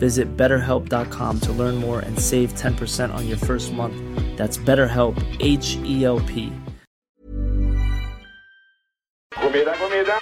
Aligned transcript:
Visit 0.00 0.36
betterhelp.com 0.36 1.40
to 1.40 1.52
learn 1.52 1.74
more 1.74 2.00
and 2.00 2.18
save 2.18 2.54
10% 2.54 3.14
on 3.14 3.28
your 3.28 3.36
first 3.36 3.72
month. 3.72 3.94
That's 4.38 4.56
BetterHelp, 4.56 5.16
H 5.40 5.76
E 5.84 6.04
L 6.04 6.20
P. 6.20 6.50
God 9.42 9.52
middag, 9.52 9.74
god 9.80 9.90
middag. 9.90 10.20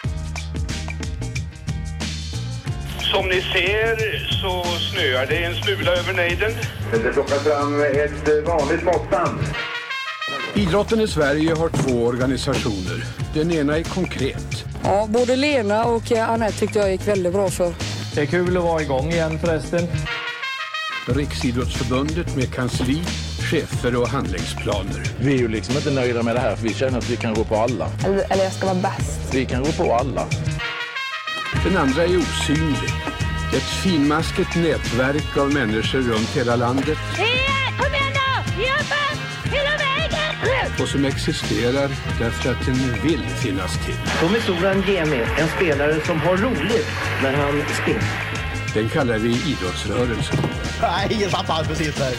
Som 3.12 3.28
ni 3.28 3.40
ser 3.40 3.96
så 4.42 4.64
snöar 4.78 5.26
det 5.26 5.44
en 5.44 5.54
smula 5.54 5.92
över 5.92 6.12
nejden. 6.12 6.50
Det 6.92 7.12
plockar 7.12 7.36
fram 7.36 7.80
ett 7.82 8.46
vanligt 8.46 8.84
måttband. 8.84 9.38
Idrotten 10.54 11.00
i 11.00 11.08
Sverige 11.08 11.54
har 11.54 11.68
två 11.68 12.04
organisationer. 12.06 13.04
Den 13.34 13.50
ena 13.52 13.78
är 13.78 13.82
konkret. 13.82 14.64
Ja, 14.84 15.06
både 15.08 15.36
Lena 15.36 15.84
och 15.84 16.12
Anette 16.12 16.58
tyckte 16.58 16.78
jag 16.78 16.92
gick 16.92 17.08
väldigt 17.08 17.32
bra 17.32 17.48
för. 17.48 17.97
Det 18.18 18.22
är 18.22 18.26
kul 18.26 18.56
att 18.56 18.62
vara 18.62 18.82
igång 18.82 19.10
igen 19.10 19.38
förresten. 19.38 19.86
Riksidrottsförbundet 21.06 22.36
med 22.36 22.54
kansli, 22.54 23.02
chefer 23.50 23.96
och 23.96 24.08
handlingsplaner. 24.08 25.12
Vi 25.20 25.34
är 25.34 25.38
ju 25.38 25.48
liksom 25.48 25.76
inte 25.76 25.90
nöjda 25.90 26.22
med 26.22 26.36
det 26.36 26.40
här 26.40 26.56
för 26.56 26.62
vi 26.62 26.74
känner 26.74 26.98
att 26.98 27.10
vi 27.10 27.16
kan 27.16 27.34
gå 27.34 27.44
på 27.44 27.56
alla. 27.56 27.90
Eller, 28.04 28.32
eller 28.32 28.44
jag 28.44 28.52
ska 28.52 28.66
vara 28.66 28.78
bäst. 28.82 29.34
Vi 29.34 29.44
kan 29.44 29.62
gå 29.62 29.72
på 29.72 29.94
alla. 29.94 30.26
Den 31.64 31.76
andra 31.76 32.02
är 32.02 32.18
osynlig. 32.18 32.90
Ett 33.56 33.82
finmaskigt 33.82 34.56
nätverk 34.56 35.36
av 35.36 35.52
människor 35.52 35.98
runt 35.98 36.36
hela 36.36 36.56
landet. 36.56 36.98
Och 40.80 40.88
som 40.88 41.04
existerar 41.04 41.90
därför 42.18 42.50
att 42.50 42.66
den 42.66 42.74
vill 43.02 43.20
finnas 43.20 43.78
till. 43.86 43.94
Tommy 44.20 44.40
Soran 44.40 44.82
Gemi, 44.86 45.20
en 45.38 45.48
spelare 45.48 45.96
som 46.06 46.20
har 46.20 46.36
roligt 46.36 46.86
när 47.22 47.36
han 47.36 47.62
spelar. 47.82 48.28
Den 48.74 48.88
kallar 48.88 49.18
vi 49.18 49.28
idrottsrörelsen. 49.28 50.38
Nej, 50.82 51.08
ingen 51.10 51.30
tappar 51.30 51.64
precis 51.64 51.94
där. 51.96 52.12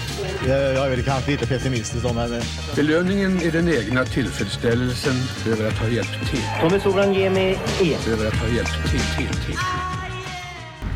Jag 0.47 0.85
är 0.85 0.89
väl 0.89 1.03
kanske 1.03 1.31
lite 1.31 1.47
pessimistisk 1.47 2.05
om 2.05 2.15
men... 2.15 2.41
Belöningen 2.75 3.41
är 3.41 3.51
den 3.51 3.69
egna 3.69 4.05
tillfredsställelsen 4.05 5.13
över 5.47 5.67
att 5.67 5.77
ha 5.77 5.87
hjälpt 5.87 6.29
till. 6.31 6.43
Tommy 6.61 6.79
Soran 6.79 7.13
Gemi 7.13 7.57
E. 7.81 7.97
Över 8.07 8.27
att 8.27 8.35
ha 8.35 8.47
hjälpt 8.47 8.91
till, 8.91 8.99
till, 8.99 9.35
till. 9.45 9.57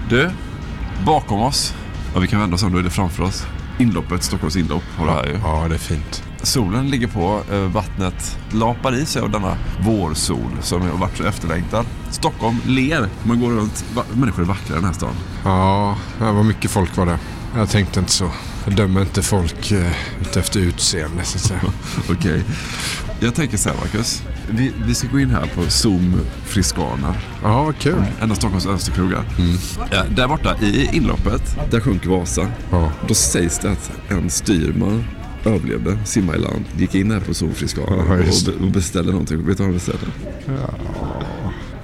Du, 0.10 0.30
bakom 1.06 1.42
oss. 1.42 1.74
Ja, 2.14 2.20
vi 2.20 2.28
kan 2.28 2.40
vända 2.40 2.56
oss 2.56 2.64
om, 2.64 2.72
då 2.72 2.78
är 2.80 2.84
det 2.84 2.90
framför 2.90 3.24
oss. 3.24 3.46
Inloppet, 3.80 4.24
Stockholms 4.24 4.56
inlopp 4.56 4.84
har 4.98 5.06
du 5.06 5.12
här 5.12 5.26
ju. 5.26 5.40
Ja, 5.44 5.66
det 5.70 5.76
är 5.76 5.80
fint. 5.80 6.24
Solen 6.44 6.90
ligger 6.90 7.08
på, 7.08 7.42
eh, 7.52 7.60
vattnet 7.60 8.38
lapar 8.52 8.96
i 8.96 9.06
sig 9.06 9.22
av 9.22 9.30
denna 9.32 9.58
vårsol 9.80 10.52
som 10.62 10.82
har 10.82 10.98
varit 10.98 11.18
så 11.18 11.24
efterlängtad. 11.24 11.86
Stockholm 12.10 12.58
ler, 12.66 13.10
man 13.24 13.40
går 13.40 13.50
runt, 13.50 13.86
människor 14.14 14.42
är 14.42 14.48
vackra 14.48 14.74
i 14.74 14.76
den 14.76 14.86
här 14.86 14.94
stan. 14.94 15.14
Ja, 15.44 15.98
det 16.20 16.32
var 16.32 16.44
mycket 16.44 16.72
folk 16.72 16.98
var 16.98 17.06
det. 17.06 17.20
Jag 17.56 17.70
tänkte 17.70 18.00
inte 18.00 18.12
så. 18.12 18.30
Jag 18.66 18.76
dömer 18.76 19.02
inte 19.02 19.22
folk 19.22 19.72
eh, 19.72 19.92
efter 20.38 20.60
utseende 20.60 21.24
så 21.24 21.38
att 21.38 21.44
säga. 21.44 21.62
Okej. 22.10 22.44
Jag 23.20 23.36
tänker 23.36 23.58
så 23.58 23.70
här 23.70 23.78
Marcus. 23.78 24.24
Vi, 24.50 24.72
vi 24.86 24.96
ska 24.96 25.08
gå 25.08 25.20
in 25.20 25.30
här 25.30 25.52
på 25.56 25.70
Zoom 25.70 26.20
Friscana. 26.46 27.16
Ja, 27.44 27.64
vad 27.64 27.78
kul. 27.78 28.04
En 28.22 28.32
av 28.32 28.36
Stockholms 28.36 28.66
önstekrogar. 28.66 29.24
Ja, 29.92 30.04
där 30.16 30.28
borta 30.28 30.56
i 30.62 30.90
inloppet, 30.94 31.58
där 31.72 31.80
sjunker 31.80 32.10
Vasa. 32.10 32.48
Ja. 32.72 32.92
Då 33.08 33.14
sägs 33.14 33.60
det 33.60 33.72
att 33.72 33.92
en 34.10 34.30
styrman 34.30 35.04
överlevde, 35.46 35.98
simma 36.06 36.36
i 36.36 36.40
land, 36.40 36.66
gick 36.78 36.96
in 36.96 37.12
här 37.12 37.20
på 37.20 37.34
Ja, 38.10 38.18
just 38.18 38.48
och, 38.48 38.54
be- 38.60 38.66
och 38.66 38.72
beställde 38.72 39.12
någonting. 39.12 39.38
Vet 39.38 39.58
du 39.58 39.64
vad 39.64 39.68
han 39.68 39.74
beställde? 39.74 40.06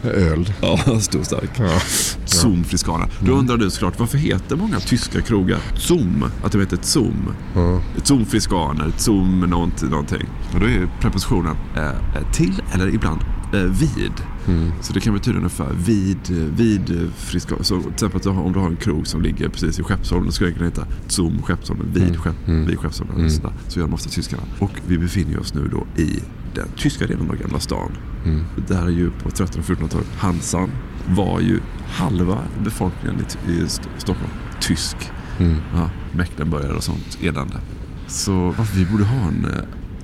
Öl. 0.03 0.53
Ja, 0.61 0.99
stor 0.99 1.23
stark. 1.23 1.49
Ja. 1.59 1.79
Zoom 2.25 2.63
Friscana. 2.63 3.07
Då 3.19 3.31
undrar 3.31 3.57
du 3.57 3.69
såklart 3.69 3.99
varför 3.99 4.17
heter 4.17 4.55
många 4.55 4.79
tyska 4.79 5.21
krogar 5.21 5.59
Zoom? 5.75 6.25
Att 6.43 6.51
de 6.51 6.59
heter 6.59 6.79
Zoom. 6.81 7.33
Ja. 7.55 7.81
Ett 7.97 8.07
Zoom 8.07 8.25
Friscaner, 8.25 8.87
ett 8.87 9.01
Zoom 9.01 9.39
någonting. 9.39 9.89
någonting. 9.89 10.27
Och 10.53 10.59
då 10.59 10.65
är 10.65 10.89
prepositionen 11.01 11.55
eh, 11.77 12.31
till 12.33 12.61
eller 12.73 12.87
ibland 12.95 13.21
eh, 13.21 13.27
vid. 13.57 14.11
Mm. 14.47 14.71
Så 14.81 14.93
det 14.93 14.99
kan 14.99 15.13
betyda 15.13 15.37
ungefär 15.37 15.73
vid, 15.73 16.17
eh, 16.31 16.35
vid 16.55 17.01
eh, 17.01 17.09
Friscana. 17.17 17.63
Så 17.63 17.81
till 17.81 17.91
exempel 17.93 18.17
att 18.17 18.23
du 18.23 18.29
har, 18.29 18.43
om 18.43 18.53
du 18.53 18.59
har 18.59 18.67
en 18.67 18.75
krog 18.75 19.07
som 19.07 19.21
ligger 19.21 19.49
precis 19.49 19.79
i 19.79 19.83
Skeppsholmen, 19.83 20.25
då 20.25 20.31
skulle 20.31 20.49
den 20.49 20.57
kunna 20.57 20.69
heta 20.69 20.85
Zoom 21.07 21.41
Skeppsholmen, 21.41 21.87
vid, 21.93 22.03
Mm. 22.03 22.17
skepp, 22.17 22.47
Mm. 22.47 22.65
vid 22.65 22.79
Skeppsholmen. 22.79 23.15
Mm. 23.17 23.29
Sådär. 23.29 23.53
Så 23.67 23.79
gör 23.79 23.87
de 23.87 23.93
ofta 23.93 24.09
tyskarna. 24.09 24.43
Och 24.59 24.71
vi 24.87 24.97
befinner 24.97 25.39
oss 25.39 25.53
nu 25.53 25.67
då 25.71 26.01
i 26.01 26.19
den 26.55 26.67
tyska 26.77 27.07
delen 27.07 27.29
av 27.29 27.35
Gamla 27.35 27.59
stan. 27.59 27.91
Mm. 28.25 28.43
Där 28.67 28.83
är 28.85 28.89
ju 28.89 29.09
på 29.11 29.29
1300 29.29 29.59
och 29.59 29.65
1400-talet, 29.65 30.07
Hansan 30.17 30.69
var 31.07 31.39
ju 31.39 31.59
halva 31.89 32.37
befolkningen 32.63 33.19
i, 33.47 33.51
i 33.51 33.63
St- 33.65 33.89
Stockholm 33.97 34.31
tysk. 34.61 34.97
Mm. 35.39 35.55
Ja, 35.75 35.89
Mecklenburgare 36.11 36.73
och 36.73 36.83
sånt 36.83 37.17
elände. 37.21 37.59
Så 38.07 38.33
varför 38.57 38.77
vi 38.77 38.85
borde 38.85 39.03
ha 39.05 39.27
en 39.27 39.45
eh, 39.45 39.51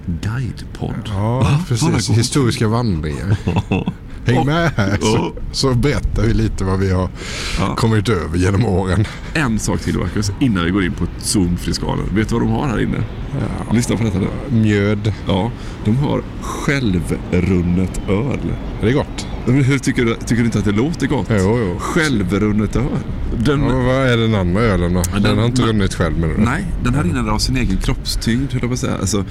guidepodd. 0.06 0.96
Ja, 1.06 1.40
Va? 1.40 1.60
Precis. 1.68 2.10
Historiska 2.10 2.68
vandringar. 2.68 3.38
Häng 4.28 4.46
med 4.46 4.72
här 4.78 4.98
så, 5.02 5.06
Ja. 5.16 5.42
så 5.52 5.74
berättar 5.74 6.24
vi 6.24 6.34
lite 6.34 6.64
vad 6.64 6.80
vi 6.80 6.92
har 6.92 7.10
Ja. 7.60 7.76
kommit 7.76 8.10
över 8.10 8.38
genom 8.38 8.66
åren. 8.66 9.06
En 9.34 9.60
sak 9.60 9.80
till 9.82 9.98
Marcus, 9.98 10.32
innan 10.40 10.66
vi 10.66 10.72
går 10.72 10.84
in 10.86 10.92
på 10.94 11.06
Zoom 11.20 11.58
Friskanen. 11.58 12.06
Vet 12.16 12.30
du 12.30 12.36
vad 12.36 12.42
de 12.44 12.52
har 12.52 12.68
här 12.68 12.82
inne? 12.82 12.98
Lyssna 13.72 13.98
på 13.98 14.04
detta 14.04 14.18
nu. 14.20 14.28
Mjöd. 14.50 15.14
Ja, 15.28 15.52
de 15.86 15.98
har 15.98 16.22
självrunnet 16.42 18.02
öl. 18.10 18.40
Är 18.82 18.86
det 18.86 18.92
gott? 18.94 19.28
Men 19.46 19.64
hur 19.64 19.80
tycker 19.80 20.06
du, 20.06 20.16
tycker 20.16 20.36
du 20.36 20.46
inte 20.46 20.60
att 20.60 20.66
det 20.66 20.72
låter 20.72 21.08
gott? 21.08 21.28
Jo, 21.30 21.60
jo. 21.60 21.80
Självrunnet 21.80 22.76
öl. 22.76 22.84
Den, 23.38 23.62
Ja, 23.64 23.76
vad 23.80 23.96
är 23.96 24.18
den 24.18 24.36
andra 24.36 24.62
ölen 24.62 24.94
då? 24.94 25.02
Den, 25.14 25.22
den- 25.24 25.38
har 25.38 25.46
inte 25.46 25.62
runnit 25.62 25.94
själv 25.94 26.18
med 26.20 26.30
det. 26.30 26.36
Nej, 26.38 26.66
den 26.84 26.94
här 26.94 27.04
rinner 27.04 27.30
av 27.30 27.40
sin 27.40 27.58
egen 27.58 27.78
kroppstyngd, 27.78 28.52
höll 28.54 28.62
jag 28.62 28.70
på 28.70 28.74
att 28.74 28.80
säga. 28.80 28.98
Alltså, 28.98 29.26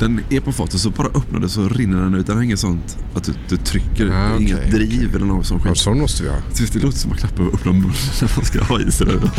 den 0.00 0.20
är 0.30 0.40
på 0.40 0.52
fat 0.52 0.74
och 0.74 0.80
så 0.80 0.90
bara 0.90 1.06
öppnar 1.08 1.40
det 1.40 1.48
så 1.48 1.68
rinner 1.68 2.02
den 2.02 2.14
ut. 2.14 2.26
Den 2.26 2.36
har 2.36 2.42
inget 2.42 2.58
sånt 2.58 2.96
att 3.14 3.24
du, 3.24 3.32
du 3.48 3.56
trycker, 3.56 4.10
Ah, 4.10 4.34
okej, 4.34 4.42
inget 4.46 4.70
driv 4.70 5.16
eller 5.16 5.26
något 5.26 5.46
sånt 5.46 5.62
Ja, 5.64 5.70
skit. 5.70 5.78
sån 5.82 6.00
måste 6.00 6.22
vi 6.22 6.28
ha. 6.28 6.36
Det 6.72 6.82
låter 6.82 6.98
som 6.98 7.12
att 7.12 7.18
klappa 7.18 7.42
och 7.42 7.54
öppna 7.54 7.72
munnen 7.72 7.92
när 8.20 8.32
man 8.36 8.44
ska 8.44 8.64
ha 8.64 8.80
i 8.80 8.90
sig 8.92 9.06
det. 9.06 9.30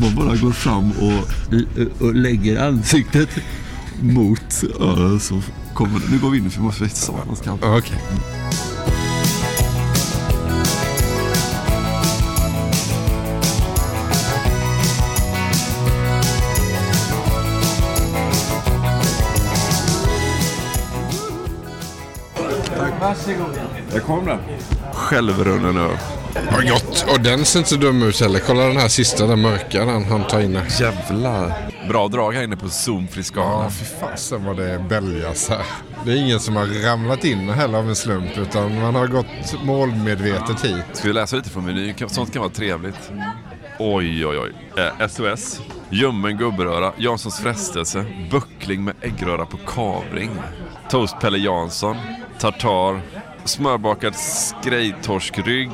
Man 0.00 0.14
bara 0.14 0.36
går 0.36 0.52
fram 0.52 0.90
och, 0.92 2.02
och 2.06 2.14
lägger 2.14 2.68
ansiktet 2.68 3.28
mot 4.02 4.64
kommer 5.74 6.00
Nu 6.10 6.18
går 6.18 6.30
vi 6.30 6.38
in 6.38 6.50
för 6.50 6.58
vi 6.60 6.64
måste 6.66 6.82
veta 6.82 6.96
så 6.96 7.12
man 7.26 7.36
ska. 7.36 7.58
Ja, 7.60 7.80
Varsågod. 23.00 23.58
Där 23.92 24.00
kom 24.00 24.26
den. 24.26 24.38
Självrunnen 24.92 25.76
öl. 25.76 25.96
Ja, 26.34 26.72
gott. 26.72 27.06
Och 27.12 27.20
den 27.20 27.44
ser 27.44 27.58
inte 27.58 27.70
så 27.70 27.76
dum 27.76 28.02
ut 28.02 28.20
heller. 28.20 28.38
Kolla 28.46 28.62
den 28.66 28.76
här 28.76 28.88
sista, 28.88 29.26
den 29.26 29.40
mörka 29.40 29.84
den 29.84 30.04
han 30.04 30.24
tar 30.24 30.40
in. 30.40 30.58
Jävlar. 30.80 31.52
Bra 31.88 32.08
drag 32.08 32.32
här 32.32 32.42
inne 32.42 32.56
på 32.56 32.68
Zoom 32.68 33.08
Friscana. 33.08 33.64
Ja, 33.64 33.70
fy 33.70 33.84
fasen 33.84 34.44
vad 34.44 34.56
det 34.56 34.84
bälgas 34.88 35.48
här. 35.48 35.62
Det 36.04 36.12
är 36.12 36.16
ingen 36.16 36.40
som 36.40 36.56
har 36.56 36.86
ramlat 36.86 37.24
in 37.24 37.48
heller 37.48 37.78
av 37.78 37.88
en 37.88 37.96
slump 37.96 38.38
utan 38.38 38.80
man 38.80 38.94
har 38.94 39.06
gått 39.06 39.62
målmedvetet 39.64 40.64
hit. 40.64 40.84
Ska 40.92 41.08
vi 41.08 41.14
läsa 41.14 41.36
lite 41.36 41.50
från 41.50 41.66
menyn? 41.66 41.94
Sånt 42.08 42.32
kan 42.32 42.42
vara 42.42 42.52
trevligt. 42.52 43.10
Oj, 43.78 44.26
oj, 44.26 44.38
oj. 44.38 44.52
Eh, 45.00 45.06
SOS. 45.08 45.60
Ljummen 45.90 46.36
gubbröra. 46.38 46.92
Janssons 46.98 47.38
frestelse. 47.40 48.04
Böckling 48.30 48.84
med 48.84 48.94
äggröra 49.00 49.46
på 49.46 49.56
kavring. 49.56 50.30
Toast 50.90 51.20
Pelle 51.20 51.38
Jansson. 51.38 51.96
Tartar. 52.40 53.00
Smörbakad 53.44 54.14
skrejtorskrygg. 54.14 55.70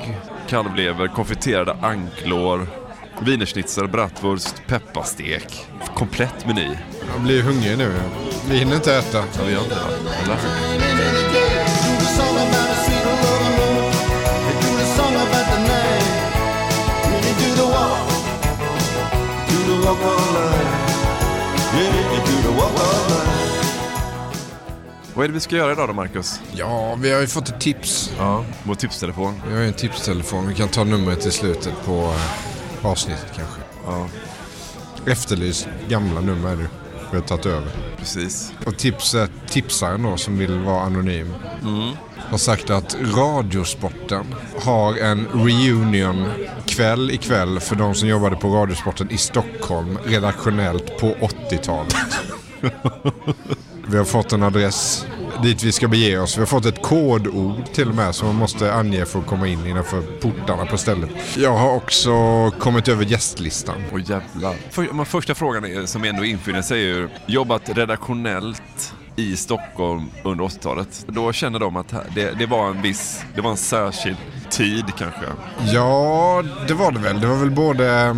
Kalvlever. 0.48 1.08
Konfiterade 1.08 1.76
anklår. 1.82 2.66
Wienerschnitzel, 3.20 3.88
bratwurst, 3.88 4.62
pepparstek. 4.66 5.66
Komplett 5.94 6.46
meny. 6.46 6.68
Jag 7.12 7.22
blir 7.22 7.42
hungrig 7.42 7.78
nu. 7.78 7.92
Vi 8.48 8.58
hinner 8.58 8.74
inte 8.74 8.96
äta. 8.96 9.18
Ja, 9.18 9.44
vi 9.46 9.52
gör 9.52 9.60
inte 9.60 9.74
det. 9.74 10.24
Eller? 10.24 10.66
Vad 25.16 25.24
är 25.24 25.28
det 25.28 25.34
vi 25.34 25.40
ska 25.40 25.56
göra 25.56 25.72
idag 25.72 25.88
då, 25.88 25.92
Marcus? 25.92 26.40
Ja, 26.52 26.94
vi 26.94 27.12
har 27.12 27.20
ju 27.20 27.26
fått 27.26 27.48
ett 27.48 27.60
tips. 27.60 28.12
Ja, 28.18 28.44
vår 28.62 28.74
tipstelefon. 28.74 29.42
Vi 29.48 29.54
har 29.54 29.60
ju 29.60 29.66
en 29.66 29.72
tipstelefon. 29.72 30.48
Vi 30.48 30.54
kan 30.54 30.68
ta 30.68 30.84
numret 30.84 31.26
i 31.26 31.30
slutet 31.30 31.74
på 31.84 31.92
eh, 31.92 32.86
avsnittet 32.86 33.32
kanske. 33.36 33.60
Ja, 33.86 34.08
Efterlys 35.06 35.68
gamla 35.88 36.20
nummer 36.20 36.56
det. 36.56 36.68
Vi 37.10 37.16
har 37.16 37.24
tagit 37.24 37.46
över. 37.46 37.70
precis. 37.98 38.52
Och 38.66 38.76
tipset, 38.76 39.30
tipsaren 39.48 40.02
då 40.02 40.16
som 40.16 40.38
vill 40.38 40.58
vara 40.58 40.80
anonym. 40.80 41.34
Har 42.16 42.38
sagt 42.38 42.70
att 42.70 42.96
Radiosporten 43.00 44.34
har 44.64 44.96
en 44.96 45.26
reunion 45.32 46.28
kväll 46.66 47.10
ikväll 47.10 47.60
för 47.60 47.76
de 47.76 47.94
som 47.94 48.08
jobbade 48.08 48.36
på 48.36 48.48
Radiosporten 48.48 49.10
i 49.10 49.16
Stockholm 49.16 49.98
redaktionellt 50.04 50.98
på 50.98 51.06
80-talet. 51.50 51.96
Vi 53.91 53.97
har 53.97 54.05
fått 54.05 54.33
en 54.33 54.43
adress 54.43 55.06
dit 55.43 55.62
vi 55.62 55.73
ska 55.73 55.88
bege 55.88 56.19
oss. 56.19 56.37
Vi 56.37 56.41
har 56.41 56.47
fått 56.47 56.67
ett 56.67 56.83
kodord 56.83 57.65
till 57.73 57.88
och 57.88 57.94
med 57.94 58.15
som 58.15 58.27
man 58.29 58.37
måste 58.37 58.75
ange 58.75 59.05
för 59.05 59.19
att 59.19 59.27
komma 59.27 59.49
in 59.49 59.67
innanför 59.67 60.03
portarna 60.21 60.67
på 60.67 60.79
stället. 60.79 61.11
Jag 61.37 61.53
har 61.53 61.75
också 61.75 62.11
kommit 62.59 62.88
över 62.88 63.05
gästlistan. 63.05 63.77
Åh 63.93 64.00
jävlar. 64.00 64.55
För, 64.71 65.05
första 65.05 65.35
frågan 65.35 65.65
är, 65.65 65.87
som 65.87 66.05
ändå 66.05 66.25
infinner 66.25 66.62
sig 66.62 66.81
är 66.81 66.87
ju, 66.87 67.09
jobbat 67.27 67.62
redaktionellt 67.69 68.94
i 69.17 69.37
Stockholm 69.37 70.05
under 70.25 70.44
80-talet. 70.44 71.05
Då 71.09 71.33
känner 71.33 71.59
de 71.59 71.77
att 71.77 71.94
det, 72.15 72.38
det 72.38 72.47
var 72.47 72.71
en 72.71 72.83
viss, 72.83 73.25
det 73.35 73.41
var 73.41 73.50
en 73.50 73.56
särskild 73.56 74.17
tid 74.50 74.85
kanske. 74.99 75.27
Ja, 75.73 76.44
det 76.69 76.75
var 76.75 76.93
det 76.93 76.99
väl. 76.99 77.21
Det 77.21 77.27
var 77.27 77.37
väl 77.37 77.50
både, 77.50 78.17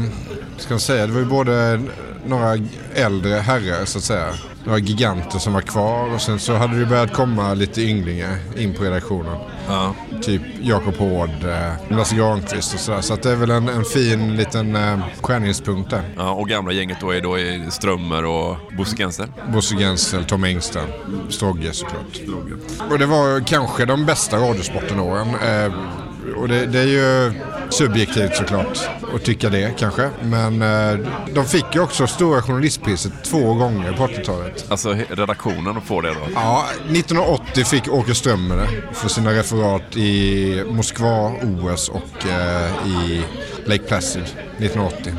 ska 0.56 0.74
man 0.74 0.80
säga, 0.80 1.06
det 1.06 1.12
var 1.12 1.20
ju 1.20 1.26
både 1.26 1.82
några 2.26 2.58
äldre 2.94 3.34
herrar 3.34 3.84
så 3.84 3.98
att 3.98 4.04
säga. 4.04 4.34
Några 4.68 4.80
giganter 4.80 5.38
som 5.38 5.52
var 5.52 5.60
kvar 5.60 6.14
och 6.14 6.20
sen 6.20 6.38
så 6.38 6.54
hade 6.54 6.78
det 6.78 6.86
börjat 6.86 7.12
komma 7.12 7.54
lite 7.54 7.82
ynglingar 7.82 8.36
in 8.56 8.74
på 8.74 8.84
redaktionen. 8.84 9.38
Ja. 9.68 9.94
Typ 10.22 10.42
Jakob 10.62 10.96
Hård, 10.96 11.30
eh, 11.44 11.96
Lasse 11.96 12.16
Granqvist 12.16 12.74
och 12.74 12.80
sådär. 12.80 13.00
Så 13.00 13.14
att 13.14 13.22
det 13.22 13.30
är 13.30 13.36
väl 13.36 13.50
en, 13.50 13.68
en 13.68 13.84
fin 13.84 14.36
liten 14.36 14.76
eh, 14.76 14.98
skärningspunkt 15.22 15.90
där. 15.90 16.02
Ja, 16.16 16.30
och 16.30 16.48
gamla 16.48 16.72
gänget 16.72 17.00
då 17.00 17.10
är 17.10 17.20
då 17.20 17.38
är 17.38 17.70
Strömmer 17.70 18.24
och 18.24 18.56
Bosse 18.76 18.96
Gensel. 18.96 19.28
Bosse 19.52 19.74
Gensel, 19.76 20.24
Tom 20.24 20.44
Engström, 20.44 20.88
Strogge 21.28 21.72
såklart. 21.72 22.20
Och 22.90 22.98
det 22.98 23.06
var 23.06 23.46
kanske 23.46 23.84
de 23.84 24.06
bästa 24.06 24.36
radiosporten-åren. 24.36 25.28
Eh, 25.28 25.72
och 26.34 26.48
det, 26.48 26.66
det 26.66 26.78
är 26.78 26.86
ju 26.86 27.32
subjektivt 27.70 28.36
såklart 28.36 28.78
att 29.14 29.24
tycka 29.24 29.48
det 29.48 29.78
kanske. 29.78 30.10
Men 30.22 30.62
eh, 30.62 30.98
de 31.34 31.44
fick 31.44 31.74
ju 31.74 31.80
också 31.80 32.06
Stora 32.06 32.42
Journalistpriset 32.42 33.24
två 33.24 33.54
gånger 33.54 33.92
på 33.92 34.06
80-talet. 34.06 34.66
Alltså 34.70 34.96
redaktionen 35.08 35.80
får 35.80 36.02
det 36.02 36.08
då. 36.08 36.20
Ja, 36.34 36.64
1980 36.90 37.64
fick 37.64 37.88
Åke 37.88 38.14
Strömmer 38.14 38.56
det 38.56 38.68
för 38.92 39.08
sina 39.08 39.30
referat 39.30 39.96
i 39.96 40.64
Moskva-OS 40.70 41.88
och 41.88 42.26
eh, 42.26 42.70
i 42.86 43.24
Lake 43.66 43.84
Placid 43.88 44.22
1980. 44.22 45.12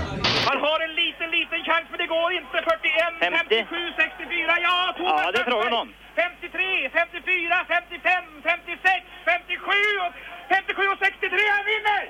Han 0.49 0.57
har 0.65 0.79
en 0.87 0.95
liten, 1.03 1.29
liten 1.39 1.59
chans 1.69 1.85
men 1.91 1.97
det 2.03 2.09
går 2.15 2.29
inte. 2.39 2.57
41, 2.71 3.33
57, 3.49 3.75
64, 3.97 4.59
ja 4.67 4.77
Thomas 4.97 5.21
Ja, 5.25 5.31
det 5.33 5.39
är 5.43 5.49
frågan 5.53 5.73
om. 5.81 5.87
53, 6.15 6.89
54, 6.93 7.65
55, 7.67 8.23
56, 8.43 9.05
57 9.25 10.28
och 10.49 10.55
57 10.55 10.87
och 10.87 10.97
63. 10.99 11.39
Han 11.55 11.65
vinner! 11.65 12.03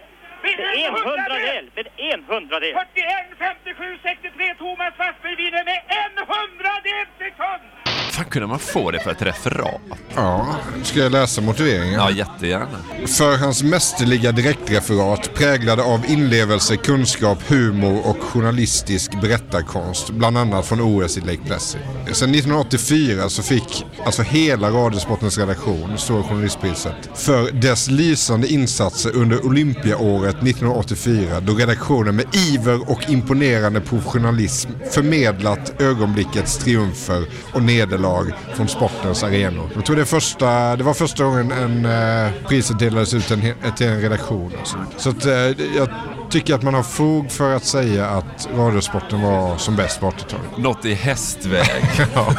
Med 0.44 0.60
en 0.86 0.94
hundradel! 0.94 1.72
Med 1.76 1.88
en 1.98 2.24
hundradel! 2.24 2.74
41, 2.74 3.26
57, 3.38 4.00
63. 4.04 4.56
Thomas 4.56 4.94
Wassberg 4.98 5.36
vinner 5.36 5.64
med 5.72 5.82
en 6.02 6.16
hundradel 6.32 7.08
sekund! 7.18 7.79
Fan 8.20 8.30
kunde 8.30 8.48
man 8.48 8.60
få 8.60 8.92
det 8.92 9.00
för 9.00 9.12
ett 9.12 9.22
referat? 9.22 9.82
Ja, 10.16 10.56
ska 10.84 11.00
jag 11.00 11.12
läsa 11.12 11.42
motiveringen? 11.42 11.94
Ja, 11.94 12.12
jättegärna. 12.12 12.78
För 13.08 13.38
hans 13.38 13.64
mästerliga 13.64 14.32
direktreferat 14.32 15.34
präglade 15.34 15.84
av 15.84 16.06
inlevelse, 16.08 16.78
kunskap, 16.78 17.38
humor 17.48 18.08
och 18.08 18.18
journalistisk 18.24 19.22
berättarkonst, 19.22 20.10
bland 20.10 20.38
annat 20.38 20.66
från 20.66 20.82
OS 20.82 21.18
i 21.18 21.22
Lake 21.22 21.40
Placid. 21.46 21.82
Sen 22.06 22.30
1984 22.30 23.30
så 23.30 23.44
fick 23.44 23.86
alltså 24.06 24.22
hela 24.22 24.70
Radiosportens 24.70 25.38
redaktion 25.38 25.98
Stora 25.98 26.24
Journalistpriset 26.24 27.10
för 27.16 27.52
dess 27.52 27.90
lysande 27.90 28.48
insatser 28.48 29.16
under 29.16 29.46
Olympiaåret 29.46 30.36
1984 30.36 31.40
då 31.40 31.54
redaktionen 31.54 32.16
med 32.16 32.26
iver 32.36 32.92
och 32.92 33.10
imponerande 33.10 33.82
professionalism 33.82 34.70
förmedlat 34.92 35.82
ögonblickets 35.82 36.58
triumfer 36.58 37.26
och 37.54 37.64
nederlag 37.64 38.09
från 38.56 38.68
sportens 38.68 39.24
arenor. 39.24 39.70
Jag 39.76 39.86
tror 39.86 39.96
det, 39.96 40.06
första, 40.06 40.76
det 40.76 40.84
var 40.84 40.94
första 40.94 41.24
gången 41.24 41.52
en, 41.52 41.86
eh, 41.86 42.32
priset 42.48 42.80
delades 42.80 43.14
ut 43.14 43.32
en, 43.32 43.42
he- 43.42 43.76
till 43.76 43.88
en 43.88 44.02
redaktion. 44.02 44.52
och 44.62 44.68
Så, 45.02 45.10
att, 45.10 45.26
eh, 45.26 45.34
jag 45.76 45.88
tycker 46.30 46.56
att 46.56 46.62
man 46.64 46.74
har 46.74 46.84
fog 46.84 47.32
för 47.32 47.56
att 47.56 47.66
säga 47.66 48.08
att 48.10 48.48
radiosporten 48.56 49.22
var 49.22 49.58
som 49.58 49.76
bäst 49.76 50.00
på 50.00 50.06
80-talet. 50.10 50.58
Något 50.58 50.86
i 50.86 50.94
hästväg. 50.94 51.66
ja. 52.14 52.36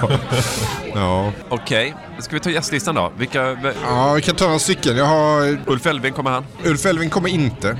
ja. 0.94 1.32
Okej, 1.48 1.94
ska 2.18 2.36
vi 2.36 2.40
ta 2.40 2.50
gästlistan 2.50 2.94
då? 2.94 3.12
Vilka... 3.18 3.56
Ja, 3.86 4.12
vi 4.16 4.22
kan 4.22 4.34
ta 4.36 4.44
några 4.46 4.58
stycken. 4.58 4.96
Jag 4.96 5.04
har... 5.06 5.58
Ulf 5.66 5.86
Elfving, 5.86 6.12
kommer 6.12 6.30
han? 6.30 6.44
Ulf 6.64 6.86
Elfving 6.86 7.10
kommer 7.10 7.28
inte 7.28 7.78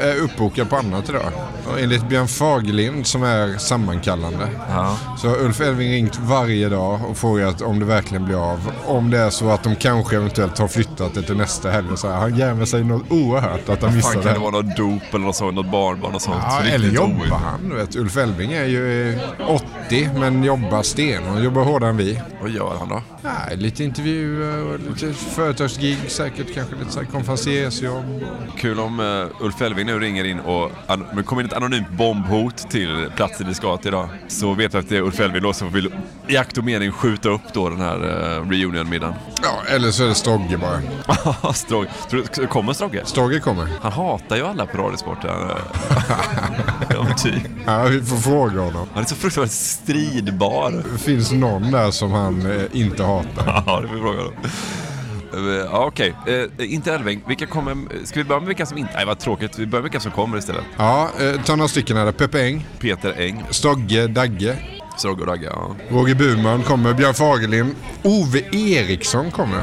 är 0.00 0.16
uppbokad 0.16 0.70
på 0.70 0.76
annat 0.76 1.08
idag. 1.08 1.32
Och 1.66 1.80
enligt 1.80 2.08
Björn 2.08 2.28
Fagerlind 2.28 3.06
som 3.06 3.22
är 3.22 3.58
sammankallande. 3.58 4.48
Ja. 4.68 4.96
Så 5.18 5.28
har 5.28 5.36
Ulf 5.36 5.60
Elving 5.60 5.92
ringt 5.92 6.18
varje 6.18 6.68
dag 6.68 7.00
och 7.10 7.16
frågat 7.16 7.62
om 7.62 7.78
det 7.78 7.84
verkligen 7.84 8.24
blir 8.24 8.50
av. 8.52 8.72
Om 8.86 9.10
det 9.10 9.18
är 9.18 9.30
så 9.30 9.50
att 9.50 9.62
de 9.62 9.76
kanske 9.76 10.16
eventuellt 10.16 10.58
har 10.58 10.68
flyttat 10.68 11.14
det 11.14 11.22
till 11.22 11.36
nästa 11.36 11.70
helg. 11.70 11.86
Så 11.96 12.08
här, 12.08 12.16
han 12.16 12.36
jämmer 12.36 12.64
sig 12.64 12.84
något 12.84 13.10
oerhört 13.10 13.68
att 13.68 13.82
han 13.82 13.96
missar 13.96 14.14
det. 14.14 14.22
Kan 14.22 14.34
det 14.34 14.40
vara 14.40 14.50
något 14.50 14.76
dop 14.76 15.14
eller 15.14 15.24
något 15.24 15.36
sånt? 15.36 15.54
Något 15.54 15.70
barnbarn 15.70 16.14
och 16.14 16.22
sånt? 16.22 16.42
Ja, 16.46 16.60
eller 16.60 16.88
jobbar 16.88 17.38
han? 17.38 17.76
Vet, 17.76 17.96
Ulf 17.96 18.16
Elving 18.16 18.52
är 18.52 18.64
ju 18.64 19.18
80 19.48 19.66
flitig 19.88 20.10
men 20.18 20.44
jobbar 20.44 20.82
sten 20.82 21.28
och 21.28 21.44
jobbar 21.44 21.62
hårdare 21.62 21.90
än 21.90 21.96
vi. 21.96 22.20
Vad 22.40 22.50
gör 22.50 22.76
han 22.78 22.88
då? 22.88 23.02
Ja, 23.22 23.30
lite 23.54 23.84
intervjuer 23.84 24.64
och 24.64 24.78
lite 24.80 25.12
företagsgig 25.12 25.98
säkert. 26.08 26.54
Kanske 26.54 26.74
lite 26.76 27.04
konferenciersjobb. 27.12 28.04
Kul 28.56 28.80
om 28.80 29.00
uh, 29.00 29.26
Ulf 29.40 29.62
Elving 29.62 29.86
nu 29.86 29.98
ringer 29.98 30.24
in 30.24 30.40
och 30.40 30.70
an- 30.86 31.24
kommer 31.24 31.42
in 31.42 31.48
ett 31.48 31.54
anonymt 31.54 31.90
bombhot 31.90 32.70
till 32.70 33.10
platsen 33.16 33.48
vi 33.48 33.54
ska 33.54 33.76
till 33.76 33.88
idag. 33.88 34.08
Så 34.28 34.54
vet 34.54 34.74
vi 34.74 34.78
att 34.78 34.88
det 34.88 34.96
är 34.96 35.02
Ulf 35.02 35.20
Elving 35.20 35.42
då 35.42 35.52
som 35.52 35.72
vill 35.72 35.94
i 36.28 36.36
akt 36.36 36.58
och 36.58 36.64
mening 36.64 36.92
skjuta 36.92 37.28
upp 37.28 37.52
då 37.52 37.68
den 37.68 37.80
här 37.80 37.96
uh, 37.96 38.48
reunion-middagen. 38.50 39.14
Ja, 39.42 39.74
eller 39.74 39.90
så 39.90 40.04
är 40.04 40.08
det 40.08 40.14
Strogge 40.14 40.58
bara. 40.58 41.52
Strogge. 41.52 41.90
Tror 42.10 42.24
du, 42.34 42.46
kommer 42.46 42.72
Strogge? 42.72 43.02
Strogge 43.04 43.40
kommer. 43.40 43.68
Han 43.82 43.92
hatar 43.92 44.36
ju 44.36 44.46
alla 44.46 44.66
på 44.66 44.78
Radiosporten. 44.78 45.30
Typ. 47.22 47.42
ja, 47.66 47.82
vi 47.84 48.02
får 48.02 48.16
fråga 48.16 48.60
honom. 48.60 48.88
Han 48.94 49.02
är 49.02 49.06
så 49.06 49.14
fruktansvärt 49.14 49.77
stridbar. 49.82 50.98
Finns 50.98 51.32
någon 51.32 51.70
där 51.70 51.90
som 51.90 52.10
han 52.12 52.46
eh, 52.50 52.62
inte 52.72 53.02
hatar? 53.04 53.62
Ja, 53.66 53.80
det 53.80 53.88
får 53.88 53.94
vi 53.94 54.00
fråga 54.00 54.18
honom. 54.18 54.32
Eh, 55.34 55.66
Ja, 55.72 55.84
okej. 55.86 56.14
Eh, 56.26 56.72
inte 56.74 56.94
Elfving. 56.94 57.20
Vilka 57.28 57.46
kommer... 57.46 57.76
Ska 58.04 58.20
vi 58.20 58.24
börja 58.24 58.40
med 58.40 58.46
vilka 58.48 58.66
som 58.66 58.78
inte... 58.78 58.92
Nej, 58.94 59.06
vad 59.06 59.18
tråkigt. 59.18 59.58
Vi 59.58 59.66
börjar 59.66 59.82
med 59.82 59.90
vilka 59.90 60.00
som 60.00 60.12
kommer 60.12 60.38
istället. 60.38 60.64
Ja, 60.76 61.10
eh, 61.20 61.42
ta 61.42 61.56
några 61.56 61.68
stycken 61.68 61.96
här. 61.96 62.12
Peppe 62.12 62.42
Eng, 62.46 62.66
Peter 62.78 63.14
Eng. 63.20 63.44
Stogge, 63.50 64.06
Dagge, 64.06 64.56
Strogge 64.98 65.22
och 65.22 65.28
Ragge, 65.28 65.46
ja. 65.46 65.70
Roger 65.90 66.14
Burman 66.14 66.62
kommer, 66.62 66.94
Björn 66.94 67.14
Fagerlind, 67.14 67.74
Ove 68.02 68.42
Eriksson 68.52 69.30
kommer. 69.30 69.62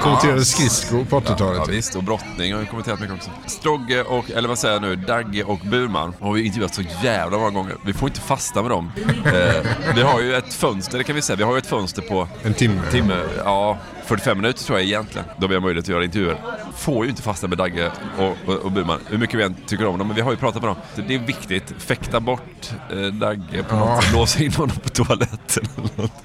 Kommenterade 0.00 0.44
skridskor 0.44 1.04
på 1.04 1.20
80-talet. 1.20 1.58
Ja, 1.58 1.64
visst, 1.68 1.96
och 1.96 2.02
brottning 2.02 2.52
har 2.52 2.60
vi 2.60 2.66
kommenterat 2.66 3.00
mycket 3.00 3.14
också. 3.16 3.30
Strogge 3.46 4.02
och, 4.02 4.30
eller 4.30 4.48
vad 4.48 4.58
säger 4.58 4.74
jag 4.74 4.82
nu, 4.82 4.96
Dagge 4.96 5.44
och 5.44 5.58
Burman 5.58 6.14
har 6.20 6.32
vi 6.32 6.42
intervjuat 6.42 6.74
så 6.74 6.82
jävla 7.02 7.38
många 7.38 7.50
gånger. 7.50 7.76
Vi 7.86 7.92
får 7.92 8.08
inte 8.08 8.20
fasta 8.20 8.62
med 8.62 8.70
dem. 8.70 8.92
Eh, 9.24 9.66
vi 9.94 10.02
har 10.02 10.20
ju 10.20 10.34
ett 10.34 10.54
fönster, 10.54 10.98
det 10.98 11.04
kan 11.04 11.16
vi 11.16 11.22
säga. 11.22 11.36
Vi 11.36 11.42
har 11.42 11.52
ju 11.52 11.58
ett 11.58 11.66
fönster 11.66 12.02
på... 12.02 12.28
En 12.42 12.54
timme. 12.54 12.80
timme 12.90 13.22
ja, 13.44 13.78
45 14.10 14.38
minuter 14.38 14.64
tror 14.64 14.78
jag 14.78 14.86
egentligen. 14.88 15.26
Då 15.38 15.46
vi 15.46 15.54
har 15.54 15.62
möjlighet 15.62 15.84
att 15.84 15.88
göra 15.88 16.04
intervjuer. 16.04 16.36
Får 16.76 17.04
ju 17.04 17.10
inte 17.10 17.22
fasta 17.22 17.48
med 17.48 17.58
Dagge 17.58 17.90
och, 18.18 18.36
och, 18.46 18.54
och 18.54 18.72
Burman. 18.72 19.00
Hur 19.08 19.18
mycket 19.18 19.38
vi 19.38 19.42
än 19.42 19.54
tycker 19.66 19.86
om 19.86 19.98
dem, 19.98 20.06
men 20.06 20.16
vi 20.16 20.22
har 20.22 20.30
ju 20.30 20.36
pratat 20.36 20.62
med 20.62 20.68
dem. 20.70 20.76
Så 20.94 21.00
det 21.00 21.14
är 21.14 21.18
viktigt. 21.18 21.74
Fäkta 21.78 22.20
bort 22.20 22.70
eh, 22.90 22.96
Dagge 22.98 23.62
på 23.62 23.76
något 23.76 24.04
sätt. 24.04 24.12
Låsa 24.12 24.42
in 24.42 24.52
honom 24.52 24.76
på 24.76 24.88
toaletten. 24.88 25.64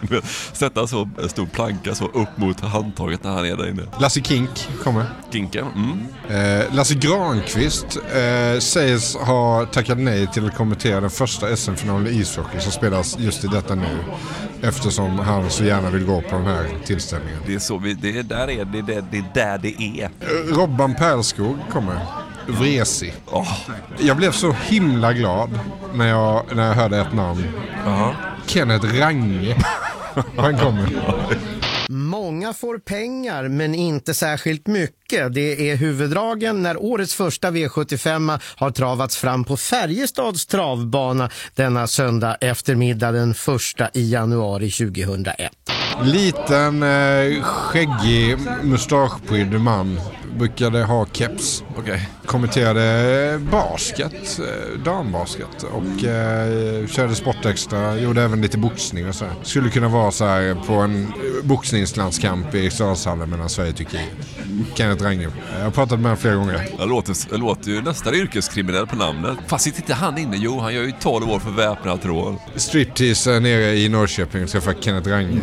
eller. 0.01 0.21
Sätta 0.55 0.87
så 0.87 1.09
en 1.21 1.29
stor 1.29 1.45
planka 1.45 1.95
så 1.95 2.05
upp 2.05 2.37
mot 2.37 2.59
handtaget 2.59 3.23
när 3.23 3.31
han 3.31 3.45
är 3.45 3.55
där 3.55 3.69
inne. 3.69 3.83
Lasse 3.99 4.21
Kink 4.21 4.69
kommer. 4.83 5.05
Kinken. 5.31 5.67
Mm. 5.75 6.59
Eh, 6.59 6.75
Lasse 6.75 6.95
Granqvist 6.95 7.97
eh, 8.15 8.59
sägs 8.59 9.15
ha 9.15 9.65
tackat 9.65 9.97
nej 9.97 10.27
till 10.27 10.45
att 10.45 10.55
kommentera 10.55 11.01
den 11.01 11.09
första 11.09 11.55
SM-finalen 11.55 12.07
i 12.07 12.09
ishockey 12.09 12.59
som 12.59 12.71
spelas 12.71 13.19
just 13.19 13.43
i 13.43 13.47
detta 13.47 13.75
nu. 13.75 13.97
Eftersom 14.67 15.19
han 15.19 15.49
så 15.49 15.63
gärna 15.63 15.89
vill 15.89 16.05
gå 16.05 16.21
på 16.21 16.35
den 16.35 16.45
här 16.45 16.67
tillställningen. 16.85 17.39
Det 17.45 17.55
är 17.55 17.59
så 17.59 17.77
vi, 17.77 17.93
det 17.93 18.17
är 18.17 18.23
där 18.23 18.49
är 18.49 18.65
det, 18.65 18.81
det, 18.81 19.05
det 19.11 19.17
är 19.17 19.25
där 19.33 19.57
det 19.57 19.81
är. 19.81 20.03
Eh, 20.03 20.55
Robban 20.57 20.95
Perlskog 20.95 21.57
kommer. 21.71 21.99
Vresig. 22.47 23.13
Jag 23.99 24.17
blev 24.17 24.31
så 24.31 24.51
himla 24.51 25.13
glad 25.13 25.59
när 25.93 26.07
jag, 26.07 26.43
när 26.55 26.67
jag 26.67 26.73
hörde 26.73 26.97
ett 26.99 27.13
namn. 27.13 27.43
Kenneth 28.45 28.99
Range. 28.99 29.55
Han 30.37 30.57
kommer. 30.57 30.89
Många 32.45 32.53
får 32.53 32.77
pengar 32.77 33.47
men 33.47 33.75
inte 33.75 34.13
särskilt 34.13 34.67
mycket. 34.67 35.33
Det 35.33 35.71
är 35.71 35.75
huvuddragen 35.75 36.63
när 36.63 36.83
årets 36.83 37.15
första 37.15 37.51
V75 37.51 38.39
har 38.55 38.71
travats 38.71 39.17
fram 39.17 39.43
på 39.43 39.57
Färjestads 39.57 40.45
travbana 40.45 41.29
denna 41.55 41.87
söndag 41.87 42.37
eftermiddag 42.41 43.11
den 43.11 43.31
1 43.31 43.37
i 43.93 44.11
januari 44.11 44.71
2001. 44.71 45.51
Liten, 46.03 46.83
eh, 46.83 47.43
skäggig, 47.43 48.37
mustaschprydd 48.63 49.61
man. 49.61 49.99
Brukade 50.37 50.83
ha 50.83 51.05
keps. 51.05 51.63
Okej. 51.77 52.09
Kommenterade 52.25 53.39
basket, 53.51 54.39
eh, 54.39 54.79
dambasket 54.85 55.63
och 55.63 56.03
eh, 56.05 56.87
körde 56.87 57.15
Sportextra. 57.15 57.97
Gjorde 57.99 58.21
även 58.21 58.41
lite 58.41 58.57
boxning 58.57 59.07
och 59.09 59.15
så. 59.15 59.25
här. 59.25 59.33
Skulle 59.43 59.69
kunna 59.69 59.87
vara 59.87 60.11
så 60.11 60.25
här 60.25 60.55
på 60.67 60.73
en 60.73 61.13
boxningslandskamp 61.43 62.55
i 62.55 62.59
Eriksdalshallen 62.59 63.29
mellan 63.29 63.49
Sverige 63.49 63.71
och 63.71 63.77
Turkiet. 63.77 64.01
Kenneth 64.75 65.03
Range. 65.03 65.27
Jag 65.57 65.63
har 65.63 65.71
pratat 65.71 65.99
med 65.99 66.03
honom 66.05 66.17
flera 66.17 66.35
gånger. 66.35 66.67
Det 66.77 66.85
låter, 66.85 67.15
det 67.29 67.37
låter 67.37 67.69
ju 67.71 67.81
nästan 67.81 68.15
yrkeskriminell 68.15 68.87
på 68.87 68.95
namnet. 68.95 69.37
Fast 69.47 69.63
sitter 69.63 69.79
inte 69.81 69.93
han 69.93 70.17
inne? 70.17 70.37
Jo, 70.37 70.59
han 70.59 70.73
gör 70.73 70.83
ju 70.83 70.91
12 70.99 71.29
år 71.29 71.39
för 71.39 71.51
väpnat 71.51 72.05
rån. 72.05 72.37
Striptease 72.55 73.39
nere 73.39 73.75
i 73.75 73.89
Norrköping 73.89 74.47
träffar 74.47 74.73
Kenneth 74.81 75.09
Range. 75.09 75.41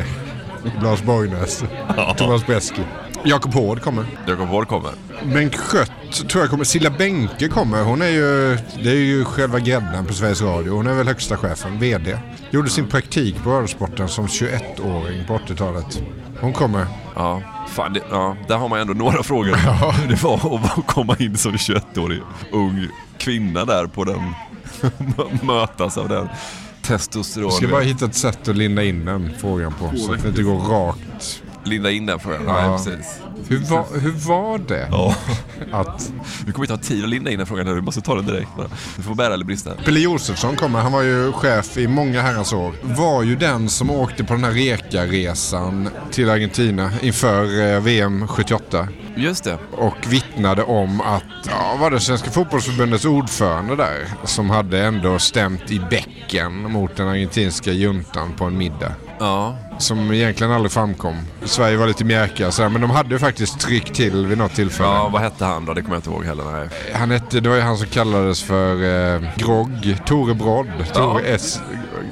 Lars 0.82 1.02
Borgnäs. 1.06 1.64
Thomas 2.16 2.46
Beski. 2.46 2.82
Jakob 3.24 3.54
Hård 3.54 3.82
kommer. 3.82 4.04
Jakob 4.26 4.48
Hård 4.48 4.68
kommer. 4.68 4.90
Bengt 5.34 5.56
Skött 5.56 6.28
tror 6.28 6.42
jag 6.42 6.50
kommer. 6.50 6.64
Silla 6.64 6.90
Bänke 6.90 7.48
kommer. 7.48 7.82
Hon 7.84 8.02
är 8.02 8.08
ju, 8.08 8.58
det 8.82 8.90
är 8.90 8.94
ju 8.94 9.24
själva 9.24 9.58
grädden 9.58 10.06
på 10.06 10.14
Sveriges 10.14 10.42
Radio. 10.42 10.72
Hon 10.72 10.86
är 10.86 10.94
väl 10.94 11.06
högsta 11.08 11.36
chefen, 11.36 11.78
VD. 11.78 12.18
Gjorde 12.50 12.70
sin 12.70 12.88
praktik 12.88 13.42
på 13.42 13.50
Radiosporten 13.50 14.08
som 14.08 14.26
21-åring 14.26 15.26
på 15.26 15.38
80-talet. 15.38 16.02
Hon 16.40 16.52
kommer. 16.52 16.86
Ja, 17.14 17.42
fan, 17.68 17.92
det, 17.92 18.00
ja, 18.10 18.36
där 18.48 18.56
har 18.56 18.68
man 18.68 18.80
ändå 18.80 18.92
några 18.92 19.22
frågor. 19.22 19.54
Hur 20.00 20.08
det 20.08 20.22
var 20.22 20.60
att 20.64 20.86
komma 20.86 21.16
in 21.18 21.36
som 21.36 21.52
21-årig 21.52 22.20
ung 22.52 22.88
kvinna 23.18 23.64
där 23.64 23.86
på 23.86 24.04
den, 24.04 24.32
mötas 25.42 25.98
av 25.98 26.08
den 26.08 26.28
testosteron. 26.82 27.48
Vi 27.50 27.56
ska 27.56 27.68
bara 27.68 27.80
hitta 27.80 28.04
ett 28.04 28.14
sätt 28.14 28.48
att 28.48 28.56
linda 28.56 28.84
in 28.84 29.04
den 29.04 29.30
frågan 29.38 29.72
på. 29.72 29.96
Så 29.96 30.12
att 30.12 30.22
det 30.22 30.28
inte 30.28 30.42
går 30.42 30.58
rakt. 30.58 31.42
Linda 31.64 31.90
in 31.90 32.06
den 32.06 32.18
frågan, 32.18 32.42
Ja. 32.46 32.52
nej 32.52 32.76
precis. 32.96 33.18
Hur 33.48 33.58
var, 33.58 34.00
hur 34.00 34.10
var 34.10 34.58
det? 34.58 34.88
Ja. 34.90 35.14
Att 35.72 36.12
Vi 36.46 36.52
kommer 36.52 36.64
inte 36.64 36.72
ha 36.74 36.78
tid 36.80 37.02
att 37.04 37.10
linda 37.10 37.30
in 37.30 37.38
den 37.38 37.46
frågan 37.46 37.66
nu, 37.66 37.74
vi 37.74 37.80
måste 37.80 38.00
ta 38.00 38.14
den 38.14 38.26
direkt. 38.26 38.48
Du 38.96 39.02
får 39.02 39.14
bära 39.14 39.34
eller 39.34 39.44
brista. 39.44 39.70
Pelle 39.84 40.00
Josefsson 40.00 40.56
kommer, 40.56 40.80
han 40.80 40.92
var 40.92 41.02
ju 41.02 41.32
chef 41.32 41.76
i 41.76 41.86
många 41.88 42.22
herrans 42.22 42.52
år. 42.52 42.72
Var 42.82 43.22
ju 43.22 43.36
den 43.36 43.68
som 43.68 43.90
åkte 43.90 44.24
på 44.24 44.34
den 44.34 44.44
här 44.44 44.52
Reka-resan 44.52 45.88
till 46.10 46.30
Argentina 46.30 46.90
inför 47.02 47.72
eh, 47.74 47.80
VM 47.80 48.28
78. 48.28 48.88
Just 49.16 49.44
det. 49.44 49.58
Och 49.72 49.96
vittnade 50.08 50.62
om 50.62 51.00
att, 51.00 51.22
ja 51.46 51.76
var 51.80 51.90
det 51.90 52.00
Svenska 52.00 52.30
fotbollsförbundets 52.30 53.04
ordförande 53.04 53.76
där 53.76 54.06
som 54.24 54.50
hade 54.50 54.84
ändå 54.84 55.18
stämt 55.18 55.70
i 55.70 55.80
bäcken 55.90 56.72
mot 56.72 56.96
den 56.96 57.08
argentinska 57.08 57.72
juntan 57.72 58.32
på 58.38 58.44
en 58.44 58.58
middag. 58.58 58.92
Ja. 59.22 59.56
Som 59.78 60.12
egentligen 60.12 60.52
aldrig 60.52 60.72
framkom. 60.72 61.14
Sverige 61.44 61.76
var 61.76 61.86
lite 61.86 62.04
mjäkiga 62.04 62.50
så 62.50 62.62
här, 62.62 62.68
men 62.68 62.80
de 62.80 62.90
hade 62.90 63.10
ju 63.10 63.18
faktiskt 63.18 63.60
tryckt 63.60 63.94
till 63.94 64.26
vid 64.26 64.38
något 64.38 64.54
tillfälle. 64.54 64.88
Ja, 64.88 65.08
vad 65.12 65.22
hette 65.22 65.44
han 65.44 65.64
då? 65.64 65.74
Det 65.74 65.82
kommer 65.82 65.94
jag 65.94 65.98
inte 65.98 66.10
ihåg 66.10 66.24
heller. 66.24 66.44
Nej. 66.44 66.68
Han 66.94 67.10
hette, 67.10 67.40
det 67.40 67.48
var 67.48 67.56
ju 67.56 67.62
han 67.62 67.76
som 67.76 67.86
kallades 67.86 68.42
för 68.42 68.74
eh, 69.14 69.22
Grogg, 69.36 69.96
Tore 70.06 70.34
Brodd, 70.34 70.66
Tore 70.92 71.22
S. 71.22 71.60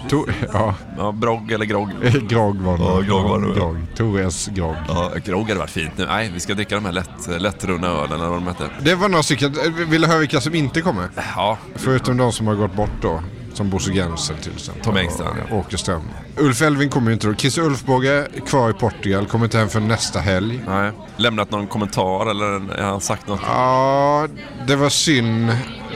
To, 0.08 0.26
ja. 0.52 0.74
ja, 0.98 1.12
Brogg 1.12 1.52
eller 1.52 1.64
Grogg? 1.64 1.90
Grogg 2.28 2.56
var 2.56 2.78
det. 2.78 2.84
Ja, 2.84 3.00
Grogg 3.00 3.22
var 3.22 3.40
det. 3.40 3.54
Grogg. 3.54 3.76
Tore 3.96 4.26
S. 4.26 4.48
Grogg. 4.52 4.76
Ja, 4.88 5.12
Grogg 5.24 5.48
hade 5.48 5.60
varit 5.60 5.70
fint 5.70 5.92
nu. 5.96 6.06
Nej, 6.06 6.30
vi 6.34 6.40
ska 6.40 6.54
dricka 6.54 6.74
de 6.74 6.84
här 6.84 6.92
lätt, 6.92 7.40
lättrunna 7.42 7.86
ölen 7.86 8.12
eller 8.12 8.28
vad 8.28 8.36
de 8.36 8.46
hette. 8.46 8.68
Det 8.80 8.94
var 8.94 9.08
några 9.08 9.22
stycken. 9.22 9.56
Vill 9.88 10.00
du 10.00 10.06
höra 10.08 10.18
vilka 10.18 10.40
som 10.40 10.54
inte 10.54 10.80
kommer? 10.80 11.08
Ja. 11.36 11.58
Förutom 11.74 12.16
de 12.16 12.32
som 12.32 12.46
har 12.46 12.54
gått 12.54 12.74
bort 12.74 13.02
då. 13.02 13.20
Som 13.60 13.70
Bosse 13.70 13.92
Gensel 13.92 14.36
till 14.36 14.52
exempel. 14.52 14.84
Tom 14.84 14.96
Engstrand, 14.96 15.36
Och 15.50 15.58
Åke 15.58 15.78
Ström. 15.78 16.02
Ulf 16.36 16.62
Elving 16.62 16.88
kommer 16.88 17.10
ju 17.10 17.12
inte 17.14 17.26
då. 17.26 17.34
Christer 17.34 17.62
Ulfbåge 17.62 18.28
kvar 18.46 18.70
i 18.70 18.72
Portugal. 18.72 19.26
Kommer 19.26 19.44
inte 19.44 19.58
hem 19.58 19.68
för 19.68 19.80
nästa 19.80 20.20
helg. 20.20 20.60
Nej. 20.66 20.92
Lämnat 21.16 21.50
någon 21.50 21.66
kommentar 21.66 22.30
eller 22.30 22.76
har 22.82 22.90
han 22.90 23.00
sagt 23.00 23.28
något? 23.28 23.40
Ja, 23.46 24.28
det 24.66 24.76
var 24.76 24.88
synd, 24.88 25.50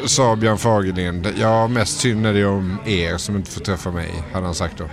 sa 0.05 0.37
Björn 0.37 0.59
Fagerlind. 0.59 1.29
Ja, 1.39 1.69
mest 1.69 2.01
synd 2.01 2.27
är 2.27 2.33
det 2.35 2.45
om 2.45 2.79
er 2.85 3.17
som 3.17 3.37
inte 3.37 3.51
får 3.51 3.61
träffa 3.61 3.91
mig, 3.91 4.11
hade 4.33 4.45
han 4.47 4.55
sagt 4.55 4.79
då. 4.79 4.85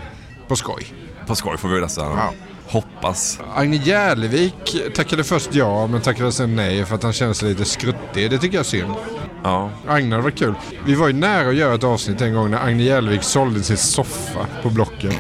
På 0.48 0.56
skoj. 0.56 0.94
På 1.28 1.36
skoj 1.36 1.58
får 1.58 1.70
vi 1.70 1.82
nästan 1.82 2.18
Ja. 2.18 2.34
hoppas. 2.68 3.40
Agne 3.56 3.76
Järlevik 3.78 4.76
tackade 4.96 5.24
först 5.24 5.56
ja, 5.56 5.88
men 5.88 6.02
tackade 6.02 6.32
sen 6.32 6.56
nej 6.56 6.86
för 6.86 6.96
att 6.96 7.04
han 7.04 7.14
kände 7.14 7.34
sig 7.34 7.50
lite 7.50 7.66
skruttig. 7.66 8.32
Det 8.32 8.38
tycker 8.38 8.56
jag 8.58 8.66
är 8.66 8.70
synd. 8.70 8.94
Ja. 9.44 9.70
Agne 9.88 10.12
hade 10.16 10.24
varit 10.24 10.38
kul. 10.40 10.54
Vi 10.86 10.96
var 10.96 11.08
ju 11.08 11.14
nära 11.14 11.50
att 11.50 11.56
göra 11.56 11.76
ett 11.76 11.84
avsnitt 11.84 12.22
en 12.22 12.34
gång 12.34 12.52
när 12.52 12.58
Agne 12.66 12.84
Järlevik 12.84 13.24
sålde 13.24 13.64
sin 13.64 13.78
soffa 13.78 14.46
på 14.64 14.70
Blocket. 14.70 15.16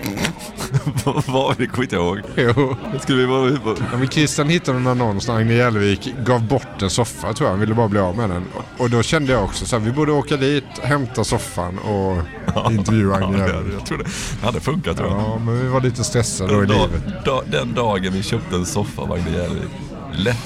Vad? 1.27 1.57
Det 1.57 1.67
kommer 1.67 1.83
inte 1.83 1.95
ihåg. 1.95 2.19
Jo. 2.35 2.75
Skulle 3.01 3.17
vi 3.17 3.25
vara... 3.25 3.49
Ja, 3.91 3.97
men 3.97 4.07
Christian 4.07 4.49
hittade 4.49 4.77
en 4.77 4.87
annons 4.87 5.27
när 5.27 5.35
Agne 5.35 5.53
Järlevik 5.53 6.13
gav 6.25 6.43
bort 6.47 6.81
en 6.81 6.89
soffa 6.89 7.33
tror 7.33 7.47
jag. 7.47 7.51
Han 7.51 7.59
ville 7.59 7.73
bara 7.73 7.87
bli 7.87 7.99
av 7.99 8.17
med 8.17 8.29
den. 8.29 8.43
Och 8.77 8.89
då 8.89 9.01
kände 9.03 9.31
jag 9.31 9.43
också 9.43 9.65
så 9.65 9.77
här, 9.79 9.85
vi 9.85 9.91
borde 9.91 10.11
åka 10.11 10.37
dit, 10.37 10.63
hämta 10.83 11.23
soffan 11.23 11.77
och 11.79 12.17
intervjua 12.71 13.15
Agne 13.15 13.37
Ja, 13.39 13.47
Järlevik. 13.47 13.73
jag 13.79 13.85
tror 13.85 13.97
det. 13.97 14.03
det 14.39 14.45
hade 14.45 14.59
funkat 14.59 14.97
tror 14.97 15.09
jag. 15.09 15.19
Ja, 15.21 15.39
men 15.45 15.61
vi 15.61 15.67
var 15.67 15.81
lite 15.81 16.03
stressade 16.03 16.53
då 16.53 16.63
i 16.63 16.65
dag, 16.67 16.89
livet. 16.89 17.25
da, 17.25 17.41
den 17.47 17.73
dagen 17.73 18.13
vi 18.13 18.23
köpte 18.23 18.55
en 18.55 18.65
soffa 18.65 19.01
av 19.01 19.11
Agne 19.11 19.37
Järvik. 19.37 19.69
Lätt. 20.13 20.37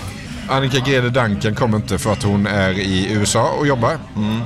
Annika 0.50 0.80
Grede 0.80 1.10
Duncan 1.10 1.56
kom 1.56 1.75
inte 1.75 1.98
för 1.98 2.12
att 2.12 2.24
hon 2.24 2.48
är 2.48 2.72
i 2.80 3.14
USA 3.14 3.50
och 3.50 3.68
jobbar. 3.68 3.98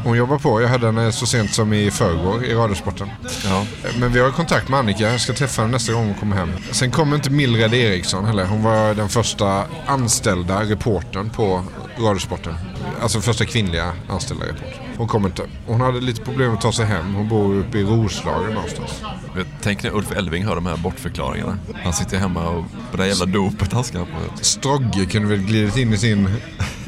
Hon 0.03 0.17
jobbar 0.17 0.37
på. 0.37 0.61
Jag 0.61 0.67
hade 0.67 0.85
henne 0.85 1.11
så 1.11 1.25
sent 1.25 1.53
som 1.53 1.73
i 1.73 1.91
förrgår 1.91 2.45
i 2.45 2.53
Radiosporten. 2.53 3.09
Ja. 3.45 3.65
Men 3.99 4.13
vi 4.13 4.19
har 4.19 4.31
kontakt 4.31 4.69
med 4.69 4.79
Annika. 4.79 5.11
Jag 5.11 5.21
ska 5.21 5.33
träffa 5.33 5.61
henne 5.61 5.71
nästa 5.71 5.93
gång 5.93 6.05
hon 6.05 6.13
kommer 6.13 6.35
hem. 6.35 6.51
Sen 6.71 6.91
kom 6.91 7.13
inte 7.13 7.29
Mildred 7.29 7.73
Eriksson 7.73 8.25
heller. 8.25 8.45
Hon 8.45 8.63
var 8.63 8.93
den 8.93 9.09
första 9.09 9.63
anställda 9.87 10.63
reportern 10.63 11.29
på 11.29 11.63
Radiosporten. 11.97 12.53
Alltså 13.01 13.21
första 13.21 13.45
kvinnliga 13.45 13.93
anställda 14.09 14.45
reportern. 14.45 14.88
Hon 14.99 15.07
kom 15.07 15.25
inte. 15.25 15.43
Hon 15.67 15.81
hade 15.81 16.01
lite 16.01 16.21
problem 16.21 16.53
att 16.53 16.61
ta 16.61 16.71
sig 16.71 16.85
hem. 16.85 17.13
Hon 17.15 17.27
bor 17.27 17.55
uppe 17.55 17.77
i 17.77 17.83
Roslagen 17.83 18.53
någonstans. 18.53 19.01
Jag 19.35 19.45
tänker 19.61 19.89
när 19.89 19.97
Ulf 19.97 20.11
Elving 20.11 20.45
hör 20.45 20.55
de 20.55 20.65
här 20.65 20.77
bortförklaringarna. 20.77 21.57
Han 21.83 21.93
sitter 21.93 22.17
hemma 22.17 22.49
och 22.49 22.63
på 22.91 22.97
det 22.97 23.03
där 23.03 23.09
jävla 23.09 23.25
dopet 23.25 23.73
han 23.73 23.83
ska 23.83 23.99
på. 23.99 24.37
Strogge 24.41 25.05
kunde 25.05 25.27
väl 25.27 25.37
glidit 25.39 25.77
in 25.77 25.93
i 25.93 25.97
sin 25.97 26.29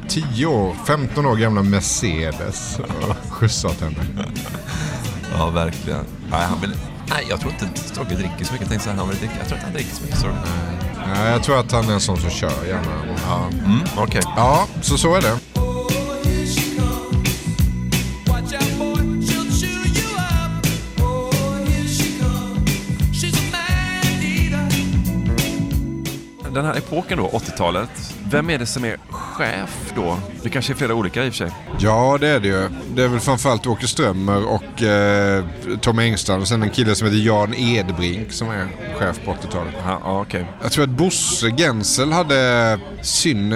10 0.08 0.46
år, 0.46 0.76
15 0.88 1.26
år 1.26 1.36
gamla 1.36 1.64
Mercedes 1.64 2.80
och 2.80 3.32
skjutsat 3.32 3.82
henne. 3.82 3.96
Ja, 5.38 5.50
verkligen. 5.50 6.06
Nej, 6.32 6.46
han 6.46 6.62
vill... 6.62 6.72
Nej, 7.10 7.26
jag 7.30 7.40
tror 7.40 7.54
inte 7.54 7.80
Strogge 7.80 8.16
dricker 8.16 8.46
så 8.46 8.54
mycket. 8.54 8.60
Jag 8.60 8.70
tänkte 8.70 8.80
så 8.80 8.90
här, 8.90 8.98
han 8.98 9.10
vill 9.10 9.18
dricka. 9.18 9.34
Jag 9.40 9.48
tror 9.48 9.58
inte 9.58 9.66
han 9.66 9.74
dricker 9.74 9.96
så 9.96 10.02
mycket 10.04 10.18
Strogge. 10.18 10.38
Nej, 11.08 11.32
jag 11.32 11.44
tror 11.44 11.60
att 11.60 11.72
han 11.72 11.90
är 11.90 11.94
en 11.94 12.00
sån 12.00 12.18
som 12.18 12.30
kör 12.30 12.66
gärna. 12.68 13.16
Ja, 13.28 13.48
mm, 13.66 13.80
okej. 13.98 14.22
Ja, 14.36 14.68
så 14.82 14.98
så 14.98 15.16
är 15.16 15.22
det. 15.22 15.51
Den 26.54 26.66
här 26.66 26.78
epoken 26.78 27.18
då, 27.18 27.28
80-talet. 27.28 28.11
Vem 28.32 28.50
är 28.50 28.58
det 28.58 28.66
som 28.66 28.86
är 28.86 28.98
chef 29.10 29.94
då? 29.96 30.18
Det 30.44 30.50
kanske 30.50 30.74
är 30.74 30.76
flera 30.76 30.94
olika 30.96 31.26
i 31.26 31.30
och 31.30 31.34
för 31.34 31.38
sig. 31.38 31.52
Ja, 31.80 32.18
det 32.22 32.28
är 32.28 32.40
det 32.40 32.48
ju. 32.48 32.70
Det 32.96 33.04
är 33.04 33.08
väl 33.08 33.20
framförallt 33.20 33.68
Åke 33.68 33.88
Strömmer 33.88 34.48
och 34.48 34.84
eh, 34.84 35.46
Tom 35.82 36.00
Engstrand 36.00 36.42
och 36.42 36.48
sen 36.48 36.64
en 36.64 36.70
kille 36.70 36.96
som 36.96 37.08
heter 37.08 37.20
Jan 37.20 37.54
Edbrink 37.54 38.32
som 38.32 38.50
är 38.50 38.68
chef 39.00 39.20
på 39.26 39.32
80-talet. 39.32 39.74
Ja, 39.86 40.22
okay. 40.22 40.46
Jag 40.62 40.72
tror 40.72 40.84
att 40.84 40.90
Bosse 40.90 41.52
Gensel 41.52 42.12
hade 42.12 42.80
synd. 43.02 43.54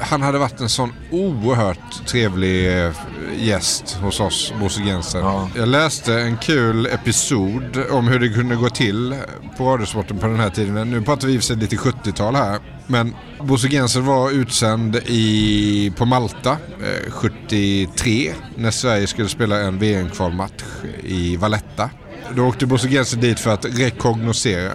Han 0.00 0.22
hade 0.22 0.38
varit 0.38 0.60
en 0.60 0.68
sån 0.68 0.92
oerhört 1.10 2.06
trevlig 2.06 2.84
eh, 2.84 2.92
gäst 3.36 3.96
hos 4.02 4.20
oss, 4.20 4.52
Bosse 4.60 4.82
Gensel. 4.82 5.20
Ja. 5.20 5.48
Jag 5.56 5.68
läste 5.68 6.14
en 6.20 6.36
kul 6.36 6.86
episod 6.86 7.82
om 7.90 8.08
hur 8.08 8.18
det 8.18 8.28
kunde 8.28 8.56
gå 8.56 8.68
till 8.68 9.14
på 9.56 9.64
Radiosporten 9.64 10.18
på 10.18 10.26
den 10.26 10.40
här 10.40 10.50
tiden. 10.50 10.90
Nu 10.90 11.02
pratar 11.02 11.26
vi 11.26 11.34
i 11.34 11.36
och 11.36 11.40
för 11.40 11.46
sig 11.46 11.56
lite 11.56 11.76
70-tal 11.76 12.34
här. 12.34 12.58
Men 12.86 13.14
Bosse 13.40 13.68
Genser 13.68 14.00
var 14.00 14.30
utsänd 14.30 14.96
i, 14.96 15.92
på 15.96 16.04
Malta 16.04 16.50
eh, 16.50 17.10
73 17.10 18.32
när 18.56 18.70
Sverige 18.70 19.06
skulle 19.06 19.28
spela 19.28 19.60
en 19.60 19.78
VM-kvalmatch 19.78 20.64
i 21.02 21.36
Valletta. 21.36 21.90
Då 22.36 22.46
åkte 22.46 22.66
Bosse 22.66 22.88
Genser 22.88 23.18
dit 23.18 23.40
för 23.40 23.50
att 23.50 23.64
rekognosera. 23.64 24.72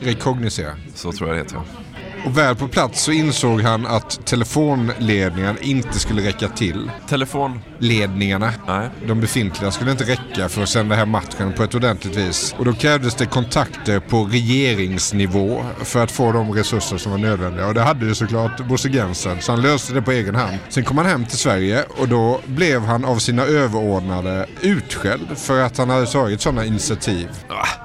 Rekognosera. 0.00 0.72
Så 0.94 1.12
tror 1.12 1.28
jag 1.28 1.38
det 1.38 1.42
heter. 1.42 1.56
Ja. 1.56 1.81
Och 2.24 2.38
väl 2.38 2.56
på 2.56 2.68
plats 2.68 3.02
så 3.02 3.12
insåg 3.12 3.60
han 3.60 3.86
att 3.86 4.26
telefonledningen 4.26 5.56
inte 5.60 5.98
skulle 5.98 6.22
räcka 6.22 6.48
till. 6.48 6.90
Telefonledningarna? 7.08 8.52
Nej. 8.66 8.88
De 9.06 9.20
befintliga 9.20 9.70
skulle 9.70 9.90
inte 9.90 10.04
räcka 10.04 10.48
för 10.48 10.62
att 10.62 10.68
sända 10.68 10.94
hem 10.94 11.10
matchen 11.10 11.52
på 11.56 11.62
ett 11.62 11.74
ordentligt 11.74 12.16
vis. 12.16 12.54
Och 12.58 12.64
då 12.64 12.72
krävdes 12.72 13.14
det 13.14 13.26
kontakter 13.26 14.00
på 14.00 14.24
regeringsnivå 14.24 15.64
för 15.84 16.04
att 16.04 16.10
få 16.10 16.32
de 16.32 16.52
resurser 16.52 16.98
som 16.98 17.12
var 17.12 17.18
nödvändiga. 17.18 17.66
Och 17.66 17.74
det 17.74 17.80
hade 17.80 18.06
ju 18.06 18.14
såklart 18.14 18.66
Bosse 18.68 18.88
Gensen, 18.88 19.40
så 19.40 19.52
han 19.52 19.62
löste 19.62 19.94
det 19.94 20.02
på 20.02 20.12
egen 20.12 20.34
hand. 20.34 20.58
Sen 20.68 20.84
kom 20.84 20.98
han 20.98 21.06
hem 21.06 21.24
till 21.24 21.38
Sverige 21.38 21.84
och 21.88 22.08
då 22.08 22.40
blev 22.46 22.82
han 22.82 23.04
av 23.04 23.16
sina 23.16 23.42
överordnade 23.42 24.46
utskälld 24.60 25.38
för 25.38 25.60
att 25.60 25.78
han 25.78 25.90
hade 25.90 26.06
tagit 26.06 26.40
sådana 26.40 26.64
initiativ. 26.64 27.28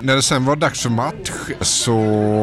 När 0.02 0.16
det 0.16 0.22
sen 0.22 0.46
var 0.46 0.56
dags 0.56 0.82
för 0.82 0.90
match 0.90 1.32
så 1.62 1.96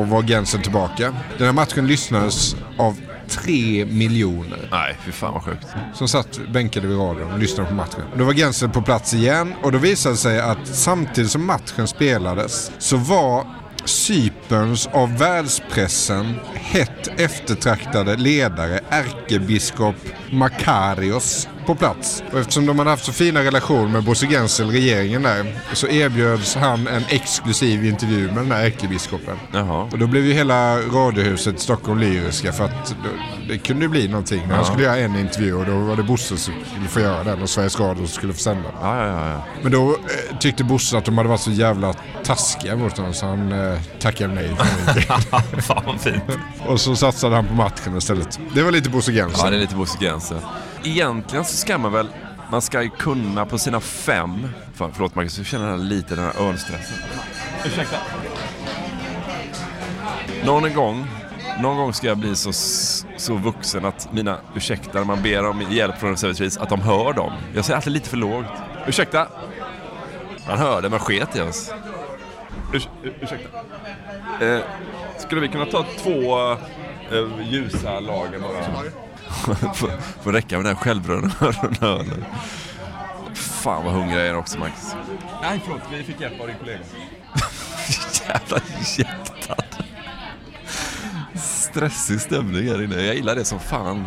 var 0.02 0.22
Gensen 0.22 0.62
tillbaka. 0.62 1.14
Den 1.38 1.46
här 1.46 1.52
matchen 1.52 1.86
lyssnades 1.86 2.56
av 2.78 3.00
tre 3.28 3.84
miljoner. 3.84 4.68
Nej, 4.70 4.96
fy 5.04 5.12
fan 5.12 5.32
vad 5.32 5.42
sjukt. 5.42 5.66
Som 5.94 6.08
satt 6.08 6.40
bänkade 6.52 6.86
vid 6.86 6.98
radion 6.98 7.32
och 7.32 7.38
lyssnade 7.38 7.68
på 7.68 7.74
matchen. 7.74 8.02
Då 8.16 8.24
var 8.24 8.32
Gensen 8.32 8.70
på 8.70 8.82
plats 8.82 9.14
igen 9.14 9.54
och 9.62 9.72
då 9.72 9.78
visade 9.78 10.14
det 10.14 10.18
sig 10.18 10.40
att 10.40 10.66
samtidigt 10.66 11.30
som 11.30 11.46
matchen 11.46 11.86
spelades 11.86 12.72
så 12.78 12.96
var 12.96 13.46
Cyperns 13.84 14.86
av 14.86 15.18
världspressen 15.18 16.34
hett 16.54 17.20
eftertraktade 17.20 18.16
ledare 18.16 18.80
ärkebiskop 18.88 19.96
Makarios 20.30 21.48
på 21.66 21.74
plats. 21.74 22.22
Och 22.32 22.38
eftersom 22.38 22.66
de 22.66 22.78
hade 22.78 22.90
haft 22.90 23.04
så 23.04 23.12
fina 23.12 23.40
relationer 23.40 23.88
med 23.88 24.04
Bosse 24.04 24.26
Gensel, 24.26 24.70
regeringen 24.70 25.22
där, 25.22 25.60
så 25.72 25.88
erbjöds 25.88 26.54
han 26.54 26.86
en 26.86 27.04
exklusiv 27.08 27.84
intervju 27.84 28.26
med 28.26 28.36
den 28.36 28.52
här 28.52 28.64
ärkebiskopen. 28.64 29.36
Jaha. 29.52 29.88
Och 29.92 29.98
då 29.98 30.06
blev 30.06 30.26
ju 30.26 30.32
hela 30.32 30.78
radiohuset 30.78 31.60
Stockholm 31.60 31.98
lyriska 31.98 32.52
för 32.52 32.64
att 32.64 32.94
det 33.48 33.58
kunde 33.58 33.88
bli 33.88 34.08
någonting. 34.08 34.42
När 34.48 34.54
han 34.54 34.64
skulle 34.64 34.82
göra 34.82 34.96
en 34.96 35.16
intervju 35.16 35.54
och 35.54 35.66
då 35.66 35.78
var 35.78 35.96
det 35.96 36.02
Bosse 36.02 36.36
som 36.36 36.54
skulle 36.70 36.88
få 36.88 37.00
göra 37.00 37.24
den 37.24 37.42
och 37.42 37.50
Sveriges 37.50 37.80
Radio 37.80 38.06
skulle 38.06 38.32
få 38.32 38.40
sända. 38.40 38.68
Ja, 38.80 39.06
ja, 39.06 39.28
ja. 39.28 39.44
Men 39.62 39.72
då 39.72 39.90
eh, 39.90 40.38
tyckte 40.38 40.64
Bosse 40.64 40.98
att 40.98 41.04
de 41.04 41.16
hade 41.18 41.28
varit 41.28 41.40
så 41.40 41.50
jävla 41.50 41.94
taskiga 42.24 42.76
mot 42.76 42.96
honom 42.96 43.14
så 43.14 43.26
han 43.26 43.52
eh, 43.52 43.78
tackade 44.00 44.34
nej. 44.34 44.50
Fan 45.62 45.82
vad 45.86 46.00
fint. 46.00 46.22
och 46.66 46.80
så 46.80 46.96
satsade 46.96 47.34
han 47.34 47.46
på 47.46 47.54
matchen 47.54 47.96
istället. 47.96 48.38
Det 48.54 48.62
var 48.62 48.70
lite 48.70 48.90
Bosse 48.90 49.12
Gensel. 49.12 49.40
Ja, 49.44 49.50
det 49.50 49.56
är 49.56 49.60
lite 49.60 49.74
Bosse 49.74 49.98
Gensel. 49.98 50.38
Egentligen 50.84 51.44
så 51.44 51.56
ska 51.56 51.78
man 51.78 51.92
väl 51.92 52.08
man 52.50 52.62
ska 52.62 52.82
ju 52.82 52.88
kunna 52.90 53.46
på 53.46 53.58
sina 53.58 53.80
fem... 53.80 54.48
För, 54.74 54.90
förlåt 54.92 55.14
Marcus, 55.14 55.36
du 55.36 55.44
känner 55.44 55.76
lite 55.76 56.14
den 56.14 56.24
här 56.24 56.42
örnstressen. 56.42 56.96
Ursäkta? 57.64 57.96
Någon 60.44 60.74
gång, 60.74 61.06
någon 61.60 61.76
gång 61.76 61.92
ska 61.92 62.06
jag 62.06 62.18
bli 62.18 62.36
så, 62.36 62.52
så 63.16 63.34
vuxen 63.34 63.84
att 63.84 64.12
mina 64.12 64.38
ursäkta, 64.56 65.04
man 65.04 65.22
ber 65.22 65.46
om 65.46 65.62
hjälp 65.70 65.98
från 65.98 66.10
en 66.10 66.16
servitris, 66.16 66.56
att 66.56 66.68
de 66.68 66.80
hör 66.80 67.12
dem. 67.12 67.32
Jag 67.54 67.64
säger 67.64 67.76
alltid 67.76 67.92
lite 67.92 68.08
för 68.08 68.16
lågt. 68.16 68.46
Ursäkta? 68.86 69.28
Man 70.48 70.58
hörde, 70.58 70.88
men 70.88 70.98
sket 70.98 71.36
i 71.36 71.40
oss. 71.40 71.72
Urs 72.72 72.88
ursäkta? 73.20 73.58
Eh, 74.40 74.60
skulle 75.18 75.40
vi 75.40 75.48
kunna 75.48 75.66
ta 75.66 75.84
två 75.98 76.50
eh, 77.12 77.50
ljusa 77.50 78.00
lager 78.00 78.38
bara? 78.38 79.03
Får, 79.74 80.22
får 80.22 80.32
räcka 80.32 80.56
med 80.56 80.64
den 80.64 80.76
självrörande 80.76 81.86
ölen. 81.86 82.24
Fan 83.34 83.84
vad 83.84 83.94
hungrig 83.94 84.18
jag 84.18 84.26
är 84.26 84.36
också 84.36 84.58
Max. 84.58 84.94
Nej 85.42 85.60
förlåt, 85.64 85.82
vi 85.92 86.04
fick 86.04 86.20
hjälp 86.20 86.40
av 86.40 86.46
din 86.46 86.56
kollega. 86.56 86.78
Jävla 88.28 88.60
jäktad. 88.96 89.64
Stressig 91.74 92.20
stämning 92.20 92.68
här 92.68 92.82
inne. 92.84 93.02
Jag 93.02 93.14
gillar 93.14 93.34
det 93.34 93.44
som 93.44 93.60
fan. 93.60 94.04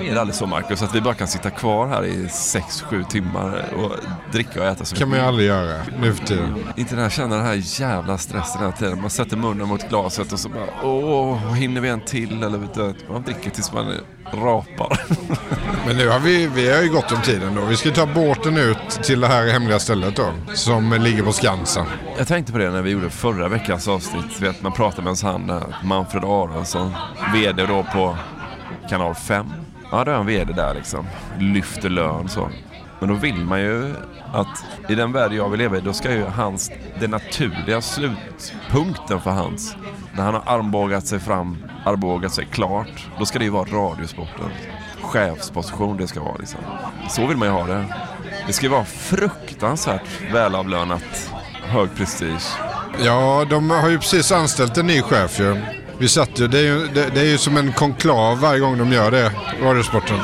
Varför 0.00 0.10
är 0.10 0.14
det 0.14 0.20
aldrig 0.20 0.34
så 0.34 0.46
Marcus 0.46 0.82
att 0.82 0.94
vi 0.94 1.00
bara 1.00 1.14
kan 1.14 1.28
sitta 1.28 1.50
kvar 1.50 1.86
här 1.88 2.04
i 2.04 2.26
6-7 2.26 3.04
timmar 3.08 3.74
och 3.76 3.92
dricka 4.32 4.60
och 4.60 4.66
äta 4.66 4.84
så 4.84 4.96
kan 4.96 5.08
man 5.08 5.18
ju 5.18 5.24
aldrig 5.24 5.48
göra 5.48 5.80
nu 6.00 6.14
för 6.14 6.26
tiden. 6.26 6.64
Inte 6.76 6.94
den 6.94 7.02
här, 7.02 7.10
känna 7.10 7.36
den 7.36 7.44
här 7.44 7.80
jävla 7.80 8.18
stressen 8.18 8.60
hela 8.60 8.72
tiden. 8.72 9.00
Man 9.00 9.10
sätter 9.10 9.36
munnen 9.36 9.68
mot 9.68 9.88
glaset 9.88 10.32
och 10.32 10.40
så 10.40 10.48
bara 10.48 10.84
åh, 10.84 11.52
hinner 11.54 11.80
vi 11.80 11.88
en 11.88 12.00
till? 12.00 12.42
Eller 12.42 12.58
vet 12.58 12.74
du, 12.74 12.94
man 13.08 13.22
dricker 13.22 13.50
tills 13.50 13.72
man 13.72 13.94
rapar. 14.32 15.00
Men 15.86 15.96
nu 15.96 16.08
har 16.08 16.18
vi, 16.18 16.46
vi 16.46 16.70
har 16.70 16.82
ju 16.82 16.88
gått 16.88 17.12
om 17.12 17.22
tiden 17.22 17.54
då. 17.54 17.64
Vi 17.64 17.76
ska 17.76 17.90
ta 17.90 18.06
båten 18.06 18.56
ut 18.56 18.90
till 19.02 19.20
det 19.20 19.26
här 19.26 19.46
hemliga 19.46 19.78
stället 19.78 20.16
då. 20.16 20.32
Som 20.54 20.92
ligger 20.92 21.22
på 21.22 21.32
Skansen. 21.32 21.86
Jag 22.18 22.28
tänkte 22.28 22.52
på 22.52 22.58
det 22.58 22.70
när 22.70 22.82
vi 22.82 22.90
gjorde 22.90 23.10
förra 23.10 23.48
veckans 23.48 23.88
avsnitt. 23.88 24.40
Vet, 24.40 24.62
man 24.62 24.72
pratade 24.72 25.02
med 25.02 25.08
ens 25.08 25.22
han 25.22 25.62
Manfred 25.84 26.24
Aronsson. 26.24 26.89
VD 27.34 27.66
då 27.66 27.82
på 27.92 28.16
kanal 28.88 29.14
5. 29.14 29.46
Ja, 29.90 30.04
då 30.04 30.10
är 30.10 30.16
han 30.16 30.26
VD 30.26 30.52
där 30.52 30.74
liksom. 30.74 31.06
Lyfter 31.38 31.90
lön 31.90 32.28
så. 32.28 32.48
Men 33.00 33.08
då 33.08 33.14
vill 33.14 33.44
man 33.44 33.60
ju 33.60 33.94
att 34.32 34.64
i 34.88 34.94
den 34.94 35.12
värld 35.12 35.32
jag 35.32 35.48
vill 35.48 35.58
leva 35.60 35.76
i, 35.76 35.80
då 35.80 35.92
ska 35.92 36.12
ju 36.12 36.24
hans, 36.24 36.70
den 37.00 37.10
naturliga 37.10 37.80
slutpunkten 37.80 39.20
för 39.20 39.30
hans, 39.30 39.76
när 40.12 40.22
han 40.22 40.34
har 40.34 40.42
armbågat 40.46 41.06
sig 41.06 41.20
fram, 41.20 41.56
armbågat 41.84 42.32
sig 42.32 42.44
klart, 42.44 43.08
då 43.18 43.26
ska 43.26 43.38
det 43.38 43.44
ju 43.44 43.50
vara 43.50 43.64
radiosporten. 43.64 44.50
Chefsposition 45.02 45.96
det 45.96 46.06
ska 46.06 46.20
vara 46.20 46.36
liksom. 46.38 46.60
Så 47.08 47.26
vill 47.26 47.36
man 47.36 47.48
ju 47.48 47.54
ha 47.54 47.66
det. 47.66 47.84
Det 48.46 48.52
ska 48.52 48.66
ju 48.66 48.72
vara 48.72 48.84
fruktansvärt 48.84 50.32
välavlönat, 50.32 51.30
hög 51.62 51.94
prestige. 51.96 52.56
Ja, 53.04 53.46
de 53.50 53.70
har 53.70 53.88
ju 53.88 53.98
precis 53.98 54.32
anställt 54.32 54.78
en 54.78 54.86
ny 54.86 55.02
chef 55.02 55.40
ju. 55.40 55.79
Vi 56.00 56.08
satt 56.08 56.40
ju, 56.40 56.48
det 56.48 56.58
är 56.58 56.62
ju, 56.62 56.86
det, 56.94 57.10
det 57.14 57.20
är 57.20 57.24
ju 57.24 57.38
som 57.38 57.56
en 57.56 57.72
konklav 57.72 58.40
varje 58.40 58.60
gång 58.60 58.78
de 58.78 58.92
gör 58.92 59.10
det, 59.10 59.32
Radiosporten. 59.62 60.16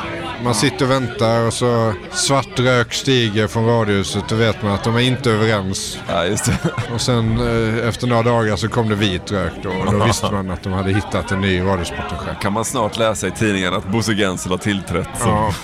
Man 0.45 0.55
sitter 0.55 0.85
och 0.85 0.91
väntar 0.91 1.47
och 1.47 1.53
så 1.53 1.93
svart 2.13 2.59
rök 2.61 2.93
stiger 2.93 3.47
från 3.47 3.67
radiohuset 3.67 4.33
och 4.33 4.41
vet 4.41 4.63
man 4.63 4.73
att 4.73 4.85
de 4.85 4.97
är 4.97 5.01
inte 5.01 5.31
överens. 5.31 5.99
Ja, 6.09 6.25
just 6.25 6.45
det. 6.45 6.59
Och 6.95 7.01
sen 7.01 7.41
eh, 7.41 7.89
efter 7.89 8.07
några 8.07 8.23
dagar 8.23 8.57
så 8.57 8.69
kom 8.69 8.89
det 8.89 8.95
vit 8.95 9.33
rök 9.33 9.53
då 9.63 9.69
och 9.69 9.93
då 9.93 10.05
visste 10.05 10.33
man 10.33 10.51
att 10.51 10.63
de 10.63 10.73
hade 10.73 10.93
hittat 10.93 11.31
en 11.33 11.41
ny 11.41 11.61
Radiosporten-chef. 11.61 12.41
Kan 12.43 12.53
man 12.53 12.65
snart 12.65 12.99
läsa 12.99 13.27
i 13.27 13.31
tidningen 13.31 13.75
att 13.75 13.89
Bosse 13.89 14.15
Gensel 14.15 14.53
har 14.53 14.59
tillträtt 14.59 15.09
som... 15.19 15.31
Ja. 15.31 15.55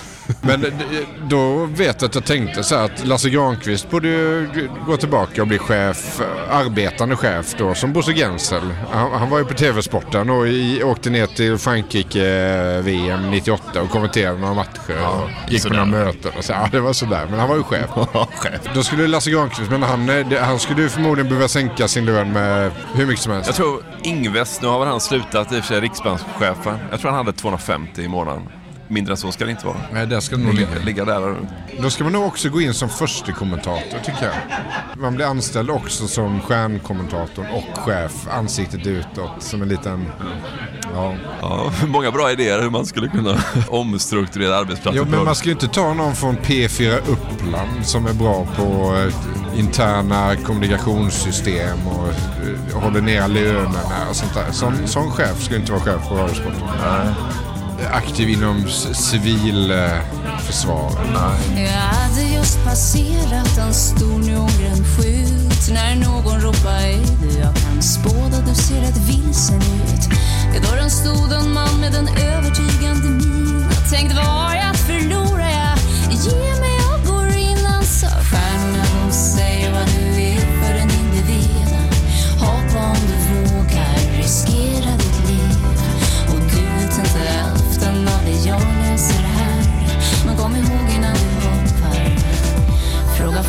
Men 0.41 0.65
då 1.27 1.65
vet 1.65 2.01
jag 2.01 2.09
att 2.09 2.15
jag 2.15 2.25
tänkte 2.25 2.63
så 2.63 2.75
här 2.75 2.85
att 2.85 3.05
Lasse 3.07 3.29
Granqvist 3.29 3.89
borde 3.89 4.07
ju 4.07 4.69
gå 4.85 4.97
tillbaka 4.97 5.41
och 5.41 5.47
bli 5.47 5.57
chef, 5.57 6.21
arbetande 6.49 7.15
chef 7.15 7.55
då, 7.57 7.73
som 7.73 7.93
Bosse 7.93 8.13
Gensel. 8.13 8.73
Han, 8.91 9.11
han 9.11 9.29
var 9.29 9.39
ju 9.39 9.45
på 9.45 9.53
TV-sporten 9.53 10.29
och 10.29 10.47
i, 10.47 10.83
åkte 10.83 11.09
ner 11.09 11.27
till 11.27 11.57
Frankrike-VM 11.57 13.31
98 13.31 13.81
och 13.81 13.89
kommenterade 13.89 14.39
några 14.39 14.53
matcher. 14.53 14.97
Ja, 15.01 15.29
och 15.45 15.51
gick 15.51 15.63
på 15.63 15.69
några 15.69 15.85
möten 15.85 16.31
och 16.37 16.43
så. 16.43 16.51
Ja, 16.51 16.69
det 16.71 16.79
var 16.79 16.93
sådär. 16.93 17.27
Men 17.29 17.39
han 17.39 17.49
var 17.49 17.55
ju 17.55 17.63
chef. 17.63 17.89
chef. 18.35 18.61
Då 18.75 18.83
skulle 18.83 19.07
Lasse 19.07 19.31
Granqvist, 19.31 19.71
men 19.71 19.83
han, 19.83 20.33
han 20.41 20.59
skulle 20.59 20.81
ju 20.81 20.89
förmodligen 20.89 21.29
behöva 21.29 21.47
sänka 21.47 21.87
sin 21.87 22.05
lön 22.05 22.33
med 22.33 22.71
hur 22.93 23.05
mycket 23.05 23.23
som 23.23 23.33
helst. 23.33 23.47
Jag 23.47 23.55
tror 23.55 23.83
Ingves, 24.03 24.61
nu 24.61 24.67
har 24.67 24.79
väl 24.79 24.87
han 24.87 24.99
slutat 24.99 25.51
i 25.51 25.59
och 25.59 25.63
för 25.63 25.67
sig, 25.73 25.81
riksbankschefen. 25.81 26.77
Jag 26.91 26.99
tror 26.99 27.11
han 27.11 27.25
hade 27.25 27.37
250 27.37 28.01
i 28.01 28.07
månaden. 28.07 28.62
Mindre 28.87 29.13
än 29.13 29.17
så 29.17 29.31
ska 29.31 29.45
det 29.45 29.51
inte 29.51 29.65
vara. 29.65 29.77
Nej, 29.93 30.07
där 30.07 30.19
ska 30.19 30.35
det 30.35 30.43
nog 30.43 30.53
ligga. 30.53 30.67
ligga 30.85 31.05
där. 31.05 31.35
Då 31.81 31.89
ska 31.89 32.03
man 32.03 32.13
nog 32.13 32.25
också 32.25 32.49
gå 32.49 32.61
in 32.61 32.73
som 32.73 32.89
första 32.89 33.31
kommentator 33.31 33.99
tycker 34.03 34.25
jag. 34.25 34.33
Man 34.97 35.15
blir 35.15 35.25
anställd 35.25 35.69
också 35.69 36.07
som 36.07 36.41
stjärnkommentator 36.41 37.45
och 37.53 37.77
chef, 37.77 38.27
ansiktet 38.31 38.87
utåt, 38.87 39.31
som 39.39 39.61
en 39.61 39.69
liten... 39.69 40.11
Ja. 40.93 41.15
ja, 41.41 41.71
många 41.87 42.11
bra 42.11 42.31
idéer 42.31 42.61
hur 42.61 42.69
man 42.69 42.85
skulle 42.85 43.07
kunna 43.07 43.37
omstrukturera 43.69 44.55
arbetsplatsen. 44.55 45.03
Jo, 45.05 45.15
men 45.17 45.25
man 45.25 45.35
ska 45.35 45.45
ju 45.45 45.51
inte 45.51 45.67
ta 45.67 45.93
någon 45.93 46.15
från 46.15 46.37
P4 46.37 46.97
Uppland 47.07 47.85
som 47.85 48.05
är 48.07 48.13
bra 48.13 48.47
på 48.55 48.95
eh, 48.95 49.59
interna 49.59 50.35
kommunikationssystem 50.35 51.87
och 51.87 52.07
eh, 52.07 52.81
håller 52.81 53.01
ner 53.01 53.27
lönerna 53.27 54.09
och 54.09 54.15
sånt 54.15 54.33
där. 54.33 54.51
Sån, 54.51 54.87
sån 54.87 55.11
chef 55.11 55.43
ska 55.43 55.55
inte 55.55 55.71
vara 55.71 55.81
chef 55.81 56.09
på 56.09 56.15
Radiosporten. 56.15 56.61
Nej 56.81 57.13
aktiv 57.91 58.29
inom 58.29 58.67
civilförsvar. 58.93 60.91
Jag 61.55 61.71
hade 61.71 62.21
just 62.21 62.63
passerat 62.63 63.57
en 63.57 63.73
stor 63.73 64.19
neongrön 64.19 64.85
skylt 64.97 65.69
när 65.73 65.95
någon 65.95 66.41
ropade 66.41 66.83
Ej 66.83 67.05
du, 67.21 67.27
jag 67.39 67.55
kan 67.55 67.81
spåda, 67.81 68.41
du 68.47 68.55
ser 68.55 68.81
rätt 68.81 68.97
vilsen 68.97 69.57
ut. 69.57 70.09
I 70.55 70.59
dörren 70.59 70.89
stod 70.89 71.31
en 71.31 71.53
man 71.53 71.79
med 71.79 71.95
en 71.95 72.07
övertygande 72.07 73.09
min. 73.09 73.65
Jag 73.69 73.89
tänkte, 73.91 74.15
vad 74.15 74.25
har 74.25 74.55
jag 74.55 74.69
att 74.69 74.77
förlora? 74.77 75.51
Jag 75.51 75.77
Ge 76.11 76.59
mig 76.59 76.77
och 76.93 77.05
går 77.07 77.27
in. 77.27 77.65
Han 77.65 77.83
sa, 77.83 78.07
stjärnorna 78.07 78.92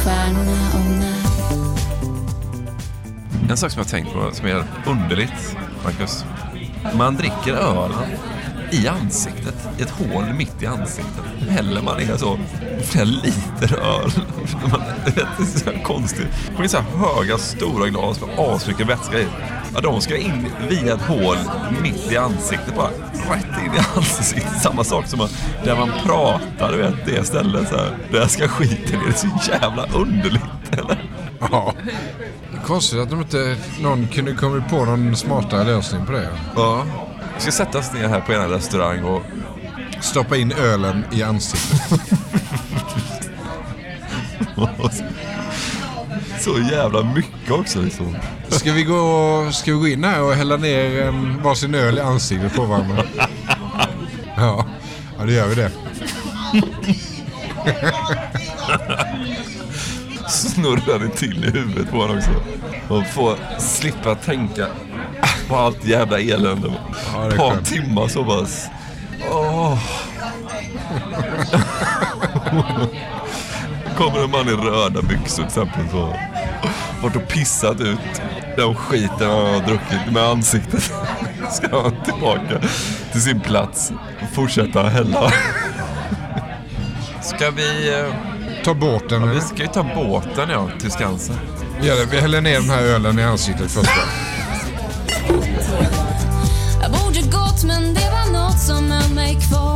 stjärnorna 0.05 0.59
om 0.75 1.01
när. 1.01 1.15
En 3.51 3.57
sak 3.57 3.71
som 3.71 3.79
jag 3.79 3.85
har 3.85 3.91
tänkt 3.91 4.13
på 4.13 4.31
som 4.33 4.47
är 4.47 4.65
underligt, 4.87 5.57
Marcus. 5.85 6.25
Man 6.95 7.17
dricker 7.17 7.53
öl 7.55 7.93
i 8.75 8.89
ansiktet, 8.89 9.55
i 9.79 9.83
ett 9.83 9.91
hål 9.91 10.25
mitt 10.33 10.63
i 10.63 10.67
ansiktet. 10.67 11.25
Häller 11.49 11.83
man 11.83 11.97
ner 11.97 12.17
så 12.17 12.39
flera 12.83 13.05
liter 13.05 13.79
öl. 13.79 14.11
Man, 14.71 14.81
det 15.05 15.21
är 15.21 15.59
så 15.59 15.71
konstigt. 15.83 16.27
På 16.57 16.63
en 16.63 16.69
så 16.69 16.77
här 16.79 16.85
höga, 16.99 17.39
stora 17.39 17.89
glas 17.89 18.21
med 18.21 18.39
asmycket 18.39 18.87
vätska 18.87 19.19
i. 19.19 19.27
Ja, 19.75 19.81
de 19.81 20.01
ska 20.01 20.17
in 20.17 20.47
via 20.69 20.95
ett 20.95 21.03
hål 21.03 21.37
mitt 21.83 22.13
i 22.13 22.17
ansiktet 22.17 22.77
bara. 22.77 22.91
Rätt 23.13 23.65
in 23.65 23.75
i 23.75 23.79
ansiktet. 23.97 24.63
Samma 24.63 24.85
sak 24.85 25.07
som 25.07 25.29
där 25.65 25.77
man 25.77 25.91
pratar, 26.05 26.73
du 26.73 26.79
vet, 26.79 27.07
det 27.07 27.25
stället 27.25 27.69
så 27.69 27.77
här. 27.77 27.97
Där 28.13 28.27
ska 28.27 28.49
skiten 28.49 28.99
ner. 28.99 29.07
Det 29.07 29.13
är 29.13 29.13
så 29.13 29.51
jävla 29.51 29.87
underligt, 29.95 30.73
eller? 30.73 31.05
Ja. 31.41 31.75
Konstigt 32.65 32.99
att 32.99 33.11
de 33.11 33.21
inte, 33.21 33.57
någon 33.81 34.09
kunde 34.09 34.35
kommit 34.35 34.69
på 34.69 34.85
någon 34.85 35.17
smartare 35.17 35.65
lösning 35.65 36.07
på 36.07 36.13
det. 36.13 36.29
Ja. 36.57 36.85
Vi 37.35 37.41
ska 37.41 37.53
sätta 37.53 37.79
oss 37.79 37.93
ner 37.93 38.09
här 38.09 38.21
på 38.21 38.33
en 38.33 38.49
restaurang 38.49 39.05
och 39.05 39.23
Stoppa 40.05 40.37
in 40.37 40.53
ölen 40.53 41.05
i 41.13 41.23
ansiktet. 41.23 42.01
så 46.41 46.59
jävla 46.73 47.03
mycket 47.03 47.51
också 47.51 47.81
liksom. 47.81 48.17
Ska 48.49 48.73
vi 48.73 48.83
gå, 48.83 49.49
ska 49.53 49.73
vi 49.73 49.79
gå 49.79 49.89
in 49.89 50.05
här 50.05 50.23
och 50.23 50.35
hälla 50.35 50.57
ner 50.57 51.03
en 51.03 51.43
varsin 51.43 51.75
öl 51.75 51.99
i 51.99 52.01
ansiktet 52.01 52.55
på 52.55 52.65
varandra? 52.65 53.05
Ja, 54.37 54.67
ja 55.19 55.25
det 55.25 55.33
gör 55.33 55.47
vi 55.47 55.55
det. 55.55 55.71
Snurrar 60.29 60.99
det 60.99 61.09
till 61.09 61.45
i 61.45 61.51
huvudet 61.51 61.91
på 61.91 61.97
honom 61.97 62.19
också. 62.19 62.31
Och 62.89 63.07
få 63.07 63.37
slippa 63.59 64.15
tänka 64.15 64.67
på 65.49 65.57
allt 65.57 65.85
jävla 65.85 66.21
elände. 66.21 66.73
Ja, 67.15 67.29
Ett 67.29 67.37
par 67.37 67.57
timmar 67.57 68.09
så 68.09 68.25
bara... 68.25 68.47
Åh. 69.33 69.79
Kommer 73.97 74.25
en 74.25 74.31
man 74.31 74.49
i 74.49 74.53
röda 74.53 75.03
byxor 75.03 75.37
till 75.37 75.45
exempel 75.45 75.89
så. 75.91 76.15
Varit 77.03 77.17
och 77.17 77.29
pissat 77.29 77.81
ut 77.81 77.99
den 78.57 78.75
skiten 78.75 79.31
han 79.31 79.47
har 79.47 79.61
druckit 79.67 80.13
med 80.13 80.23
ansiktet. 80.23 80.83
Ska 81.53 81.83
han 81.83 81.95
tillbaka 82.05 82.61
till 83.13 83.23
sin 83.23 83.41
plats 83.41 83.93
och 84.23 84.35
fortsätta 84.35 84.83
hälla. 84.83 85.33
Ska 87.23 87.51
vi... 87.51 87.99
eh, 88.01 88.15
Ta 88.65 88.75
båten. 88.75 89.21
Ja, 89.23 89.27
vi 89.27 89.41
ska 89.41 89.57
ju 89.63 89.67
ta 89.67 89.83
båten 89.95 90.51
ja, 90.51 90.69
till 90.81 90.91
Skansen. 90.91 91.37
Det. 91.83 92.05
Vi 92.11 92.21
häller 92.21 92.41
ner 92.41 92.61
den 92.61 92.71
här 92.71 92.83
ölen 92.83 93.19
i 93.19 93.23
ansiktet 93.23 93.71
först. 93.71 93.91
Men 97.67 97.95
det 97.95 98.11
var 98.11 98.33
något 98.33 98.61
som 98.61 98.91
höll 98.91 99.15
mig 99.15 99.35
kvar. 99.49 99.74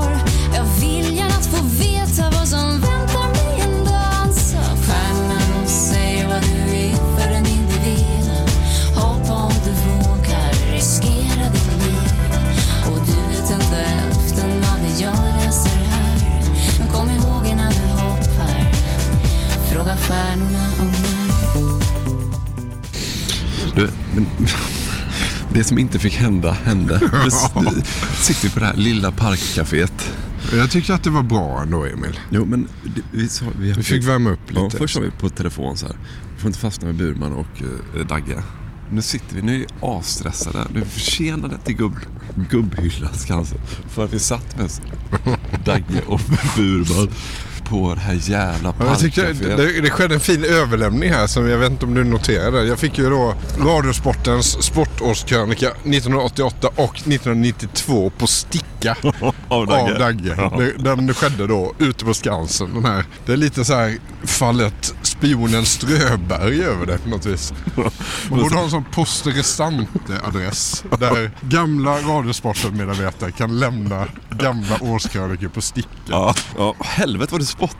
Det 25.58 25.64
som 25.64 25.78
inte 25.78 25.98
fick 25.98 26.14
hända 26.14 26.52
hände. 26.52 27.00
Vi 27.24 27.30
sitter 28.16 28.50
på 28.54 28.60
det 28.60 28.66
här 28.66 28.76
lilla 28.76 29.10
parkcaféet. 29.12 30.12
Jag 30.52 30.70
tyckte 30.70 30.94
att 30.94 31.02
det 31.04 31.10
var 31.10 31.22
bra 31.22 31.62
ändå, 31.62 31.84
Emil. 31.86 32.20
Jo, 32.30 32.44
men 32.44 32.68
det- 32.84 33.02
vi, 33.12 33.28
sa, 33.28 33.44
vi, 33.58 33.72
Vi 33.72 33.82
fick 33.82 34.04
värma 34.04 34.30
upp 34.30 34.40
Ja, 34.54 34.64
lite. 34.64 34.76
först 34.76 34.94
sa 34.94 35.00
vi 35.00 35.10
på 35.10 35.28
telefon 35.28 35.76
så 35.76 35.86
här. 35.86 35.96
Vi 36.34 36.40
får 36.40 36.48
inte 36.48 36.58
fastna 36.60 36.86
med 36.86 36.96
Burman 36.96 37.32
och 37.32 37.62
eh, 38.00 38.06
Dagge. 38.06 38.42
Nu 38.90 39.02
sitter 39.02 39.36
vi, 39.36 39.42
nu 39.42 39.54
är 39.54 39.58
vi 39.58 39.66
asstressade. 39.82 40.58
Nu 40.72 40.80
är 40.80 40.84
vi 40.84 40.90
försenade 40.90 41.58
till 41.64 41.76
gubb, 41.76 41.96
gubbhyllan 42.50 43.14
Skansen. 43.14 43.58
För 43.88 44.04
att 44.04 44.12
vi 44.12 44.18
satt 44.18 44.58
med 44.58 44.70
Dagge 45.64 46.02
och 46.06 46.20
Burman 46.56 47.08
på 47.68 47.94
det 47.94 48.00
här 48.00 48.18
jävla 48.22 48.72
parkcaféet. 48.72 49.56
det, 49.56 49.80
det 49.80 49.90
skedde 49.90 50.14
en 50.14 50.20
fin 50.20 50.44
överlämning 50.44 51.10
här 51.10 51.26
som 51.26 51.48
jag 51.48 51.58
vet 51.58 51.70
inte 51.70 51.86
om 51.86 51.94
du 51.94 52.04
noterade. 52.04 52.64
Jag 52.64 52.78
fick 52.78 52.98
ju 52.98 53.10
då 53.10 53.34
Radiosportens 53.64 54.62
sportårskrönika 54.62 55.66
1988 55.68 56.68
och 56.76 56.96
1992 56.96 58.10
på 58.18 58.26
sticka 58.26 58.96
Av 59.48 59.66
Dagge. 59.66 59.92
av 59.92 59.98
Dagge. 59.98 60.34
Ja. 60.36 60.52
Det- 60.58 60.82
Den 60.84 61.14
skedde 61.14 61.46
då 61.46 61.74
ute 61.78 62.04
på 62.04 62.14
Skansen. 62.14 62.74
Den 62.74 62.84
här. 62.84 63.04
Det 63.26 63.32
är 63.32 63.36
lite 63.36 63.64
så 63.64 63.74
här 63.74 63.96
fallet 64.24 64.94
spionen 65.18 65.66
Ströberg 65.66 66.62
över 66.64 66.86
det 66.86 66.98
på 66.98 67.08
något 67.08 67.26
vis. 67.26 67.52
Man 68.30 68.40
borde 68.40 68.54
ha 68.54 68.62
en 68.64 68.70
sån 68.70 68.84
post 68.84 69.26
adress 70.24 70.84
där 70.98 71.30
gamla 71.40 71.90
Radiosporten-medarbetare 72.00 73.30
kan 73.30 73.58
lämna 73.58 74.06
gamla 74.30 74.78
årskrönikor 74.82 75.48
på 75.48 75.60
sticka. 75.60 75.88
Ja, 76.08 76.34
ja. 76.56 76.74
Helvete 76.80 77.32
vad 77.32 77.40
du 77.40 77.44
spott. 77.44 77.76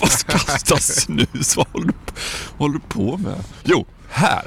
Vad 0.00 0.10
kastar 0.26 0.76
snus? 0.76 1.56
Vad 1.56 1.66
håller 1.72 1.86
du, 1.86 1.92
på- 1.92 2.12
vad 2.58 2.68
håller 2.68 2.74
du 2.74 2.80
på 2.88 3.16
med? 3.16 3.44
Jo, 3.64 3.86
här. 4.10 4.42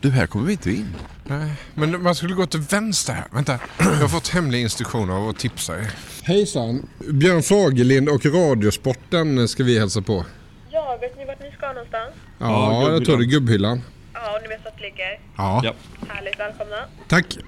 Du, 0.00 0.10
här 0.10 0.26
kommer 0.26 0.46
vi 0.46 0.52
inte 0.52 0.70
in. 0.70 0.94
Nej, 1.26 1.52
men 1.74 2.02
man 2.02 2.14
skulle 2.14 2.34
gå 2.34 2.46
till 2.46 2.60
vänster 2.60 3.12
här. 3.12 3.24
Vänta, 3.30 3.58
jag 3.78 3.84
har 3.86 4.08
fått 4.08 4.28
hemliga 4.28 4.60
instruktioner 4.62 5.14
av 5.14 5.28
att 5.28 5.38
tipsa 5.38 5.78
er. 5.78 5.90
Hejsan, 6.22 6.86
Björn 7.12 7.42
Fagerlind 7.42 8.08
och 8.08 8.26
Radiosporten 8.26 9.48
ska 9.48 9.64
vi 9.64 9.78
hälsa 9.78 10.02
på. 10.02 10.24
Ja, 10.70 10.98
vet 11.00 11.18
ni 11.18 11.24
ni 11.24 11.31
ska 11.62 11.72
någonstans? 11.72 12.14
Ja, 12.38 12.90
jag 12.92 13.04
tror 13.04 13.16
det 13.18 13.24
är 13.24 13.26
gubbhyllan. 13.26 13.82
Ja, 14.12 14.36
och 14.36 14.42
ni 14.42 14.48
vet 14.48 14.64
vart 14.64 14.76
det 14.76 14.82
ligger? 14.82 15.20
Ja. 15.36 15.74
Härligt, 16.08 16.40
välkomna. 16.40 16.76
Tack. 17.08 17.38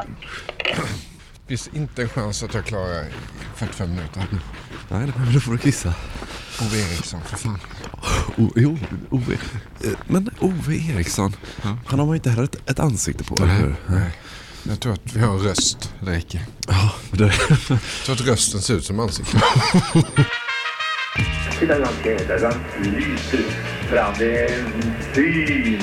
Finns 1.49 1.71
inte 1.75 2.03
en 2.03 2.09
chans 2.09 2.43
att 2.43 2.55
jag 2.55 2.65
klarar 2.65 3.05
45 3.55 3.91
minuter. 3.91 4.27
Nej, 4.89 5.13
men 5.17 5.33
då 5.35 5.41
får 5.41 5.53
du 5.53 5.59
kissa. 5.59 5.95
Ove 6.63 6.79
Eriksson, 6.79 7.21
för 7.23 7.37
fan. 7.37 7.59
O, 8.37 8.51
jo, 8.57 8.79
Ove. 9.11 9.35
Eh, 9.85 9.91
Men 10.07 10.31
Ove 10.41 10.77
Eriksson, 10.77 11.37
han 11.63 11.79
har 11.87 11.97
man 11.97 12.09
ju 12.09 12.15
inte 12.15 12.31
heller 12.31 12.45
ett, 12.45 12.71
ett 12.71 12.79
ansikte 12.79 13.25
på, 13.25 13.35
eller 13.43 13.55
hur? 13.55 13.77
Nej. 13.87 14.11
Jag 14.63 14.81
tror 14.81 14.93
att 14.93 15.13
vi 15.17 15.21
har 15.21 15.35
en 15.35 15.41
röst, 15.43 15.95
det 16.01 16.11
räcker. 16.11 16.41
Ja, 16.69 16.93
det... 17.11 17.25
Jag 17.69 17.81
tror 18.05 18.15
att 18.15 18.21
rösten 18.21 18.61
ser 18.61 18.75
ut 18.75 18.85
som 18.85 19.01
ansikte. 19.01 19.41
Titta 21.61 21.75
hur 21.75 21.85
han 21.85 22.55
lyser 22.83 23.74
fram. 23.85 24.15
Det 24.19 24.39
är 24.39 24.59
en 24.59 24.73
syn 25.15 25.81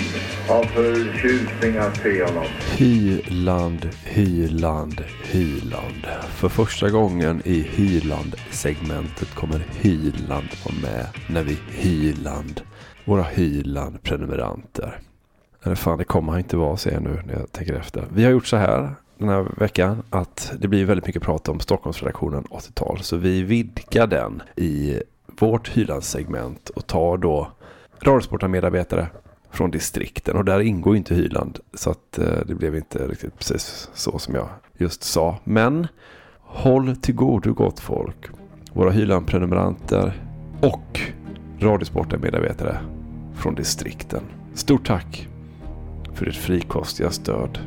av 0.50 0.64
förtjusning 0.64 1.78
att 1.78 1.98
se 1.98 2.24
honom. 2.24 2.46
Hyland, 2.78 3.90
Hyland, 4.04 5.04
Hyland. 5.24 6.08
För 6.30 6.50
första 6.50 6.90
gången 6.90 7.42
i 7.46 7.62
Hyland-segmentet 7.62 9.36
kommer 9.36 9.66
Hyland 9.82 10.48
vara 10.66 10.76
med 10.82 11.06
när 11.30 11.44
vi 11.44 11.58
Hyland, 11.70 12.62
våra 13.06 13.24
Hyland-prenumeranter. 13.24 15.00
Eller 15.64 15.76
fan, 15.76 15.98
det 15.98 16.04
kommer 16.04 16.32
han 16.32 16.40
inte 16.40 16.58
vara, 16.58 16.78
säger 16.78 16.98
jag 16.98 17.04
nu 17.04 17.22
när 17.26 17.34
jag 17.34 17.52
tänker 17.52 17.74
efter. 17.74 18.08
Vi 18.14 18.24
har 18.24 18.32
gjort 18.32 18.48
så 18.48 18.58
här 18.58 18.96
den 19.18 19.30
här 19.30 19.48
veckan 19.58 20.04
att 20.10 20.54
det 20.60 20.68
blir 20.68 20.86
väldigt 20.86 21.08
mycket 21.08 21.22
prat 21.22 21.50
om 21.50 21.60
Stockholmsredaktionen 21.60 22.44
80-tal. 22.44 23.00
Så 23.02 23.18
vi 23.18 23.44
vidgar 23.44 24.08
den 24.08 24.42
i 24.56 25.02
vårt 25.40 25.70
Hyland-segment 25.70 26.70
och 26.70 26.88
tar 26.88 27.18
då 27.18 27.52
Radiosporten-medarbetare 28.02 29.08
från 29.52 29.72
distrikten 29.72 30.38
och 30.38 30.46
där 30.46 30.60
ingår 30.60 30.94
ju 30.94 30.98
inte 30.98 31.16
Hyland 31.16 31.60
så 31.74 31.90
att 31.90 32.18
eh, 32.18 32.40
det 32.48 32.56
blev 32.56 32.76
inte 32.76 33.08
riktigt 33.08 33.38
precis 33.38 33.90
så 33.94 34.20
som 34.20 34.36
jag 34.36 34.50
just 34.78 35.04
sa. 35.04 35.38
Men 35.44 35.88
Håll 36.54 36.96
till 36.96 37.16
godo 37.16 37.54
gott 37.54 37.80
folk. 37.80 38.28
Våra 38.74 38.92
Hyland-prenumeranter 38.92 40.14
och 40.62 41.02
Radiosporten-medarbetare 41.60 42.78
från 43.36 43.56
distrikten. 43.56 44.24
Stort 44.54 44.88
tack 44.88 45.28
för 46.14 46.28
ert 46.28 46.36
frikostiga 46.36 47.12
stöd. 47.12 47.60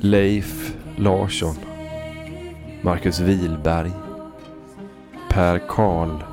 Leif 0.00 0.76
Larsson 0.96 1.56
Marcus 2.82 3.20
Wilberg 3.20 3.90
Per 5.28 5.58
Karl 5.58 6.24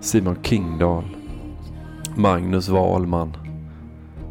Simon 0.00 0.36
Kingdahl 0.42 1.04
Magnus 2.14 2.68
Wahlman 2.68 3.36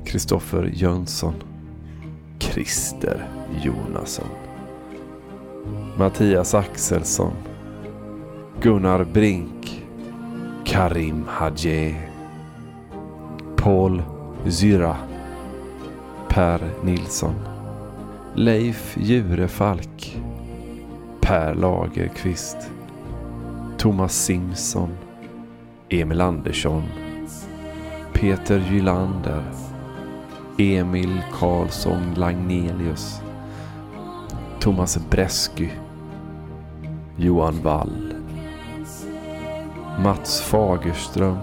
Kristoffer 0.05 0.69
Jönsson 0.73 1.43
Christer 2.39 3.27
Jonasson 3.61 4.29
Mattias 5.97 6.53
Axelsson 6.53 7.33
Gunnar 8.61 9.03
Brink 9.03 9.83
Karim 10.63 11.25
Hadje 11.27 11.95
Paul 13.57 14.01
Zyra 14.45 14.95
Per 16.29 16.59
Nilsson. 16.83 17.54
Leif 18.37 18.97
Jurefalk 18.97 20.19
Per 21.21 21.55
Lagerqvist 21.55 22.69
Thomas 23.77 24.25
Simson 24.25 24.89
Emil 25.89 26.21
Andersson 26.21 26.83
Peter 28.13 28.59
Gylander 28.59 29.43
Emil 30.57 31.23
Karlsson 31.31 32.13
Lagnelius 32.15 33.21
Thomas 34.59 34.97
Bresky 34.97 35.71
Johan 37.17 37.63
Wall 37.63 38.15
Mats 40.03 40.41
Fagerström 40.41 41.39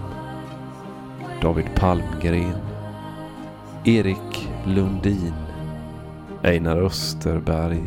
David 1.40 1.74
Palmgren 1.74 2.60
Erik 3.84 4.48
Lundin 4.66 5.41
Einar 6.44 6.76
Österberg 6.76 7.82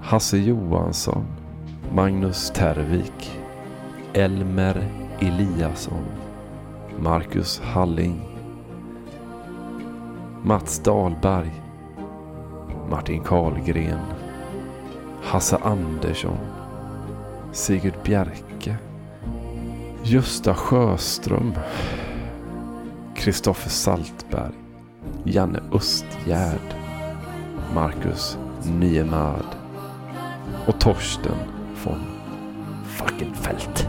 Hasse 0.00 0.36
Johansson 0.38 1.26
Magnus 1.94 2.50
Tervik 2.50 3.30
Elmer 4.14 4.76
Eliasson 5.20 6.04
Marcus 6.98 7.60
Halling 7.74 8.20
Mats 10.42 10.82
Dahlberg 10.82 11.52
Martin 12.90 13.22
Karlgren 13.22 14.00
Hasse 15.22 15.56
Andersson 15.62 16.38
Sigurd 17.52 18.02
Bjerke 18.02 18.76
Gösta 20.04 20.54
Sjöström 20.54 21.52
Kristoffer 23.14 23.70
Saltberg 23.70 24.54
Janne 25.24 25.60
Östgärd. 25.72 26.81
Marcus 27.74 28.38
Niemad 28.64 29.46
och 30.66 30.80
Torsten 30.80 31.36
von 31.84 32.00
Fackenfeldt. 32.86 33.88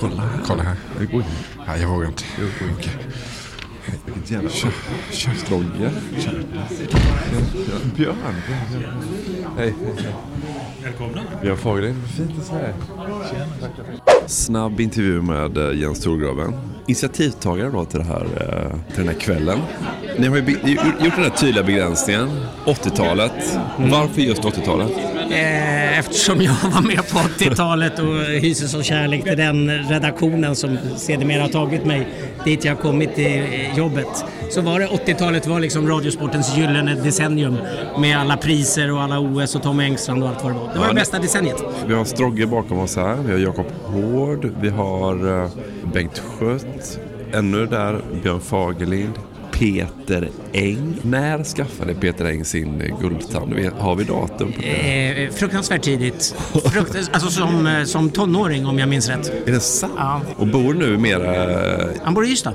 Kolla 0.00 0.22
här. 0.22 0.40
Kolla 0.46 0.62
här. 0.62 0.76
Det 0.98 1.06
går 1.06 1.20
inte. 1.20 1.32
Nej, 1.66 1.80
jag 1.80 1.88
vågar 1.88 2.08
inte. 2.08 2.24
Jo, 2.40 2.46
det 2.58 2.64
går 2.64 2.76
inte. 2.76 2.90
Vilket 4.04 4.30
jävla 4.30 4.50
Kör, 4.50 4.72
kör. 5.10 5.32
Strogge. 5.34 5.90
Björn. 7.96 8.16
Hej. 9.56 9.74
Välkomna. 10.84 11.22
Björn 11.42 11.56
Fagerlind. 11.56 11.96
Fint 12.16 12.30
att 12.40 12.46
se 12.46 12.54
dig. 12.54 12.72
Snabb 14.26 14.80
intervju 14.80 15.22
med 15.22 15.56
eh, 15.56 15.80
Jens 15.80 16.00
Torgraven. 16.00 16.54
Initiativtagare 16.86 17.70
då 17.70 17.84
till, 17.84 17.98
det 17.98 18.04
här, 18.04 18.20
eh, 18.24 18.94
till 18.94 19.04
den 19.04 19.08
här 19.08 19.20
kvällen. 19.20 19.58
Ni 20.18 20.26
har 20.26 20.36
ju 20.36 20.42
gjort 21.04 21.14
den 21.14 21.24
här 21.24 21.30
tydliga 21.30 21.64
begränsningen. 21.64 22.28
80-talet. 22.64 23.58
Varför 23.78 24.20
just 24.20 24.42
80-talet? 24.42 24.90
Eh, 25.30 25.98
Eftersom 25.98 26.42
jag 26.42 26.54
var 26.74 26.82
med 26.82 26.96
på 27.10 27.18
80-talet 27.18 27.98
och 27.98 28.14
hyser 28.24 28.66
sån 28.66 28.82
kärlek 28.82 29.24
till 29.24 29.36
den 29.36 29.70
redaktionen 29.70 30.56
som 30.56 30.78
sedermera 30.96 31.42
har 31.42 31.48
tagit 31.48 31.84
mig 31.86 32.08
dit 32.44 32.64
jag 32.64 32.80
kommit 32.80 33.14
till 33.14 33.26
eh, 33.42 33.78
jobbet. 33.78 34.24
Så 34.54 34.60
var 34.60 34.80
det 34.80 34.86
80-talet 34.86 35.46
var 35.46 35.60
liksom 35.60 35.88
Radiosportens 35.88 36.56
gyllene 36.56 36.94
decennium 36.94 37.58
med 37.98 38.18
alla 38.18 38.36
priser 38.36 38.92
och 38.92 39.02
alla 39.02 39.18
OS 39.20 39.56
och 39.56 39.62
Tom 39.62 39.80
Engstrand 39.80 40.22
och 40.22 40.28
allt 40.28 40.44
vad 40.44 40.52
det 40.52 40.58
var. 40.58 40.72
Det 40.72 40.78
var 40.78 40.86
Ja, 40.86 40.88
det 40.88 40.94
bästa 40.94 41.18
decenniet. 41.18 41.64
Vi 41.86 41.94
har 41.94 42.04
Strogge 42.04 42.46
bakom 42.46 42.78
oss 42.78 42.96
här. 42.96 43.16
Vi 43.26 43.32
har 43.32 43.38
Jakob 43.38 43.66
Hård. 43.84 44.50
Vi 44.60 44.68
har 44.68 45.42
eh, 45.42 45.50
Bengt 45.92 46.18
Schött. 46.18 46.98
Ännu 47.32 47.66
där 47.66 48.00
Björn 48.22 48.40
Fagerlind. 48.40 49.12
Peter 49.52 50.28
Eng. 50.52 50.94
När 51.02 51.44
skaffade 51.44 51.94
Peter 51.94 52.24
Eng 52.24 52.44
sin 52.44 52.80
eh, 52.80 53.00
guldtand? 53.00 53.54
Har 53.78 53.96
vi 53.96 54.04
datum 54.04 54.52
på 54.52 54.60
det? 54.60 55.24
Eh, 55.24 55.30
fruktansvärt 55.30 55.82
tidigt. 55.82 56.34
Frukt, 56.72 57.08
alltså 57.12 57.30
som, 57.30 57.66
eh, 57.66 57.84
som 57.84 58.10
tonåring 58.10 58.66
om 58.66 58.78
jag 58.78 58.88
minns 58.88 59.08
rätt. 59.08 59.32
Är 59.46 59.52
det 59.52 59.60
sant? 59.60 59.92
Ja. 59.96 60.20
Och 60.36 60.46
bor 60.46 60.74
nu 60.74 60.98
mera... 60.98 61.88
Han 62.04 62.14
bor 62.14 62.26
i 62.26 62.28
Ystad. 62.30 62.52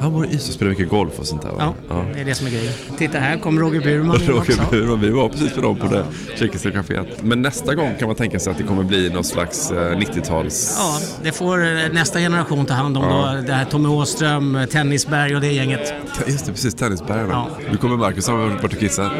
Han 0.00 0.12
bor 0.12 0.26
i 0.26 0.28
Ystad 0.28 0.48
och 0.48 0.54
spelar 0.54 0.70
mycket 0.70 0.88
golf 0.88 1.18
och 1.18 1.26
sånt 1.26 1.42
där 1.42 1.50
va? 1.50 1.74
Ja, 1.88 2.04
det 2.14 2.20
är 2.20 2.24
det 2.24 2.34
som 2.34 2.46
är 2.46 2.50
grejen. 2.50 2.72
Titta 2.98 3.18
här 3.18 3.38
kommer 3.38 3.60
Roger 3.62 3.80
Burman 3.80 4.20
in. 4.22 4.28
Roger 4.28 4.70
Bur 4.70 4.90
och 4.90 5.02
vi 5.02 5.10
var 5.10 5.28
precis 5.28 5.54
med 5.54 5.64
dem 5.64 5.76
på 5.76 5.86
det 5.86 6.04
tjeckiska 6.38 6.70
kaféet. 6.70 7.06
Men 7.22 7.42
nästa 7.42 7.74
gång 7.74 7.94
kan 7.98 8.08
man 8.08 8.16
tänka 8.16 8.38
sig 8.38 8.50
att 8.50 8.58
det 8.58 8.64
kommer 8.64 8.82
bli 8.82 9.10
någon 9.10 9.24
slags 9.24 9.70
eh, 9.70 9.76
90-tals... 9.76 10.76
Ja, 10.78 10.98
det 11.22 11.32
får 11.32 11.58
eh, 11.66 11.72
nästa 11.92 12.18
generation 12.18 12.66
ta 12.66 12.74
hand 12.74 12.96
om 12.96 13.02
Ja. 13.04 13.34
då. 13.36 13.46
Det 13.46 13.52
här 13.52 13.64
Tommy 13.64 13.88
Åström, 13.88 14.56
eh, 14.56 14.66
Tennisberg 14.66 15.34
och 15.34 15.40
det 15.40 15.52
gänget. 15.52 15.94
Just 16.26 16.46
det, 16.46 16.52
precis. 16.52 16.74
Tennisbergarna. 16.74 17.46
Nu 17.70 17.76
kommer 17.76 17.96
Marcus 17.96 18.28
har 18.28 18.36
varit 18.36 18.64
och 18.64 18.70
kissat. 18.80 19.12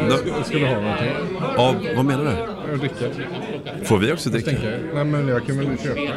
Ska 0.45 0.57
du 0.57 0.65
ha 0.65 0.73
någonting? 0.81 1.11
Ja, 1.57 1.75
vad 1.95 2.05
menar 2.05 2.23
du? 2.25 2.71
Jag 2.71 2.79
dricker. 2.79 3.11
Får 3.83 3.97
vi 3.97 4.11
också 4.11 4.29
dricka? 4.29 4.51
Jag. 4.51 4.61
Nej, 4.95 5.05
men 5.05 5.27
jag 5.27 5.45
kan 5.45 5.57
väl 5.57 5.67
köpa 5.83 5.99
en. 5.99 6.07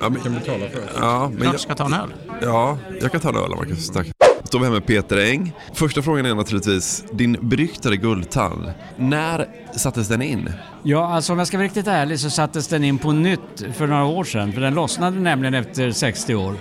Ja, 0.00 0.08
men, 0.08 0.22
kan 0.22 0.34
betala 0.34 0.68
för 0.68 0.80
det. 0.80 0.88
Ja, 0.96 1.28
men 1.28 1.42
Klart 1.42 1.60
ska 1.60 1.74
ta 1.74 1.84
en 1.86 1.92
öl. 1.92 2.14
Ja, 2.42 2.78
jag 3.00 3.12
kan 3.12 3.20
ta 3.20 3.28
en 3.28 3.36
öl 3.36 3.50
Marcus. 3.56 3.90
Tack. 3.90 4.06
Står 4.48 4.58
vi 4.58 4.64
här 4.64 4.72
med 4.72 4.86
Peter 4.86 5.16
Eng. 5.16 5.52
Första 5.72 6.02
frågan 6.02 6.26
är 6.26 6.34
naturligtvis 6.34 7.04
din 7.12 7.36
beryktade 7.40 7.96
guldtand. 7.96 8.72
När 8.96 9.46
sattes 9.76 10.08
den 10.08 10.22
in? 10.22 10.52
Ja, 10.82 11.14
alltså 11.14 11.32
om 11.32 11.38
jag 11.38 11.48
ska 11.48 11.56
vara 11.56 11.64
riktigt 11.64 11.86
ärlig 11.86 12.20
så 12.20 12.30
sattes 12.30 12.68
den 12.68 12.84
in 12.84 12.98
på 12.98 13.12
nytt 13.12 13.64
för 13.72 13.86
några 13.86 14.04
år 14.04 14.24
sedan. 14.24 14.52
För 14.52 14.60
den 14.60 14.74
lossnade 14.74 15.20
nämligen 15.20 15.54
efter 15.54 15.90
60 15.90 16.34
år. 16.34 16.54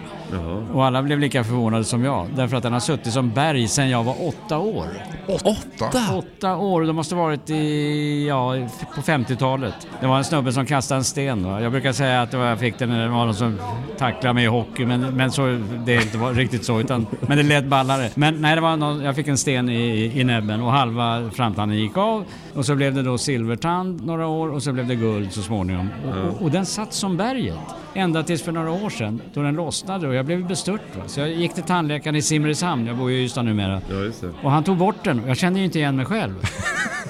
Och 0.73 0.85
alla 0.85 1.03
blev 1.03 1.19
lika 1.19 1.43
förvånade 1.43 1.83
som 1.83 2.03
jag. 2.03 2.27
Därför 2.35 2.57
att 2.57 2.63
den 2.63 2.73
har 2.73 2.79
suttit 2.79 3.13
som 3.13 3.31
berg 3.31 3.67
sedan 3.67 3.89
jag 3.89 4.03
var 4.03 4.27
åtta 4.27 4.57
år. 4.57 4.87
Åtta? 5.27 6.15
Åtta 6.15 6.55
år, 6.55 6.81
det 6.81 6.93
måste 6.93 7.15
ha 7.15 7.23
varit 7.23 7.49
i, 7.49 8.27
ja, 8.27 8.55
på 8.95 9.01
50-talet. 9.01 9.73
Det 10.01 10.07
var 10.07 10.17
en 10.17 10.23
snubbe 10.23 10.51
som 10.51 10.65
kastade 10.65 10.97
en 10.97 11.03
sten. 11.03 11.45
Va? 11.45 11.61
Jag 11.61 11.71
brukar 11.71 11.91
säga 11.91 12.21
att 12.21 12.31
det 12.31 12.37
var, 12.37 12.45
jag 12.45 12.59
fick 12.59 12.79
den 12.79 12.89
när 12.89 13.03
det 13.03 13.09
var 13.09 13.25
någon 13.25 13.35
som 13.35 13.59
tacklade 13.97 14.33
mig 14.33 14.43
i 14.43 14.47
hockey, 14.47 14.85
men, 14.85 15.01
men 15.01 15.31
så, 15.31 15.59
det 15.85 15.95
är 15.95 16.01
inte 16.01 16.17
riktigt 16.17 16.65
så. 16.65 16.79
Utan, 16.79 17.07
men 17.19 17.37
det 17.37 17.43
lät 17.43 17.65
ballare. 17.77 18.09
Men 18.15 18.41
nej, 18.41 18.55
det 18.55 18.61
var 18.61 18.77
någon, 18.77 19.01
jag 19.01 19.15
fick 19.15 19.27
en 19.27 19.37
sten 19.37 19.69
i, 19.69 20.11
i 20.19 20.23
näbben 20.23 20.61
och 20.61 20.71
halva 20.71 21.31
framtanden 21.31 21.77
gick 21.77 21.97
av. 21.97 22.25
Och 22.53 22.65
så 22.65 22.75
blev 22.75 22.93
det 22.93 23.03
då 23.03 23.17
silvertand 23.17 24.05
några 24.05 24.27
år 24.27 24.51
och 24.51 24.63
så 24.63 24.71
blev 24.71 24.87
det 24.87 24.95
guld 24.95 25.33
så 25.33 25.41
småningom. 25.41 25.89
Och, 26.05 26.17
och, 26.17 26.41
och 26.41 26.51
den 26.51 26.65
satt 26.65 26.93
som 26.93 27.17
berget. 27.17 27.59
Ända 27.97 28.23
tills 28.23 28.41
för 28.41 28.51
några 28.51 28.71
år 28.71 28.89
sedan 28.89 29.21
då 29.33 29.41
den 29.41 29.55
lossnade 29.55 30.07
och 30.07 30.15
jag 30.15 30.25
blev 30.25 30.47
bestört. 30.47 30.81
Va? 30.97 31.03
Så 31.07 31.19
jag 31.19 31.29
gick 31.29 31.53
till 31.53 31.63
tandläkaren 31.63 32.15
i 32.15 32.21
Simrishamn, 32.21 32.87
jag 32.87 32.97
bor 32.97 33.11
ju 33.11 33.17
i 33.17 33.23
Ystad 33.23 33.41
numera. 33.41 33.81
Ja, 33.89 33.95
just 33.95 34.21
det. 34.21 34.29
Och 34.43 34.51
han 34.51 34.63
tog 34.63 34.77
bort 34.77 35.03
den 35.03 35.19
och 35.19 35.29
jag 35.29 35.37
kände 35.37 35.59
ju 35.59 35.65
inte 35.65 35.79
igen 35.79 35.95
mig 35.95 36.05
själv. 36.05 36.33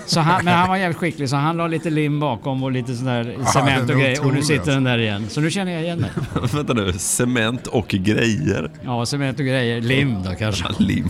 Så 0.06 0.19
han, 0.19 0.45
men 0.45 0.54
han 0.54 0.69
var 0.69 0.78
jävligt 0.78 0.97
skicklig 0.97 1.30
så 1.30 1.36
han 1.36 1.58
la 1.58 1.67
lite 1.67 1.89
lim 1.89 2.19
bakom 2.19 2.63
och 2.63 2.71
lite 2.71 2.95
sån 2.95 3.06
där 3.06 3.38
cement 3.54 3.89
och 3.89 4.00
grejer. 4.00 4.26
Och 4.26 4.34
nu 4.34 4.41
sitter 4.41 4.56
alltså. 4.56 4.71
den 4.71 4.84
där 4.84 4.97
igen. 4.97 5.26
Så 5.30 5.41
nu 5.41 5.52
känner 5.52 5.71
jag 5.71 5.82
igen 5.82 6.00
mig. 6.00 6.10
Vänta 6.54 6.73
nu, 6.73 6.93
cement 6.93 7.67
och 7.67 7.88
grejer. 7.88 8.71
Ja, 8.82 9.06
cement 9.06 9.39
och 9.39 9.45
grejer. 9.45 9.82
Lim 9.82 10.23
då 10.23 10.36
kanske. 10.36 10.65
Lim. 10.80 11.10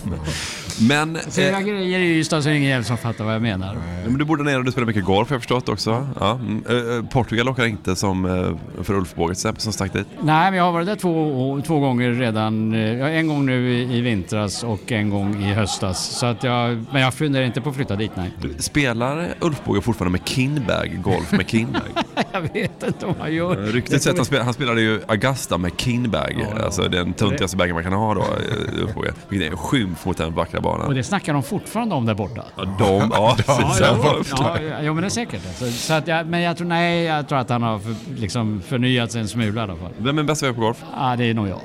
Men... 0.82 1.18
Fyra 1.30 1.62
grejer 1.62 2.00
i 2.00 2.20
Ystad 2.20 2.42
så 2.42 2.50
är 2.50 2.54
det 2.54 2.58
ingen 2.58 2.70
jävel 2.70 2.86
som 2.86 2.98
fattar 2.98 3.26
vad 3.26 3.34
jag 3.34 3.42
menar. 3.42 3.76
Ja, 4.04 4.10
men 4.10 4.18
du 4.18 4.26
bor 4.26 4.38
där 4.38 4.44
nere 4.44 4.58
och 4.58 4.66
du 4.66 4.72
spelar 4.72 4.88
mycket 4.88 5.04
golf 5.04 5.30
har 5.30 5.36
jag 5.36 5.42
förstått 5.42 5.70
också. 5.70 6.08
Ja. 6.20 6.32
Mm. 6.32 6.64
Eh, 6.70 6.96
eh, 6.96 7.04
Portugal 7.04 7.46
lockar 7.46 7.66
inte 7.66 7.96
som 7.96 8.26
eh, 8.26 8.84
för 8.84 8.94
Ulf 8.94 9.16
Båge 9.16 9.36
som 9.36 9.74
stack 9.74 9.94
dit. 9.94 10.08
Nej, 10.22 10.52
men 10.52 10.58
jag 10.58 10.64
har 10.64 10.72
varit 10.72 10.88
där 10.88 10.96
två, 10.96 11.62
två 11.66 11.80
gånger 11.80 12.12
redan. 12.12 12.74
Eh, 12.74 12.80
ja, 12.80 13.10
En 13.10 13.28
gång 13.28 13.46
nu 13.46 13.74
i, 13.74 13.98
i 13.98 14.02
vintras 14.02 14.64
och 14.64 14.92
en 14.92 15.10
gång 15.10 15.44
i 15.44 15.54
höstas. 15.54 16.06
Så 16.06 16.26
att 16.26 16.44
jag, 16.44 16.86
men 16.92 17.02
jag 17.02 17.14
funderar 17.14 17.46
inte 17.46 17.62
på 17.62 17.70
att 17.70 17.76
flytta 17.76 17.96
dit, 17.96 18.12
nej. 18.16 18.32
Spelar 18.60 19.28
Ulf 19.40 19.62
Båge 19.66 19.82
fortfarande 19.82 20.20
med 20.20 20.28
Kinbag, 20.28 21.00
golf 21.04 21.32
med 21.32 21.50
Kinbag? 21.50 21.82
jag 22.32 22.42
vet 22.42 22.84
inte 22.88 23.06
om 23.06 23.16
han 23.20 23.34
gör. 23.34 23.56
Ryktet 23.56 24.02
säger 24.04 24.14
att 24.14 24.18
han, 24.18 24.26
spel, 24.26 24.42
han 24.42 24.54
spelade 24.54 24.82
ju 24.82 25.02
Augusta 25.08 25.58
med 25.58 25.72
Kinbag, 25.78 26.46
alltså 26.64 26.82
den 26.82 27.14
tuntigaste 27.14 27.58
bagen 27.58 27.74
man 27.76 27.84
kan 27.84 27.94
ha 27.94 28.14
då, 28.14 28.22
eh, 28.22 28.84
Ulf 28.84 28.94
Båge. 28.94 29.14
Vilket 29.30 29.48
är 29.48 29.52
en 29.52 29.58
skymf 29.58 30.06
mot 30.06 30.18
den 30.18 30.34
vackra 30.34 30.62
banan. 30.68 30.88
Och 30.88 30.96
det 30.96 31.04
snackar 31.04 31.34
de 31.34 31.44
fortfarande 31.44 31.96
om 31.96 32.06
där 32.06 32.14
borta. 32.14 32.44
Ja, 32.58 32.64
de, 32.80 33.12
ja, 33.14 33.36
precis. 33.46 33.80
ja, 33.80 33.98
ja, 34.40 34.62
ja, 34.62 34.82
ja, 34.82 34.94
men 34.94 35.02
det 35.02 35.08
är 35.08 35.10
säkert. 35.10 35.42
Alltså, 35.48 35.66
så 35.72 35.94
att 35.94 36.08
jag, 36.08 36.28
men 36.28 36.42
jag 36.42 36.58
tror, 36.58 36.68
nej, 36.68 37.04
jag 37.04 37.28
tror 37.28 37.40
att 37.40 37.50
han 37.50 37.64
har 37.64 37.80
för, 37.80 37.96
liksom 38.16 38.62
förnyat 38.62 39.12
sig 39.12 39.22
en 39.22 39.28
smula 39.28 39.62
i 39.62 39.64
alla 39.64 39.76
fall. 39.76 39.92
Vem 39.98 40.18
är 40.18 40.24
bäst 40.24 40.42
på 40.42 40.62
golf? 40.62 40.84
Ja, 40.96 41.16
det 41.16 41.26
är 41.26 41.34
nog 41.34 41.48
jag. 41.48 41.60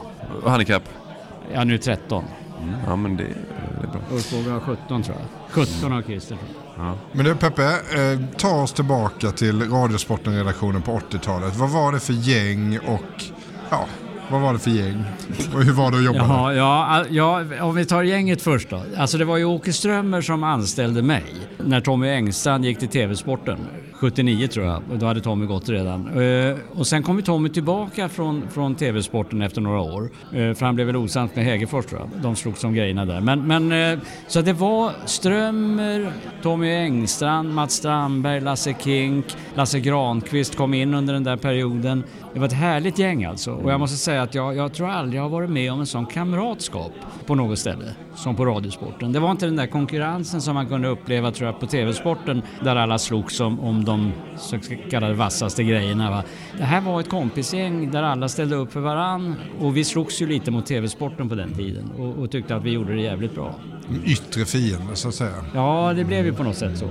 Handikapp? 0.51 0.83
Ja, 1.55 1.65
nu 1.65 1.79
13. 1.79 2.25
Ja, 2.87 2.97
men 2.97 3.17
det, 3.17 3.25
det 3.25 3.87
är 3.87 3.91
bra. 3.93 4.01
Ulf 4.11 4.31
Båge 4.31 4.51
har 4.51 4.61
17 4.61 5.03
tror 5.03 5.17
jag. 5.17 5.67
17 5.67 5.93
har 5.93 6.03
Christer 6.03 6.37
tror 6.37 6.49
jag. 6.77 6.87
Ja. 6.87 6.95
Men 7.13 7.25
du 7.25 7.35
Peppe, 7.35 7.65
eh, 7.65 8.37
ta 8.37 8.63
oss 8.63 8.73
tillbaka 8.73 9.31
till 9.31 9.71
Radiosporten-redaktionen 9.71 10.83
på 10.83 11.01
80-talet. 11.11 11.57
Vad 11.57 11.71
var 11.71 11.93
det 11.93 12.01
för 12.01 12.13
gäng 12.13 12.79
och 12.79 13.25
ja, 13.71 13.87
vad 14.31 14.41
var 14.41 14.53
det 14.53 14.59
för 14.59 14.71
gäng? 14.71 15.05
Och 15.55 15.63
hur 15.63 15.73
var 15.73 15.91
det 15.91 15.97
att 15.99 16.05
jobba 16.05 16.19
Jaha, 16.19 16.55
ja, 16.55 17.05
ja, 17.11 17.45
om 17.65 17.75
vi 17.75 17.85
tar 17.85 18.03
gänget 18.03 18.43
först 18.43 18.71
då. 18.71 18.83
Alltså 18.97 19.19
det 19.19 19.25
var 19.25 19.37
ju 19.37 19.45
Åke 19.45 19.73
Strömmer 19.73 20.21
som 20.21 20.45
anställde 20.45 21.03
mig 21.03 21.25
när 21.65 21.81
Tommy 21.81 22.09
Engstrand 22.09 22.65
gick 22.65 22.79
till 22.79 22.89
TV-sporten. 22.89 23.59
79 23.95 24.47
tror 24.49 24.67
jag, 24.67 24.83
då 24.95 25.07
hade 25.07 25.21
Tommy 25.21 25.47
gått 25.47 25.69
redan. 25.69 26.21
Eh, 26.23 26.57
Och 26.75 26.87
sen 26.87 27.03
kom 27.03 27.17
ju 27.17 27.23
Tommy 27.23 27.49
tillbaka 27.49 28.09
från, 28.09 28.43
från 28.51 28.75
TV-sporten 28.75 29.43
efter 29.43 29.61
några 29.61 29.81
år. 29.81 30.11
Eh, 30.33 30.55
För 30.55 30.65
han 30.67 30.75
blev 30.75 30.87
väl 30.87 30.97
osams 30.97 31.35
med 31.35 31.45
Hägerfors 31.45 31.87
tror 31.87 32.01
jag. 32.01 32.23
De 32.23 32.37
slogs 32.37 32.65
om 32.65 32.75
grejerna 32.75 33.05
där. 33.05 33.21
Men, 33.21 33.47
men, 33.47 33.93
eh, 33.93 33.99
så 34.29 34.41
det 34.41 34.53
var 34.53 34.93
Strömmer, 35.05 36.13
Tommy 36.43 36.75
Engstrand, 36.75 37.55
Mats 37.55 37.73
Strandberg, 37.75 38.41
Lasse 38.41 38.75
Kink, 38.85 39.25
Lasse 39.55 39.81
Granqvist 39.81 40.57
kom 40.57 40.75
in 40.75 40.95
under 40.95 41.15
den 41.15 41.25
där 41.25 41.37
perioden. 41.37 42.05
Det 42.33 42.39
var 42.39 42.47
ett 42.47 42.53
härligt 42.53 42.99
gäng 42.99 43.25
alltså. 43.25 43.53
Och 43.53 43.71
jag 43.71 43.81
måste 43.81 43.97
säga 43.97 44.23
att 44.23 44.35
jag, 44.35 44.57
jag 44.57 44.73
tror 44.73 44.89
aldrig 44.89 45.19
jag 45.19 45.23
har 45.23 45.31
varit 45.31 45.51
med 45.51 45.73
om 45.73 45.81
en 45.81 45.87
sån 45.87 46.07
kamratskap 46.07 46.93
på 47.27 47.35
något 47.35 47.59
ställe 47.59 47.95
som 48.15 48.37
på 48.37 48.47
Radiosporten. 48.47 49.13
Det 49.13 49.21
var 49.21 49.31
inte 49.31 49.47
den 49.47 49.57
där 49.57 49.67
konkurrensen 49.67 50.41
som 50.41 50.55
man 50.55 50.67
kunde 50.67 50.89
uppleva 50.89 51.31
tror 51.31 51.51
jag 51.51 51.61
på 51.61 51.67
TV-sporten 51.67 52.43
där 52.65 52.77
alla 52.77 52.99
slogs 52.99 53.41
om, 53.41 53.61
om 53.61 53.85
de 53.85 54.13
så 54.37 54.59
kallade 54.91 55.15
vassaste 55.15 55.65
grejerna. 55.65 56.11
Va? 56.11 56.23
Det 56.59 56.65
här 56.65 56.81
var 56.81 57.01
ett 57.01 57.09
kompisgäng 57.09 57.91
där 57.91 58.03
alla 58.03 58.29
ställde 58.29 58.57
upp 58.57 58.73
för 58.73 58.81
varann 58.81 59.35
och 59.61 59.77
vi 59.77 59.85
slogs 59.85 60.23
ju 60.23 60.27
lite 60.27 60.51
mot 60.51 60.67
TV-sporten 60.67 61.29
på 61.29 61.35
den 61.35 61.55
tiden 61.55 61.91
och, 61.99 62.23
och 62.23 62.31
tyckte 62.31 62.57
att 62.57 62.63
vi 62.65 62.71
gjorde 62.71 62.95
det 62.95 63.03
jävligt 63.03 63.35
bra. 63.35 63.55
Yttre 64.05 64.45
fiende 64.45 64.97
så 64.97 65.09
att 65.09 65.15
säga. 65.15 65.45
Ja, 65.55 65.93
det 65.97 66.05
blev 66.05 66.25
ju 66.25 66.33
på 66.33 66.43
något 66.43 66.57
sätt 66.57 66.79
så. 66.79 66.91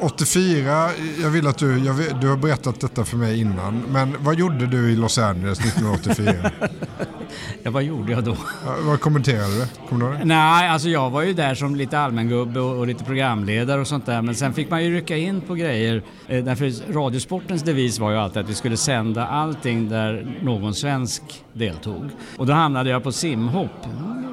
84, 0.00 0.90
jag 1.22 1.30
vill 1.30 1.46
att 1.46 1.58
du, 1.58 1.78
jag 1.78 2.20
du 2.20 2.28
har 2.28 2.36
berättat 2.36 2.80
detta 2.80 3.04
för 3.04 3.16
mig 3.16 3.40
innan, 3.40 3.82
men 3.88 4.16
vad 4.20 4.34
gjorde 4.34 4.66
du 4.66 4.90
i 4.90 4.96
Los 4.96 5.18
Angeles 5.18 5.58
1984? 5.60 6.50
ja, 7.62 7.70
vad 7.70 7.82
gjorde 7.82 8.12
jag 8.12 8.24
då? 8.24 8.36
Ja, 8.66 8.74
vad 8.82 9.00
kommenterade 9.00 9.54
du? 9.54 9.88
Kommer 9.88 10.04
du 10.04 10.10
ihåg 10.10 10.20
det? 10.20 10.24
Nej, 10.24 10.68
alltså 10.68 10.88
jag 10.88 11.10
var 11.10 11.22
ju 11.22 11.32
där 11.32 11.54
som 11.54 11.76
lite 11.76 11.98
allmängubbe 11.98 12.60
och, 12.60 12.78
och 12.78 12.86
lite 12.86 13.04
programledare 13.04 13.80
och 13.80 13.86
sånt 13.86 14.06
där. 14.06 14.22
Men 14.22 14.34
sen 14.34 14.52
fick 14.54 14.70
man 14.70 14.84
ju 14.84 14.94
rycka 14.94 15.16
in 15.16 15.40
på 15.40 15.54
grejer. 15.54 16.02
Eh, 16.28 16.44
därför 16.44 16.92
Radiosportens 16.92 17.62
devis 17.62 17.98
var 17.98 18.10
ju 18.10 18.16
alltid 18.16 18.42
att 18.42 18.50
vi 18.50 18.54
skulle 18.54 18.76
sända 18.76 19.26
allting 19.26 19.88
där 19.88 20.26
någon 20.42 20.74
svensk 20.74 21.22
deltog. 21.52 22.10
Och 22.36 22.46
då 22.46 22.52
hamnade 22.52 22.90
jag 22.90 23.02
på 23.02 23.12
simhopp. 23.12 23.86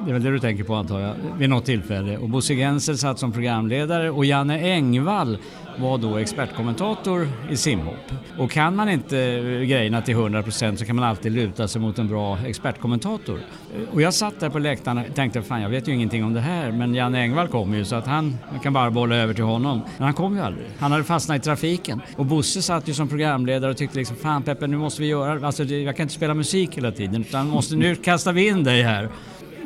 Det 0.04 0.10
är 0.10 0.12
väl 0.12 0.22
det 0.22 0.30
du 0.30 0.38
tänker 0.38 0.64
på 0.64 0.74
antar 0.74 1.00
jag, 1.00 1.14
vid 1.38 1.50
något 1.50 1.64
tillfälle. 1.64 2.18
Och 2.18 2.28
Bosse 2.28 2.54
Gensel 2.54 2.98
satt 2.98 3.18
som 3.18 3.32
programledare 3.32 4.10
och 4.10 4.24
Janne 4.24 4.60
Engvall 4.60 5.38
var 5.80 5.98
då 5.98 6.16
expertkommentator 6.16 7.28
i 7.50 7.56
simhopp. 7.56 8.12
Och 8.38 8.50
kan 8.50 8.76
man 8.76 8.88
inte 8.88 9.18
eh, 9.18 9.42
grejerna 9.42 10.02
till 10.02 10.16
100% 10.16 10.76
så 10.76 10.84
kan 10.84 10.96
man 10.96 11.04
alltid 11.04 11.32
luta 11.32 11.68
sig 11.68 11.80
mot 11.80 11.98
en 11.98 12.08
bra 12.08 12.38
expertkommentator. 12.46 13.40
Eh, 13.74 13.94
och 13.94 14.02
jag 14.02 14.14
satt 14.14 14.40
där 14.40 14.50
på 14.50 14.58
läktaren 14.58 14.98
och 14.98 15.14
tänkte, 15.14 15.42
fan 15.42 15.62
jag 15.62 15.68
vet 15.68 15.88
ju 15.88 15.94
ingenting 15.94 16.24
om 16.24 16.34
det 16.34 16.40
här, 16.40 16.72
men 16.72 16.94
Janne 16.94 17.20
Engvall 17.20 17.48
kom 17.48 17.74
ju 17.74 17.84
så 17.84 17.96
att 17.96 18.06
han, 18.06 18.38
man 18.50 18.60
kan 18.60 18.72
bara 18.72 18.90
bolla 18.90 19.16
över 19.16 19.34
till 19.34 19.44
honom. 19.44 19.80
Men 19.96 20.04
han 20.04 20.14
kom 20.14 20.36
ju 20.36 20.42
aldrig. 20.42 20.66
Han 20.78 20.92
hade 20.92 21.04
fastnat 21.04 21.36
i 21.36 21.40
trafiken. 21.40 22.00
Och 22.16 22.26
Bosse 22.26 22.62
satt 22.62 22.88
ju 22.88 22.94
som 22.94 23.08
programledare 23.08 23.70
och 23.70 23.76
tyckte 23.76 23.98
liksom, 23.98 24.16
fan 24.16 24.42
Peppe 24.42 24.66
nu 24.66 24.76
måste 24.76 25.02
vi 25.02 25.08
göra, 25.08 25.46
alltså 25.46 25.64
jag 25.64 25.96
kan 25.96 26.04
inte 26.04 26.14
spela 26.14 26.34
musik 26.34 26.76
hela 26.76 26.92
tiden 26.92 27.20
utan 27.20 27.48
måste, 27.48 27.76
nu 27.76 27.94
kastar 27.94 28.32
vi 28.32 28.48
in 28.48 28.64
dig 28.64 28.82
här. 28.82 29.08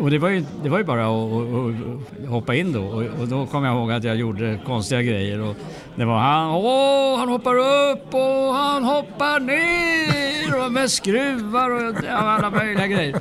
Och 0.01 0.11
det 0.11 0.18
var 0.18 0.28
ju, 0.28 0.44
det 0.62 0.68
var 0.68 0.78
ju 0.78 0.84
bara 0.84 1.07
att, 1.07 2.28
hoppa 2.28 2.55
in 2.55 2.72
då 2.72 2.82
och, 2.82 3.03
och 3.20 3.28
då 3.28 3.46
kom 3.46 3.64
jag 3.64 3.76
ihåg 3.76 3.92
att 3.92 4.05
jag 4.05 4.16
gjorde 4.16 4.59
konstiga 4.66 5.03
grejer 5.03 5.40
och 5.40 5.57
det 5.94 6.05
var 6.05 6.18
han, 6.18 6.51
åh 6.51 7.18
han 7.18 7.28
hoppar 7.28 7.57
upp 7.57 8.14
och 8.14 8.55
han 8.55 8.84
hoppar 8.84 9.40
ner 9.40 10.64
och 10.66 10.72
med 10.72 10.90
skruvar 10.90 11.70
och 11.70 11.94
alla 12.11 12.51
möjliga 12.51 12.86
grejer. 12.86 13.20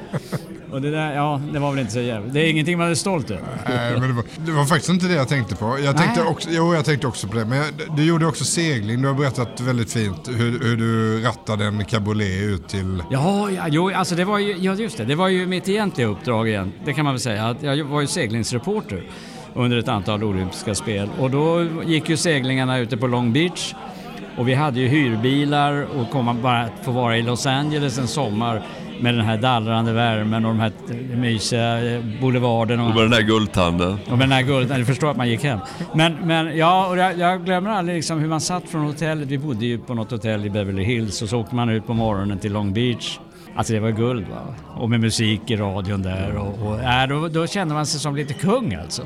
Och 0.72 0.82
det 0.82 0.92
där, 0.92 1.14
ja 1.14 1.42
det 1.54 1.60
var 1.60 1.72
väl 1.72 1.80
inte 1.80 1.94
så 1.94 2.00
jävligt, 2.00 2.34
det 2.34 2.40
är 2.40 2.50
ingenting 2.50 2.78
man 2.78 2.92
är 2.92 2.96
stolt 2.96 3.32
över. 3.32 3.44
Nej, 3.70 3.92
men 4.00 4.02
det, 4.10 4.14
var, 4.14 4.24
det 4.46 4.52
var 4.52 4.66
faktiskt 4.66 4.90
inte 4.90 5.08
det 5.08 5.14
jag 5.14 5.28
tänkte 5.28 5.56
på. 5.56 5.80
Jag 5.84 5.98
tänkte 5.98 6.20
Nej. 6.20 6.30
också, 6.30 6.50
jo, 6.52 6.74
jag 6.74 6.86
tänkte 6.86 7.08
också 7.08 7.28
på 7.28 7.36
det. 7.38 7.46
Men 7.46 7.58
jag, 7.58 7.68
du 7.96 8.04
gjorde 8.06 8.26
också 8.26 8.46
segling. 8.46 9.02
Du 9.02 9.08
har 9.08 9.16
berättat 9.16 9.62
väldigt 9.62 9.94
fint 9.94 10.28
hur, 10.28 10.60
hur 10.60 10.78
du 10.78 11.24
rattade 11.24 11.66
en 11.66 11.86
cabriolet 11.86 12.42
ut 12.42 12.68
till... 12.68 13.04
Ja, 13.10 13.52
ja, 13.52 13.68
jo, 13.70 13.92
alltså 13.96 14.16
det 14.16 14.26
var 14.26 14.40
ju, 14.40 14.58
ja 14.58 14.74
just 14.74 14.98
det, 14.98 15.06
det 15.06 15.16
var 15.16 15.28
ju 15.28 15.46
mitt 15.46 15.70
egentliga 15.70 16.08
uppdrag 16.08 16.48
igen. 16.48 16.72
Det 16.86 16.94
kan 16.94 17.06
man 17.06 17.14
väl 17.14 17.22
säga. 17.22 17.46
Att 17.48 17.64
jag 17.64 17.84
var 17.84 18.02
ju 18.02 18.08
seglingsreporter 18.08 19.04
under 19.54 19.78
ett 19.78 19.88
antal 19.88 20.24
olympiska 20.24 20.76
spel 20.76 21.10
och 21.20 21.32
då 21.32 21.68
gick 21.86 22.10
ju 22.10 22.18
seglingarna 22.18 22.78
ute 22.78 22.98
på 22.98 23.08
Long 23.08 23.34
Beach 23.34 23.74
och 24.38 24.48
vi 24.48 24.54
hade 24.54 24.80
ju 24.80 24.88
hyrbilar 24.88 25.88
och 26.00 26.10
kom 26.12 26.26
man 26.26 26.42
bara 26.42 26.62
att 26.62 26.86
få 26.86 26.92
vara 26.92 27.18
i 27.18 27.22
Los 27.22 27.46
Angeles 27.46 27.98
en 27.98 28.08
sommar 28.08 28.64
med 29.02 29.14
den 29.14 29.26
här 29.26 29.38
dallrande 29.38 29.94
värmen 29.94 30.46
och 30.46 30.52
de 30.52 30.60
här 30.60 30.72
mysiga 31.16 31.96
eh, 31.96 32.02
boulevarden. 32.22 32.80
Och 32.80 32.96
med 32.96 33.04
den 33.04 33.12
där 33.12 33.22
guldtanden. 33.22 33.98
Och 34.12 34.18
med 34.18 34.20
den 34.20 34.32
här 34.32 34.42
gulden, 34.42 34.80
du 34.80 34.86
förstår 34.86 35.12
att 35.12 35.18
man 35.18 35.30
gick 35.30 35.44
hem. 35.44 35.60
Men, 35.94 36.14
men 36.24 36.58
ja, 36.58 36.88
och 36.88 36.98
jag, 36.98 37.20
jag 37.20 37.46
glömmer 37.46 37.72
aldrig 37.72 37.96
liksom 37.96 38.20
hur 38.20 38.28
man 38.28 38.42
satt 38.42 38.70
från 38.70 38.86
hotellet. 38.86 39.28
Vi 39.28 39.38
bodde 39.38 39.66
ju 39.66 39.78
på 39.78 39.94
något 39.94 40.12
hotell 40.12 40.46
i 40.46 40.50
Beverly 40.50 40.84
Hills 40.84 41.22
och 41.22 41.30
så 41.30 41.40
åkte 41.40 41.56
man 41.56 41.70
ut 41.70 41.88
på 41.88 41.94
morgonen 41.94 42.40
till 42.40 42.54
Long 42.54 42.74
Beach. 42.74 43.20
Alltså 43.56 43.74
det 43.74 43.80
var 43.80 43.90
guld 43.90 44.28
va. 44.28 44.56
Och 44.76 44.90
med 44.90 45.00
musik 45.00 45.42
i 45.52 45.56
radion 45.56 46.02
där 46.02 46.36
och, 46.38 46.68
och 46.68 46.80
äh, 46.80 47.08
då, 47.08 47.28
då 47.28 47.48
kände 47.48 47.74
man 47.74 47.86
sig 47.86 48.00
som 48.00 48.16
lite 48.16 48.34
kung 48.34 48.74
alltså. 48.76 49.02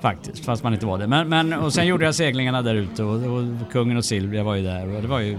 Faktiskt, 0.00 0.44
fast 0.44 0.62
man 0.62 0.74
inte 0.74 0.86
var 0.86 0.98
det. 0.98 1.06
Men, 1.06 1.28
men, 1.28 1.52
och 1.52 1.72
sen 1.72 1.86
gjorde 1.86 2.04
jag 2.04 2.14
seglingarna 2.14 2.62
där 2.62 2.74
ute 2.74 3.02
och, 3.02 3.14
och 3.14 3.72
kungen 3.72 3.96
och 3.96 4.04
Silvia 4.04 4.42
var 4.42 4.54
ju 4.54 4.62
där. 4.62 4.96
Och 4.96 5.02
det 5.02 5.08
var 5.08 5.20
ju, 5.20 5.38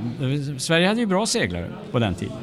Sverige 0.59 0.87
hade 0.87 0.99
ju 0.99 1.05
bra 1.05 1.25
seglare 1.25 1.67
på 1.91 1.99
den 1.99 2.15
tiden. 2.15 2.37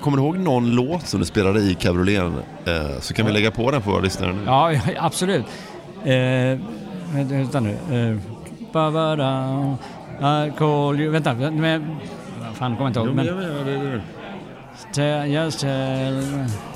Kommer 0.00 0.16
du 0.16 0.22
ihåg 0.22 0.38
någon 0.38 0.70
låt 0.70 1.06
som 1.06 1.20
du 1.20 1.26
spelade 1.26 1.60
i 1.60 1.74
cabrioleten? 1.74 2.34
Eh, 2.64 3.00
så 3.00 3.14
kan 3.14 3.26
vi 3.26 3.32
lägga 3.32 3.50
på 3.50 3.70
den 3.70 3.82
för 3.82 3.90
våra 3.90 4.00
lyssnare 4.00 4.32
nu. 4.32 4.42
Ja, 4.46 4.72
ja, 4.72 4.80
absolut. 4.98 5.44
Eh, 6.04 6.58
vänta 7.12 7.60
nu. 7.60 7.70
Eh, 7.70 8.16
ba-ba-da, 8.72 9.76
I 10.46 10.52
call 10.58 11.00
you. 11.00 11.10
Vänta, 11.10 11.34
men, 11.34 11.96
fan 12.54 12.76
kommer 12.76 12.88
inte 12.88 13.00
ihåg. 13.00 13.14
Men, 13.14 14.00
tell, 14.92 15.30
just 15.32 15.60
tell... 15.60 16.14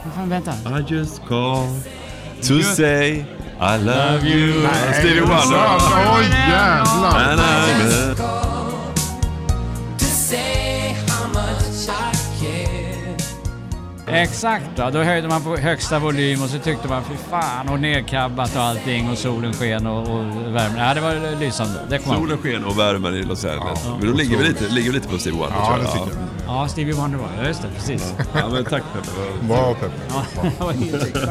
Vad 0.05 0.15
fan, 0.15 0.29
vänta. 0.29 0.53
I 0.53 0.95
just 0.95 1.23
call 1.29 1.67
to 2.43 2.55
Just- 2.55 2.77
say 2.77 3.25
I 3.61 3.77
love 3.85 4.21
you. 4.25 4.63
Nej, 4.63 4.95
Stevie 4.99 5.21
Wonder. 5.21 5.59
Oj 6.19 6.25
jävlar! 6.51 7.31
And 7.31 7.41
I'm 7.41 8.17
a- 8.17 8.41
Exakt, 14.13 14.65
då. 14.77 14.91
då 14.91 15.03
höjde 15.03 15.29
man 15.29 15.43
på 15.43 15.57
högsta 15.57 15.99
volym 15.99 16.43
och 16.43 16.49
så 16.51 16.59
tyckte 16.59 16.89
man 16.89 17.03
fy 17.05 17.15
fan 17.31 17.69
och 17.69 17.81
nerkabbat 17.81 18.57
och 18.57 18.63
allting 18.63 19.11
och 19.11 19.19
solen 19.19 19.53
sken 19.53 19.87
och, 19.87 20.03
och 20.03 20.25
värmen. 20.55 20.77
Ja, 20.79 20.95
det 20.95 21.01
var 21.01 21.41
lysande. 21.41 21.81
Det. 21.91 21.99
Solen 21.99 22.39
sken 22.39 22.65
och 22.65 22.79
värmen 22.79 23.15
i 23.15 23.23
Los 23.23 23.45
Angeles. 23.45 23.85
men 24.01 24.07
då 24.11 24.17
ligger 24.17 24.37
vi 24.37 24.45
lite, 24.45 24.65
ligger 24.65 24.91
vi 24.91 24.95
lite 24.99 25.09
på 25.09 25.19
Stevie 25.19 25.39
Wonder 25.39 25.57
Ja, 25.59 25.67
tror 25.67 25.79
det 25.79 25.85
tycker 25.93 26.07
jag. 26.07 26.40
Ja, 26.53 26.69
Stevie 26.69 26.95
Wonder 26.95 27.19
var 27.19 27.29
det. 27.29 27.43
Ja, 27.43 27.49
just 27.49 27.63
det. 27.63 27.69
Precis. 27.75 28.15
Ja, 28.35 28.49
men 28.49 28.65
tack 28.65 28.83
Peppe. 28.93 29.47
Bra 29.49 29.75
Peppe. 29.75 29.93
Ja, 30.09 30.25
det 30.59 30.65
var 30.65 30.73
helt 30.73 31.05
riktigt. 31.05 31.29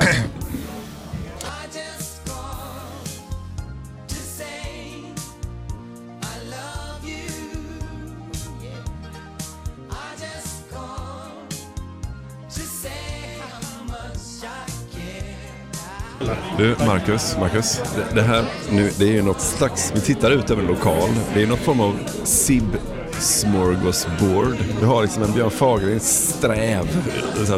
Du, 16.58 16.76
Marcus, 16.86 17.38
Marcus. 17.40 17.82
Det, 17.96 18.16
det 18.16 18.22
här 18.22 18.46
nu, 18.72 18.92
det 18.98 19.04
är 19.04 19.12
ju 19.12 19.22
något 19.22 19.42
slags, 19.42 19.92
vi 19.96 20.02
tittar 20.02 20.32
ut 20.32 20.52
över 20.52 20.62
en 20.62 20.68
lokal. 20.68 21.10
Det 21.34 21.44
är 21.44 21.48
något 21.48 21.60
form 21.60 21.80
av 21.80 22.00
sib 22.24 22.78
smorgasbord. 23.20 24.56
Vi 24.80 24.86
har 24.86 25.02
liksom 25.02 25.24
en 25.24 25.34
Björn 25.34 25.52
Fagerlind 25.52 26.02
sträv, 26.02 26.88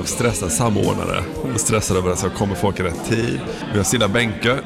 stressad 0.05 0.51
samordnare. 0.51 1.23
Stressad 1.55 1.97
över 1.97 2.11
att 2.11 2.19
så 2.19 2.29
kommer 2.29 2.55
folk 2.55 2.79
i 2.79 2.83
rätt 2.83 3.09
tid. 3.09 3.39
Vi 3.71 3.77
har 3.77 3.83
sina 3.83 4.07
bänkar. 4.07 4.61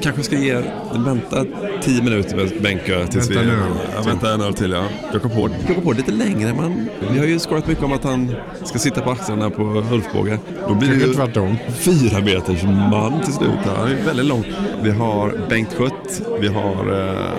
Kanske 0.00 0.22
ska 0.22 0.36
ge, 0.36 0.62
vänta 0.94 1.44
tio 1.82 2.02
minuter 2.02 2.36
med 2.36 2.62
bänkar 2.62 3.06
tills 3.06 3.30
Vänta 3.30 3.42
vi... 3.42 3.50
öl. 3.50 3.56
Ja, 3.96 4.02
vänta 4.06 4.34
en 4.34 4.40
öl 4.40 4.54
till 4.54 4.70
ja. 4.70 4.84
Jag 5.12 5.22
kom 5.22 5.30
på, 5.30 5.50
jag 5.66 5.74
kom 5.74 5.84
på 5.84 5.92
lite 5.92 6.12
längre. 6.12 6.54
Man, 6.54 6.88
vi 7.12 7.18
har 7.18 7.26
ju 7.26 7.38
skojat 7.38 7.66
mycket 7.66 7.84
om 7.84 7.92
att 7.92 8.04
han 8.04 8.34
ska 8.64 8.78
sitta 8.78 9.00
på 9.00 9.10
axlarna 9.10 9.50
på 9.50 9.62
Ulfbåge. 9.92 10.38
Då 10.68 10.74
blir 10.74 10.88
det 10.88 10.94
ju 10.96 11.14
tvärtom. 11.14 11.56
fyra 11.74 12.20
meters 12.20 12.62
man 12.62 13.20
till 13.24 13.32
slut. 13.32 13.50
Han 13.76 13.88
är 13.90 14.04
väldigt 14.06 14.26
lång. 14.26 14.44
Vi 14.82 14.90
har 14.90 15.46
Bengt 15.48 15.74
Schött, 15.74 16.22
vi 16.40 16.48
har 16.48 17.08
eh, 17.08 17.32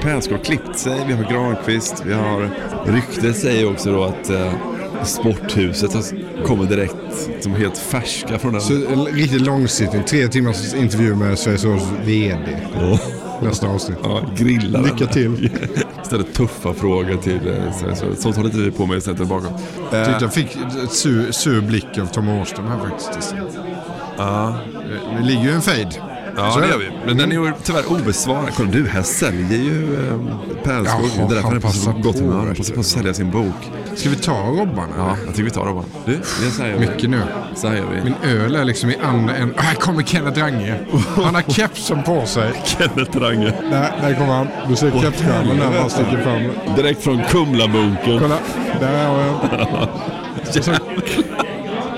Persgård 0.00 0.44
klippt 0.44 0.78
sig, 0.78 1.04
vi 1.08 1.12
har 1.12 1.24
Granqvist, 1.32 2.02
vi 2.06 2.12
har 2.12 2.50
ryktet 2.86 3.36
säger 3.36 3.70
också 3.72 3.92
då 3.92 4.04
att 4.04 4.30
eh, 4.30 4.52
Sporthuset 5.04 5.94
har- 5.94 6.44
kommer 6.44 6.64
direkt 6.64 6.96
som 7.40 7.52
helt 7.54 7.78
färska 7.78 8.38
från 8.38 8.52
den. 8.52 8.60
Så 8.60 8.72
en 8.72 9.04
riktigt 9.06 9.40
långsittning, 9.42 10.02
tre 10.04 10.28
timmars 10.28 10.74
intervju 10.74 11.14
med 11.14 11.38
Sveriges 11.38 11.64
Radios 11.64 11.88
VD. 12.04 12.56
Nästa 13.42 13.68
avsnitt. 13.68 13.98
Ja, 14.02 14.20
grilla 14.36 14.80
Lycka 14.80 15.06
till. 15.06 15.50
Ställer 16.02 16.24
tuffa 16.24 16.74
frågor 16.74 17.16
till 17.22 17.34
eh, 17.48 17.72
Sveriges 17.80 18.02
Radio. 18.02 18.16
Sånt 18.16 18.36
håller 18.36 18.48
inte 18.48 18.60
vi 18.62 18.70
på 18.70 18.86
med 18.86 18.98
istället 18.98 19.18
tillbaka. 19.18 19.46
Jag 19.92 20.06
tyckte 20.06 20.24
jag 20.24 20.32
fick 20.34 20.56
ett 20.84 20.92
sur, 20.92 21.32
sur 21.32 21.60
blick 21.60 21.98
av 21.98 22.06
Tom 22.06 22.28
Åström 22.28 22.66
här 22.66 22.78
faktiskt. 22.90 23.34
Ja. 24.18 24.54
Det 25.20 25.24
ligger 25.26 25.42
ju 25.42 25.50
en 25.50 25.62
fade. 25.62 25.90
Ja, 26.38 26.50
Så 26.50 26.60
det 26.60 26.68
gör 26.68 26.78
vi. 26.78 26.90
Men 27.06 27.16
den 27.16 27.32
är 27.32 27.36
ju 27.36 27.52
tyvärr 27.64 27.92
obesvarad. 27.92 28.48
Kolla 28.56 28.70
du, 28.70 28.88
här 28.88 29.02
säljer 29.02 29.58
ju 29.58 29.94
eh, 29.94 30.18
Pärlskog. 30.64 31.10
Det 31.16 31.22
är 31.22 31.28
därför 31.28 31.34
han 31.34 31.44
han 31.44 31.56
är 31.56 31.60
på 31.60 31.68
så 31.68 31.92
gott 31.92 32.18
humör. 32.18 32.46
Han 32.46 32.54
passar 32.54 32.74
på 32.74 32.80
att 32.80 32.86
sälja 32.86 33.14
sin 33.14 33.30
bok. 33.30 33.70
Ska 33.94 34.08
vi 34.10 34.16
ta 34.16 34.32
Robban? 34.32 34.88
Ja, 34.96 35.16
jag 35.26 35.34
tycker 35.34 35.44
vi 35.44 35.50
tar 35.50 35.64
Robban. 35.64 35.84
Du, 36.06 36.16
det 36.16 36.50
säger 36.50 36.78
vi. 36.78 36.86
Mycket 36.86 37.10
nu. 37.10 37.22
Så 37.54 37.68
här 37.68 37.76
gör 37.76 37.86
vi. 37.94 38.04
Min 38.04 38.14
öl 38.22 38.56
är 38.56 38.64
liksom 38.64 38.90
i 38.90 38.96
andra 39.02 39.36
en. 39.36 39.54
Här 39.56 39.74
kommer 39.74 40.02
Kenneth 40.02 40.40
Range. 40.40 40.76
Han 41.16 41.34
har 41.34 41.42
kepsen 41.42 42.02
på 42.02 42.26
sig. 42.26 42.52
Kenneth 42.64 43.18
Range. 43.18 43.52
Där, 43.70 43.92
där 44.00 44.14
kommer 44.14 44.32
han. 44.34 44.46
Du 44.68 44.76
ser 44.76 44.90
kepsskärmen 44.90 45.58
där 45.58 45.70
bara 45.78 45.88
sticker 45.88 46.22
fram. 46.22 46.76
Direkt 46.76 47.02
från 47.02 47.22
Kumlabunkern. 47.28 48.18
Kolla. 48.18 48.38
Där 48.80 49.06
har 49.08 49.20
jag. 49.22 49.88
Så, 50.64 50.72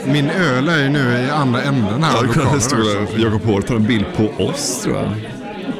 min 0.06 0.30
öl 0.30 0.68
är 0.68 0.78
ju 0.78 0.88
nu 0.88 1.12
i 1.26 1.30
andra 1.30 1.62
änden 1.62 2.02
här 2.02 2.12
Ja, 2.14 2.22
du. 3.16 3.22
Jakob 3.22 3.44
Hård 3.44 3.66
tar 3.66 3.74
en 3.74 3.86
bild 3.86 4.06
på 4.16 4.44
oss 4.44 4.80
tror 4.82 4.96
jag. 4.96 5.10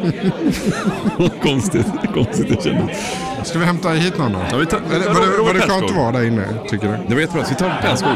konstigt, 1.43 1.87
konstigt 2.15 2.49
det 2.49 2.65
kändes. 2.65 2.99
Ska 3.45 3.59
vi 3.59 3.65
hämta 3.65 3.89
hit 3.91 4.19
någon 4.19 4.33
då? 4.33 4.39
Ja, 4.51 4.57
vi 4.57 4.67
tar, 4.67 4.81
Eller, 4.95 5.07
var 5.15 5.37
det, 5.37 5.43
var 5.43 5.55
det 5.55 5.61
skönt 5.61 5.85
att 5.91 5.97
vara 5.97 6.13
där 6.13 6.25
inne, 6.27 6.45
tycker 6.69 6.89
du? 6.89 6.97
Det 7.09 7.15
var 7.15 7.21
jättebra, 7.21 7.45
så 7.45 7.51
vi 7.51 7.57
tar 7.57 7.79
Pärlskog. 7.83 8.11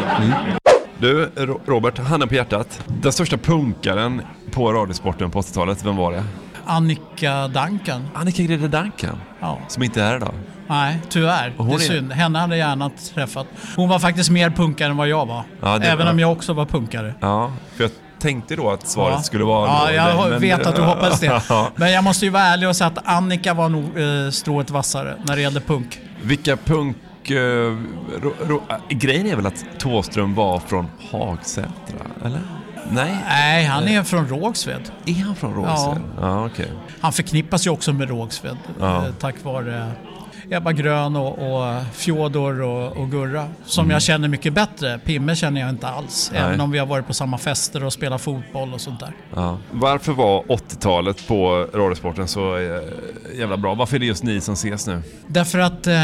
Du, 0.99 1.31
Ro- 1.37 1.61
Robert, 1.67 1.99
handen 1.99 2.29
på 2.29 2.35
hjärtat. 2.35 2.83
Den 2.87 3.13
största 3.13 3.37
punkaren 3.37 4.23
på 4.51 4.73
Radiosporten 4.73 5.31
på 5.31 5.41
80-talet, 5.41 5.85
vem 5.85 5.97
var 5.97 6.13
det? 6.13 6.25
Annika 6.65 7.49
Duncan. 7.49 8.07
Annika 8.15 8.43
Grede 8.43 8.69
Duncan? 8.69 9.17
Ja. 9.41 9.59
Som 9.69 9.83
inte 9.83 10.03
är 10.03 10.07
här 10.07 10.17
idag. 10.17 10.35
Nej, 10.67 10.99
tyvärr. 11.09 11.53
Det 11.59 11.65
är 11.65 11.75
är- 11.75 11.79
synd. 11.79 12.13
Henne 12.13 12.39
hade 12.39 12.57
jag 12.57 12.69
gärna 12.69 12.91
träffat. 13.15 13.47
Hon 13.77 13.89
var 13.89 13.99
faktiskt 13.99 14.31
mer 14.31 14.51
punkare 14.51 14.91
än 14.91 14.97
vad 14.97 15.09
jag 15.09 15.27
var. 15.27 15.43
Ja, 15.63 15.79
det- 15.79 15.87
Även 15.87 16.07
ja. 16.07 16.13
om 16.13 16.19
jag 16.19 16.33
också 16.33 16.53
var 16.53 16.67
punkare. 16.67 17.15
Ja, 17.21 17.53
för 17.77 17.85
jag 17.85 17.91
tänkte 18.19 18.57
då 18.57 18.71
att 18.71 18.89
svaret 18.89 19.15
Ja. 19.17 19.23
skulle 19.23 19.45
vara... 19.45 19.69
Ja, 19.69 19.93
jag 19.93 20.17
dig, 20.23 20.31
men- 20.31 20.41
vet 20.41 20.67
att 20.67 20.77
du 20.77 20.83
hoppades 20.83 21.21
det. 21.21 21.43
Men 21.77 21.93
jag 21.93 22.05
måste 22.05 22.25
ju 22.25 22.31
vara 22.31 22.43
ärlig 22.43 22.69
och 22.69 22.77
säga 22.77 22.89
att 22.89 22.99
Annika 23.09 23.55
var 23.55 23.69
nog 23.69 23.85
eh, 23.99 24.31
strået 24.31 24.71
vassare 24.71 25.15
när 25.27 25.37
det 25.37 25.43
gällde 25.43 25.61
punk. 25.61 26.01
Vilka 26.23 26.57
punk... 26.57 26.97
eh, 27.31 27.37
ro, 28.23 28.33
ro, 28.47 28.63
äh, 28.71 28.77
grejen 28.97 29.27
är 29.27 29.37
väl 29.37 29.47
att 29.47 29.65
Thåström 29.79 30.35
var 30.35 30.59
från 30.61 30.87
Hagsätra, 31.11 31.67
eller? 32.25 32.41
Nej? 32.91 33.17
Nej, 33.29 33.65
han 33.65 33.89
är 33.89 34.03
från 34.03 34.29
Rågsved. 34.29 34.91
Är 35.07 35.25
han 35.25 35.35
från 35.37 35.55
Rågsved? 35.55 36.03
Ja, 36.21 36.47
okej. 36.47 36.71
Han 37.01 37.13
förknippas 37.13 37.67
ju 37.67 37.71
också 37.71 37.93
med 37.93 38.09
Rågsved 38.09 38.57
Ja. 38.81 38.97
eh, 39.07 39.13
tack 39.21 39.35
vare 39.45 39.91
Ebba 40.51 40.73
Grön 40.73 41.17
och, 41.17 41.39
och 41.39 41.83
Fjodor 41.93 42.61
och, 42.63 42.97
och 42.97 43.11
Gurra. 43.11 43.49
Som 43.67 43.85
Mm. 43.85 43.93
jag 43.93 44.03
känner 44.03 44.29
mycket 44.29 44.53
bättre. 44.53 44.99
Pimme 44.99 45.37
känner 45.37 45.61
jag 45.61 45.71
inte 45.71 45.89
alls. 45.89 46.31
Nej. 46.33 46.43
Även 46.43 46.61
om 46.61 46.71
vi 46.71 46.79
har 46.79 46.87
varit 46.87 47.07
på 47.07 47.15
samma 47.15 47.39
fester 47.39 47.85
och 47.85 47.93
spelat 47.93 48.21
fotboll 48.21 48.73
och 48.75 48.81
sånt 48.81 49.01
där. 49.01 49.13
Ja. 49.35 49.59
Varför 49.71 50.13
var 50.13 50.43
80-talet 50.43 51.29
på 51.29 51.69
Radiosporten 51.75 52.29
så 52.29 52.57
eh, 52.57 52.81
jävla 53.39 53.57
bra? 53.57 53.75
Varför 53.75 53.97
är 53.97 54.01
det 54.01 54.07
just 54.07 54.23
ni 54.23 54.41
som 54.41 54.55
ses 54.55 54.87
nu? 54.87 55.03
Därför 55.27 55.59
att 55.59 55.87
eh, 55.87 55.95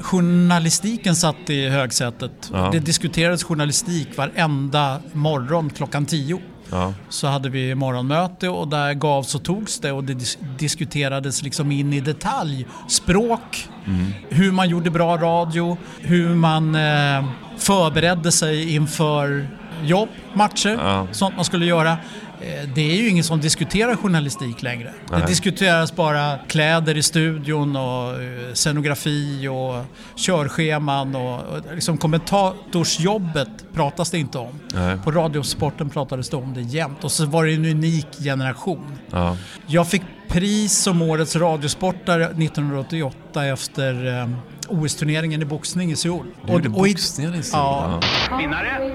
journalistiken 0.00 1.16
satt 1.16 1.50
i 1.50 1.68
högsätet. 1.68 2.50
Ja. 2.52 2.68
Det 2.72 2.78
diskuterades 2.78 3.44
journalistik 3.44 4.16
varenda 4.16 5.00
morgon 5.12 5.70
klockan 5.70 6.06
10. 6.06 6.38
Ja. 6.74 6.92
Så 7.08 7.26
hade 7.26 7.48
vi 7.48 7.74
morgonmöte 7.74 8.48
och 8.48 8.68
där 8.68 8.94
gavs 8.94 9.34
och 9.34 9.42
togs 9.42 9.78
det 9.80 9.92
och 9.92 10.04
det 10.04 10.12
dis- 10.14 10.38
diskuterades 10.58 11.42
liksom 11.42 11.72
in 11.72 11.92
i 11.92 12.00
detalj. 12.00 12.66
Språk, 12.88 13.68
Mm. 13.86 14.12
hur 14.28 14.52
man 14.52 14.68
gjorde 14.68 14.90
bra 14.90 15.16
radio, 15.16 15.76
hur 16.00 16.34
man 16.34 16.74
eh, 16.74 17.24
förberedde 17.58 18.32
sig 18.32 18.74
inför 18.74 19.48
jobb, 19.84 20.08
matcher, 20.34 20.78
Ja. 20.82 21.06
sånt 21.12 21.36
man 21.36 21.44
skulle 21.44 21.66
göra. 21.66 21.96
Eh, 22.44 22.68
Det 22.74 22.80
är 22.92 22.96
ju 23.02 23.08
ingen 23.08 23.24
som 23.24 23.40
diskuterar 23.40 23.96
journalistik 23.96 24.62
längre. 24.62 24.92
Nej. 25.10 25.20
Det 25.20 25.26
diskuteras 25.26 25.96
bara 25.96 26.38
kläder 26.38 26.96
i 26.96 27.02
studion 27.02 27.76
och 27.76 28.22
eh, 28.22 28.52
scenografi 28.54 29.48
och 29.48 29.84
körscheman 30.16 31.14
och 31.14 31.34
och 31.34 31.74
liksom 31.74 31.98
kommentatorsjobbet 31.98 33.48
pratas 33.74 34.10
det 34.10 34.18
inte 34.18 34.38
om. 34.38 34.60
Nej. 34.74 34.98
På 35.04 35.10
Radiosporten 35.10 35.90
pratades 35.90 36.28
det 36.30 36.36
om 36.36 36.54
det 36.54 36.60
jämt 36.60 37.04
och 37.04 37.12
så 37.12 37.26
var 37.26 37.44
det 37.44 37.52
en 37.54 37.64
unik 37.64 38.06
generation. 38.24 38.98
Ja. 39.10 39.36
Jag 39.66 39.88
fick 39.88 40.02
pris 40.28 40.72
som 40.78 41.02
årets 41.02 41.36
radiosportare 41.36 42.24
1988 42.24 43.44
efter 43.46 44.20
eh, 44.20 44.28
OS-turneringen 44.68 45.42
i 45.42 45.44
boxning 45.44 45.90
i 45.92 45.96
Seoul. 45.96 46.26
Du 46.46 46.52
gjorde 46.52 46.68
boxningen 46.68 47.34
i 47.34 47.42
Seoul? 47.42 48.00
Ja. 48.30 48.38
Vinnare 48.38 48.90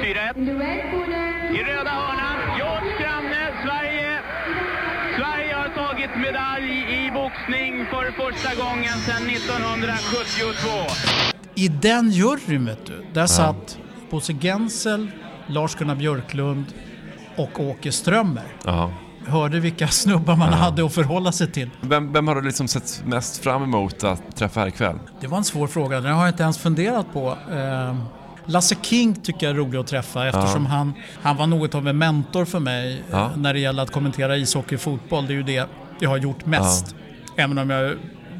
4-1. 0.00 0.46
I 1.54 1.62
röda 1.64 1.90
hörnan, 1.90 2.38
George 2.58 2.92
Granne, 3.00 3.52
Sverige. 3.64 4.18
Sverige 5.18 5.56
har 6.06 6.14
tagit 6.14 6.26
medalj 6.26 6.72
i 7.06 7.10
boxning 7.10 7.86
för 7.90 8.12
första 8.12 8.54
gången 8.64 8.92
sedan 9.06 9.28
1972. 9.28 10.68
I 11.54 11.68
den 11.68 12.10
juryn 12.10 12.66
vet 12.66 12.86
du, 12.86 13.06
där 13.12 13.26
satt 13.26 13.78
Bosse 14.10 14.32
Gensel, 14.32 15.10
Lars-Gunnar 15.46 15.94
Björklund 15.94 16.64
och 17.36 17.60
Åke 17.60 17.92
Strömmer. 17.92 18.44
Ja. 18.64 18.92
Hörde 19.26 19.60
vilka 19.60 19.88
snubbar 19.88 20.36
man 20.36 20.48
Ja. 20.50 20.56
hade 20.56 20.84
att 20.86 20.94
förhålla 20.94 21.32
sig 21.32 21.52
till. 21.52 21.70
Vem, 21.80 22.12
vem 22.12 22.28
har 22.28 22.34
du 22.34 22.42
liksom 22.42 22.68
sett 22.68 23.02
mest 23.06 23.42
fram 23.42 23.62
emot 23.62 24.04
att 24.04 24.36
träffa 24.36 24.60
här 24.60 24.66
ikväll? 24.66 24.98
Det 25.20 25.26
var 25.26 25.38
en 25.38 25.44
svår 25.44 25.66
fråga, 25.66 26.00
den 26.00 26.12
har 26.12 26.20
jag 26.20 26.28
inte 26.32 26.42
ens 26.42 26.58
funderat 26.58 27.12
på. 27.12 27.36
Eh, 27.52 27.96
Lasse 28.48 28.74
King 28.82 29.14
tycker 29.14 29.46
jag 29.46 29.50
är 29.56 29.58
rolig 29.58 29.78
att 29.78 29.86
träffa 29.86 30.26
eftersom 30.28 30.62
Ja. 30.64 30.70
han, 30.70 30.92
han 31.22 31.36
var 31.36 31.46
något 31.46 31.74
av 31.74 31.88
en 31.88 31.98
mentor 31.98 32.44
för 32.44 32.60
mig 32.60 33.02
Ja. 33.10 33.24
eh, 33.24 33.36
när 33.36 33.54
det 33.54 33.60
gäller 33.60 33.82
att 33.82 33.90
kommentera 33.92 34.36
ishockey 34.36 34.76
och 34.76 34.80
fotboll. 34.80 35.26
Det 35.26 35.32
är 35.32 35.36
ju 35.36 35.42
det 35.42 35.66
jag 36.00 36.10
har 36.10 36.16
gjort 36.16 36.46
mest. 36.46 36.94
Även 37.36 37.58
om 37.58 37.70
jag, 37.70 37.96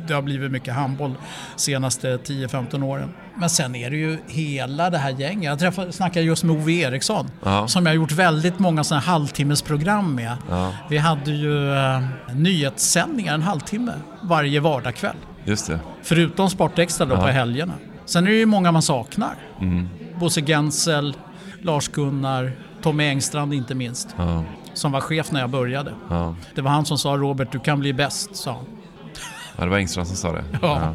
det 0.09 0.15
har 0.15 0.23
blivit 0.23 0.51
mycket 0.51 0.75
handboll 0.75 1.15
senaste 1.57 2.17
10-15 2.17 2.83
åren. 2.85 3.15
Men 3.39 3.51
sen 3.51 3.75
är 3.75 3.91
det 3.91 3.97
ju 3.97 4.19
hela 4.27 4.91
det 4.91 4.99
här 4.99 5.11
gänget. 5.11 5.45
Jag 5.45 5.59
träffade, 5.59 5.93
snackade 5.93 6.27
just 6.27 6.45
med 6.45 6.57
Ove 6.57 6.73
Eriksson 6.73 7.31
Ja. 7.45 7.69
som 7.69 7.87
jag 7.87 7.91
har 7.93 7.97
gjort 7.97 8.13
väldigt 8.13 8.59
många 8.59 8.85
sådana 8.85 9.03
halvtimmesprogram 9.03 10.15
med. 10.15 10.37
Ja. 10.51 10.73
Vi 10.91 10.99
hade 10.99 11.31
ju 11.31 11.75
eh, 11.75 12.01
nyhetssändningar 12.35 13.35
en 13.35 13.43
halvtimme 13.43 13.93
varje 14.23 14.61
vardagkväll. 14.61 15.17
Just 15.45 15.67
det. 15.67 15.79
Förutom 16.03 16.51
Sportextra 16.51 17.07
då 17.07 17.15
Ja. 17.15 17.21
på 17.21 17.27
helgerna. 17.27 17.73
Sen 18.05 18.27
är 18.27 18.31
det 18.31 18.37
ju 18.37 18.47
många 18.47 18.73
man 18.73 18.83
saknar. 18.83 19.35
Mm. 19.61 19.89
Bosse 20.21 20.41
Gensel, 20.43 21.17
Lars-Gunnar, 21.63 22.53
Tommy 22.83 23.05
Engstrand 23.09 23.55
inte 23.55 23.75
minst. 23.75 24.09
Ja. 24.19 24.45
Som 24.77 24.93
var 24.93 25.01
chef 25.01 25.33
när 25.33 25.41
jag 25.41 25.51
började. 25.51 25.95
Ja. 26.09 26.35
Det 26.55 26.62
var 26.62 26.70
han 26.70 26.87
som 26.87 26.99
sa 26.99 27.16
Robert, 27.16 27.53
du 27.53 27.59
kan 27.59 27.81
bli 27.81 27.93
bäst, 27.93 28.37
sa 28.37 28.53
han. 28.53 28.64
ja, 29.57 29.64
det 29.64 29.70
var 29.70 29.77
Engstrand 29.77 30.09
som 30.09 30.16
sa 30.16 30.33
det. 30.33 30.45
Ja. 30.62 30.95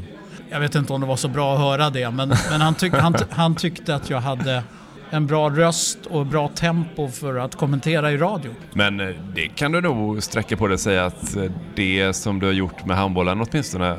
Jag 0.49 0.59
vet 0.59 0.75
inte 0.75 0.93
om 0.93 1.01
det 1.01 1.07
var 1.07 1.15
så 1.15 1.27
bra 1.27 1.53
att 1.53 1.59
höra 1.59 1.89
det, 1.89 2.11
men, 2.11 2.33
men 2.51 2.61
han, 2.61 2.75
tyck, 2.75 2.93
han, 2.93 3.15
han 3.29 3.55
tyckte 3.55 3.95
att 3.95 4.09
jag 4.09 4.21
hade 4.21 4.63
en 5.09 5.27
bra 5.27 5.49
röst 5.49 6.05
och 6.05 6.25
bra 6.25 6.47
tempo 6.47 7.07
för 7.07 7.37
att 7.37 7.55
kommentera 7.55 8.11
i 8.11 8.17
radio. 8.17 8.51
Men 8.73 8.99
eh, 8.99 9.15
det 9.35 9.47
kan 9.47 9.71
du 9.71 9.81
nog 9.81 10.23
sträcka 10.23 10.57
på 10.57 10.67
dig 10.67 10.73
och 10.73 10.79
säga 10.79 11.05
att 11.05 11.35
eh, 11.35 11.51
det 11.75 12.13
som 12.13 12.39
du 12.39 12.45
har 12.45 12.53
gjort 12.53 12.85
med 12.85 12.97
handbollen 12.97 13.45
åtminstone 13.51 13.97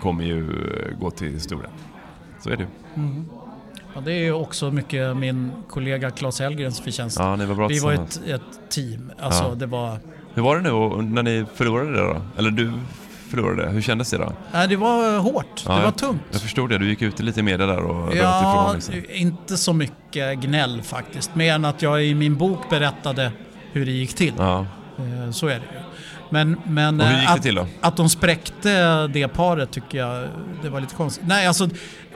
kommer 0.00 0.24
ju 0.24 0.40
eh, 0.40 0.98
gå 0.98 1.10
till 1.10 1.32
historien. 1.32 1.70
Så 2.40 2.50
är 2.50 2.56
det 2.56 2.62
ju. 2.62 2.68
Mm. 3.02 3.28
Ja, 3.94 4.00
det 4.00 4.12
är 4.12 4.18
ju 4.24 4.32
också 4.32 4.70
mycket 4.70 5.16
min 5.16 5.52
kollega 5.68 6.10
Claes 6.10 6.40
Hellgrens 6.40 6.80
förtjänst. 6.80 7.18
Ja, 7.18 7.36
ni 7.36 7.46
var 7.46 7.54
bra 7.54 7.68
Vi 7.68 7.78
var 7.78 7.92
ett, 7.92 8.20
ett 8.28 8.70
team. 8.70 9.12
Alltså, 9.20 9.44
Ja. 9.44 9.54
det 9.54 9.66
var... 9.66 9.98
Hur 10.34 10.42
var 10.42 10.56
det 10.56 10.62
nu 10.62 11.02
när 11.02 11.22
ni 11.22 11.44
förlorade 11.54 11.90
det 11.92 12.00
då? 12.00 12.22
Eller 12.38 12.50
du 12.50 12.72
förlorade. 13.30 13.70
Hur 13.70 13.80
kändes 13.82 14.10
det 14.10 14.18
då? 14.18 14.32
Nej, 14.52 14.68
det 14.68 14.76
var 14.76 15.18
hårt. 15.18 15.64
Ja, 15.66 15.76
det 15.76 15.84
var 15.84 15.90
tungt. 15.90 16.20
Jag 16.30 16.40
förstod 16.40 16.70
det. 16.70 16.78
Du 16.78 16.88
gick 16.88 17.02
ut 17.02 17.20
lite 17.20 17.40
i 17.40 17.42
media 17.42 17.66
där 17.66 17.78
och 17.78 18.16
Ja. 18.16 18.72
Liksom. 18.74 18.94
inte 19.10 19.56
så 19.56 19.72
mycket 19.72 20.38
gnäll 20.38 20.82
faktiskt. 20.82 21.34
Mer 21.34 21.54
än 21.54 21.64
att 21.64 21.82
jag 21.82 22.04
i 22.04 22.14
min 22.14 22.36
bok 22.36 22.70
berättade 22.70 23.32
hur 23.72 23.86
det 23.86 23.92
gick 23.92 24.14
till. 24.14 24.32
Ja. 24.38 24.66
Eh, 24.98 25.30
Så 25.30 25.46
är 25.46 25.54
det 25.54 25.56
ju. 25.56 25.80
Men, 26.30 26.60
men 26.66 27.00
eh, 27.00 27.32
att, 27.32 27.46
att 27.80 27.96
de 27.96 28.08
spräckte 28.08 29.06
det 29.06 29.28
paret 29.28 29.70
tycker 29.70 29.98
jag 29.98 30.28
det 30.62 30.68
var 30.68 30.80
lite 30.80 30.94
konstigt. 30.94 31.24
Nej, 31.26 31.46
alltså 31.46 31.68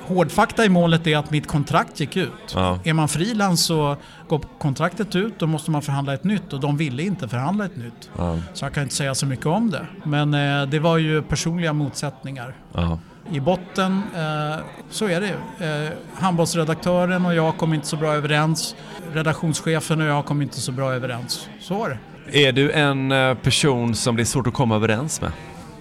hårdfakta 0.07 0.65
i 0.65 0.69
målet 0.69 1.07
är 1.07 1.17
att 1.17 1.31
mitt 1.31 1.47
kontrakt 1.47 2.01
gick 2.01 2.17
ut. 2.17 2.33
Ja. 2.55 2.79
Är 2.85 2.93
man 2.93 3.09
frilans 3.09 3.65
så 3.65 3.97
går 4.29 4.41
kontraktet 4.59 5.17
ut, 5.17 5.39
då 5.39 5.47
måste 5.47 5.71
man 5.71 5.83
förhandla 5.83 6.15
ett 6.15 6.25
nytt 6.25 6.53
och 6.53 6.61
de 6.61 6.77
ville 6.77 7.03
inte 7.03 7.29
förhandla 7.29 7.65
ett 7.65 7.77
nytt. 7.77 8.11
Ja. 8.17 8.39
Så 8.55 8.65
jag 8.65 8.73
kan 8.73 8.83
inte 8.83 8.95
säga 8.95 9.15
så 9.15 9.27
mycket 9.27 9.47
om 9.47 9.71
det. 9.71 9.87
Men 10.05 10.35
eh, 10.35 10.69
det 10.69 10.79
var 10.79 10.99
ju 10.99 11.23
personliga 11.23 11.73
motsättningar. 11.73 12.55
Ja. 12.73 12.99
I 13.31 13.41
botten, 13.41 14.03
eh, 14.15 14.57
så 14.91 15.09
är 15.09 15.21
det 15.21 15.27
ju. 15.27 15.67
Eh, 15.67 15.93
handbollsredaktören 16.15 17.27
och 17.27 17.35
jag 17.35 17.57
kom 17.57 17.75
inte 17.75 17.87
så 17.87 17.97
bra 17.97 18.15
överens. 18.15 18.77
Redaktionschefen 19.13 20.01
och 20.01 20.07
jag 20.07 20.25
kom 20.25 20.43
inte 20.43 20.61
så 20.61 20.73
bra 20.73 20.93
överens. 20.93 21.49
Så 21.61 21.75
var 21.75 21.89
det. 21.89 22.47
Är 22.47 22.53
du 22.53 22.73
en 22.73 23.13
eh, 23.13 23.35
person 23.35 23.95
som 23.95 24.17
det 24.17 24.23
är 24.23 24.25
svårt 24.25 24.47
att 24.47 24.55
komma 24.55 24.77
överens 24.77 25.21
med? 25.21 25.33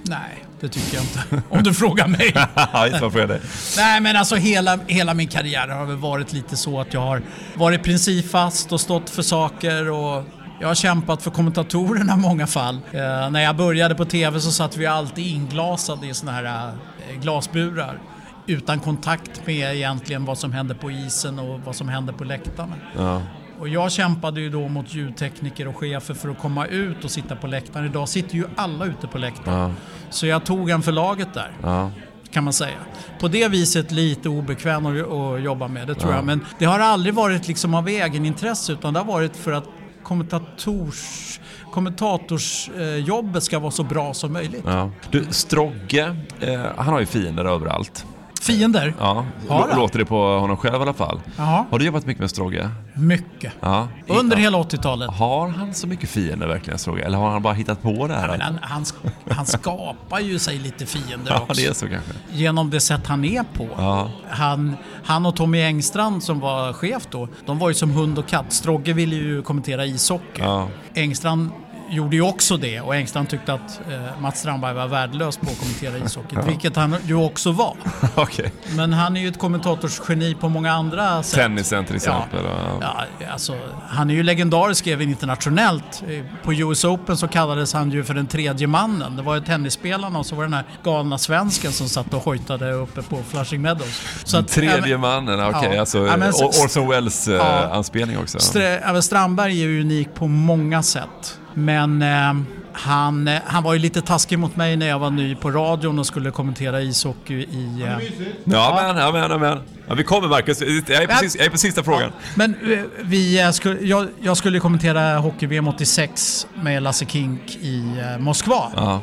Nej, 0.03 0.45
det 0.59 0.67
tycker 0.67 0.95
jag 0.95 1.03
inte. 1.03 1.43
Om 1.49 1.63
du 1.63 1.73
frågar 1.73 2.07
mig. 2.07 2.31
Nej 3.77 4.01
men 4.01 4.15
alltså 4.15 4.35
hela, 4.35 4.79
hela 4.87 5.13
min 5.13 5.27
karriär 5.27 5.67
har 5.67 5.85
väl 5.85 5.97
varit 5.97 6.33
lite 6.33 6.55
så 6.57 6.79
att 6.81 6.93
jag 6.93 7.01
har 7.01 7.21
varit 7.55 7.83
principfast 7.83 8.71
och 8.71 8.81
stått 8.81 9.09
för 9.09 9.21
saker 9.21 9.91
och 9.91 10.23
jag 10.59 10.67
har 10.67 10.75
kämpat 10.75 11.21
för 11.23 11.31
kommentatorerna 11.31 12.13
i 12.13 12.17
många 12.17 12.47
fall. 12.47 12.75
Eh, 12.91 13.29
när 13.29 13.41
jag 13.41 13.55
började 13.55 13.95
på 13.95 14.05
TV 14.05 14.39
så 14.39 14.51
satt 14.51 14.77
vi 14.77 14.85
alltid 14.85 15.27
inglasade 15.27 16.07
i 16.07 16.13
såna 16.13 16.31
här 16.31 16.71
eh, 17.09 17.19
glasburar. 17.21 17.99
Utan 18.47 18.79
kontakt 18.79 19.47
med 19.47 19.75
egentligen 19.75 20.25
vad 20.25 20.37
som 20.37 20.51
hände 20.51 20.75
på 20.75 20.91
isen 20.91 21.39
och 21.39 21.59
vad 21.59 21.75
som 21.75 21.89
hände 21.89 22.13
på 22.13 22.23
läktarna. 22.23 22.75
Ja. 22.97 23.21
Och 23.59 23.69
jag 23.69 23.91
kämpade 23.91 24.41
ju 24.41 24.49
då 24.49 24.67
mot 24.67 24.93
ljudtekniker 24.93 25.67
och 25.67 25.77
chefer 25.77 26.13
för 26.13 26.29
att 26.29 26.39
komma 26.39 26.65
ut 26.65 27.03
och 27.03 27.11
sitta 27.11 27.35
på 27.35 27.47
läktaren. 27.47 27.85
Idag 27.85 28.09
sitter 28.09 28.35
ju 28.35 28.43
alla 28.55 28.85
ute 28.85 29.07
på 29.07 29.17
läktaren. 29.17 29.59
Ja. 29.59 29.71
Så 30.09 30.25
jag 30.27 30.45
tog 30.45 30.69
en 30.69 30.81
för 30.81 30.91
laget 30.91 31.33
där. 31.33 31.51
Ja. 31.63 31.91
kan 32.31 32.43
man 32.43 32.53
säga. 32.53 32.77
På 33.19 33.27
det 33.27 33.47
viset 33.47 33.91
lite 33.91 34.29
obekväm 34.29 34.85
att, 34.85 35.41
jobba 35.43 35.67
med, 35.67 35.87
det 35.87 35.95
tror 35.95 36.11
Ja. 36.11 36.17
jag. 36.17 36.25
Men 36.25 36.45
det 36.59 36.65
har 36.65 36.79
aldrig 36.79 37.13
varit 37.13 37.47
liksom 37.47 37.73
av 37.75 37.87
egenintresse 37.87 38.73
utan 38.73 38.93
det 38.93 38.99
har 38.99 39.05
varit 39.05 39.35
för 39.35 39.51
att 39.51 39.63
kommentators, 40.03 41.39
kommentatorsjobbet 41.71 43.43
ska 43.43 43.59
vara 43.59 43.71
så 43.71 43.83
bra 43.83 44.13
som 44.13 44.33
möjligt. 44.33 44.63
Ja. 44.65 44.91
Du, 45.11 45.25
Strogge, 45.29 46.15
eh, 46.39 46.61
han 46.77 46.87
har 46.93 46.99
ju 46.99 47.05
fiender 47.05 47.45
överallt. 47.45 48.05
Fiender? 48.45 48.93
Ja, 48.99 49.25
Har 49.49 49.67
han? 49.67 49.79
låter 49.79 49.99
det 49.99 50.05
på 50.05 50.39
honom 50.39 50.57
själv 50.57 50.75
i 50.75 50.77
alla 50.81 50.93
fall. 50.93 51.19
Jaha. 51.37 51.65
Har 51.71 51.79
du 51.79 51.85
jobbat 51.85 52.05
mycket 52.05 52.19
med 52.21 52.29
Strogge? 52.29 52.69
Mycket. 52.93 53.53
Ja. 53.59 53.87
Under 54.07 54.37
hela 54.37 54.57
80-talet. 54.57 55.11
Har 55.11 55.47
han 55.47 55.73
så 55.73 55.87
mycket 55.87 56.09
fiender 56.09 56.47
verkligen, 56.47 56.79
Strogge? 56.79 57.03
Eller 57.03 57.17
har 57.17 57.29
han 57.31 57.41
bara 57.41 57.53
hittat 57.53 57.81
på 57.81 58.07
det 58.07 58.13
här? 58.13 58.27
Men 58.27 58.41
han, 58.41 58.57
han, 58.61 58.85
han 59.29 59.45
skapar 59.45 60.19
ju 60.19 60.39
sig 60.39 60.57
lite 60.57 60.85
fiender 60.85 61.31
ja, 61.31 61.39
också. 61.41 61.61
det 61.61 61.65
är 61.67 61.73
så 61.73 61.87
kanske. 61.87 62.11
Genom 62.31 62.69
det 62.69 62.79
sätt 62.79 63.07
han 63.07 63.25
är 63.25 63.43
på. 63.53 63.67
Ja. 63.77 64.09
Han, 64.29 64.75
han 65.03 65.25
och 65.25 65.35
Tommy 65.35 65.61
Engstrand 65.61 66.23
som 66.23 66.39
var 66.39 66.73
chef 66.73 67.07
då, 67.11 67.27
de 67.45 67.59
var 67.59 67.69
ju 67.69 67.75
som 67.75 67.91
hund 67.91 68.17
och 68.17 68.27
katt. 68.27 68.53
Strogge 68.53 68.93
ville 68.93 69.15
ju 69.15 69.41
kommentera 69.41 69.85
ishockey. 69.85 70.41
Ja. 70.41 70.67
Engstrand 70.95 71.49
gjorde 71.89 72.15
ju 72.15 72.21
också 72.21 72.57
det 72.57 72.81
och 72.81 72.95
Engstrand 72.95 73.29
tyckte 73.29 73.53
att 73.53 73.79
eh, 73.91 74.19
Mats 74.21 74.39
Strandberg 74.39 74.73
var 74.73 74.87
värdelös 74.87 75.37
på 75.37 75.49
att 75.51 75.59
kommentera 75.59 75.97
ishockey, 76.05 76.35
Ja. 76.35 76.41
vilket 76.41 76.75
han 76.75 76.95
ju 77.05 77.15
också 77.15 77.51
var. 77.51 77.75
Okej. 78.15 78.51
Men 78.75 78.93
han 78.93 79.17
är 79.17 79.21
ju 79.21 79.27
ett 79.27 79.39
kommentatorsgeni 79.39 80.35
på 80.35 80.49
många 80.49 80.71
andra 80.73 81.23
sätt. 81.23 81.35
Tennisen 81.39 81.85
till 81.85 81.95
exempel. 81.95 82.39
Ja. 82.45 82.77
Ja, 83.21 83.27
alltså, 83.31 83.55
han 83.87 84.09
är 84.09 84.13
ju 84.13 84.23
legendarisk 84.23 84.87
även 84.87 85.09
internationellt. 85.09 86.03
Eh, 86.09 86.25
På 86.43 86.53
US 86.53 86.83
Open 86.85 87.17
så 87.17 87.27
kallades 87.27 87.73
han 87.73 87.91
ju 87.91 88.03
för 88.03 88.13
den 88.13 88.27
tredje 88.27 88.67
mannen. 88.67 89.15
Det 89.15 89.21
var 89.21 89.35
ju 89.35 89.41
tennisspelarna 89.41 90.19
och 90.19 90.25
så 90.25 90.35
var 90.35 90.43
det 90.43 90.47
den 90.49 90.53
här 90.53 90.65
galna 90.83 91.17
svensken 91.17 91.71
som 91.71 91.89
satt 91.89 92.13
och 92.13 92.21
hojtade 92.23 92.71
uppe 92.73 93.01
på 93.01 93.19
Flushing 93.29 93.61
Meadows. 93.61 94.01
Så 94.23 94.37
att- 94.37 94.47
Tredje 94.47 94.77
även- 94.77 94.99
mannen, 94.99 95.39
okej. 95.55 95.69
Ja. 95.73 95.79
Alltså 95.79 96.07
Ja, 96.07 96.17
men 96.17 96.29
Orson. 96.29 96.87
Welles-anspelning 96.89 98.17
också. 98.17 98.37
Stre- 98.37 98.79
även 98.83 99.03
Strandberg 99.03 99.51
är 99.51 99.67
ju 99.67 99.81
unik 99.81 100.13
på 100.13 100.27
många 100.27 100.83
sätt. 100.83 101.39
Men 101.57 102.01
eh, 102.01 102.33
han, 102.73 103.27
eh, 103.27 103.41
han 103.45 103.63
var 103.63 103.73
ju 103.73 103.79
lite 103.79 104.01
taskig 104.01 104.39
mot 104.39 104.55
mig 104.55 104.75
när 104.77 104.85
jag 104.87 104.99
var 104.99 105.09
ny 105.09 105.35
på 105.35 105.51
radion 105.51 105.99
och 105.99 106.05
skulle 106.07 106.31
kommentera 106.31 106.81
ishockey 106.81 107.33
i... 107.33 107.81
Eh, 107.81 107.97
Ja, 108.43 108.81
men, 108.93 108.97
ja, 108.97 109.11
men, 109.11 109.31
ja, 109.31 109.37
men. 109.37 109.59
Ja, 109.87 109.93
vi 109.93 110.03
kommer 110.03 110.27
Marcus. 110.27 110.61
Jag 110.61 110.69
är 111.03 111.07
på, 111.07 111.13
sista, 111.15 111.39
jag 111.39 111.45
är 111.45 111.49
på 111.51 111.57
sista 111.57 111.83
frågan. 111.83 112.11
Men 112.35 112.55
eh, 112.71 112.79
vi 113.03 113.41
eh, 113.41 113.51
skulle, 113.51 113.79
jag, 113.81 114.07
jag 114.21 114.37
skulle 114.37 114.59
kommentera 114.59 115.17
hockey-VM 115.17 115.67
86 115.67 116.47
med 116.63 116.83
Lasse 116.83 117.05
Kink 117.05 117.55
i 117.61 118.01
eh, 118.13 118.17
Moskva. 118.21 118.71
Ja. 118.75 119.01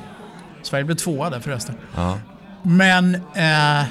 Sverige 0.62 0.84
blev 0.84 0.96
tvåa 0.96 1.30
där 1.30 1.40
förresten. 1.40 1.74
Ja. 1.96 2.18
Men 2.62 3.14
eh, 3.14 3.84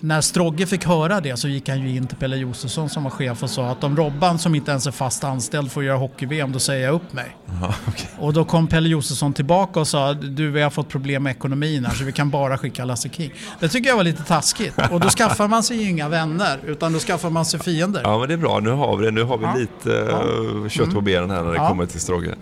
när 0.00 0.20
Strogge 0.20 0.66
fick 0.66 0.84
höra 0.84 1.20
det 1.20 1.36
så 1.36 1.48
gick 1.48 1.68
han 1.68 1.82
ju 1.82 1.96
in 1.96 2.06
till 2.06 2.16
Pelle 2.16 2.36
Josefsson 2.36 2.88
som 2.88 3.04
var 3.04 3.10
chef 3.10 3.42
och 3.42 3.50
sa 3.50 3.66
att 3.66 3.84
om 3.84 3.96
Robban 3.96 4.38
som 4.38 4.54
inte 4.54 4.70
ens 4.70 4.86
är 4.86 4.90
fast 4.90 5.24
anställd 5.24 5.72
får 5.72 5.84
göra 5.84 5.96
hockey-VM 5.96 6.52
då 6.52 6.58
säger 6.58 6.84
jag 6.86 6.94
upp 6.94 7.12
mig. 7.12 7.36
Ja, 7.62 7.74
okej. 7.88 8.08
Och 8.18 8.32
då 8.32 8.44
kom 8.44 8.66
Pelle 8.66 8.88
Josefsson 8.88 9.32
tillbaka 9.32 9.80
och 9.80 9.88
sa 9.88 10.12
du 10.14 10.50
vi 10.50 10.62
har 10.62 10.70
fått 10.70 10.88
problem 10.88 11.22
med 11.22 11.30
ekonomin 11.30 11.84
här 11.84 11.94
så 11.94 12.04
vi 12.04 12.12
kan 12.12 12.30
bara 12.30 12.58
skicka 12.58 12.84
Lasse 12.84 13.08
King. 13.08 13.32
Det 13.60 13.68
tycker 13.68 13.88
jag 13.90 13.96
var 13.96 14.04
lite 14.04 14.22
taskigt. 14.22 14.74
Och 14.90 15.00
då 15.00 15.08
skaffar 15.08 15.48
man 15.48 15.62
sig 15.62 15.76
ju 15.82 15.88
inga 15.90 16.08
vänner 16.08 16.58
utan 16.66 16.92
då 16.92 16.98
skaffar 16.98 17.30
man 17.30 17.44
sig 17.44 17.60
fiender. 17.60 18.00
Ja, 18.04 18.18
men 18.18 18.28
det 18.28 18.34
är 18.34 18.38
bra. 18.38 18.60
Nu 18.60 18.70
har 18.70 18.96
vi 18.96 19.04
det. 19.06 19.10
Nu 19.12 19.22
har 19.22 19.38
vi 19.38 19.44
Ja. 19.44 19.54
lite 19.54 20.00
eh, 20.00 20.68
kött 20.68 20.84
på 20.86 20.90
Mm. 20.98 21.04
benen 21.04 21.30
här 21.30 21.42
när 21.42 21.50
det 21.50 21.56
Ja. 21.56 21.68
kommer 21.68 21.86
till 21.86 22.00
Strogge. 22.00 22.34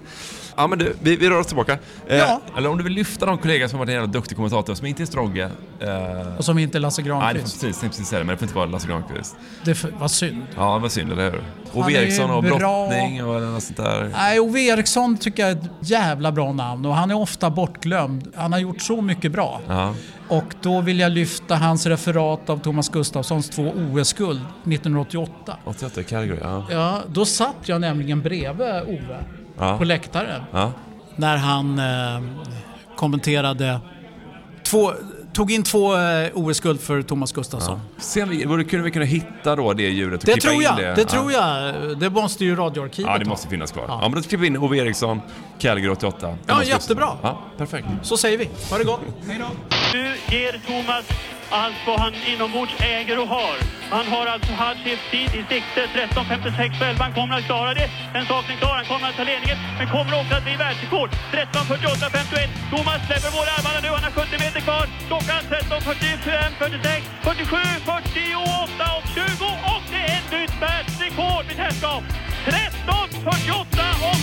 Ja, 0.57 0.67
men 0.67 0.79
du, 0.79 0.97
vi, 1.03 1.17
vi 1.17 1.31
rör 1.31 1.41
oss 1.41 1.47
tillbaka. 1.47 1.73
Eh, 2.07 2.17
Ja. 2.17 2.41
Eller 2.59 2.69
om 2.71 2.79
du 2.79 2.85
vill 2.85 2.93
lyfta 2.93 3.27
de 3.27 3.39
kollegor 3.39 3.67
som 3.69 3.79
har 3.79 3.87
varit 3.87 3.89
en 3.89 3.95
jävla 3.95 4.13
duktig 4.13 4.37
kommentator 4.37 4.75
som 4.75 4.87
inte 4.87 5.03
är 5.03 5.07
Strogge. 5.07 5.51
Eh, 5.81 6.37
Och 6.39 6.45
som 6.45 6.59
inte 6.59 6.79
är 6.79 6.81
Lasse 6.81 7.03
Nej, 7.03 7.09
det 7.11 7.15
får, 7.15 7.21
Granqvist. 7.21 7.61
precis, 7.61 7.81
tänkte 7.81 7.89
precis 7.97 8.09
säga 8.09 8.19
det, 8.19 8.25
men 8.25 8.35
det 8.35 8.39
får 8.39 8.47
inte 8.47 8.57
vara 8.57 8.67
Lasse 8.67 8.89
Granqvist. 8.89 9.37
Det 9.65 9.71
f- 9.71 9.87
var 9.99 10.09
synd. 10.09 10.43
Ja, 10.57 10.79
vad 10.79 10.93
synd, 10.93 11.13
eller 11.13 11.31
hur? 11.31 11.43
Ove 11.73 11.93
Eriksson 11.93 12.31
och 12.31 12.43
bra. 12.43 12.59
brottning 12.59 13.25
och 13.25 13.43
något 13.43 13.63
sånt 13.63 13.77
där. 13.77 14.11
Nej, 14.13 14.41
Ove 14.41 14.61
Eriksson 14.61 15.17
tycker 15.17 15.43
jag 15.43 15.51
är 15.53 15.57
ett 15.57 15.71
jävla 15.81 16.33
bra 16.33 16.53
namn 16.53 16.87
och 16.87 16.95
han 16.95 17.11
är 17.11 17.15
ofta 17.17 17.51
bortglömd. 17.51 18.33
Han 18.37 18.53
har 18.53 18.59
gjort 18.61 18.81
så 18.81 19.01
mycket 19.03 19.33
bra. 19.33 19.61
Ja. 19.69 19.95
Och 20.29 20.55
då 20.63 20.81
vill 20.81 20.99
jag 21.01 21.13
lyfta 21.13 21.57
hans 21.57 21.87
referat 21.87 22.51
av 22.51 22.59
Thomas 22.59 22.89
Gustafssons 22.89 23.51
två 23.51 23.63
OS-guld 23.93 24.41
1988. 24.65 25.57
88 25.65 26.01
i 26.01 26.05
Calgary, 26.05 26.39
ja. 26.43 26.65
Ja, 26.71 27.01
då 27.09 27.25
satt 27.25 27.57
jag 27.67 27.81
nämligen 27.81 28.23
bredvid 28.23 28.67
Ove 28.87 29.25
Ja. 29.59 29.79
på 29.79 29.85
läktaren. 29.85 30.43
Ja. 30.53 30.73
När 31.17 31.37
han 31.37 31.79
eh, 31.79 32.23
kommenterade 32.97 33.81
två, 34.63 34.93
tog 35.33 35.53
in 35.53 35.63
två 35.63 35.97
eh, 35.97 36.31
OS-guld 36.35 36.81
för 36.81 37.03
Thomas 37.03 37.33
Gustafsson. 37.33 37.81
Se 37.99 38.23
om 38.23 38.29
vi, 38.29 38.43
kunde 38.43 38.85
vi 38.85 38.91
kunna 38.91 39.05
hitta 39.05 39.57
då 39.57 39.73
det 39.73 39.83
ljudet 39.83 40.21
och 40.21 40.27
Det 40.27 40.33
klippa 40.33 40.41
tror 40.49 40.55
in 40.55 40.63
jag, 40.63 40.77
det? 40.77 40.95
det, 40.95 41.05
tror 41.05 41.33
jag. 41.33 41.75
Det 41.99 42.11
måste 42.11 42.45
ju 42.45 42.57
radioarkivet 42.57 43.11
Ja, 43.13 43.19
det 43.19 43.25
måste 43.25 43.49
finnas 43.49 43.73
kvar. 43.73 43.85
Ja. 43.89 43.99
men 44.01 44.13
då 44.13 44.21
klipper 44.21 44.37
vi 44.37 44.47
in 44.47 44.57
Ove 44.57 44.79
Eriksson, 44.79 45.21
Calgary 45.59 45.89
88. 45.93 46.37
Ja, 46.47 46.63
jättebra. 46.65 47.09
Ja, 47.23 47.41
perfekt. 47.59 47.87
Så 48.03 48.17
säger 48.17 48.39
vi. 48.39 48.49
Ha 48.71 48.79
det 48.79 48.85
gott. 48.85 49.01
Hej 49.29 49.39
då. 49.39 49.47
Nu 49.95 50.15
ger 50.37 50.61
Thomas 50.67 51.05
allt 51.63 51.81
vad 51.87 51.99
han 52.01 52.15
inombords 52.33 52.75
äger 52.81 53.17
och 53.23 53.29
har. 53.29 53.57
Han 53.97 54.07
har 54.07 54.27
alltså 54.27 54.53
halvskiftstid 54.53 55.31
i 55.39 55.43
sikte. 55.51 55.81
13.56 55.95 56.79
på 56.79 56.85
11. 56.85 57.05
Han 57.05 57.15
kommer 57.19 57.35
att 57.39 57.47
klara 57.51 57.75
det. 57.75 57.89
Den 58.15 58.27
saken 58.27 58.51
är 58.55 58.59
klar. 58.63 58.75
Han 58.81 58.89
kommer 58.93 59.07
att 59.09 59.17
ta 59.17 59.25
ledningen. 59.33 59.59
Men 59.79 59.87
kommer 59.95 60.13
också 60.21 60.35
att 60.39 60.45
bli 60.47 60.57
världsrekord. 60.65 61.11
13.48.51. 61.33 62.49
Thomas 62.73 63.01
släpper 63.07 63.31
båda 63.39 63.51
armarna 63.57 63.81
nu. 63.85 63.91
Han 63.97 64.05
har 64.07 64.15
70 64.21 64.45
meter 64.45 64.61
kvar. 64.67 64.85
Klockan 65.09 65.43
13.45, 65.51 66.51
46, 66.59 67.07
47, 67.23 67.57
48 67.91 68.85
och 68.97 69.07
20. 69.15 69.47
Och 69.73 69.83
det 69.93 70.05
är 70.13 70.17
ett 70.21 70.31
nytt 70.37 70.55
världsrekord, 70.65 71.45
mitt 71.49 71.61
herrskap. 71.65 72.05
13.48 72.47 73.85
och 74.11 74.21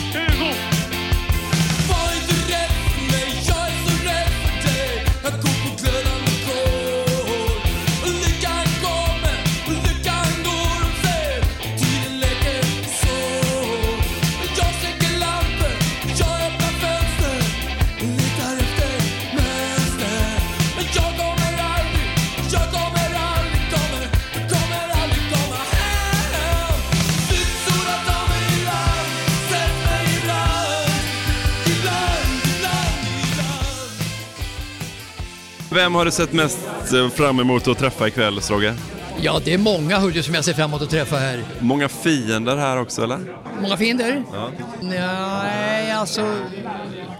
Vem 35.71 35.95
har 35.95 36.05
du 36.05 36.11
sett 36.11 36.33
mest 36.33 36.59
eh, 36.93 37.09
fram 37.09 37.39
emot 37.39 37.67
att 37.67 37.77
träffa 37.77 38.07
ikväll, 38.07 38.41
Strogge? 38.41 38.73
Ja, 39.21 39.39
det 39.45 39.53
är 39.53 39.57
många 39.57 39.99
hörde 39.99 40.23
som 40.23 40.35
jag 40.35 40.45
ser 40.45 40.53
fram 40.53 40.69
emot 40.69 40.81
att 40.81 40.89
träffa 40.89 41.15
här. 41.15 41.43
Många 41.59 41.89
fiender 41.89 42.57
här 42.57 42.81
också, 42.81 43.03
eller? 43.03 43.19
Många 43.61 43.77
fiender? 43.77 44.23
Ja. 44.33 44.49
Nej, 44.81 45.91
alltså 45.91 46.35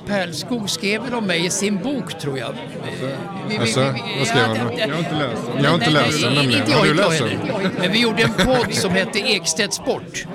Pärlskog 0.07 0.69
skrev 0.69 1.01
väl 1.01 1.13
om 1.13 1.25
mig 1.25 1.45
i 1.45 1.49
sin 1.49 1.77
bok 1.83 2.19
tror 2.19 2.37
jag. 2.39 2.49
Vi- 2.51 2.57
vi- 3.49 3.57
Alltså, 3.57 3.79
vi- 3.79 3.85
vi- 3.85 4.17
vad 4.19 4.27
skrev 4.27 4.41
ja, 4.41 4.55
han 4.57 4.67
det- 4.67 4.79
Jag 4.79 4.89
har 4.89 4.99
inte 4.99 5.15
läst 5.15 5.41
den. 5.45 5.53
Nej, 5.55 5.63
Jag 5.63 5.69
har 5.69 5.75
inte 5.77 5.89
läst 5.89 6.21
den 6.21 6.33
nämligen. 6.33 6.61
Inte 6.61 6.77
Har 6.77 6.85
jag, 6.85 6.95
du 6.95 7.01
inte 7.03 7.03
jag 7.03 7.11
läst 7.11 7.21
heller. 7.23 7.63
den? 7.63 7.71
Men 7.79 7.91
vi 7.91 7.99
gjorde 8.01 8.23
en 8.23 8.33
podd 8.45 8.73
som 8.73 8.91
hette 8.91 9.19
Ekstedt 9.19 9.73
Sport 9.73 10.25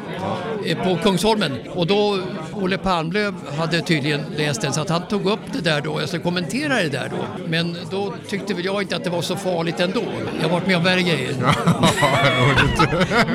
eh, 0.65 0.79
på 0.85 0.99
Kungsholmen 1.03 1.53
och 1.75 1.87
då 1.87 2.19
Olle 2.57 2.79
Palmlöv 2.79 3.35
hade 3.59 3.81
tydligen 3.81 4.21
läst 4.37 4.61
den 4.61 4.73
så 4.73 4.81
att 4.81 4.89
han 4.89 5.07
tog 5.09 5.27
upp 5.27 5.41
det 5.53 5.61
där 5.61 5.81
då, 5.81 6.01
jag 6.01 6.09
skulle 6.09 6.23
kommentera 6.23 6.75
det 6.75 6.89
där 6.89 7.09
då. 7.11 7.45
Men 7.49 7.77
då 7.91 8.15
tyckte 8.29 8.55
väl 8.55 8.65
jag 8.65 8.83
inte 8.83 8.97
att 8.97 9.05
det 9.05 9.11
var 9.11 9.23
så 9.23 9.37
farligt 9.37 9.81
ändå. 9.81 10.03
Jag 10.37 10.49
har 10.49 10.51
varit 10.51 10.67
med 10.67 10.77
om 10.77 10.85
värre 10.85 11.03
grejer. 11.03 11.35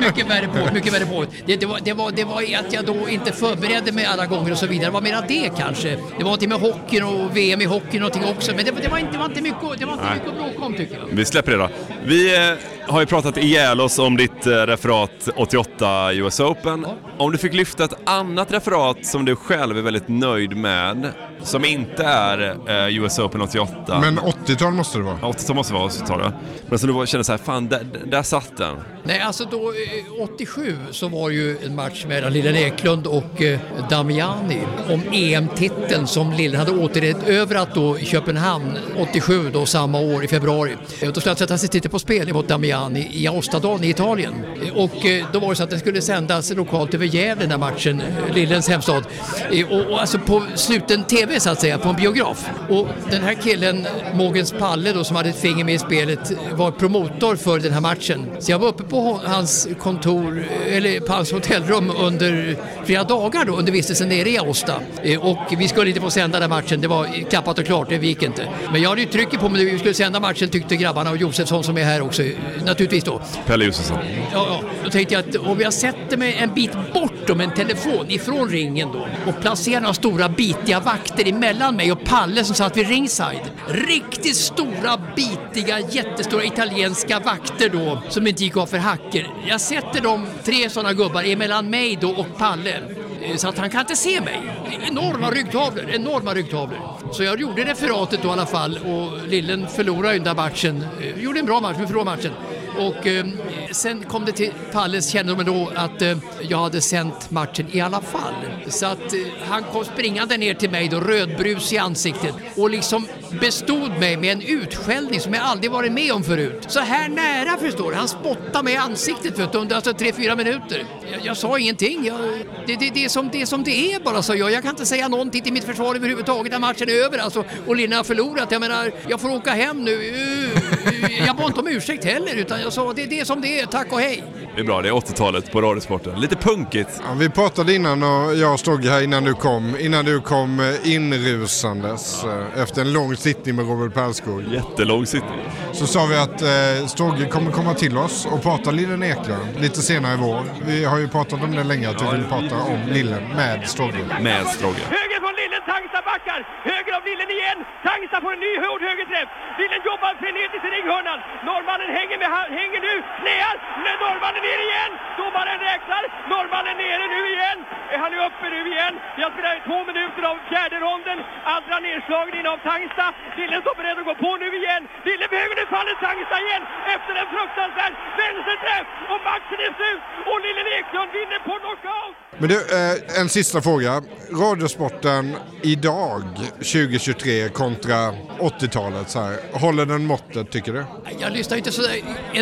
mycket 0.00 0.30
värre 0.30 0.48
på, 0.48 0.74
mycket 0.74 0.92
värre 0.94 1.06
på. 1.06 1.24
Det, 1.46 1.56
det, 1.56 1.66
var, 1.66 1.78
det, 1.84 1.92
var, 1.92 2.10
det 2.10 2.24
var 2.24 2.42
att 2.42 2.72
jag 2.72 2.84
då 2.84 3.08
inte 3.08 3.32
förberedde 3.32 3.92
mig 3.92 4.04
alla 4.04 4.26
gånger 4.26 4.52
och 4.52 4.58
så 4.58 4.66
vidare. 4.66 4.86
Det 4.86 4.92
var 4.92 5.00
mera 5.00 5.20
det 5.28 5.50
kanske. 5.58 5.88
Det 5.90 5.98
var 6.16 6.22
någonting 6.22 6.48
med 6.48 6.60
hockeyn 6.60 7.02
och 7.02 7.36
VM 7.36 7.60
i 7.60 7.64
hockey 7.64 7.98
någonting 7.98 8.24
också. 8.24 8.52
Men 8.56 8.64
det, 8.64 8.70
det, 8.82 8.88
var, 8.88 8.98
inte, 8.98 9.12
det 9.12 9.18
var 9.18 9.26
inte 9.26 9.42
mycket, 9.42 9.78
det 9.78 9.86
var 9.86 9.92
inte 9.92 10.04
mycket 10.14 10.28
att 10.28 10.34
bråka 10.36 10.64
om 10.64 10.74
tycker 10.74 10.94
jag. 10.94 11.06
Vi 11.10 11.24
släpper 11.24 11.52
det 11.52 11.58
då. 11.58 11.68
Vi, 12.04 12.36
eh, 12.36 12.54
har 12.86 13.00
ju 13.00 13.06
pratat 13.06 13.36
ihjäl 13.36 13.80
oss 13.80 13.98
om 13.98 14.16
ditt 14.16 14.46
eh, 14.46 14.50
referat 14.50 15.28
88 15.36 16.12
US 16.12 16.40
Open. 16.40 16.86
Om 17.18 17.32
du 17.32 17.38
fick 17.38 17.54
lyfta 17.54 17.84
ett 17.84 17.94
annat 18.04 18.52
referat 18.52 19.06
som 19.06 19.24
du 19.24 19.36
själv 19.36 19.78
är 19.78 19.82
väldigt 19.82 20.08
nöjd 20.08 20.56
med, 20.56 21.12
som 21.42 21.64
inte 21.64 22.04
är 22.04 22.56
eh, 22.88 22.98
US 22.98 23.18
Open 23.18 23.40
88. 23.42 23.98
Men 24.00 24.18
80-tal 24.18 24.72
måste 24.72 24.98
det 24.98 25.04
vara. 25.04 25.18
Ja, 25.22 25.28
80-tal 25.32 25.56
måste 25.56 25.72
det 25.72 25.78
vara 25.78 25.88
80-tal, 25.88 26.32
Men 26.68 26.78
som 26.78 27.00
du 27.00 27.06
kände 27.06 27.24
så 27.24 27.32
här, 27.32 27.38
fan, 27.38 27.68
där, 27.68 27.86
där 28.06 28.22
satt 28.22 28.56
den. 28.56 28.74
Nej, 29.04 29.20
alltså 29.20 29.44
då, 29.50 29.72
eh, 30.18 30.22
87 30.22 30.76
så 30.90 31.08
var 31.08 31.30
ju 31.30 31.58
en 31.66 31.74
match 31.74 32.04
mellan 32.08 32.32
Lillen 32.32 32.56
Eklund 32.56 33.06
och 33.06 33.42
eh, 33.42 33.60
Damiani 33.90 34.60
om 34.88 35.02
EM-titeln 35.12 36.06
som 36.06 36.32
Lillen 36.32 36.58
hade 36.58 36.70
återerövrat 36.72 37.74
då 37.74 37.98
i 37.98 38.04
Köpenhamn 38.04 38.78
87 38.98 39.50
då 39.52 39.66
samma 39.66 40.00
år 40.00 40.24
i 40.24 40.28
februari. 40.28 40.76
Eh, 41.00 41.08
Då 41.12 41.20
skulle 41.20 41.30
han 41.30 41.36
sätta 41.36 41.58
sin 41.58 41.68
titel 41.68 41.90
på 41.90 41.98
spel 41.98 42.32
mot 42.32 42.48
Damiani 42.48 42.71
i 43.10 43.26
Aostadalen 43.26 43.84
i 43.84 43.88
Italien. 43.88 44.34
Och 44.74 45.06
eh, 45.06 45.26
då 45.32 45.38
var 45.38 45.48
det 45.48 45.56
så 45.56 45.62
att 45.62 45.70
den 45.70 45.78
skulle 45.78 46.02
sändas 46.02 46.52
lokalt 46.54 46.94
över 46.94 47.06
Gävle 47.06 47.42
den 47.42 47.50
här 47.50 47.58
matchen, 47.58 48.00
eh, 48.00 48.34
Lillens 48.34 48.68
hemstad. 48.68 49.04
Eh, 49.50 49.72
och, 49.72 49.92
och 49.92 50.00
alltså 50.00 50.18
på 50.18 50.42
sluten 50.54 51.04
TV 51.04 51.40
så 51.40 51.50
att 51.50 51.60
säga, 51.60 51.78
på 51.78 51.88
en 51.88 51.96
biograf. 51.96 52.50
Och 52.68 52.88
den 53.10 53.22
här 53.22 53.34
killen, 53.34 53.86
Mogens 54.14 54.52
Palle 54.52 54.92
då 54.92 55.04
som 55.04 55.16
hade 55.16 55.28
ett 55.28 55.40
finger 55.40 55.64
med 55.64 55.74
i 55.74 55.78
spelet, 55.78 56.32
var 56.52 56.70
promotor 56.70 57.36
för 57.36 57.58
den 57.58 57.72
här 57.72 57.80
matchen. 57.80 58.26
Så 58.38 58.52
jag 58.52 58.58
var 58.58 58.68
uppe 58.68 58.82
på 58.82 59.20
hans 59.24 59.68
kontor, 59.78 60.44
eller 60.68 61.00
på 61.00 61.12
hans 61.12 61.32
hotellrum 61.32 61.92
under 62.00 62.56
flera 62.84 63.04
dagar 63.04 63.44
då, 63.44 63.56
under 63.56 63.72
vistelsen 63.72 64.08
nere 64.08 64.30
i 64.30 64.38
Aosta. 64.38 64.74
Och 65.20 65.54
vi 65.58 65.68
skulle 65.68 65.88
inte 65.88 66.00
få 66.00 66.10
sända 66.10 66.40
den 66.40 66.50
matchen, 66.50 66.80
det 66.80 66.88
var 66.88 67.06
klappat 67.30 67.58
och 67.58 67.66
klart, 67.66 67.88
det 67.88 67.96
gick 67.96 68.22
inte. 68.22 68.48
Men 68.72 68.82
jag 68.82 68.88
hade 68.88 69.00
ju 69.00 69.06
trycket 69.06 69.40
på 69.40 69.48
mig 69.48 69.64
vi 69.64 69.78
skulle 69.78 69.94
sända 69.94 70.20
matchen 70.20 70.48
tyckte 70.48 70.76
grabbarna 70.76 71.10
och 71.10 71.16
Josefsson 71.16 71.64
som 71.64 71.78
är 71.78 71.84
här 71.84 72.02
också, 72.02 72.22
naturligtvis 72.64 73.04
då. 73.04 73.20
Pelle 73.46 73.64
Josefsson. 73.64 73.98
Ja, 74.32 74.46
ja. 74.48 74.62
Då 74.84 74.90
tänkte 74.90 75.14
jag 75.14 75.28
att 75.28 75.36
om 75.36 75.60
jag 75.60 75.72
sätter 75.72 76.16
mig 76.16 76.34
en 76.34 76.54
bit 76.54 76.72
bort 76.92 77.21
med 77.28 77.48
en 77.48 77.54
telefon 77.54 78.10
ifrån 78.10 78.48
ringen 78.48 78.88
då 78.92 79.06
och 79.26 79.40
placerade 79.40 79.80
några 79.80 79.94
stora 79.94 80.28
bitiga 80.28 80.80
vakter 80.80 81.28
emellan 81.28 81.76
mig 81.76 81.92
och 81.92 82.04
Palle 82.04 82.44
som 82.44 82.54
satt 82.54 82.76
vid 82.76 82.88
ringside. 82.88 83.50
Riktigt 83.68 84.36
stora, 84.36 85.00
bitiga, 85.16 85.80
jättestora 85.80 86.44
italienska 86.44 87.20
vakter 87.20 87.68
då 87.68 88.02
som 88.08 88.26
inte 88.26 88.44
gick 88.44 88.56
av 88.56 88.66
för 88.66 88.78
hacker. 88.78 89.30
Jag 89.46 89.60
sätter 89.60 90.00
de 90.00 90.26
tre 90.44 90.70
sådana 90.70 90.92
gubbar 90.92 91.24
emellan 91.24 91.70
mig 91.70 91.98
då 92.00 92.10
och 92.10 92.38
Palle. 92.38 92.80
Eh, 93.22 93.36
så 93.36 93.48
att 93.48 93.58
han 93.58 93.70
kan 93.70 93.80
inte 93.80 93.96
se 93.96 94.20
mig. 94.20 94.40
Enorma 94.88 95.30
ryggtavlor, 95.30 95.90
enorma 95.90 96.34
ryggtavlor. 96.34 96.78
Så 97.12 97.22
jag 97.22 97.40
gjorde 97.40 97.64
referatet 97.64 98.22
då 98.22 98.28
i 98.28 98.32
alla 98.32 98.46
fall 98.46 98.78
och 98.78 99.28
Lillen 99.28 99.68
förlorade 99.68 100.12
ju 100.12 100.18
den 100.18 100.36
där 100.36 100.42
matchen. 100.42 100.86
Eh, 101.00 101.22
gjorde 101.22 101.40
en 101.40 101.46
bra 101.46 101.60
match, 101.60 101.76
men 101.78 101.86
förlorade 101.86 102.16
matchen. 102.16 102.32
Och 102.78 103.06
eh, 103.06 103.26
sen 103.70 104.02
kom 104.02 104.24
det 104.24 104.32
till 104.32 104.52
Palles 104.72 105.10
kännedom 105.10 105.44
då 105.44 105.70
att 105.74 106.02
eh, 106.02 106.18
jag 106.42 106.58
hade 106.58 106.80
sänt 106.80 107.30
matchen 107.30 107.66
i 107.72 107.80
alla 107.80 108.00
fall. 108.00 108.34
Så 108.68 108.86
att 108.86 109.12
eh, 109.12 109.20
han 109.48 109.62
kom 109.62 109.84
springande 109.84 110.36
ner 110.36 110.54
till 110.54 110.70
mig 110.70 110.88
då, 110.88 111.00
rödbrus 111.00 111.72
i 111.72 111.78
ansiktet 111.78 112.34
och 112.56 112.70
liksom 112.70 113.06
bestod 113.40 113.90
mig 114.00 114.16
med 114.16 114.32
en 114.32 114.42
utskällning 114.42 115.20
som 115.20 115.34
jag 115.34 115.42
aldrig 115.42 115.70
varit 115.70 115.92
med 115.92 116.12
om 116.12 116.24
förut. 116.24 116.64
Så 116.68 116.80
här 116.80 117.08
nära 117.08 117.56
förstår 117.56 117.90
du. 117.90 117.96
Han 117.96 118.08
spottade 118.08 118.64
mig 118.64 118.74
i 118.74 118.76
ansiktet 118.76 119.36
för 119.36 119.56
under 119.56 119.76
alltså 119.76 119.92
tre, 119.92 120.12
fyra 120.12 120.36
minuter. 120.36 120.86
Jag, 121.12 121.20
jag 121.24 121.36
sa 121.36 121.58
ingenting. 121.58 122.04
Jag, 122.04 122.20
det, 122.66 122.76
det, 122.76 122.90
det, 122.94 123.04
är 123.04 123.08
som, 123.08 123.28
det 123.32 123.42
är 123.42 123.46
som 123.46 123.64
det 123.64 123.92
är 123.92 124.00
bara, 124.00 124.22
sa 124.22 124.34
jag. 124.34 124.52
Jag 124.52 124.62
kan 124.62 124.70
inte 124.70 124.86
säga 124.86 125.08
någonting 125.08 125.42
till 125.42 125.52
mitt 125.52 125.64
försvar 125.64 125.94
överhuvudtaget 125.94 126.52
när 126.52 126.58
matchen 126.58 126.88
är 126.88 127.04
över 127.04 127.18
alltså, 127.18 127.44
och 127.66 127.76
Lina 127.76 127.96
har 127.96 128.04
förlorat. 128.04 128.50
Jag 128.50 128.60
menar, 128.60 128.92
jag 129.08 129.20
får 129.20 129.30
åka 129.30 129.50
hem 129.50 129.84
nu. 129.84 129.94
Uh, 129.94 131.26
jag 131.26 131.36
bad 131.36 131.46
inte 131.46 131.60
om 131.60 131.68
ursäkt 131.68 132.04
heller 132.04 132.34
utan 132.34 132.60
jag 132.62 132.72
sa 132.72 132.92
det, 132.92 133.06
det 133.06 133.20
är 133.20 133.24
som 133.24 133.40
det 133.40 133.60
är, 133.60 133.66
tack 133.66 133.92
och 133.92 134.00
hej. 134.00 134.24
Det 134.54 134.60
är 134.60 134.64
bra, 134.64 134.82
det 134.82 134.88
är 134.88 134.92
80-talet 134.92 135.52
på 135.52 135.60
Radiosporten. 135.60 136.20
Lite 136.20 136.36
punkigt. 136.36 137.02
Ja, 137.04 137.14
vi 137.18 137.28
pratade 137.30 137.74
innan 137.74 138.02
och 138.02 138.34
jag 138.34 138.58
stod 138.58 138.84
här 138.84 139.02
innan 139.02 139.24
du 139.24 139.34
kom. 139.34 139.76
Innan 139.80 140.04
du 140.04 140.20
kom 140.20 140.60
eh, 140.60 140.94
inrusandes 140.94 142.24
eh, 142.24 142.62
efter 142.62 142.80
en 142.80 142.92
lång 142.92 143.16
sittning 143.16 143.56
med 143.56 143.68
Robert 143.68 143.94
Perskog. 143.94 144.42
Jättelång 144.52 145.06
sittning. 145.06 145.40
Så 145.72 145.86
sa 145.86 146.06
vi 146.06 146.16
att 146.16 146.42
eh, 146.42 146.86
Stogge 146.86 147.24
kommer 147.34 147.50
komma 147.50 147.74
till 147.74 147.98
oss 147.98 148.26
och 148.32 148.42
prata 148.42 148.70
Lillen 148.70 149.02
Eklund 149.02 149.48
lite 149.60 149.80
senare 149.82 150.14
i 150.14 150.16
vår. 150.16 150.40
Vi 150.66 150.84
har 150.84 150.98
ju 150.98 151.08
pratat 151.08 151.42
om 151.44 151.50
det 151.56 151.64
länge 151.64 151.86
att 151.90 152.02
vi 152.02 152.08
vill 152.16 152.26
prata 152.34 152.56
om 152.72 152.80
Lillen 152.96 153.24
med 153.40 153.68
Stogge. 153.68 154.04
Med 154.28 154.46
Stogge. 154.56 154.84
Höger 154.98 155.18
från 155.24 155.34
Lillen, 155.40 155.62
Tangsta 155.72 156.00
backar. 156.10 156.40
Höger 156.70 156.92
av 156.98 157.02
Lillen 157.08 157.30
igen. 157.36 157.58
Tangsta 157.88 158.16
får 158.24 158.32
en 158.36 158.42
ny 158.46 158.52
hård 158.64 158.82
högerträff. 158.88 159.28
Lillen 159.60 159.80
jobbar 159.90 160.12
frenetiskt 160.22 160.64
i 160.68 160.70
ringhörnan. 160.76 161.18
Norrmannen 161.48 161.90
hänger, 161.98 162.16
med, 162.22 162.30
hänger 162.60 162.80
nu, 162.88 162.94
knäar. 163.20 163.54
Men 163.84 163.94
Norrmannen 164.04 164.42
ner 164.48 164.60
igen. 164.68 164.92
Domaren 165.18 165.58
räknar. 165.68 166.02
Norrmannen 166.32 166.76
nere 166.84 167.04
nu 167.14 167.20
igen. 167.34 167.58
Är 167.92 167.98
han 168.02 168.10
nu 168.14 168.18
uppe 168.28 168.44
nu 168.54 168.60
igen? 168.72 168.94
Jag 169.22 169.28
spelar 169.32 169.54
två 169.68 169.78
minuter 169.90 170.22
av 170.30 170.36
fjärde 170.50 170.76
ronden. 170.86 171.18
Andra 171.56 171.76
nedslagningen 171.88 172.46
av 172.52 172.58
Tangsta. 172.70 173.06
Lillen 173.38 173.60
står 173.64 173.74
beredd 173.80 173.98
att 174.00 174.08
gå 174.10 174.14
på 174.26 174.30
nu 174.42 174.48
igen. 174.60 174.82
Lillen 175.08 175.28
behöver 175.34 175.54
nu 175.60 175.64
faller 175.74 175.96
Tangsta 176.06 176.36
igen. 176.46 176.62
Efter 176.94 177.12
en 177.20 177.28
fruktansvärd 177.34 177.92
vänsterträff. 178.20 178.86
Och 179.12 179.20
matchen 179.30 179.58
är 179.66 179.72
slut. 179.78 180.02
Och 180.30 180.38
Lillen 180.44 180.68
Eklund 180.78 181.10
vinner 181.18 181.40
på 181.48 181.54
knockout. 181.62 182.14
Men 182.40 182.48
du, 182.48 182.56
eh, 182.56 183.20
en 183.20 183.28
sista 183.28 183.58
fråga. 183.62 184.02
Radiosporten 184.44 185.36
idag, 185.62 186.22
2023 186.58 187.48
kontra 187.48 188.12
80-talet, 188.38 189.10
så 189.10 189.20
här. 189.20 189.36
håller 189.52 189.86
den 189.86 190.06
måttet 190.06 190.50
tycker 190.50 190.72
du? 190.72 190.84
Jag 191.18 191.32
lyssnar 191.32 191.56
inte 191.56 191.72
så 191.72 191.82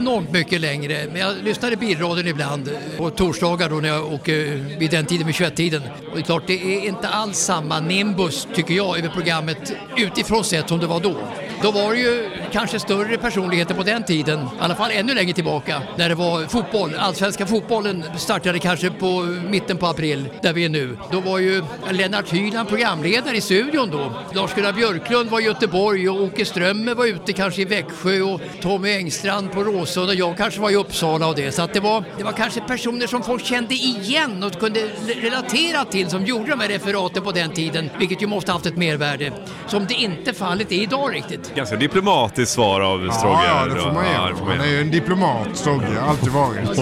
enormt 0.01 0.33
mycket 0.33 0.61
längre, 0.61 1.07
men 1.13 1.21
jag 1.21 1.35
lyssnar 1.45 1.73
i 1.73 1.77
bilradion 1.77 2.27
ibland 2.27 2.71
på 2.97 3.11
torsdagar 3.11 3.69
då 3.69 3.77
när 3.77 3.89
jag 3.89 4.13
åker 4.13 4.35
vid 4.79 4.91
den 4.91 5.07
tiden, 5.07 5.27
vid 5.27 5.37
21-tiden. 5.37 5.83
Och 6.11 6.15
det 6.15 6.21
är 6.21 6.25
klart, 6.25 6.43
det 6.47 6.77
är 6.77 6.89
inte 6.89 7.09
alls 7.09 7.39
samma 7.39 7.81
nimbus, 7.81 8.49
tycker 8.55 8.75
jag, 8.75 8.99
över 8.99 9.09
programmet 9.09 9.73
utifrån 9.97 10.45
sett 10.45 10.69
som 10.69 10.79
det 10.79 10.87
var 10.87 11.01
då. 11.01 11.17
Då 11.63 11.71
var 11.71 11.93
det 11.95 12.01
ju 12.01 12.31
kanske 12.53 12.79
större 12.79 13.19
personligheter 13.19 13.75
på 13.75 13.83
den 13.83 14.03
tiden, 14.03 14.39
i 14.41 14.49
alla 14.61 14.75
fall 14.75 14.91
ännu 14.91 15.15
längre 15.15 15.33
tillbaka, 15.33 15.83
när 15.99 16.09
det 16.09 16.15
var 16.15 16.47
fotboll. 16.47 16.95
Allsvenska 16.99 17.47
fotbollen 17.47 18.05
startade 18.17 18.59
kanske 18.59 18.91
på 18.91 19.37
mitten 19.51 19.77
på 19.77 19.87
april, 19.87 20.29
där 20.43 20.53
vi 20.53 20.65
är 20.65 20.69
nu. 20.69 20.99
Då 21.13 21.21
var 21.21 21.39
ju 21.39 21.63
Lennart 21.91 22.33
Hyland 22.33 22.69
programledare 22.69 23.37
i 23.37 23.41
studion 23.41 23.91
då. 23.91 24.13
Lars-Gunnar 24.33 24.73
Björklund 24.73 25.31
var 25.31 25.41
i 25.41 25.45
Göteborg 25.45 26.09
och 26.09 26.23
Åke 26.23 26.45
Strömmer 26.45 26.95
var 26.95 27.07
ute 27.07 27.33
kanske 27.33 27.63
i 27.63 27.65
Växjö 27.65 28.21
och 28.21 28.41
Tommy 28.61 28.91
Engstrand 28.93 29.53
på 29.53 29.63
Råsund 29.91 30.09
och 30.09 30.15
jag 30.15 30.37
kanske 30.37 30.61
var 30.61 30.71
i 30.71 30.77
Uppsala 30.77 31.27
och 31.27 31.35
det. 31.35 31.53
Så 31.53 31.63
att 31.63 31.75
det 31.75 31.81
var, 31.81 32.05
det 32.19 32.25
var 32.25 32.33
kanske 32.33 32.61
personer 32.61 33.07
som 33.07 33.23
folk 33.23 33.45
kände 33.45 33.75
igen 33.75 34.43
och 34.43 34.61
kunde 34.61 34.81
relatera 35.23 35.85
till 35.85 36.11
som 36.11 36.25
gjorde 36.25 36.51
de 36.51 36.61
här 36.61 36.69
referaten 36.69 37.23
på 37.23 37.33
den 37.33 37.51
tiden, 37.51 37.91
vilket 37.99 38.23
ju 38.23 38.27
måste 38.27 38.53
haft 38.53 38.67
ett 38.67 38.77
mervärde. 38.77 39.33
Som 39.67 39.87
det 39.87 39.95
inte 39.95 40.33
fallet 40.33 40.73
är 40.73 40.83
idag 40.83 41.15
riktigt. 41.15 41.55
Ganska 41.55 41.77
diplomatiskt 41.77 42.53
svar 42.53 42.81
av 42.81 43.11
Strogge. 43.11 43.45
Ja, 43.47 43.67
ja, 43.69 43.75
det 43.75 43.81
får 43.81 43.93
man 43.93 44.05
Ja, 44.05 44.31
man 44.41 44.49
Han 44.49 44.61
är 44.61 44.71
ju 44.71 44.81
en 44.81 44.91
diplomat, 44.91 45.49
Stogge. 45.55 46.01
Alltid 46.01 46.33
varit. 46.33 46.77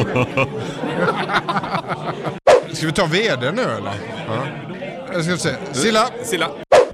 Ska 2.77 2.87
vi 2.87 2.93
ta 2.93 3.07
VD 3.07 3.53
nu 3.53 3.63
eller? 3.63 3.93
Ja. 4.29 4.47
Jag 5.13 5.25
ska 5.25 5.37
se. 5.37 5.55
Silla! 5.73 6.09
Silla. 6.23 6.49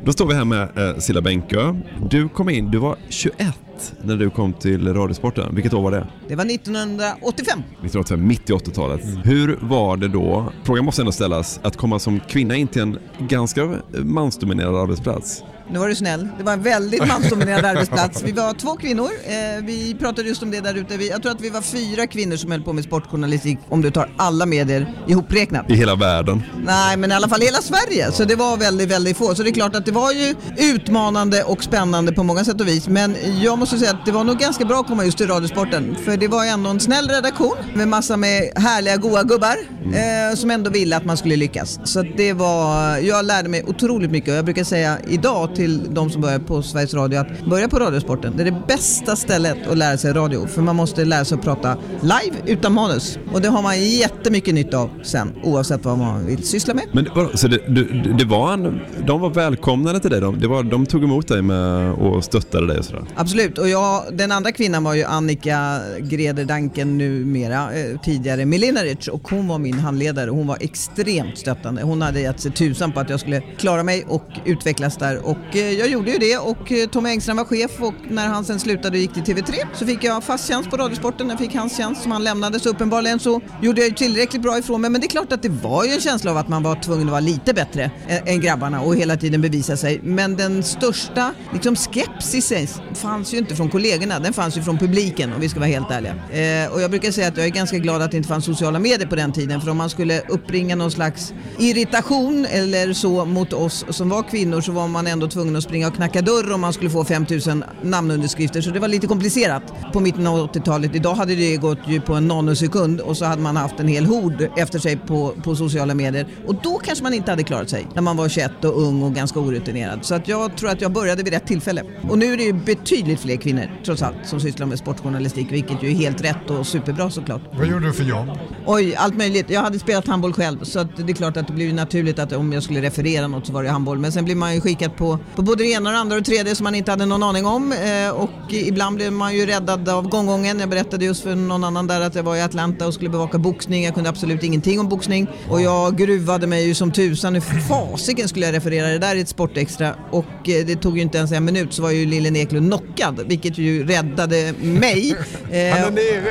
Då 0.04 0.12
står 0.12 0.26
vi 0.26 0.34
här 0.34 0.44
med 0.44 0.78
eh, 0.78 0.98
Silla 0.98 1.20
Bänkö. 1.20 1.74
Du 2.10 2.28
kom 2.28 2.50
in, 2.50 2.70
du 2.70 2.78
var 2.78 2.96
21 3.08 3.54
när 4.02 4.16
du 4.16 4.30
kom 4.30 4.52
till 4.52 4.94
Radiosporten. 4.94 5.54
Vilket 5.54 5.74
år 5.74 5.82
var 5.82 5.90
det? 5.90 6.06
Det 6.28 6.34
var 6.36 6.44
1985. 6.44 7.58
1985, 7.58 8.26
mitt 8.26 8.50
i 8.50 8.52
80-talet. 8.52 9.00
Hur 9.24 9.58
var 9.62 9.96
det 9.96 10.08
då, 10.08 10.52
frågan 10.64 10.84
måste 10.84 11.02
ändå 11.02 11.12
ställas, 11.12 11.60
att 11.62 11.76
komma 11.76 11.98
som 11.98 12.20
kvinna 12.20 12.56
in 12.56 12.68
till 12.68 12.82
en 12.82 12.98
ganska 13.28 13.74
mansdominerad 13.98 14.76
arbetsplats? 14.76 15.42
Nu 15.72 15.78
var 15.78 15.88
du 15.88 15.94
snäll. 15.94 16.28
Det 16.38 16.44
var 16.44 16.52
en 16.52 16.62
väldigt 16.62 17.06
mansdominerad 17.08 17.64
arbetsplats. 17.64 18.22
Vi 18.22 18.32
var 18.32 18.52
två 18.54 18.76
kvinnor. 18.76 19.08
Eh, 19.26 19.64
vi 19.64 19.96
pratade 19.98 20.28
just 20.28 20.42
om 20.42 20.50
det 20.50 20.60
där 20.60 20.74
ute. 20.74 20.96
Vi- 20.96 21.08
Jag 21.10 21.22
tror 21.22 21.32
att 21.32 21.40
vi 21.40 21.50
var 21.50 21.60
fyra 21.62 22.06
kvinnor 22.06 22.36
som 22.36 22.50
höll 22.50 22.62
på 22.62 22.72
med 22.72 22.84
sportjournalistik 22.84 23.58
om 23.68 23.82
du 23.82 23.90
tar 23.90 24.10
alla 24.16 24.46
medier 24.46 24.92
ihopräknat. 25.08 25.70
I 25.70 25.74
hela 25.74 25.94
världen. 25.94 26.42
Nej, 26.66 26.96
men 26.96 27.10
i 27.10 27.14
alla 27.14 27.28
fall 27.28 27.40
hela 27.40 27.58
Sverige. 27.58 28.12
Så 28.12 28.24
det 28.24 28.34
var 28.36 28.56
väldigt, 28.56 28.90
väldigt 28.90 29.16
få. 29.16 29.34
Så 29.34 29.42
det 29.42 29.50
är 29.50 29.54
klart 29.54 29.74
att 29.76 29.86
det 29.86 29.92
var 29.92 30.12
ju 30.12 30.34
utmanande 30.56 31.42
och 31.42 31.64
spännande 31.64 32.12
på 32.12 32.22
många 32.22 32.44
sätt 32.44 32.60
och 32.60 32.68
vis. 32.68 32.88
Men 32.88 33.14
jag 33.42 33.58
måste 33.64 33.78
säga 33.78 33.90
att 33.90 34.06
det 34.06 34.12
var 34.12 34.24
nog 34.24 34.38
ganska 34.38 34.64
bra 34.64 34.80
att 34.80 34.86
komma 34.86 35.04
just 35.04 35.18
till 35.18 35.26
Radiosporten. 35.26 35.96
För 36.04 36.16
det 36.16 36.28
var 36.28 36.44
ändå 36.44 36.70
en 36.70 36.80
snäll 36.80 37.08
redaktion 37.08 37.56
med 37.74 37.88
massa 37.88 38.16
med 38.16 38.52
härliga, 38.56 38.96
goa 38.96 39.22
gubbar. 39.22 39.56
eh, 39.84 40.36
som 40.36 40.50
ändå 40.50 40.70
ville 40.70 40.96
att 40.96 41.04
man 41.04 41.16
skulle 41.16 41.36
lyckas. 41.36 41.80
Så 41.84 42.02
det 42.16 42.32
var, 42.32 42.96
jag 42.98 43.24
lärde 43.24 43.48
mig 43.48 43.64
otroligt 43.66 44.10
mycket 44.10 44.30
och 44.30 44.36
jag 44.36 44.44
brukar 44.44 44.64
säga 44.64 44.98
idag 45.08 45.54
till 45.54 45.94
de 45.94 46.10
som 46.10 46.20
börjar 46.20 46.38
på 46.38 46.62
Sveriges 46.62 46.94
Radio 46.94 47.18
att 47.18 47.46
börja 47.46 47.68
på 47.68 47.78
Radiosporten. 47.78 48.32
Det 48.36 48.42
är 48.42 48.44
det 48.44 48.62
bästa 48.68 49.16
stället 49.16 49.66
att 49.70 49.78
lära 49.78 49.98
sig 49.98 50.12
radio 50.12 50.46
för 50.46 50.62
man 50.62 50.76
måste 50.76 51.04
lära 51.04 51.24
sig 51.24 51.38
att 51.38 51.44
prata 51.44 51.76
live 52.00 52.36
utan 52.46 52.72
manus. 52.72 53.18
Och 53.32 53.40
det 53.40 53.48
har 53.48 53.62
man 53.62 53.80
jättemycket 53.80 54.54
nytta 54.54 54.78
av 54.78 54.90
sen 55.02 55.32
oavsett 55.42 55.84
vad 55.84 55.98
man 55.98 56.26
vill 56.26 56.42
syssla 56.46 56.74
med. 56.74 56.84
Men 56.92 57.04
det 57.04 57.38
så 57.38 57.48
det, 57.48 57.58
du, 57.68 57.84
det 58.18 58.24
var 58.24 58.52
en, 58.52 58.80
de 59.06 59.20
var 59.20 59.30
välkomnande 59.30 60.00
till 60.00 60.10
dig? 60.10 60.20
De, 60.20 60.40
det 60.40 60.48
var, 60.48 60.62
de 60.62 60.86
tog 60.86 61.04
emot 61.04 61.28
dig 61.28 61.42
med 61.42 61.92
och 61.92 62.24
stöttade 62.24 62.66
dig 62.66 62.78
och 62.78 62.84
sådär? 62.84 63.04
Absolut, 63.16 63.53
och 63.58 63.68
jag, 63.68 64.04
den 64.12 64.32
andra 64.32 64.52
kvinnan 64.52 64.84
var 64.84 64.94
ju 64.94 65.04
Annika 65.04 65.80
Greder 65.98 66.44
Danken 66.44 66.98
numera, 66.98 67.72
eh, 67.72 68.00
tidigare 68.00 68.44
Milinaric 68.44 69.08
och 69.08 69.28
hon 69.28 69.48
var 69.48 69.58
min 69.58 69.78
handledare. 69.78 70.30
Hon 70.30 70.46
var 70.46 70.58
extremt 70.60 71.38
stöttande. 71.38 71.82
Hon 71.82 72.02
hade 72.02 72.20
gett 72.20 72.40
sig 72.40 72.52
tusan 72.52 72.92
på 72.92 73.00
att 73.00 73.10
jag 73.10 73.20
skulle 73.20 73.40
klara 73.40 73.82
mig 73.82 74.04
och 74.08 74.28
utvecklas 74.44 74.96
där 74.96 75.26
och 75.26 75.56
eh, 75.56 75.70
jag 75.70 75.88
gjorde 75.88 76.10
ju 76.10 76.18
det 76.18 76.38
och 76.38 76.72
eh, 76.72 76.88
Tommy 76.88 77.10
Engström 77.10 77.36
var 77.36 77.44
chef 77.44 77.70
och 77.80 77.94
när 78.08 78.28
han 78.28 78.44
sen 78.44 78.60
slutade 78.60 78.88
och 78.88 78.96
gick 78.96 79.14
till 79.14 79.22
TV3 79.22 79.52
så 79.74 79.86
fick 79.86 80.04
jag 80.04 80.24
fast 80.24 80.48
tjänst 80.48 80.70
på 80.70 80.76
Radiosporten. 80.76 81.28
Jag 81.28 81.38
fick 81.38 81.54
hans 81.54 81.76
tjänst 81.76 82.02
som 82.02 82.12
han 82.12 82.24
lämnade 82.24 82.60
så 82.60 82.68
uppenbarligen 82.68 83.18
så 83.18 83.40
gjorde 83.62 83.80
jag 83.80 83.88
ju 83.88 83.94
tillräckligt 83.94 84.42
bra 84.42 84.58
ifrån 84.58 84.80
mig 84.80 84.90
men 84.90 85.00
det 85.00 85.06
är 85.06 85.08
klart 85.08 85.32
att 85.32 85.42
det 85.42 85.48
var 85.48 85.84
ju 85.84 85.90
en 85.90 86.00
känsla 86.00 86.30
av 86.30 86.36
att 86.36 86.48
man 86.48 86.62
var 86.62 86.76
tvungen 86.76 87.06
att 87.06 87.10
vara 87.10 87.20
lite 87.20 87.54
bättre 87.54 87.90
än 88.26 88.40
grabbarna 88.40 88.80
och 88.80 88.96
hela 88.96 89.16
tiden 89.16 89.40
bevisa 89.40 89.76
sig. 89.76 90.00
Men 90.02 90.36
den 90.36 90.62
största 90.62 91.34
liksom, 91.52 91.76
skepsisen 91.76 92.66
fanns 92.94 93.34
ju 93.34 93.43
inte 93.44 93.56
från 93.56 93.68
kollegorna, 93.68 94.18
den 94.18 94.32
fanns 94.32 94.58
ju 94.58 94.62
från 94.62 94.78
publiken 94.78 95.32
om 95.32 95.40
vi 95.40 95.48
ska 95.48 95.60
vara 95.60 95.70
helt 95.70 95.90
ärliga. 95.90 96.14
Eh, 96.14 96.72
och 96.72 96.80
jag 96.80 96.90
brukar 96.90 97.10
säga 97.10 97.28
att 97.28 97.36
jag 97.36 97.46
är 97.46 97.50
ganska 97.50 97.78
glad 97.78 98.02
att 98.02 98.10
det 98.10 98.16
inte 98.16 98.28
fanns 98.28 98.44
sociala 98.44 98.78
medier 98.78 99.06
på 99.06 99.16
den 99.16 99.32
tiden 99.32 99.60
för 99.60 99.70
om 99.70 99.76
man 99.76 99.90
skulle 99.90 100.20
uppringa 100.20 100.76
någon 100.76 100.90
slags 100.90 101.34
irritation 101.58 102.46
eller 102.50 102.92
så 102.92 103.24
mot 103.24 103.52
oss 103.52 103.84
som 103.90 104.08
var 104.08 104.22
kvinnor 104.22 104.60
så 104.60 104.72
var 104.72 104.88
man 104.88 105.06
ändå 105.06 105.28
tvungen 105.28 105.56
att 105.56 105.64
springa 105.64 105.88
och 105.88 105.94
knacka 105.94 106.22
dörr 106.22 106.52
om 106.52 106.60
man 106.60 106.72
skulle 106.72 106.90
få 106.90 107.04
5000 107.04 107.64
namnunderskrifter 107.82 108.60
så 108.60 108.70
det 108.70 108.80
var 108.80 108.88
lite 108.88 109.06
komplicerat 109.06 109.62
på 109.92 110.00
mitten 110.00 110.26
av 110.26 110.52
80-talet. 110.52 110.94
Idag 110.94 111.14
hade 111.14 111.34
det 111.34 111.56
gått 111.56 111.78
ju 111.86 112.00
på 112.00 112.14
en 112.14 112.28
nanosekund 112.28 113.00
och 113.00 113.16
så 113.16 113.24
hade 113.24 113.42
man 113.42 113.56
haft 113.56 113.80
en 113.80 113.88
hel 113.88 114.06
hord 114.06 114.48
efter 114.56 114.78
sig 114.78 114.96
på, 114.96 115.34
på 115.44 115.56
sociala 115.56 115.94
medier 115.94 116.26
och 116.46 116.54
då 116.62 116.78
kanske 116.78 117.02
man 117.02 117.14
inte 117.14 117.30
hade 117.30 117.42
klarat 117.42 117.70
sig 117.70 117.86
när 117.94 118.02
man 118.02 118.16
var 118.16 118.28
21 118.28 118.64
och 118.64 118.82
ung 118.82 119.02
och 119.02 119.14
ganska 119.14 119.40
orutinerad. 119.40 120.04
Så 120.04 120.14
att 120.14 120.28
jag 120.28 120.56
tror 120.56 120.70
att 120.70 120.80
jag 120.80 120.92
började 120.92 121.22
vid 121.22 121.32
rätt 121.32 121.46
tillfälle. 121.46 121.82
Och 122.08 122.18
nu 122.18 122.32
är 122.32 122.36
det 122.36 122.42
ju 122.42 122.52
betydligt 122.52 123.20
fler 123.20 123.33
kvinnor 123.36 123.70
trots 123.84 124.02
allt 124.02 124.16
som 124.24 124.40
sysslar 124.40 124.66
med 124.66 124.78
sportjournalistik 124.78 125.52
vilket 125.52 125.82
ju 125.82 125.90
är 125.90 125.94
helt 125.94 126.24
rätt 126.24 126.50
och 126.50 126.66
superbra 126.66 127.10
såklart. 127.10 127.42
Vad 127.52 127.66
gjorde 127.66 127.86
du 127.86 127.92
för 127.92 128.04
jobb? 128.04 128.28
Oj, 128.66 128.94
allt 128.94 129.16
möjligt. 129.16 129.50
Jag 129.50 129.60
hade 129.60 129.78
spelat 129.78 130.06
handboll 130.06 130.32
själv 130.32 130.58
så 130.62 130.82
det 130.82 131.12
är 131.12 131.14
klart 131.14 131.36
att 131.36 131.46
det 131.46 131.52
blev 131.52 131.68
ju 131.68 131.74
naturligt 131.74 132.18
att 132.18 132.32
om 132.32 132.52
jag 132.52 132.62
skulle 132.62 132.82
referera 132.82 133.28
något 133.28 133.46
så 133.46 133.52
var 133.52 133.62
det 133.62 133.70
handboll. 133.70 133.98
Men 133.98 134.12
sen 134.12 134.24
blir 134.24 134.34
man 134.34 134.54
ju 134.54 134.60
skickad 134.60 134.96
på, 134.96 135.18
på 135.36 135.42
både 135.42 135.62
det 135.62 135.70
ena 135.70 135.88
och 135.90 135.92
det 135.92 135.98
andra 135.98 136.16
och 136.16 136.22
det 136.22 136.30
tredje 136.30 136.54
som 136.54 136.64
man 136.64 136.74
inte 136.74 136.90
hade 136.90 137.06
någon 137.06 137.22
aning 137.22 137.46
om. 137.46 137.72
Eh, 137.72 138.10
och 138.10 138.52
ibland 138.52 138.96
blev 138.96 139.12
man 139.12 139.36
ju 139.36 139.46
räddad 139.46 139.88
av 139.88 140.08
gånggången. 140.08 140.60
Jag 140.60 140.68
berättade 140.68 141.04
just 141.04 141.22
för 141.22 141.34
någon 141.34 141.64
annan 141.64 141.86
där 141.86 142.00
att 142.00 142.14
jag 142.14 142.22
var 142.22 142.36
i 142.36 142.42
Atlanta 142.42 142.86
och 142.86 142.94
skulle 142.94 143.10
bevaka 143.10 143.38
boxning. 143.38 143.84
Jag 143.84 143.94
kunde 143.94 144.10
absolut 144.10 144.42
ingenting 144.42 144.80
om 144.80 144.88
boxning. 144.88 145.28
Och 145.50 145.60
jag 145.60 145.96
gruvade 145.98 146.46
mig 146.46 146.66
ju 146.66 146.74
som 146.74 146.92
tusan. 146.92 147.34
Hur 147.34 147.40
fasiken 147.40 148.28
skulle 148.28 148.46
jag 148.46 148.54
referera 148.54 148.88
det 148.88 148.98
där 148.98 149.16
i 149.16 149.20
ett 149.20 149.28
sportextra? 149.28 149.94
Och 150.10 150.48
eh, 150.48 150.66
det 150.66 150.76
tog 150.76 150.96
ju 150.96 151.02
inte 151.02 151.18
ens 151.18 151.32
en 151.32 151.44
minut 151.44 151.72
så 151.72 151.82
var 151.82 151.90
ju 151.90 152.06
Lillen 152.06 152.36
Eklund 152.36 152.66
knockad 152.66 153.23
vilket 153.26 153.58
ju 153.58 153.86
räddade 153.86 154.54
mig. 154.60 155.16
Eh, 155.50 155.86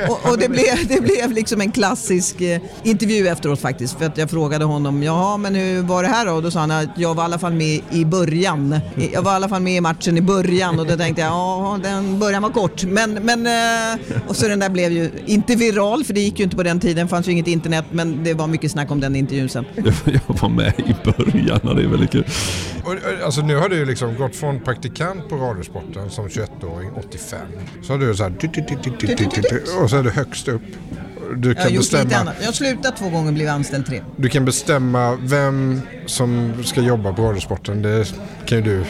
och, 0.10 0.32
och 0.32 0.38
det, 0.38 0.50
blev, 0.50 0.88
det 0.88 1.02
blev 1.02 1.32
liksom 1.32 1.62
en 1.62 1.72
klassisk 1.72 2.42
eh, 2.42 2.62
intervju 2.84 3.28
efteråt 3.28 3.60
faktiskt. 3.60 3.98
För 3.98 4.06
att 4.06 4.18
jag 4.18 4.30
frågade 4.30 4.66
honom, 4.66 5.04
ja 5.04 5.38
men 5.38 5.56
hur 5.56 5.82
var 5.82 6.04
det 6.04 6.10
här 6.10 6.26
då? 6.26 6.32
Och 6.32 6.44
då 6.44 6.52
sa 6.52 6.60
han 6.60 6.72
att 6.72 6.90
jag 6.96 7.16
var 7.16 7.24
i 7.24 7.26
alla 7.26 7.40
fall 7.40 7.54
med 7.54 7.82
i 7.92 8.06
början. 8.06 8.80
Jag 9.14 9.22
var 9.22 9.32
i 9.32 9.36
alla 9.36 9.50
fall 9.50 9.62
med 9.62 9.76
i 9.76 9.82
matchen 9.82 10.18
i 10.18 10.22
början 10.22 10.80
och 10.80 10.88
då 10.88 10.98
tänkte 10.98 11.22
jag, 11.22 11.32
ja 11.32 11.80
den 11.84 12.20
början 12.20 12.42
var 12.42 12.50
kort. 12.50 12.84
Men, 12.84 13.14
men, 13.14 13.48
eh, 13.48 14.00
och 14.28 14.36
så 14.36 14.48
den 14.48 14.60
där 14.60 14.70
blev 14.70 14.92
ju 14.92 15.12
inte 15.26 15.56
viral 15.56 16.04
för 16.04 16.14
det 16.14 16.20
gick 16.20 16.40
ju 16.40 16.44
inte 16.44 16.56
på 16.56 16.64
den 16.64 16.80
tiden, 16.80 17.08
fanns 17.08 17.28
ju 17.28 17.32
inget 17.32 17.48
internet 17.48 17.86
men 17.92 18.24
det 18.24 18.34
var 18.34 18.48
mycket 18.48 18.72
snack 18.72 18.92
om 18.92 19.00
den 19.00 19.16
intervjun 19.16 19.50
sen. 19.50 19.66
Jag, 20.06 20.22
var 20.42 20.50
med 20.50 20.74
i 20.78 20.96
början 21.04 21.60
och 21.60 21.76
det 21.76 21.84
är 21.84 21.88
väldigt 21.88 22.12
kul. 22.12 22.26
Och, 22.84 22.96
alltså 23.26 23.42
nu 23.42 23.56
har 23.56 23.70
du 23.70 23.76
ju 23.76 23.86
liksom 23.86 24.16
gått 24.16 24.36
från 24.36 24.60
praktikant 24.60 25.30
på 25.30 25.36
Radiosporten 25.36 26.10
som 26.10 26.28
21-åring 26.28 26.83
85. 26.96 27.40
Så 27.82 27.94
har 27.94 28.00
du 28.00 28.16
så 28.16 28.24
här 28.24 28.30
och 29.84 29.90
så 29.90 29.98
är 29.98 30.04
du 30.04 30.10
högst 30.10 30.48
upp. 30.48 30.62
Du 31.36 31.50
Jag 31.50 31.56
har 31.56 31.64
kan, 31.64 31.74
gjort 31.74 31.84
lite 31.84 31.98
bestämma, 31.98 32.22
annat. 32.22 32.36
Jag 32.40 32.46
har 32.46 32.54
slutat 32.54 32.98
två 32.98 33.10
gånger 33.10 33.28
och 33.28 33.34
blivit 33.34 33.52
anställd 33.54 33.86
tre. 33.86 34.02
du 34.16 34.30
kan 34.30 34.46
bestämma 34.46 35.18
vem 35.22 35.82
som 36.06 36.54
ska 36.64 36.82
jobba 36.82 37.14
på 37.14 37.22
Radiosporten. 37.24 37.82
Det 37.82 38.14
kan 38.46 38.58
ju 38.58 38.64
du 38.64 38.86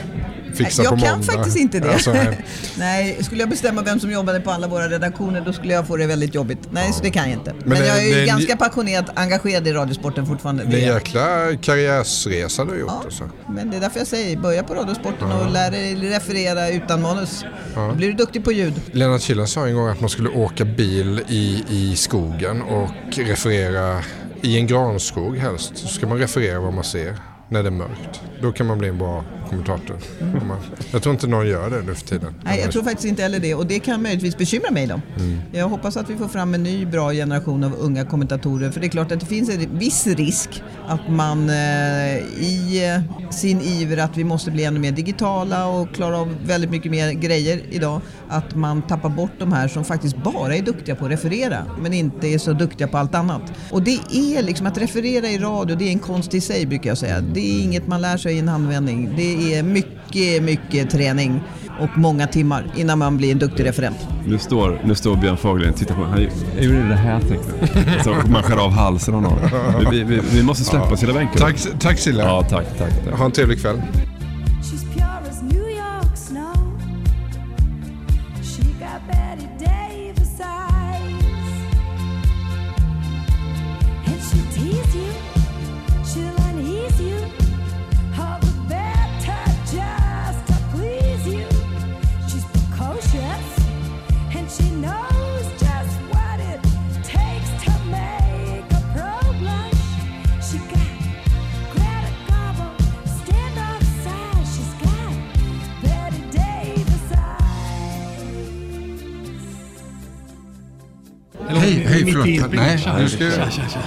fixa 0.53 0.83
jag 0.83 0.89
på 0.89 0.95
måndag. 0.95 1.09
kan 1.13 1.23
faktiskt 1.23 1.57
inte 1.57 1.79
det. 1.79 1.93
Alltså, 1.93 2.13
nej. 2.13 2.45
Nej, 2.77 3.17
skulle 3.23 3.39
jag 3.39 3.49
bestämma 3.49 3.81
vem 3.81 3.99
som 3.99 4.11
jobbade 4.11 4.39
på 4.39 4.51
alla 4.51 4.67
våra 4.67 4.89
redaktioner 4.89 5.41
då 5.45 5.53
skulle 5.53 5.73
jag 5.73 5.87
få 5.87 5.97
det 5.97 6.05
väldigt 6.07 6.35
jobbigt. 6.35 6.59
Nej, 6.71 6.93
så 6.93 7.03
det 7.03 7.09
kan 7.09 7.23
jag 7.23 7.31
inte. 7.39 7.53
Men, 7.65 7.69
det- 7.79 7.87
jag 7.87 7.97
är 8.07 8.19
ju 8.19 8.25
ganska 8.25 8.57
passionerat 8.57 9.05
engagerad 9.15 9.67
i 9.67 9.73
Radiosporten 9.73 10.25
fortfarande. 10.25 10.63
det 10.63 10.83
är 10.83 10.87
en 10.89 10.93
jäkla 10.95 11.55
karriärsresa 11.61 12.65
du 12.65 12.71
har 12.71 12.77
gjort. 12.77 12.91
Alltså. 13.05 13.29
men 13.49 13.71
det 13.71 13.77
är 13.77 13.81
därför 13.81 13.99
jag 13.99 14.07
säger, 14.07 14.37
börja 14.37 14.63
på 14.63 14.73
Radiosporten 14.73 15.31
och 15.31 15.51
lär 15.51 15.71
dig 15.71 15.95
referera 15.95 16.69
utan 16.69 17.01
manus. 17.01 17.45
Ja. 17.75 17.87
Då 17.87 17.93
blir 17.95 18.07
du 18.07 18.13
duktig 18.13 18.43
på 18.43 18.51
ljud. 18.51 18.73
Lennart 18.91 19.21
Killen 19.21 19.47
sa 19.47 19.67
en 19.67 19.75
gång 19.75 19.87
att 19.89 19.99
man 20.01 20.09
skulle 20.09 20.29
åka 20.29 20.65
bil 20.65 21.21
i, 21.27 21.63
i 21.69 21.95
skogen 21.95 22.61
och 22.61 22.89
referera 23.17 23.99
i 24.41 24.57
en 24.57 24.67
granskog 24.67 25.37
helst. 25.37 25.77
Så 25.77 25.87
ska 25.87 26.07
man 26.07 26.17
referera 26.17 26.59
vad 26.59 26.73
man 26.73 26.83
ser 26.83 27.17
när 27.49 27.63
det 27.63 27.69
är 27.69 27.71
mörkt. 27.71 28.21
Då 28.41 28.51
kan 28.51 28.65
man 28.67 28.77
bli 28.79 28.87
en 28.89 28.97
bra 28.97 29.23
kommentator. 29.49 29.97
Om 30.41 30.47
man, 30.47 30.57
jag 30.91 31.03
tror 31.03 31.13
inte 31.15 31.27
någon 31.27 31.47
gör 31.47 31.69
det 31.69 31.81
nu 31.81 31.95
för 31.95 32.05
tiden. 32.05 32.35
Nej, 32.43 32.59
jag 32.59 32.71
tror 32.71 32.83
faktiskt 32.83 33.05
inte 33.05 33.21
heller 33.21 33.39
det 33.39 33.55
och 33.55 33.65
det 33.65 33.79
kan 33.79 34.01
möjligtvis 34.01 34.37
bekymra 34.37 34.71
mig 34.71 34.87
då. 34.87 35.01
Mm. 35.17 35.39
Jag 35.51 35.69
hoppas 35.69 35.97
att 35.97 36.09
vi 36.09 36.15
får 36.15 36.27
fram 36.27 36.53
en 36.53 36.63
ny 36.63 36.85
bra 36.85 37.11
generation 37.11 37.63
av 37.63 37.75
unga 37.79 38.05
kommentatorer 38.05 38.71
för 38.71 38.79
det 38.79 38.87
är 38.87 38.89
klart 38.89 39.11
att 39.11 39.19
det 39.19 39.25
finns 39.25 39.49
en 39.49 39.77
viss 39.77 40.07
risk 40.07 40.63
att 40.87 41.09
man 41.09 41.49
eh, 41.49 42.17
i 42.39 42.93
eh, 42.95 43.29
sin 43.31 43.61
iver 43.61 43.97
att 43.97 44.17
vi 44.17 44.23
måste 44.23 44.51
bli 44.51 44.63
ännu 44.63 44.79
mer 44.79 44.91
digitala 44.91 45.65
och 45.65 45.95
klara 45.95 46.17
av 46.17 46.35
väldigt 46.45 46.69
mycket 46.69 46.91
mer 46.91 47.11
grejer 47.11 47.61
idag 47.69 48.01
att 48.29 48.55
man 48.55 48.81
tappar 48.81 49.09
bort 49.09 49.31
de 49.39 49.53
här 49.53 49.67
som 49.67 49.85
faktiskt 49.85 50.17
bara 50.17 50.55
är 50.55 50.61
duktiga 50.61 50.95
på 50.95 51.05
att 51.05 51.11
referera 51.11 51.65
men 51.81 51.93
inte 51.93 52.27
är 52.27 52.37
så 52.37 52.53
duktiga 52.53 52.87
på 52.87 52.97
allt 52.97 53.15
annat. 53.15 53.41
Och 53.71 53.83
det 53.83 53.99
är 54.11 54.43
liksom 54.43 54.67
att 54.67 54.77
referera 54.77 55.27
i 55.27 55.37
radio, 55.37 55.75
det 55.75 55.85
är 55.85 55.91
en 55.91 55.99
konst 55.99 56.33
i 56.33 56.41
sig 56.41 56.65
brukar 56.65 56.89
jag 56.89 56.97
säga. 56.97 57.21
Det 57.21 57.39
är 57.39 57.63
inget 57.63 57.87
man 57.87 58.01
lär 58.01 58.17
sig 58.17 58.35
i 58.35 58.39
en 58.39 58.47
handvändning. 58.47 59.13
Det 59.17 59.32
är 59.33 59.63
mycket, 59.63 60.43
mycket 60.43 60.89
träning 60.89 61.41
och 61.79 61.97
många 61.97 62.27
timmar 62.27 62.65
innan 62.75 62.99
man 62.99 63.17
blir 63.17 63.31
en 63.31 63.39
duktig 63.39 63.65
referent. 63.65 63.97
Nu 64.27 64.37
står, 64.37 64.81
nu 64.83 64.95
står 64.95 65.15
Björn 65.15 65.37
Fagerlind 65.37 65.73
och 65.73 65.79
tittar 65.79 65.95
på 65.95 66.03
Han 66.03 66.21
gjorde 66.59 66.87
det 66.89 66.95
här 66.95 67.19
tecknet. 67.19 68.03
Så 68.03 68.09
man 68.09 68.43
skär 68.43 68.57
av 68.57 68.71
halsen 68.71 69.15
av 69.15 69.21
någon. 69.21 69.39
Vi, 69.91 70.03
vi, 70.03 70.21
vi, 70.31 70.43
måste 70.43 70.63
släppa 70.63 70.87
Ja. 70.89 70.97
Cilla 70.97 71.13
Benke. 71.13 71.39
Tack, 71.39 71.55
tack 71.79 71.99
Silla. 71.99 72.23
Ja, 72.23 72.43
tack, 72.49 72.65
tack. 72.77 73.05
tack. 73.05 73.19
Ha 73.19 73.25
en 73.25 73.31
trevlig 73.31 73.61
kväll. 73.61 73.81
Hej, 111.93 112.11
förlåt. 112.11 112.51
Nej, 112.53 112.77
du 113.01 113.09
ska... 113.09 113.29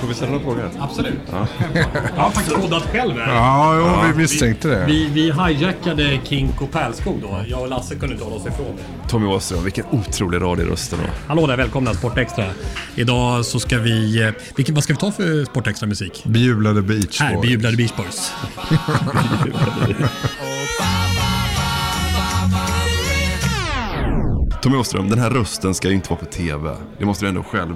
Får 0.00 0.08
vi 0.08 0.14
ställa 0.14 0.30
några 0.32 0.44
frågor? 0.44 0.70
Absolut. 0.78 1.18
Ja. 1.32 1.46
Jag 2.16 2.22
har 2.22 2.30
faktiskt 2.30 2.56
poddat 2.56 2.82
själv 2.92 3.16
här. 3.18 3.34
Ja, 3.34 3.76
jo, 4.04 4.12
vi 4.12 4.18
misstänkte 4.22 4.68
det. 4.68 4.84
Vi, 4.86 5.08
vi 5.12 5.32
hijackade 5.32 6.20
Kink 6.24 6.62
och 6.62 6.72
Pärlskog 6.72 7.18
då. 7.22 7.40
Jag 7.48 7.60
och 7.60 7.68
Lasse 7.68 7.94
kunde 7.94 8.14
inte 8.14 8.24
hålla 8.24 8.36
oss 8.36 8.46
ifrån 8.46 8.66
det. 8.76 9.08
Tommy 9.08 9.26
Åström, 9.26 9.64
vilken 9.64 9.84
otrolig 9.90 10.40
radioröst 10.42 10.92
ändå. 10.92 11.04
Hallå 11.26 11.46
där, 11.46 11.56
välkomna 11.56 11.94
Sportextra. 11.94 12.44
Idag 12.94 13.44
så 13.44 13.60
ska 13.60 13.78
vi... 13.78 14.22
eh, 14.22 14.30
Vilken, 14.56 14.74
vad 14.74 14.84
ska 14.84 14.92
vi 14.92 14.98
ta 14.98 15.12
för 15.12 15.44
Sportextra 15.44 15.86
musik? 15.86 16.22
Bejublade 16.26 16.82
Beach 16.82 17.20
Här, 17.20 17.34
Boys. 17.34 17.42
Bejublade 17.46 17.76
Beach 17.76 17.92
Boys. 17.96 18.32
Tommy 24.62 24.76
Åström, 24.76 25.08
den 25.10 25.18
här 25.18 25.30
rösten 25.30 25.74
ska 25.74 25.88
ju 25.88 25.94
inte 25.94 26.10
vara 26.10 26.20
på 26.20 26.26
TV. 26.26 26.70
Det 26.98 27.04
måste 27.04 27.24
du 27.24 27.28
ändå 27.28 27.42
själv 27.42 27.74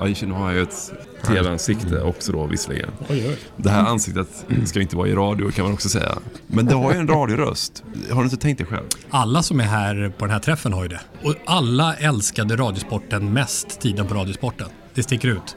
Ja, 0.00 0.06
nu 0.22 0.32
har 0.32 0.46
jag 0.46 0.54
ju 0.54 0.62
ett 0.62 0.92
tv-ansikte 1.26 2.00
också 2.02 2.32
då 2.32 2.46
visserligen. 2.46 2.90
Oj, 3.08 3.28
oj. 3.28 3.38
Det 3.56 3.70
här 3.70 3.84
ansiktet 3.84 4.46
ska 4.64 4.80
inte 4.80 4.96
vara 4.96 5.08
i 5.08 5.14
radio 5.14 5.50
kan 5.50 5.64
man 5.64 5.74
också 5.74 5.88
säga. 5.88 6.18
Men 6.46 6.66
det 6.66 6.74
har 6.74 6.92
ju 6.92 6.98
en 6.98 7.08
radioröst. 7.08 7.84
Har 8.10 8.18
du 8.18 8.24
inte 8.24 8.36
tänkt 8.36 8.58
det 8.58 8.64
själv? 8.64 8.86
Alla 9.10 9.42
som 9.42 9.60
är 9.60 9.64
här 9.64 10.12
på 10.18 10.24
den 10.24 10.32
här 10.32 10.40
träffen 10.40 10.72
har 10.72 10.82
ju 10.82 10.88
det. 10.88 11.00
Och 11.22 11.34
alla 11.46 11.94
älskade 11.94 12.56
Radiosporten 12.56 13.32
mest 13.32 13.80
tiden 13.80 14.06
på 14.06 14.14
Radiosporten. 14.14 14.68
Det 14.94 15.02
sticker 15.02 15.28
ut. 15.28 15.56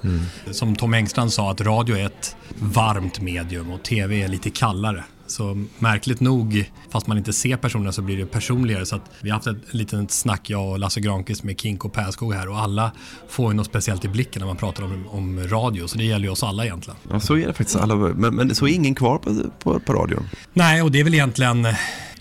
Som 0.52 0.76
Tom 0.76 0.94
Engstrand 0.94 1.34
sa 1.34 1.52
att 1.52 1.62
radio 1.62 1.98
är 1.98 2.06
ett 2.06 2.36
varmt 2.60 3.22
medium 3.22 3.72
och 3.72 3.84
tv 3.84 4.24
är 4.24 4.28
lite 4.28 4.50
kallare. 4.50 5.04
Så 5.28 5.66
märkligt 5.80 6.20
nog, 6.20 6.72
fast 6.90 7.08
man 7.08 7.18
inte 7.18 7.34
ser 7.34 7.58
personerna 7.58 7.92
så 7.92 8.02
blir 8.02 8.18
det 8.18 8.26
personligare. 8.26 8.86
Så 8.86 8.96
att 8.96 9.12
vi 9.22 9.30
har 9.30 9.36
haft 9.36 9.48
ett 9.48 9.74
litet 9.74 10.12
snack, 10.12 10.50
jag 10.50 10.72
och 10.72 10.80
Lasse 10.80 11.00
Granqvist 11.00 11.44
med 11.44 11.60
Kinko 11.60 11.90
Pärskog 11.90 12.34
här 12.34 12.50
och 12.50 12.60
alla 12.60 12.92
får 13.30 13.52
ju 13.52 13.58
något 13.58 13.66
speciellt 13.66 14.06
i 14.06 14.08
blicken 14.08 14.40
när 14.40 14.48
man 14.48 14.58
pratar 14.58 14.84
om, 14.84 15.08
om 15.08 15.48
radio. 15.48 15.88
Så 15.88 15.98
det 15.98 16.04
gäller 16.04 16.26
ju 16.26 16.32
oss 16.32 16.44
alla 16.44 16.66
egentligen. 16.66 16.98
Ja, 17.10 17.20
så 17.20 17.38
är 17.38 17.48
det 17.48 17.54
faktiskt. 17.54 17.76
Alla, 17.76 17.96
men, 17.96 18.36
men 18.36 18.56
så 18.56 18.68
är 18.68 18.74
ingen 18.74 18.96
kvar 18.96 19.18
på, 19.18 19.36
på, 19.60 19.80
på 19.80 19.94
radion. 19.94 20.30
Nej, 20.54 20.82
och 20.82 20.92
det 20.92 21.00
är 21.00 21.04
väl 21.04 21.14
egentligen 21.14 21.68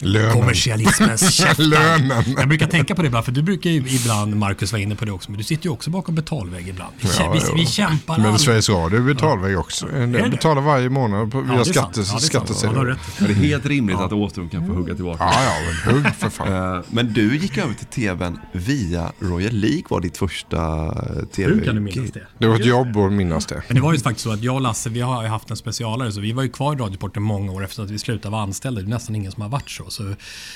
Lönen. 0.03 0.33
kommersialismens 0.33 1.33
käftar. 1.35 1.63
Lönen. 1.65 2.25
Jag 2.37 2.49
brukar 2.49 2.67
tänka 2.67 2.95
på 2.95 3.03
det 3.03 3.07
ibland, 3.09 3.25
för 3.25 3.33
du 3.33 3.43
brukar 3.43 3.71
ju 3.71 3.77
ibland, 3.89 4.37
Marcus 4.37 4.73
var 4.73 4.79
inne 4.79 4.95
på 4.97 5.05
det 5.05 5.13
också, 5.13 5.31
men 5.31 5.39
du 5.39 5.45
sitter 5.45 5.65
ju 5.65 5.71
också 5.71 5.91
bakom 5.91 6.15
betalvägg 6.15 6.69
ibland. 6.69 6.93
Vi, 7.01 7.09
Ja, 7.19 7.33
vi, 7.33 7.39
ja. 7.39 7.53
vi 7.57 7.67
kämpar 7.67 8.19
Men. 8.19 8.39
Sveriges 8.39 8.69
Radio 8.69 9.01
betalar 9.01 9.43
vi 9.49 9.57
också. 9.57 9.87
det? 9.87 10.19
Jag 10.19 10.31
betalar 10.31 10.63
varje 10.63 10.89
månad 10.89 11.33
på, 11.33 11.39
Ja, 11.39 11.43
via 11.43 11.55
det 11.55 11.61
är 11.61 11.65
sant. 11.65 11.93
skatte, 11.93 12.01
Ja, 12.01 12.05
det 12.05 12.11
är. 12.11 12.15
Ja, 12.15 12.19
skattesedel. 12.21 12.97
Ja, 13.19 13.27
det 13.27 13.33
är 13.33 13.35
helt 13.35 13.67
rimligt 13.67 13.97
att 13.99 14.13
Åström 14.13 14.49
kan 14.49 14.67
få 14.67 14.73
hugga 14.73 14.95
tillbaka. 14.95 15.25
Ja, 15.25 15.43
ja, 15.45 15.53
men 15.87 15.95
hugg 15.95 16.15
för 16.15 16.29
fan. 16.31 16.77
Eh, 16.77 16.83
Men 16.91 17.13
du 17.13 17.37
gick 17.37 17.59
över 17.59 17.75
till 17.75 17.87
tvn 17.87 18.39
via 18.53 19.13
Royal 19.21 19.53
League 19.55 19.83
var 19.89 20.01
ditt 20.01 20.17
första 20.19 20.57
eh, 20.87 21.25
tv 21.35 21.55
Hur 21.55 21.65
kan 21.65 21.75
du 21.75 21.81
minnas 21.81 22.11
det? 22.11 22.27
Det 22.39 22.47
var 22.47 22.55
ett 22.55 22.67
jobb 22.67 22.97
att 22.97 23.13
minnas 23.13 23.47
det. 23.47 23.63
Men 23.69 23.75
det 23.77 23.83
var 23.83 23.93
ju 23.93 23.99
faktiskt 23.99 24.25
så 24.25 24.33
att 24.33 24.43
jag 24.43 24.55
och 24.55 24.61
Lasse, 24.61 24.91
vi 24.91 25.01
har 25.01 25.25
haft 25.27 25.51
en 25.51 25.57
specialare, 25.57 26.13
så 26.13 26.21
vi 26.21 26.33
var 26.33 26.43
ju 26.43 26.49
kvar 26.49 26.75
i 26.75 26.79
Radiosporten 26.79 27.23
många 27.23 27.53
år 27.53 27.65
efter 27.65 27.83
att 27.83 27.91
vi 27.91 27.99
slutade 27.99 28.33
vara 28.33 28.43
anställda. 28.43 28.81
Det 28.81 28.87
är 28.87 28.91
nästan 28.91 29.17
ingen 29.17 29.33
som 29.33 29.43
har 29.43 29.49
varit 29.49 29.71
så. 29.71 29.91
Så 29.93 30.15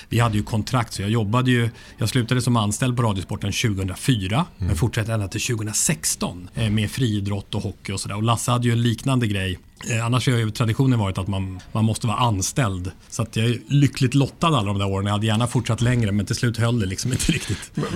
vi 0.08 0.18
hade 0.18 0.36
ju 0.36 0.42
kontrakt, 0.42 0.92
så 0.94 1.02
jag 1.02 1.10
jobbade 1.10 1.50
ju, 1.50 1.70
jag 1.98 2.08
slutade 2.08 2.42
som 2.42 2.56
anställd 2.56 2.96
på 2.96 3.02
Radiosporten 3.02 3.52
2004, 3.52 4.44
men 4.58 4.76
fortsatte 4.76 5.12
ända 5.12 5.28
till 5.28 5.40
2016 5.40 6.48
eh, 6.54 6.70
med 6.70 6.90
friidrott 6.90 7.54
och 7.54 7.62
hockey 7.62 7.92
och 7.92 8.00
sådär. 8.00 8.16
Och 8.16 8.22
Lasse 8.22 8.50
hade 8.50 8.66
ju 8.66 8.72
en 8.72 8.82
liknande 8.82 9.26
grej. 9.26 9.58
Eh, 9.90 10.04
Annars 10.06 10.26
har 10.28 10.34
ju 10.36 10.50
traditionen 10.50 10.98
varit 10.98 11.18
att 11.18 11.28
man, 11.28 11.60
man 11.72 11.84
måste 11.84 12.06
vara 12.06 12.16
anställd. 12.18 12.90
Så 13.08 13.22
att 13.22 13.36
jag 13.36 13.46
är 13.46 13.58
lyckligt 13.68 14.14
lottad 14.14 14.46
alla 14.46 14.62
de 14.62 14.78
där 14.78 14.86
åren. 14.88 15.06
Jag 15.06 15.12
hade 15.12 15.26
gärna 15.26 15.46
fortsatt 15.46 15.80
längre, 15.80 16.12
men 16.12 16.26
till 16.26 16.36
slut 16.36 16.56
höll 16.58 16.80
det 16.80 16.86
liksom 16.86 17.12
inte 17.12 17.32
riktigt. 17.32 17.70
Vad- 17.74 17.86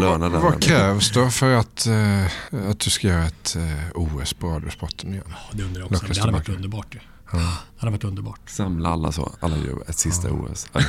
Vad 0.42 0.62
krävs 0.62 1.10
då 1.10 1.30
för 1.30 1.54
att, 1.54 1.86
eh, 1.86 2.70
att 2.70 2.78
du 2.80 2.90
ska 2.90 3.08
göra 3.08 3.24
ett 3.24 3.56
OS 3.94 4.32
på 4.34 4.46
Radiosporten 4.48 5.10
igen? 5.12 5.24
Ja, 5.28 5.36
det 5.52 5.62
undrar 5.62 5.80
jag 5.80 5.92
också. 5.92 6.06
Det 6.14 6.20
hade 6.20 6.32
varit 6.32 6.48
underbart 6.48 6.94
ju. 6.94 6.98
Det 7.38 7.80
hade 7.80 7.90
varit 7.92 8.04
underbart. 8.04 8.40
Samla 8.50 8.88
alla 8.88 9.12
så, 9.12 9.32
alla 9.40 9.56
gör 9.56 9.82
ett 9.88 9.98
sista 9.98 10.30
OS. 10.32 10.68
Alla, 10.72 10.84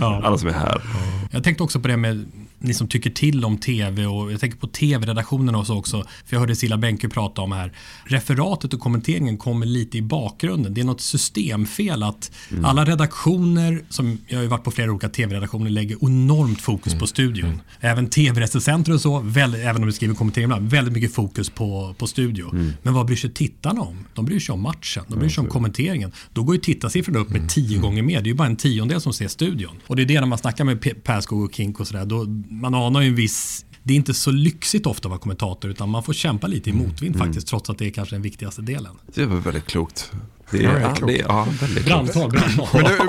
Ja. 0.00 0.22
alla 0.24 0.38
som 0.38 0.48
är 0.48 0.52
här. 0.52 0.82
Jag 1.30 1.44
tänkte 1.44 1.62
också 1.64 1.80
på 1.80 1.88
det 1.88 1.96
med 1.96 2.30
ni 2.62 2.74
som 2.74 2.88
tycker 2.88 3.10
till 3.10 3.44
om 3.44 3.58
tv 3.58 4.06
och 4.06 4.32
jag 4.32 4.40
tänker 4.40 4.58
på 4.58 4.66
tv-redaktionen 4.66 5.54
och 5.54 5.66
så 5.66 5.76
också. 5.78 6.02
För 6.02 6.36
jag 6.36 6.40
hörde 6.40 6.56
Silla 6.56 6.76
Benke 6.78 7.08
prata 7.08 7.42
om 7.42 7.52
här. 7.52 7.72
Referatet 8.04 8.74
och 8.74 8.80
kommenteringen 8.80 9.36
kommer 9.38 9.66
lite 9.66 9.98
i 9.98 10.02
bakgrunden. 10.02 10.74
Det 10.74 10.80
är 10.80 10.84
något 10.84 11.00
systemfel 11.00 12.02
att 12.02 12.30
Mm. 12.50 12.64
alla 12.64 12.84
redaktioner, 12.84 13.82
som 13.88 14.18
jag 14.26 14.36
har 14.38 14.42
ju 14.42 14.48
varit 14.48 14.64
på 14.64 14.70
flera 14.70 14.90
olika 14.90 15.08
tv-redaktioner, 15.08 15.70
lägger 15.70 15.96
enormt 16.04 16.60
fokus 16.60 16.94
på 16.94 17.06
studion. 17.06 17.60
Även 17.80 18.06
tv-recensenter 18.10 18.92
och 18.92 19.00
så, 19.00 19.20
väl, 19.20 19.54
även 19.54 19.76
om 19.82 19.86
du 19.86 19.92
skriver 19.92 20.14
kommenteringar 20.14 20.56
ibland, 20.56 20.70
väldigt 20.70 20.94
mycket 20.94 21.14
fokus 21.14 21.50
på, 21.50 21.94
på 21.98 22.06
studio. 22.06 22.50
Men 22.82 22.94
vad 22.94 23.06
bryr 23.06 23.16
sig 23.16 23.30
tittarna 23.30 23.80
om? 23.80 24.06
De 24.14 24.24
bryr 24.24 24.40
sig 24.40 24.52
om 24.52 24.62
matchen, 24.62 25.04
de 25.08 25.18
bryr 25.18 25.28
sig 25.28 25.42
om 25.42 25.48
kommenteringen. 25.48 26.12
Då 26.32 26.42
går 26.42 26.54
ju 26.54 26.60
tittarsiffrorna 26.60 27.18
upp 27.18 27.30
med 27.30 27.48
tio 27.48 27.78
gånger 27.78 28.02
mer. 28.02 28.20
Det 28.20 28.26
är 28.26 28.30
ju 28.30 28.34
bara 28.34 28.48
en 28.48 28.56
tiondel 28.56 29.00
som 29.00 29.12
ser 29.12 29.28
studion. 29.28 29.76
Och 29.86 29.96
det 29.96 30.02
är 30.02 30.06
det 30.06 30.20
när 30.20 30.26
man 30.26 30.38
snackar 30.38 30.64
med 30.64 30.80
P- 30.80 30.94
Pärskog 30.94 31.42
och 31.44 31.54
Kink 31.54 31.80
och 31.80 31.86
sådär, 31.88 32.04
man 32.50 32.74
anar 32.74 33.00
ju 33.00 33.08
en 33.08 33.14
viss 33.14 33.64
det 33.82 33.92
är 33.92 33.96
inte 33.96 34.14
så 34.14 34.30
lyxigt 34.30 34.86
ofta 34.86 35.06
att 35.08 35.10
vara 35.10 35.20
kommentator 35.20 35.70
utan 35.70 35.88
man 35.90 36.02
får 36.02 36.12
kämpa 36.12 36.46
lite 36.46 36.70
i 36.70 36.72
motvind 36.72 37.18
faktiskt 37.18 37.46
trots 37.46 37.70
att 37.70 37.78
det 37.78 37.86
är 37.86 37.90
kanske 37.90 38.14
den 38.14 38.22
viktigaste 38.22 38.62
delen. 38.62 38.92
Det 39.14 39.26
var 39.26 39.36
väldigt 39.36 39.66
klokt. 39.66 40.12
Det 40.50 40.58
är, 40.58 40.62
Ja, 40.62 40.70
det 40.72 40.78
är 40.78 40.80
ja, 40.82 40.94
klokt. 40.94 41.12
det 41.12 41.20
är, 41.20 41.24
ja, 41.28 41.46
väldigt 41.60 41.84
Brandtal, 41.86 42.30
klokt. 42.30 42.56
brandtal. 42.56 43.08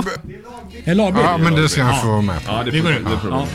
Är 0.83 0.95
Larby? 0.95 1.19
Ja, 1.19 1.37
men 1.37 1.53
det 1.55 1.69
ska 1.69 1.83
han 1.83 2.01
få 2.01 2.07
vara 2.07 2.21
med 2.21 2.45
på. 2.45 2.51
Ja, 2.51 2.63
det 2.63 2.71
får 2.71 2.77
går 2.79 2.89
det 2.89 2.99
ut. 2.99 3.19
får 3.21 3.29
Ja. 3.29 3.47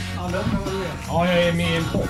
Ja, 1.09 1.27
jag 1.27 1.43
är 1.43 1.53
med 1.53 1.73
i 1.73 1.77
en 1.77 1.85
podd. 1.93 2.09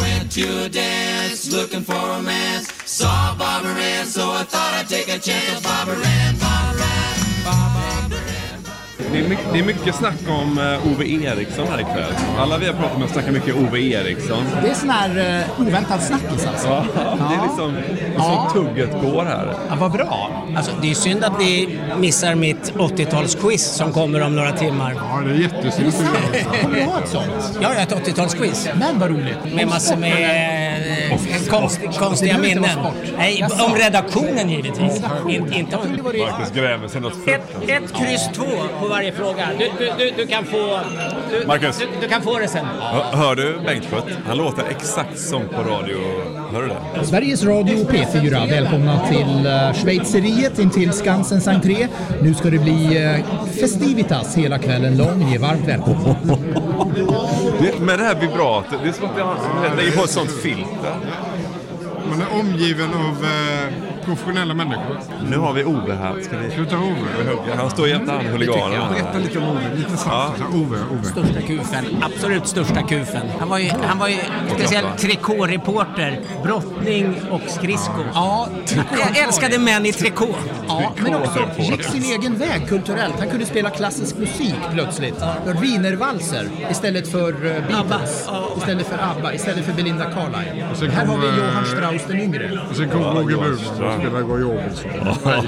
Went 0.00 0.30
to 0.34 0.40
a 0.40 0.68
dance 0.72 1.56
looking 1.56 1.84
for 1.84 1.94
romance. 2.16 2.72
Saw 2.84 3.38
Barbara 3.38 4.00
Ann, 4.00 4.06
so 4.06 4.20
I 4.20 4.44
thought 4.44 4.74
I'd 4.80 4.88
take 4.88 5.16
a 5.16 5.20
chance. 5.22 5.62
Barbara 5.68 5.96
Ann, 5.96 6.34
Barbara 6.40 6.84
Ann, 6.84 7.44
Barbara 7.44 8.33
Det 9.12 9.18
är, 9.18 9.28
mycket, 9.28 9.44
det 9.52 9.58
är 9.58 9.64
mycket 9.64 9.94
snack 9.94 10.14
om 10.28 10.58
eh, 10.58 10.92
Ove 10.92 11.04
Eriksson 11.08 11.66
här 11.70 11.80
ikväll. 11.80 12.12
Alla 12.38 12.58
vi 12.58 12.66
har 12.66 12.72
pratat 12.74 12.98
med 12.98 13.10
snackar 13.10 13.32
mycket 13.32 13.54
Ove 13.56 13.80
Eriksson. 13.80 14.44
Det 14.62 14.70
är 14.70 14.74
sån 14.74 14.90
här 14.90 15.40
uh, 15.58 15.60
oväntad 15.60 16.02
snackis 16.02 16.46
alltså. 16.46 16.68
Ja, 16.68 16.84
det 17.28 17.34
är 17.34 17.42
liksom 17.46 17.76
Ja. 18.16 18.50
så 18.52 18.58
tugget 18.58 18.90
går 19.02 19.24
här. 19.24 19.54
Ja, 19.68 19.74
vad 19.80 19.92
bra. 19.92 20.30
Alltså, 20.56 20.72
det 20.82 20.90
är 20.90 20.94
synd 20.94 21.24
att 21.24 21.38
ni 21.38 21.78
missar 21.98 22.34
mitt 22.34 22.72
80-talsquiz 22.74 23.58
som 23.58 23.92
kommer 23.92 24.22
om 24.22 24.36
några 24.36 24.52
timmar. 24.52 24.94
Ja, 24.96 25.20
det 25.26 25.30
är 25.30 25.38
jättesynd. 25.38 25.92
Kommer 26.62 26.76
du 26.76 26.82
ha 26.84 26.98
ett 27.00 27.08
sånt? 27.08 27.26
Ja, 27.60 27.60
jag 27.60 27.68
har 27.68 27.82
ett 27.82 28.06
80-talsquiz. 28.08 28.68
Men 28.78 28.98
vad 28.98 29.10
roligt. 29.10 29.54
Med 29.54 29.68
massor 29.68 29.96
med 29.96 31.10
eh, 31.10 31.18
konst, 31.50 31.80
konstiga 31.98 32.38
minnen. 32.38 32.78
Nej, 33.18 33.46
om 33.68 33.74
redaktionen 33.74 34.50
givetvis. 34.50 35.02
In, 35.28 35.52
inte 35.52 35.76
om... 35.76 35.82
Marcus 36.02 36.52
gräver 36.54 36.88
sig 36.88 37.00
något 37.00 37.28
Ett, 37.28 37.70
ett 37.70 37.92
kryss 37.94 38.28
två 38.34 38.44
på 38.80 38.93
varje 38.94 39.12
fråga. 39.12 39.48
Du, 39.58 39.70
du, 39.78 39.92
du, 39.98 40.10
du 40.16 40.26
kan 40.26 40.44
få... 40.44 40.80
Du, 41.30 41.46
Marcus. 41.46 41.78
Du, 41.78 41.86
du 42.00 42.08
kan 42.08 42.22
få 42.22 42.38
det 42.38 42.48
sen. 42.48 42.66
Hör, 42.66 43.16
hör 43.16 43.36
du 43.36 43.58
Bengt 43.66 43.84
Schött? 43.90 44.08
Han 44.26 44.38
låter 44.38 44.64
exakt 44.70 45.18
som 45.18 45.48
på 45.48 45.62
radio. 45.62 45.98
Hör 46.52 46.62
du 46.62 46.68
det? 46.68 47.06
Sveriges 47.06 47.44
Radio 47.44 47.76
P4, 47.76 48.50
välkomna 48.50 49.06
till 49.08 49.46
uh, 49.46 49.72
Schweizeriet 49.72 50.58
intill 50.58 50.92
Skansens 50.92 51.48
entré. 51.48 51.88
Nu 52.22 52.34
ska 52.34 52.50
det 52.50 52.58
bli 52.58 53.04
eh, 53.04 53.46
festivitas 53.60 54.36
hela 54.36 54.58
kvällen 54.58 54.96
lång. 54.96 55.18
Ni 55.18 55.34
är 55.34 55.38
varmt 55.38 55.68
välkomna. 55.68 56.16
det 57.60 57.80
med 57.80 57.98
det 57.98 58.04
här 58.04 58.20
vibratet, 58.20 58.78
det 58.82 58.88
är 58.88 58.92
som 58.92 59.04
att 59.04 59.18
jag 59.68 59.76
lägger 59.76 59.92
på 59.96 60.04
ett 60.04 60.10
sånt 60.10 60.32
filter. 60.42 60.94
Man 62.08 62.20
är 62.20 62.40
omgiven 62.40 62.88
av 62.94 63.24
eh, 63.24 63.93
professionella 64.04 64.54
människor. 64.54 65.00
Nu 65.30 65.36
har 65.36 65.52
vi 65.52 65.64
Ove 65.64 65.94
här. 65.94 66.20
Ska 66.22 66.38
vi... 66.38 66.50
Sluta 66.50 66.78
Ove. 66.78 67.56
Han 67.56 67.70
står 67.70 67.88
jämte 67.88 68.12
han 68.12 68.26
huliganen. 68.26 68.92
Berätta 68.92 69.18
lite 69.18 69.38
om 69.38 69.44
Ove. 69.44 69.74
Lite 69.74 69.96
snabbt. 69.96 70.40
Ja. 70.40 70.58
Ove, 70.58 70.78
Ove. 70.92 71.04
Största 71.04 71.40
kufen, 71.40 71.84
absolut 72.02 72.46
största 72.46 72.82
kufen. 72.82 73.26
Han 73.38 73.48
var 73.48 73.58
ju, 73.58 73.70
han 73.86 73.98
var 73.98 74.08
ju 74.08 74.18
speciellt 74.54 74.98
trikåreporter, 74.98 76.20
brottning 76.42 77.16
och 77.30 77.40
skridsko. 77.46 78.04
Ja, 78.14 78.48
Jag 78.98 79.18
älskade 79.18 79.58
män 79.58 79.86
i 79.86 79.92
trikå. 79.92 80.28
Ja, 80.68 80.92
men 81.02 81.14
också 81.14 81.48
gick 81.58 81.82
sin 81.84 82.02
egen 82.04 82.38
väg 82.38 82.68
kulturellt. 82.68 83.14
Han 83.18 83.28
kunde 83.30 83.46
spela 83.46 83.70
klassisk 83.70 84.18
musik 84.18 84.54
plötsligt. 84.72 85.22
Wienervalser 85.60 86.48
istället 86.70 87.08
för 87.08 87.32
uh, 87.32 87.66
Beatles. 87.68 88.28
Istället 88.56 88.86
för 88.86 88.98
ABBA, 88.98 89.34
istället 89.34 89.64
för 89.64 89.72
Belinda 89.72 90.04
Carlisle. 90.04 90.90
Här 90.90 91.06
har 91.06 91.18
vi 91.18 91.28
eh, 91.28 91.36
Johann 91.36 91.66
Strauss 91.66 92.02
den 92.08 92.20
yngre. 92.20 92.60
Och 92.70 92.76
sen 92.76 92.90
kom 92.90 93.02
Roger 93.02 93.36
Burman 93.36 93.93
och 93.96 94.00
spelade 94.02 94.24
Roy 94.24 94.44
Orbison. 94.44 94.90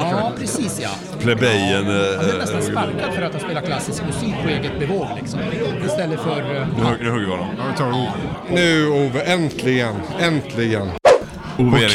Ja, 0.00 0.32
precis 0.38 0.80
ja. 0.82 0.90
Plebejen. 1.18 1.76
Han 1.76 1.84
blev 1.84 2.30
eh, 2.34 2.38
nästan 2.38 2.62
sparkad 2.62 3.14
för 3.14 3.22
att 3.22 3.32
han 3.32 3.40
spelar 3.40 3.60
klassisk 3.62 4.02
musik 4.06 4.34
på 4.42 4.48
eget 4.48 4.78
bevåg 4.78 5.06
liksom. 5.20 5.40
Istället 5.86 6.20
för... 6.20 6.56
eh, 6.56 6.66
Nu, 6.78 6.84
hugger- 6.84 7.18
vi 7.18 7.26
honom. 7.30 8.08
Nu 8.50 8.88
Ove, 8.88 9.20
äntligen, 9.20 9.94
äntligen. 10.20 10.90
Ove 11.58 11.84
Och 11.86 11.90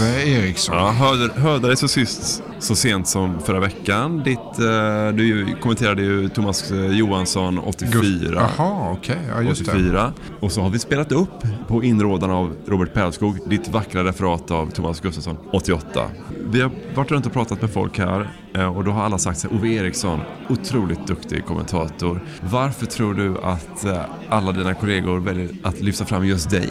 Eriksson. 0.00 0.06
Ove 0.06 0.30
Eriksson. 0.30 0.76
Ja, 0.76 0.90
hörde, 0.90 1.40
hörde 1.40 1.66
dig 1.66 1.76
så 1.76 1.88
sist 1.88 2.42
så 2.58 2.74
sent 2.74 3.08
som 3.08 3.40
förra 3.40 3.60
veckan. 3.60 4.22
Ditt, 4.22 4.38
eh, 4.38 5.08
du 5.14 5.56
kommenterade 5.60 6.02
ju 6.02 6.28
Thomas 6.28 6.70
eh, 6.70 6.86
Johansson 6.86 7.58
84. 7.58 8.50
Jaha, 8.58 8.92
okej. 8.92 9.18
Ja, 9.28 9.42
just 9.42 9.64
det. 9.64 9.70
84. 9.70 10.12
Och 10.40 10.52
så 10.52 10.60
har 10.60 10.70
vi 10.70 10.78
spelat 10.78 11.12
upp 11.12 11.42
på 11.68 11.84
inrådan 11.84 12.30
av 12.30 12.56
Robert 12.66 12.94
Pärlskog 12.94 13.38
ditt 13.46 13.68
vackra 13.68 14.04
referat 14.04 14.50
av 14.50 14.70
Thomas 14.70 15.00
Gustafsson 15.00 15.36
88. 15.52 16.10
Vi 16.50 16.60
har 16.60 16.70
varit 16.94 17.10
runt 17.10 17.26
och 17.26 17.32
pratat 17.32 17.60
med 17.60 17.70
folk 17.70 17.98
här 17.98 18.30
eh, 18.54 18.76
och 18.76 18.84
då 18.84 18.90
har 18.90 19.04
alla 19.04 19.18
sagt 19.18 19.38
så 19.38 19.48
här, 19.48 19.56
Ove 19.56 19.68
Eriksson, 19.68 20.20
otroligt 20.48 21.06
duktig 21.06 21.46
kommentator. 21.46 22.20
Varför 22.40 22.86
tror 22.86 23.14
du 23.14 23.38
att 23.38 23.84
eh, 23.84 24.00
alla 24.28 24.52
dina 24.52 24.74
kollegor 24.74 25.20
väljer 25.20 25.48
att 25.62 25.80
lyfta 25.80 26.04
fram 26.04 26.26
just 26.26 26.50
dig? 26.50 26.70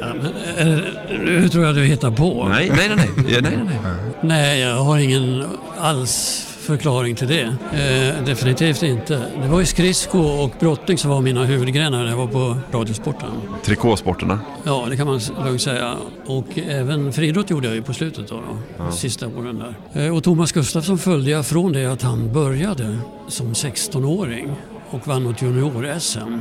Men, 0.00 0.68
eh, 0.72 0.78
Nu 1.24 1.48
tror 1.48 1.64
jag 1.64 1.74
du 1.74 1.84
hittar 1.84 2.10
på. 2.10 2.48
Nej, 2.48 2.72
nej, 2.76 2.88
nej. 2.96 3.08
nej, 3.16 3.42
nej, 3.42 3.58
nej. 3.82 3.92
Nej, 4.20 4.60
jag 4.60 4.76
har 4.76 4.98
ingen 4.98 5.44
alls 5.78 6.44
förklaring 6.60 7.14
till 7.14 7.28
det. 7.28 7.42
Eh, 7.72 8.24
definitivt 8.24 8.82
inte. 8.82 9.22
Det 9.42 9.48
var 9.48 9.60
ju 9.60 9.66
skridsko 9.66 10.18
och 10.18 10.52
brottning 10.60 10.98
som 10.98 11.10
var 11.10 11.20
mina 11.20 11.44
huvudgrenar 11.44 12.04
när 12.04 12.10
jag 12.10 12.16
var 12.16 12.26
på 12.26 12.56
Radiosporten. 12.72 13.28
Trikåsporterna. 13.64 14.40
Ja, 14.64 14.86
det 14.90 14.96
kan 14.96 15.06
man 15.06 15.20
lugnt 15.44 15.62
säga. 15.62 15.94
Och 16.26 16.46
även 16.68 17.12
friidrott 17.12 17.50
gjorde 17.50 17.66
jag 17.66 17.74
ju 17.74 17.82
på 17.82 17.92
slutet 17.94 18.28
då, 18.28 18.34
då 18.34 18.56
Ja. 18.78 18.90
sista 18.92 19.26
åren 19.26 19.62
där. 19.92 20.04
Eh, 20.06 20.16
Och 20.16 20.24
Thomas 20.24 20.52
Gustafsson 20.52 20.98
följde 20.98 21.30
jag 21.30 21.46
från 21.46 21.72
det 21.72 21.86
att 21.86 22.02
han 22.02 22.32
började 22.32 22.98
som 23.28 23.54
16-åring 23.54 24.50
och 24.90 25.06
vann 25.08 25.24
något 25.24 25.42
junior-SM. 25.42 26.38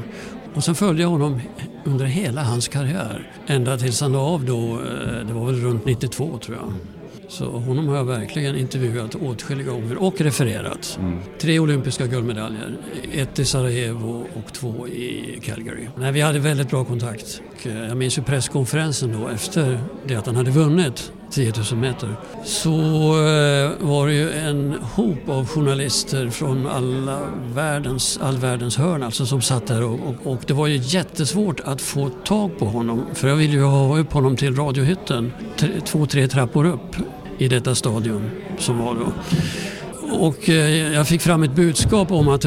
Och 0.56 0.64
sen 0.64 0.76
följde 0.76 1.04
jag 1.04 1.10
honom 1.10 1.42
under 1.84 2.06
hela 2.06 2.44
hans 2.44 2.68
karriär. 2.68 3.32
Ända 3.48 3.78
tills 3.78 4.02
han 4.02 4.12
la 4.12 4.20
av 4.20 4.46
då, 4.46 4.60
eh, 4.60 5.28
det 5.28 5.34
var 5.34 5.46
väl 5.46 5.62
runt 5.62 5.86
92 5.86 6.38
tror 6.38 6.58
jag. 6.58 6.74
Så 7.30 7.46
honom 7.46 7.88
har 7.88 7.96
jag 7.96 8.04
verkligen 8.06 8.56
intervjuat 8.56 9.16
åtskilliga 9.16 9.72
gånger 9.72 9.98
och 9.98 10.22
refererat. 10.22 11.00
Tre 11.42 11.60
olympiska 11.60 12.08
guldmedaljer. 12.08 12.78
Ett 13.12 13.40
i 13.40 13.46
Sarajevo 13.46 14.26
och 14.34 14.54
två 14.54 14.88
i 14.88 15.40
Calgary. 15.44 15.88
Nej, 15.98 16.12
vi 16.12 16.22
hade 16.22 16.40
väldigt 16.40 16.70
bra 16.70 16.86
kontakt. 16.86 17.42
Och, 17.58 17.68
eh, 17.68 17.88
Jag 17.88 17.98
minns 17.98 18.18
ju 18.18 18.22
presskonferensen 18.22 19.22
då 19.22 19.28
efter 19.28 19.80
det 20.08 20.16
att 20.16 20.26
han 20.26 20.36
hade 20.36 20.52
vunnit 20.52 21.12
10 21.32 21.54
000 21.72 21.80
meter. 21.80 22.16
Så 22.46 22.72
eh, 22.72 23.72
var 23.80 24.08
det 24.08 24.14
ju 24.14 24.32
en 24.32 24.76
hop 24.96 25.30
av 25.30 25.48
journalister 25.48 26.30
från 26.30 26.68
alla 26.68 27.20
världens, 27.54 28.20
all 28.22 28.38
världens 28.38 28.78
hörn 28.78 29.04
alltså, 29.04 29.26
som 29.26 29.42
satt 29.42 29.68
där 29.68 29.84
och, 29.84 29.94
och, 29.94 30.32
och 30.32 30.42
det 30.48 30.54
var 30.54 30.68
ju 30.68 30.78
jättesvårt 30.84 31.60
att 31.60 31.82
få 31.82 32.10
tag 32.10 32.60
på 32.60 32.66
honom. 32.66 33.06
För 33.14 33.28
jag 33.28 33.36
ville 33.36 33.54
ju 33.54 33.64
ha 33.64 33.98
upp 33.98 34.14
honom 34.14 34.36
till 34.36 34.56
radiohytten, 34.56 35.34
tre, 35.58 35.70
två, 35.86 36.06
tre 36.06 36.28
trappor 36.28 36.66
upp 36.66 36.96
i 37.38 37.48
detta 37.48 37.76
stadion 37.76 38.30
som 38.60 38.78
var 38.78 38.96
då. 38.96 39.12
Och 40.20 40.50
eh, 40.50 40.94
jag 40.94 41.08
fick 41.08 41.22
fram 41.22 41.44
ett 41.44 41.56
budskap 41.56 42.12
om 42.12 42.28
att 42.28 42.46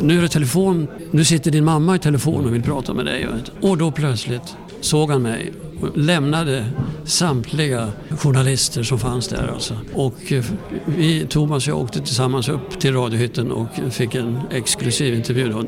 nu 0.00 0.18
är 0.18 0.22
det 0.22 0.28
telefon, 0.28 0.88
nu 1.10 1.24
sitter 1.24 1.50
din 1.50 1.64
mamma 1.64 1.96
i 1.96 1.98
telefon 1.98 2.46
och 2.46 2.54
vill 2.54 2.62
prata 2.62 2.94
med 2.94 3.06
dig. 3.06 3.28
Och 3.60 3.78
då 3.78 3.90
plötsligt 3.90 4.56
såg 4.80 5.10
han 5.10 5.22
mig 5.22 5.52
och 5.84 5.98
lämnade 5.98 6.64
samtliga 7.04 7.88
journalister 8.18 8.82
som 8.82 8.98
fanns 8.98 9.28
där. 9.28 9.50
Alltså. 9.54 9.76
Och 9.94 10.32
eh, 10.32 10.44
vi, 10.86 11.26
Thomas 11.26 11.66
och 11.66 11.70
jag 11.72 11.80
åkte 11.80 12.00
tillsammans 12.00 12.48
upp 12.48 12.80
till 12.80 12.94
radiohytten 12.94 13.52
och 13.52 13.66
fick 13.90 14.14
en 14.14 14.40
exklusiv 14.50 15.14
intervju 15.14 15.48
då, 15.48 15.64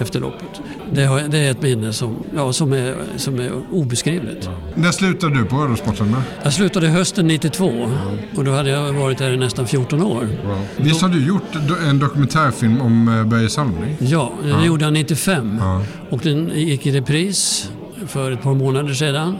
efter 0.00 0.20
loppet. 0.20 0.60
Det, 0.92 1.04
har, 1.04 1.20
det 1.20 1.38
är 1.38 1.50
ett 1.50 1.62
minne 1.62 1.92
som, 1.92 2.16
ja, 2.36 2.52
som, 2.52 2.72
är, 2.72 2.94
som 3.16 3.40
är 3.40 3.50
obeskrivligt. 3.72 4.48
När 4.74 4.92
slutade 4.92 5.38
du 5.38 5.44
på 5.44 5.56
Radiosporten 5.56 6.10
med? 6.10 6.22
Jag 6.42 6.52
slutade 6.52 6.88
hösten 6.88 7.26
92 7.26 7.90
och 8.36 8.44
då 8.44 8.52
hade 8.52 8.70
jag 8.70 8.92
varit 8.92 9.18
där 9.18 9.32
i 9.32 9.36
nästan 9.36 9.66
14 9.66 10.02
år. 10.02 10.28
Visst 10.76 11.02
har 11.02 11.08
du 11.08 11.26
gjort 11.26 11.42
en 11.88 11.98
dokumentärfilm 11.98 12.80
om 12.80 13.08
eh, 13.08 13.24
Börje 13.24 13.48
Salming? 13.48 13.96
Ja, 13.98 14.32
den 14.42 14.50
Ja. 14.50 14.64
gjorde 14.64 14.84
jag 14.84 14.92
95 14.92 15.60
och 16.10 16.20
den 16.22 16.50
gick 16.54 16.86
i 16.86 16.90
repris 16.92 17.70
för 18.06 18.32
ett 18.32 18.42
par 18.42 18.54
månader 18.54 18.94
sedan 18.94 19.38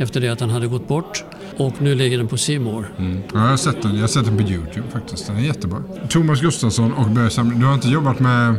efter 0.00 0.20
det 0.20 0.28
att 0.28 0.40
han 0.40 0.50
hade 0.50 0.66
gått 0.66 0.88
bort. 0.88 1.24
Och 1.56 1.82
nu 1.82 1.94
ligger 1.94 2.18
den 2.18 2.28
på 2.28 2.36
C 2.36 2.58
More. 2.58 2.86
Ja, 2.96 3.04
jag 3.32 3.40
har 3.40 3.56
sett 3.56 3.82
den. 3.82 3.94
Jag 3.94 4.00
har 4.00 4.08
sett 4.08 4.24
den 4.24 4.36
på 4.36 4.42
YouTube 4.42 4.88
faktiskt. 4.92 5.26
Den 5.26 5.36
är 5.36 5.40
jättebra. 5.40 5.82
Thomas 6.08 6.40
Gustafsson 6.40 6.92
och 6.92 7.10
Börje 7.10 7.30
Salming. 7.30 7.60
Du 7.60 7.66
har 7.66 7.74
inte 7.74 7.88
jobbat 7.88 8.20
med, 8.20 8.54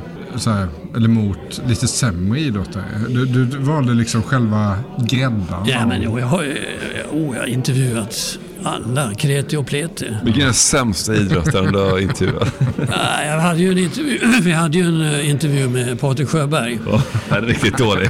här, 0.46 0.68
eller 0.96 1.08
mot, 1.08 1.62
lite 1.68 1.88
sämre 1.88 2.40
idrottare? 2.40 2.84
Du, 3.08 3.26
du, 3.26 3.46
du 3.46 3.58
valde 3.58 3.94
liksom 3.94 4.24
själva 4.24 4.76
gräddan? 4.98 5.66
Ja, 5.66 5.86
men 5.86 6.02
jo, 6.02 6.20
jag 6.20 6.28
har 6.28 6.44
oh, 7.12 7.36
jag 7.36 7.42
har 7.42 7.48
intervjuat 7.48 8.40
alla, 8.64 9.14
kreti 9.14 9.56
och 9.58 9.66
pleti. 9.68 10.06
Vilken 10.24 10.42
är 10.42 10.46
den 10.46 10.54
sämsta 10.54 11.16
idrottaren 11.16 11.74
du 11.74 11.80
har 11.80 12.00
intervjuat? 12.00 12.54
Nej, 12.78 13.28
jag 13.28 13.40
hade 13.40 13.60
ju 13.60 13.72
en 13.72 13.78
intervju, 13.78 14.20
vi 14.42 14.52
hade 14.52 14.78
ju 14.78 14.84
en 14.84 15.02
eh, 15.02 15.30
intervju 15.30 15.70
med 15.70 16.00
Patrik 16.00 16.28
Sjöberg. 16.30 16.80
Ja, 16.92 17.02
den 17.30 17.44
är 17.44 17.48
riktigt 17.48 17.78
dålig. 17.78 18.10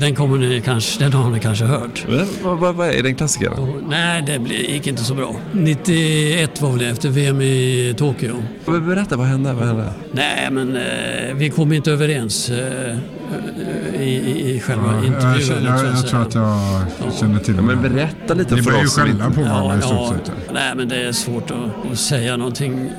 Den, 0.00 0.14
kommer 0.14 0.38
ni 0.38 0.60
kanske, 0.60 1.04
den 1.04 1.12
har 1.12 1.30
ni 1.30 1.40
kanske 1.40 1.64
hört. 1.64 2.04
Men 2.08 2.26
Vad, 2.42 2.58
vad, 2.58 2.74
vad 2.74 2.88
är 2.88 3.02
den 3.02 3.14
klassikern? 3.14 3.84
Nej, 3.88 4.22
det 4.22 4.54
gick 4.54 4.86
inte 4.86 5.04
så 5.04 5.14
bra. 5.14 5.36
91 5.52 6.60
var 6.60 6.70
väl 6.70 6.78
det, 6.78 6.88
efter 6.88 7.08
VM 7.08 7.40
i 7.40 7.94
Tokyo. 7.98 8.42
Berätta, 8.66 9.16
vad 9.16 9.26
hände? 9.26 9.52
Vad 9.52 9.66
hände? 9.66 9.92
Nej, 10.12 10.48
men 10.50 10.76
eh, 10.76 11.34
vi 11.34 11.50
kom 11.50 11.72
inte 11.72 11.92
överens 11.92 12.50
eh, 12.50 12.96
i, 13.94 14.02
i, 14.04 14.54
i 14.56 14.60
själva 14.60 14.92
Ja, 15.00 15.06
intervjun. 15.06 15.64
jag, 15.64 15.72
jag, 15.74 15.78
så 15.80 15.86
jag, 15.86 15.98
säga. 15.98 16.10
tror 16.10 16.20
att 16.22 16.34
jag 17.04 17.14
känner 17.14 17.38
till 17.40 17.56
det. 17.56 17.62
men 17.62 17.82
berätta 17.82 18.34
lite 18.34 18.54
Ni 18.54 18.62
för 18.62 18.70
börjar 18.70 18.80
ju 18.80 18.86
oss 18.86 18.94
som 18.94 19.04
skälla 19.04 19.30
på 19.30 19.40
varandra 19.42 19.74
i 19.74 19.78
Ja, 19.80 19.86
stort 20.06 20.26
sett. 20.26 20.32
nej, 20.54 20.72
men 20.76 20.88
det 20.88 21.02
är 21.02 21.12
svårt 21.12 21.50
att, 21.50 21.92
att 21.92 21.98
säga 21.98 22.36
någonting. 22.36 22.90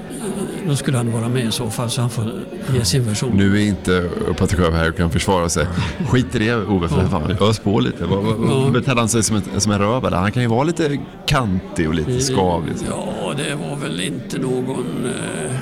Då 0.67 0.75
skulle 0.75 0.97
han 0.97 1.11
vara 1.11 1.29
med 1.29 1.45
i 1.45 1.51
så 1.51 1.69
fall, 1.69 1.89
så 1.89 2.01
han 2.01 2.09
får 2.09 2.25
ge 2.73 2.85
sin 2.85 3.03
version. 3.05 3.31
Nu 3.37 3.57
är 3.61 3.65
inte 3.67 4.09
Patrik 4.37 4.59
Sjöberg 4.61 4.79
här 4.79 4.89
och 4.89 4.97
kan 4.97 5.09
försvara 5.09 5.49
sig. 5.49 5.67
Skit 6.09 6.35
i 6.35 6.39
det 6.39 6.55
Ove, 6.55 6.87
för 6.87 7.07
fan. 7.07 7.35
Ös 7.41 7.59
på 7.59 7.79
lite. 7.79 8.07
Ja. 8.11 8.69
Betedde 8.73 8.99
han 9.01 9.09
sig 9.09 9.23
som, 9.23 9.35
ett, 9.37 9.43
som 9.57 9.71
en 9.71 9.79
röv 9.79 10.05
eller? 10.05 10.17
Han 10.17 10.31
kan 10.31 10.43
ju 10.43 10.49
vara 10.49 10.63
lite 10.63 10.97
kantig 11.25 11.87
och 11.87 11.93
lite 11.93 12.19
skavig. 12.19 12.73
Ja, 12.89 13.33
det 13.37 13.55
var 13.55 13.75
väl 13.75 14.01
inte 14.01 14.37
någon 14.39 15.05
eh, 15.05 15.55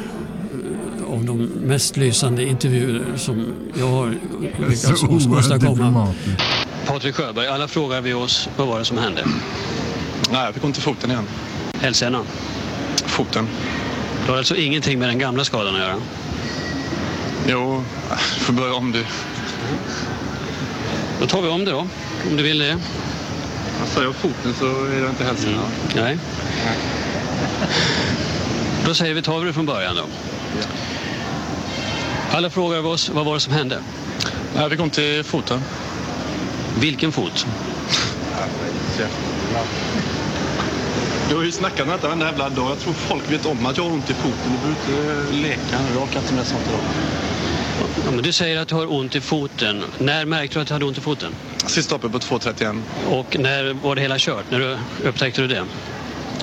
av 1.12 1.26
de 1.26 1.38
mest 1.44 1.98
lysande 1.98 2.44
intervjuer 2.44 3.04
som 3.18 3.54
jag 3.80 3.88
har 3.88 4.18
lyckats 4.70 5.04
åstadkomma. 5.04 6.14
Patrik 6.86 7.16
Sjöberg, 7.16 7.48
alla 7.48 7.68
frågar 7.68 8.02
vi 8.02 8.14
oss 8.14 8.50
vad 8.58 8.68
var 8.68 8.80
det 8.80 8.86
som 8.86 8.98
hände? 8.98 9.26
Nej, 10.32 10.46
jag 10.46 10.54
fick 10.54 10.64
ont 10.64 10.78
i 10.78 10.82
foten 10.82 11.12
igen. 11.12 11.28
Hälsenan? 11.80 12.26
Foten. 13.06 13.48
Det 14.26 14.32
har 14.32 14.38
alltså 14.38 14.56
ingenting 14.56 15.00
med 15.00 15.10
den 15.10 15.20
gamla 15.20 15.44
skadan 15.44 15.76
att 15.76 15.82
göra? 15.82 15.96
Jo, 17.48 17.84
du 18.10 18.40
får 18.40 18.54
börja 18.54 18.74
om 18.74 18.92
du. 18.92 19.06
Då 21.20 21.28
tar 21.28 21.42
vi 21.42 21.50
om 21.50 21.66
det 21.66 21.72
då, 21.72 21.88
om 22.30 22.38
du 22.38 22.44
vill 22.44 22.60
det. 22.60 22.78
Jag 23.80 23.88
säger 23.88 24.08
upp 24.08 24.16
foten 24.16 24.54
så 24.54 24.86
är 24.86 25.02
det 25.02 25.10
inte 25.10 25.24
hälsan. 25.24 25.54
Nej. 25.96 26.18
Då 28.86 28.94
säger 28.94 29.14
vi, 29.14 29.22
tar 29.22 29.40
vi 29.40 29.46
det 29.46 29.54
från 29.54 29.66
början 29.66 29.96
då. 29.96 30.04
Alla 32.34 32.50
frågar 32.50 32.86
oss, 32.86 33.10
vad 33.10 33.26
var 33.26 33.34
det 33.34 33.40
som 33.40 33.54
hände? 33.54 33.80
Jag 34.56 34.72
fick 34.72 34.80
ont 34.80 34.98
i 34.98 35.24
foten. 35.24 35.62
Vilken 36.80 37.12
fot? 37.12 37.46
Du 41.30 41.36
har 41.36 41.44
ju 41.44 41.52
snackat 41.52 41.88
med 41.88 41.96
detta 41.96 42.08
varenda 42.08 42.26
jävla 42.26 42.50
dag. 42.50 42.72
Jag 42.72 42.80
tror 42.80 42.94
folk 42.94 43.32
vet 43.32 43.46
om 43.46 43.66
att 43.66 43.78
jag 43.78 43.84
har 43.84 43.92
ont 43.92 44.10
i 44.10 44.14
foten. 44.14 44.52
Du 44.52 44.58
behöver 44.58 45.22
inte 45.22 45.34
leka 45.34 45.82
nu. 45.82 45.94
Jag 45.94 46.04
orkar 46.04 46.20
inte 46.20 46.34
med 46.34 46.48
sånt 46.48 46.64
idag. 46.70 46.80
Ja, 48.06 48.12
men 48.12 48.24
du 48.24 48.32
säger 48.34 48.58
att 48.62 48.68
du 48.68 48.76
har 48.76 48.92
ont 48.94 49.16
i 49.16 49.22
foten. 49.22 49.84
När 49.98 50.26
märkte 50.26 50.58
du 50.58 50.62
att 50.62 50.68
du 50.68 50.74
hade 50.74 50.86
ont 50.86 50.98
i 50.98 51.02
foten? 51.02 51.36
Sista 51.58 51.82
stoppet 51.82 52.12
på 52.12 52.20
2.31. 52.20 52.82
Och 53.10 53.40
när 53.40 53.74
var 53.74 53.96
det 53.96 54.02
hela 54.02 54.16
kört? 54.20 54.46
När 54.50 54.60
du 54.60 54.78
upptäckte 55.04 55.42
du 55.42 55.48
det? 55.48 55.66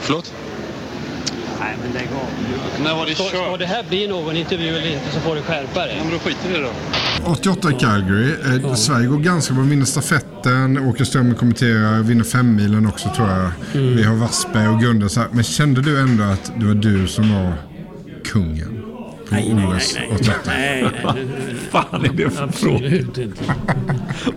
Förlåt? 0.01 0.33
Nej, 1.61 1.77
men 1.83 1.93
lägg 1.93 2.09
av. 2.09 2.85
När 2.85 2.95
var 2.95 3.07
det 3.07 3.15
kört? 3.15 3.27
ska 3.27 3.57
det 3.57 3.67
här 3.67 3.85
bli 3.89 4.09
någon 4.09 4.37
intervju 4.37 4.69
eller 4.69 4.93
inte 4.93 5.11
så 5.13 5.21
får 5.21 5.35
du 5.35 5.43
skärpa 5.43 5.81
dig. 5.87 5.95
Ja, 5.99 6.05
men 6.05 6.13
då 6.13 6.19
skiter 6.19 6.49
vi 6.49 6.59
då. 6.59 6.71
88 7.31 7.71
i 7.71 7.75
Calgary. 7.75 8.31
Eh, 8.65 8.75
Sverige 8.75 9.07
går 9.07 9.19
ganska 9.19 9.55
bra. 9.55 9.63
Vinner 9.65 9.85
stafetten. 9.85 10.79
Åker 10.79 11.05
Strömmen 11.05 11.35
kommenterar. 11.35 12.03
Vinner 12.03 12.25
femmilen 12.25 12.87
också 12.87 13.09
tror 13.17 13.29
jag. 13.29 13.51
Mm. 13.75 13.97
Vi 13.97 14.03
har 14.03 14.15
Wassberg 14.15 14.69
och 14.69 14.81
Gunde. 14.81 15.09
Så 15.09 15.21
här. 15.21 15.29
Men 15.33 15.45
kände 15.45 15.83
du 15.83 16.01
ändå 16.01 16.25
att 16.25 16.53
det 16.57 16.67
var 16.67 16.75
du 16.75 17.07
som 17.07 17.35
var 17.35 17.53
kungen? 18.25 18.83
På 19.29 19.35
Nej, 19.35 19.55
nej, 19.55 19.67
OS 19.67 19.95
nej, 19.95 20.09
88? 20.15 20.39
nej. 20.47 20.83
nej. 21.05 21.27
fan 21.71 22.05
är 22.05 22.13
det 22.13 22.31
för 22.31 22.43
Absolut 22.45 23.19
inte. 23.19 23.45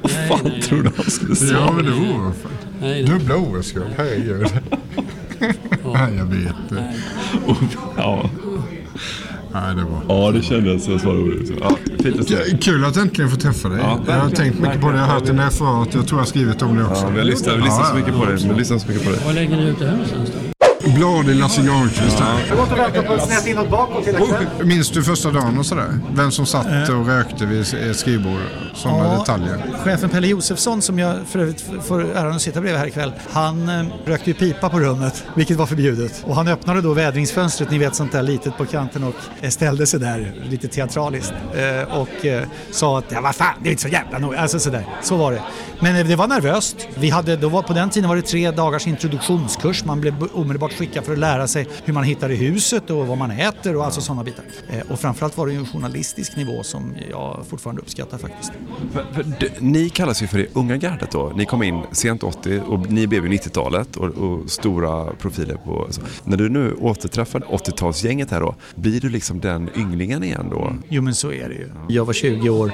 Vad 0.02 0.12
fan 0.12 0.52
tror 0.62 0.84
du 0.84 0.92
han 0.98 1.12
skulle 1.12 1.36
säga? 1.36 1.52
Ja, 1.52 1.72
men 1.72 1.86
det 1.86 1.92
var 1.92 2.32
Nej, 2.82 3.04
nej. 3.04 3.04
Dubbla 3.04 3.36
OS-guld. 3.36 3.86
Herregud. 3.98 4.48
Nej, 5.94 6.16
jag 6.18 6.26
vet 6.26 6.56
det. 6.70 6.94
Ja. 7.98 8.30
Nej, 9.54 9.76
det 9.76 9.84
var... 9.84 10.26
ja, 10.26 10.32
det 10.32 10.42
kändes 10.42 10.84
som 10.84 10.98
var 10.98 11.14
roligt. 11.14 11.52
Ja, 11.62 11.78
Kul 12.62 12.86
att 12.86 12.98
äntligen 12.98 13.32
få 13.32 13.38
träffa 13.38 13.70
dig. 13.70 13.80
Ja, 13.82 14.00
jag 14.08 14.14
har 14.14 14.30
tänkt 14.30 14.60
mycket 14.60 14.82
på 14.82 14.92
det. 14.92 14.98
Jag 14.98 15.06
har 15.06 15.14
hört 15.14 15.26
dina 15.26 15.48
referat. 15.48 15.94
Jag 15.94 16.08
tror 16.08 16.20
jag 16.20 16.24
har 16.24 16.26
skrivit 16.26 16.62
om 16.62 16.76
det 16.78 16.84
också. 16.84 17.04
Ja, 17.04 17.10
vi 17.10 17.18
har 17.18 17.26
lyssnat, 17.26 17.56
vi 17.58 17.70
så 17.70 17.96
mycket 17.96 18.14
på 18.14 18.26
det. 18.26 18.54
Vi 18.54 18.60
lyssnar 18.60 18.78
så 18.78 18.88
mycket 18.88 19.06
på 19.06 19.12
det. 19.12 19.26
Var 19.26 19.34
lägger 19.34 19.58
ni 19.58 19.64
ut 19.64 19.80
det 19.80 19.86
här 19.86 19.92
någonstans 19.92 20.30
då? 20.30 20.51
Blad 21.02 21.30
i 21.30 21.34
Lasse 21.34 21.62
Granqvist 21.62 22.20
här. 22.20 23.20
Snett 23.20 23.48
inåt 23.48 23.70
bakåt. 23.70 24.06
Minns 24.64 24.90
du 24.90 25.04
första 25.04 25.32
dagen 25.32 25.58
och 25.60 25.66
sådär? 25.66 26.00
Vem 26.14 26.32
som 26.32 26.46
satt 26.46 26.90
och 26.90 27.08
rökte 27.08 27.46
vid 27.46 27.62
ett 27.62 27.98
skrivbord? 27.98 28.40
Sådana 28.74 29.04
Ja. 29.14 29.20
detaljer. 29.20 29.58
Chefen 29.84 30.10
Pelle 30.10 30.28
Josefsson 30.28 30.82
som 30.82 31.00
jag 31.00 31.16
för 31.28 31.40
övrigt 31.40 31.66
får 31.84 32.12
äran 32.16 32.32
att 32.36 32.42
sitta 32.42 32.62
bredvid 32.62 32.80
här 32.80 32.88
ikväll. 32.88 33.14
Han 33.32 33.70
eh, 33.70 33.86
rökte 34.06 34.30
ju 34.30 34.34
pipa 34.34 34.70
på 34.70 34.80
rummet, 34.80 35.24
vilket 35.36 35.58
var 35.58 35.66
förbjudet. 35.66 36.24
Och 36.28 36.36
han 36.36 36.48
öppnade 36.48 36.82
då 36.82 36.94
vädringsfönstret, 36.94 37.72
ni 37.72 37.78
vet 37.78 37.96
sånt 37.96 38.12
där 38.12 38.24
litet 38.24 38.58
på 38.58 38.66
kanten 38.66 39.04
och 39.04 39.16
eh, 39.42 39.50
ställde 39.50 39.88
sig 39.88 40.00
där 40.00 40.34
lite 40.50 40.68
teatraliskt. 40.68 41.34
Eh, 41.56 41.98
och 41.98 42.26
eh, 42.26 42.44
sa 42.72 42.98
att 43.00 43.06
ja, 43.10 43.22
vad 43.22 43.36
fan, 43.36 43.54
det 43.64 43.70
är 43.70 43.72
inte 43.72 43.84
så 43.84 43.90
jävla 43.90 44.20
noga. 44.20 44.40
Alltså 44.40 44.60
sådär, 44.60 44.86
så 45.04 45.16
var 45.18 45.32
det. 45.32 45.42
Men 45.80 45.96
eh, 45.96 46.08
det 46.08 46.16
var 46.16 46.28
nervöst. 46.28 46.76
Vi 46.96 47.10
hade, 47.10 47.36
då 47.36 47.50
var, 47.50 47.62
på 47.62 47.74
den 47.74 47.90
tiden 47.90 48.10
var 48.10 48.16
det 48.16 48.22
tre 48.22 48.52
dagars 48.52 48.88
introduktionskurs. 48.88 49.86
Man 49.86 50.02
blev 50.02 50.24
omedelbart 50.34 50.74
skickad 50.74 50.91
olika 50.92 51.02
för 51.02 51.14
att 51.14 51.20
lära 51.20 51.48
sig 51.48 51.68
hur 51.86 51.94
man 51.94 52.04
hittar 52.04 52.32
i 52.32 52.36
huset 52.36 52.90
och 52.90 53.08
vad 53.08 53.18
man 53.18 53.32
äter 53.32 53.76
och 53.76 53.86
alltså 53.86 54.02
sådana 54.02 54.24
bitar. 54.24 54.46
Eh, 54.70 54.92
och 54.92 55.00
framförallt 55.00 55.38
var 55.38 55.48
det 55.48 55.54
ju 55.54 55.60
en 55.60 55.66
journalistisk 55.66 56.36
nivå 56.36 56.64
som 56.64 56.96
jag 57.10 57.46
fortfarande 57.50 57.82
uppskattar 57.82 58.18
faktiskt. 58.18 58.52
För, 58.94 59.06
för, 59.14 59.26
ni 59.60 59.90
kallas 59.90 60.24
ju 60.24 60.28
för 60.28 60.38
det 60.38 60.48
unga 60.54 60.78
gardet 60.78 61.12
då. 61.12 61.32
Ni 61.36 61.46
kom 61.46 61.64
in 61.64 61.84
sent 61.92 62.24
80 62.24 62.62
och 62.68 62.92
ni 62.92 63.08
blev 63.08 63.26
ju 63.26 63.32
90-talet 63.32 63.98
och, 63.98 64.08
och 64.08 64.52
stora 64.52 65.14
profiler 65.14 65.56
på... 65.56 65.88
Så. 65.90 66.02
När 66.24 66.38
du 66.38 66.50
nu 66.50 66.74
återträffar 66.74 67.40
80-talsgänget 67.40 68.32
här 68.32 68.40
då, 68.40 68.56
blir 68.76 69.02
du 69.02 69.10
liksom 69.10 69.40
den 69.40 69.70
ynglingen 69.76 70.24
igen 70.24 70.48
då? 70.52 70.74
Jo 70.90 71.02
men 71.02 71.16
så 71.16 71.32
är 71.32 71.50
det 71.50 71.56
ju. 71.56 71.70
Jag 71.88 72.06
var 72.06 72.14
20 72.14 72.50
år. 72.50 72.72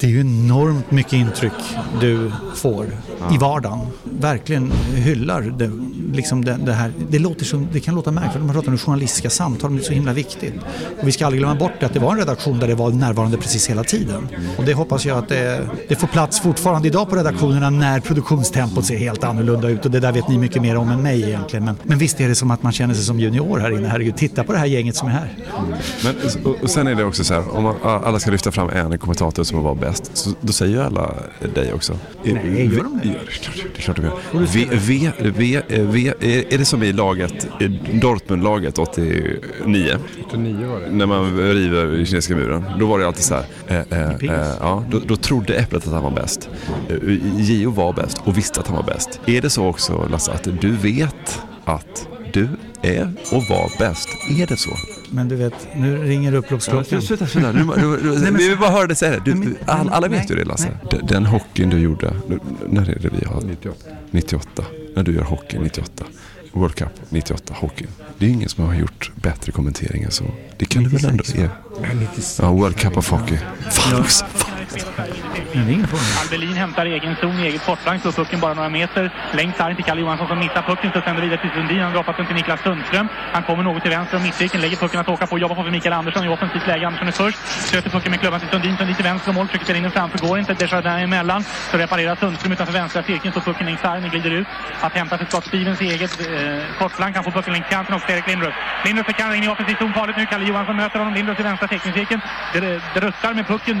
Det 0.00 0.06
är 0.06 0.10
ju 0.10 0.20
enormt 0.20 0.90
mycket 0.90 1.12
intryck 1.12 1.52
du 2.00 2.32
får 2.54 2.86
i 3.34 3.38
vardagen. 3.38 3.78
Verkligen 4.04 4.72
hyllar 4.94 5.42
det, 5.42 5.70
liksom 6.12 6.44
det, 6.44 6.58
det 6.64 6.72
här. 6.72 6.92
Det, 7.10 7.18
låter 7.22 7.44
som, 7.44 7.68
det 7.72 7.80
kan 7.80 7.94
låta 7.94 8.10
märkligt 8.10 8.34
när 8.34 8.46
man 8.46 8.54
pratar 8.54 8.72
om 8.72 8.78
journalistiska 8.78 9.30
samtal, 9.30 9.70
men 9.70 9.78
det 9.78 9.84
är 9.84 9.86
så 9.86 9.92
himla 9.92 10.12
viktigt. 10.12 10.54
Och 11.00 11.08
vi 11.08 11.12
ska 11.12 11.26
aldrig 11.26 11.40
glömma 11.40 11.54
bort 11.54 11.82
att 11.82 11.94
det 11.94 12.00
var 12.00 12.12
en 12.12 12.18
redaktion 12.18 12.58
där 12.58 12.68
det 12.68 12.74
var 12.74 12.90
närvarande 12.90 13.36
precis 13.36 13.70
hela 13.70 13.84
tiden. 13.84 14.28
Och 14.58 14.64
det 14.64 14.72
hoppas 14.72 15.04
jag 15.06 15.18
att 15.18 15.28
det, 15.28 15.68
det 15.88 15.96
får 15.96 16.06
plats 16.08 16.40
fortfarande 16.40 16.88
idag 16.88 17.10
på 17.10 17.16
redaktionerna 17.16 17.70
när 17.70 18.00
produktionstempot 18.00 18.84
ser 18.84 18.96
helt 18.96 19.24
annorlunda 19.24 19.68
ut. 19.68 19.84
Och 19.84 19.90
det 19.90 20.00
där 20.00 20.12
vet 20.12 20.28
ni 20.28 20.38
mycket 20.38 20.62
mer 20.62 20.76
om 20.76 20.90
än 20.90 21.02
mig 21.02 21.22
egentligen. 21.22 21.64
Men, 21.64 21.76
men 21.82 21.98
visst 21.98 22.20
är 22.20 22.28
det 22.28 22.34
som 22.34 22.50
att 22.50 22.62
man 22.62 22.72
känner 22.72 22.94
sig 22.94 23.04
som 23.04 23.20
junior 23.20 23.58
här 23.58 23.70
inne. 23.70 23.88
Herregud, 23.88 24.16
titta 24.16 24.44
på 24.44 24.52
det 24.52 24.58
här 24.58 24.66
gänget 24.66 24.96
som 24.96 25.08
är 25.08 25.12
här. 25.12 25.36
Men, 26.04 26.14
och, 26.44 26.62
och 26.62 26.70
sen 26.70 26.86
är 26.86 26.94
det 26.94 27.04
också 27.04 27.24
så 27.24 27.34
här, 27.34 27.56
om 27.56 27.62
man, 27.62 27.74
alla 27.82 28.20
ska 28.20 28.30
lyfta 28.30 28.52
fram 28.52 28.70
en 28.70 28.98
kommentator 28.98 29.44
som 29.44 29.62
var 29.62 29.74
bäst, 29.74 30.10
så, 30.14 30.30
då 30.40 30.52
säger 30.52 30.76
ju 30.76 30.82
alla 30.82 31.14
dig 31.54 31.72
också. 31.72 31.98
Nej, 32.24 32.74
gör 32.74 32.82
de 32.82 33.00
det? 33.02 33.08
Ja, 33.08 33.14
det 33.54 33.78
är 33.78 33.82
klart, 33.82 33.96
de 33.96 34.04
gör. 34.04 34.12
V, 34.32 34.68
v, 34.70 35.10
v, 35.18 35.62
v, 35.68 36.12
är 36.50 36.58
det 36.58 36.64
som 36.64 36.82
i 36.82 36.92
laget, 37.16 37.48
i 37.60 37.98
Dortmund-laget 37.98 38.78
89? 38.78 39.98
89 40.26 40.66
var 40.66 40.80
det. 40.80 40.90
När 40.90 41.06
man 41.06 41.36
river 41.38 42.04
kinesiska 42.04 42.36
muren. 42.36 42.64
Då 42.78 42.86
var 42.86 42.98
det 42.98 43.06
alltid 43.06 43.24
så 43.24 43.34
här. 43.34 43.44
Eh, 43.68 43.98
eh, 43.98 44.10
eh, 44.10 44.54
ja, 44.60 44.84
då, 44.90 45.00
då 45.06 45.16
trodde 45.16 45.54
Äpplet 45.54 45.86
att 45.86 45.92
han 45.92 46.02
var 46.02 46.10
bäst. 46.10 46.48
Eh, 46.88 46.96
Gio 47.36 47.70
var 47.70 47.92
bäst 47.92 48.20
och 48.24 48.38
visste 48.38 48.60
att 48.60 48.66
han 48.66 48.76
var 48.76 48.82
bäst. 48.84 49.20
Är 49.26 49.40
det 49.42 49.50
så 49.50 49.66
också 49.66 50.06
Lasse, 50.10 50.32
att 50.32 50.48
du 50.60 50.70
vet 50.76 51.40
att 51.64 52.08
du 52.32 52.48
är 52.82 53.12
och 53.32 53.42
var 53.48 53.78
bäst? 53.78 54.08
Är 54.40 54.46
det 54.46 54.56
så? 54.56 54.70
Men 55.10 55.28
du 55.28 55.36
vet, 55.36 55.54
nu 55.76 55.98
ringer 55.98 56.34
uppropsklockan. 56.34 56.86
Ja, 56.90 57.00
sluta, 57.00 57.26
sluta. 57.26 57.52
Nu, 57.52 57.64
nu, 57.64 57.72
nu, 57.76 58.10
Nej, 58.10 58.18
men- 58.22 58.36
vi 58.36 58.48
vill 58.48 58.58
bara 58.58 58.70
höra 58.70 58.86
dig 58.86 58.96
säga 58.96 59.10
det. 59.12 59.20
Du, 59.24 59.34
men- 59.34 59.56
all, 59.66 59.88
alla 59.88 60.08
vet 60.08 60.18
nej, 60.18 60.26
ju 60.28 60.34
det 60.36 60.44
Lasse. 60.44 60.68
nej. 60.68 60.90
Den, 60.90 61.06
den 61.06 61.26
hockeyn 61.26 61.70
du 61.70 61.78
gjorde, 61.78 62.14
när 62.68 62.90
är 62.90 62.98
det 62.98 63.08
vi 63.20 63.26
har? 63.26 63.40
98. 63.40 63.76
98. 64.10 64.64
När 64.96 65.02
du 65.02 65.14
gör 65.14 65.22
hockey 65.22 65.58
98. 65.58 66.04
World 66.54 66.76
Cup 66.76 66.92
98, 67.10 67.50
hockey. 67.50 67.86
Det 68.22 68.26
är 68.26 68.28
ju 68.28 68.34
ingen 68.34 68.48
som 68.48 68.64
har 68.64 68.74
gjort 68.74 69.10
bättre 69.14 69.52
kommentering 69.52 70.02
än 70.02 70.10
så. 70.10 70.24
Det 70.58 70.64
kan 70.64 70.82
du 70.82 70.90
väl 70.90 71.04
ändå 71.04 71.24
ge? 71.26 71.48
Ja, 72.38 72.50
World 72.50 72.76
Cup 72.76 72.96
of 72.96 73.10
Hockey. 73.10 73.38
Fan 73.70 74.00
också. 74.00 74.24
Albelin 76.22 76.56
hämtar 76.56 76.86
egen 76.86 77.16
zon 77.20 77.38
i 77.40 77.46
eget 77.46 77.64
kortflank, 77.66 78.02
slår 78.02 78.12
pucken 78.12 78.40
bara 78.40 78.54
några 78.54 78.68
meter. 78.68 79.04
Längst 79.34 79.58
sargen 79.58 79.76
till 79.76 79.84
Kalle 79.84 80.00
Johansson 80.00 80.26
som 80.28 80.38
missar 80.38 80.62
pucken, 80.62 80.90
så 80.94 81.00
sänder 81.00 81.22
vidare 81.22 81.40
till 81.40 81.50
Sundin. 81.56 81.78
Han 81.78 81.86
har 81.86 81.94
droppat 81.96 82.16
den 82.16 82.26
till 82.26 82.36
Niklas 82.36 82.60
Sundström. 82.62 83.08
Han 83.32 83.42
kommer 83.42 83.62
något 83.62 83.82
till 83.82 83.90
vänster 83.90 84.16
om 84.16 84.22
mittcirkeln, 84.22 84.62
lägger 84.62 84.76
pucken 84.76 85.00
att 85.00 85.08
åka 85.08 85.26
på, 85.26 85.38
jobbar 85.38 85.56
på 85.56 85.62
för 85.62 85.70
Mikael 85.70 85.92
Andersson 85.92 86.24
i 86.24 86.28
offensivt 86.28 86.66
läge. 86.66 86.86
Andersson 86.86 87.08
är 87.08 87.12
först, 87.12 87.38
stöter 87.68 87.90
pucken 87.90 88.10
med 88.10 88.20
klubban 88.20 88.40
till 88.40 88.48
Sundin. 88.48 88.76
Sundin 88.76 88.96
till 88.96 89.04
vänster 89.04 89.28
om 89.30 89.34
mål, 89.34 89.46
försöker 89.46 89.64
spela 89.64 89.76
in 89.76 89.82
den 89.82 89.92
framför, 89.92 90.18
går 90.18 90.38
inte. 90.38 90.54
Desjardins 90.54 91.04
emellan. 91.04 91.44
Så 91.70 91.76
reparerar 91.78 92.16
Sundström 92.16 92.52
utanför 92.52 92.72
vänstra 92.72 93.02
cirkeln, 93.02 93.34
så 93.34 93.40
pucken 93.40 93.66
längs 93.66 93.80
sargen, 93.80 94.10
glider 94.10 94.30
ut. 94.30 94.46
Att 94.80 94.92
hämta 94.92 95.18
till 95.18 95.26
Scott 95.26 95.46
Stevens 95.46 95.82
i 95.82 95.86
eget 95.94 96.20
eh, 96.20 96.78
kortflank. 96.78 97.14
Han 97.16 97.24
får 97.24 97.30
pucken 97.30 97.52
längs 97.52 97.68
kanten 97.70 97.94
också 97.94 98.11
Erik 98.12 98.26
Lindros. 98.26 98.54
Lindros 98.84 99.08
är 99.08 99.12
kan 99.12 99.34
in 99.34 99.44
i 99.44 99.48
offensiv 99.48 99.76
zon, 99.80 99.92
farligt 99.92 100.16
nu. 100.16 100.26
Kalle 100.26 100.44
Johansson 100.50 100.76
möter 100.76 100.98
honom. 100.98 101.14
Lindros 101.14 101.40
i 101.40 101.42
vänstra 101.42 101.68
teckningscirkeln. 101.68 102.20
Det, 102.52 102.60
det 102.94 103.00
ruttar 103.06 103.34
med 103.34 103.46
pucken 103.46 103.78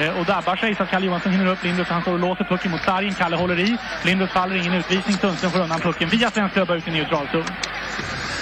eh, 0.00 0.18
och 0.18 0.24
dabbar 0.24 0.56
sig 0.56 0.74
så 0.74 0.82
att 0.82 0.90
Kalle 0.90 1.06
Johansson 1.06 1.32
hinner 1.32 1.46
upp 1.46 1.64
Lindros. 1.64 1.88
Han 1.88 2.02
står 2.02 2.12
och 2.12 2.18
låser 2.18 2.44
pucken 2.44 2.70
mot 2.70 2.82
sargen. 2.82 3.14
Kalle 3.14 3.36
håller 3.36 3.58
i. 3.58 3.76
Lindros 4.04 4.30
faller, 4.30 4.56
ingen 4.56 4.74
utvisning. 4.74 5.16
Sundström 5.16 5.50
får 5.50 5.60
undan 5.60 5.80
pucken 5.80 6.08
via 6.08 6.30
svensk 6.30 6.54
klubba 6.54 6.74
ut 6.74 6.88
i 6.88 6.90
neutral 6.90 7.28
zon. 7.32 7.44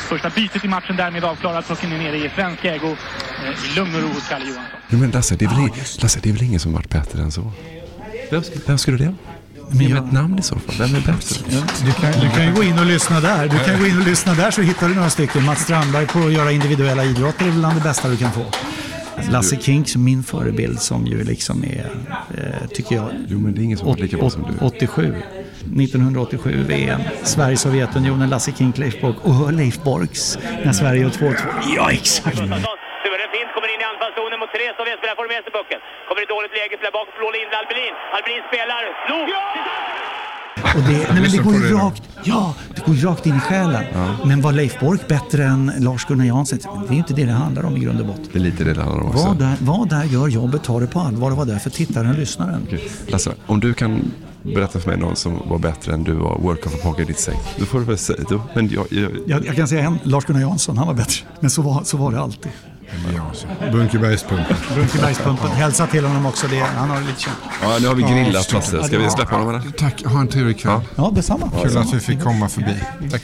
Första 0.08 0.30
bytet 0.30 0.64
i 0.64 0.68
matchen 0.68 0.96
därmed 0.96 1.24
avklarat. 1.24 1.68
Pucken 1.68 1.92
är 1.92 1.98
nere 1.98 2.16
i 2.16 2.30
svensk 2.34 2.64
ägo 2.64 2.96
eh, 3.44 3.72
i 3.72 3.76
lugn 3.76 3.94
och 3.94 4.02
ro 4.02 4.08
hos 4.08 4.28
Kalle 4.28 4.44
Johansson. 4.44 4.78
Jo, 4.88 4.98
men 4.98 5.10
Lasse, 5.10 5.36
det 5.36 5.44
är 5.44 5.48
väl, 5.48 5.70
Lasse, 6.02 6.20
det 6.22 6.28
är 6.28 6.32
väl 6.32 6.42
ingen 6.42 6.60
som 6.60 6.72
varit 6.72 6.90
bättre 6.90 7.22
än 7.22 7.32
så? 7.32 7.52
Vem, 8.30 8.42
vem 8.66 8.78
skulle 8.78 8.96
det? 8.96 9.14
Ge 9.72 9.88
mig 9.88 9.98
ett 9.98 10.12
namn 10.12 10.38
i 10.38 10.42
så 10.42 10.54
fall. 10.58 10.74
Vem 10.78 10.94
är 10.94 11.00
bättre? 11.00 11.44
Du 11.84 11.92
kan, 11.92 12.20
du 12.20 12.28
kan 12.30 12.46
ju 12.46 12.52
gå 12.54 12.62
in 12.62 12.78
och 12.78 12.86
lyssna 12.86 13.20
där. 13.20 13.48
Du 13.48 13.58
kan 13.58 13.78
gå 13.80 13.86
in 13.86 13.98
och 13.98 14.04
lyssna 14.06 14.34
där 14.34 14.50
så 14.50 14.62
hittar 14.62 14.88
du 14.88 14.94
några 14.94 15.10
stycken. 15.10 15.44
Mats 15.44 15.60
Strandberg 15.62 16.06
på 16.06 16.18
att 16.18 16.32
göra 16.32 16.52
individuella 16.52 17.04
idrotter 17.04 17.46
är 17.46 17.50
bland 17.52 17.76
det 17.76 17.82
bästa 17.82 18.08
du 18.08 18.16
kan 18.16 18.32
få. 18.32 18.44
Lasse 19.30 19.56
Kinks, 19.56 19.96
min 19.96 20.22
förebild 20.22 20.80
som 20.80 21.06
ju 21.06 21.24
liksom 21.24 21.64
är, 21.64 21.90
eh, 22.34 22.68
tycker 22.74 22.96
jag, 22.96 23.08
Jo, 23.28 23.38
men 23.38 23.54
det 23.54 23.60
är 23.60 23.64
ingen 23.64 23.78
som 23.78 23.88
varit 23.88 24.00
lika 24.00 24.16
bra 24.16 24.30
som 24.30 24.42
du. 24.42 24.66
87. 24.66 25.14
1987 25.76 26.64
VM, 26.68 27.00
Sverige-Sovjetunionen, 27.22 28.30
Lasse 28.30 28.52
Kink, 28.58 28.78
Leif 28.78 29.00
Bork 29.00 29.16
och 29.22 29.52
Leif 29.52 29.82
Borks 29.82 30.38
när 30.64 30.72
Sverige 30.72 31.06
och 31.06 31.12
2-2. 31.12 31.34
Ja, 31.76 31.90
exakt. 31.90 32.42
Anfallszonen 34.12 34.38
mot 34.40 34.50
tre 34.56 34.64
Sovjetspelare, 34.78 35.16
får 35.20 35.28
med 35.34 35.42
sig 35.44 35.52
pucken. 35.58 35.80
Kommer 36.08 36.20
i 36.26 36.28
dåligt 36.34 36.54
läge, 36.58 36.72
spelar 36.78 36.94
bakom, 36.98 37.12
slår 37.18 37.34
in 37.40 37.48
Albelin. 37.60 37.94
Albelin 38.16 38.42
spelar, 38.50 38.82
slog! 39.06 39.28
Och 40.76 40.82
det, 40.88 40.98
nej, 41.12 41.22
men 41.22 41.30
det 41.34 41.42
går 41.46 41.54
ju 41.54 41.74
rakt, 41.78 42.02
ja, 42.24 42.54
det 42.74 42.80
går 42.86 42.94
rakt 43.08 43.26
in 43.26 43.36
i 43.36 43.40
själen. 43.40 43.84
Men 44.24 44.40
var 44.40 44.52
Leif 44.52 44.74
Bork 44.80 45.08
bättre 45.08 45.44
än 45.44 45.72
Lars-Gunnar 45.78 46.24
Jansson? 46.24 46.58
Det 46.58 46.88
är 46.88 46.92
ju 46.92 46.98
inte 46.98 47.14
det 47.14 47.24
det 47.24 47.32
handlar 47.32 47.64
om 47.64 47.76
i 47.76 47.80
grund 47.80 48.00
och 48.00 48.06
botten. 48.06 48.28
Det 48.32 48.38
är 48.38 48.46
lite 48.48 48.64
det 48.64 48.74
det 48.74 48.82
handlar 48.82 49.02
om 49.02 49.08
också. 49.10 49.26
Var 49.28 49.86
där, 49.86 49.96
där, 49.96 50.04
gör 50.04 50.28
jobbet, 50.28 50.64
ta 50.64 50.80
det 50.80 50.86
på 50.86 51.00
allvar 51.00 51.30
och 51.30 51.36
var 51.36 51.44
där 51.44 51.58
för 51.58 51.70
tittaren 51.70 52.10
och 52.10 52.18
lyssnaren. 52.18 52.68
Lasse, 53.08 53.32
om 53.46 53.60
du 53.60 53.74
kan 53.74 54.12
berätta 54.42 54.80
för 54.80 54.88
mig 54.90 54.98
någon 54.98 55.16
som 55.16 55.42
var 55.48 55.58
bättre 55.58 55.92
än 55.92 56.04
du 56.04 56.12
var 56.14 56.56
Cup 56.56 56.74
of 56.74 56.84
Hockey 56.84 57.02
96. 57.02 57.36
Då 57.58 57.64
får 57.64 57.78
du 57.78 57.84
väl 57.84 57.98
säga 57.98 58.24
då. 58.28 58.40
Men 58.54 58.68
jag, 58.68 58.86
jag, 58.90 59.10
Jag, 59.26 59.46
jag 59.46 59.56
kan 59.56 59.68
säga 59.68 59.84
en, 59.84 59.98
Lars-Gunnar 60.02 60.40
Jansson, 60.40 60.78
han 60.78 60.86
var 60.86 60.94
bättre. 60.94 61.26
Men 61.40 61.50
så 61.50 61.62
var, 61.62 61.82
så 61.84 61.96
var 61.96 62.12
det 62.12 62.20
alltid. 62.20 62.52
Bunkerbergspumpen. 63.72 64.56
Brunkebergspumpen, 64.74 65.50
hälsa 65.50 65.86
till 65.86 66.04
honom 66.04 66.26
också. 66.26 66.46
Det, 66.46 66.58
han 66.60 66.90
har 66.90 67.00
det 67.00 67.06
lite 67.06 67.20
känt. 67.20 67.36
Ja, 67.62 67.78
nu 67.80 67.86
har 67.88 67.94
vi 67.94 68.02
grillat 68.02 68.46
Ja, 68.52 68.58
Lasse. 68.58 68.82
Ska 68.84 68.98
vi 68.98 69.10
släppa 69.10 69.34
honom 69.36 69.48
eller? 69.48 69.70
Tack, 69.70 70.04
ha 70.04 70.20
en 70.20 70.28
trevlig 70.28 70.60
kväll. 70.60 70.80
Ja, 70.96 71.10
detsamma. 71.14 71.50
Kul 71.62 71.78
att 71.78 71.94
vi 71.94 72.00
fick 72.00 72.22
komma 72.22 72.48
förbi. 72.48 72.74
Tack. 73.10 73.22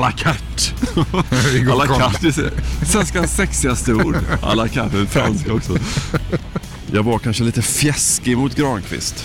À 0.00 0.06
la 0.06 0.12
carte! 0.12 0.74
à 1.72 1.74
la 1.74 1.86
carte, 1.98 2.26
svenskans 2.86 3.26
sexigaste 3.36 3.88
ord. 3.88 4.16
À 4.42 4.54
la 4.54 4.68
carte, 4.68 5.06
franska 5.10 5.52
också. 5.52 5.76
Jag 6.92 7.02
var 7.02 7.18
kanske 7.18 7.44
lite 7.44 7.62
fjäskig 7.62 8.36
mot 8.38 8.56
Granqvist. 8.56 9.24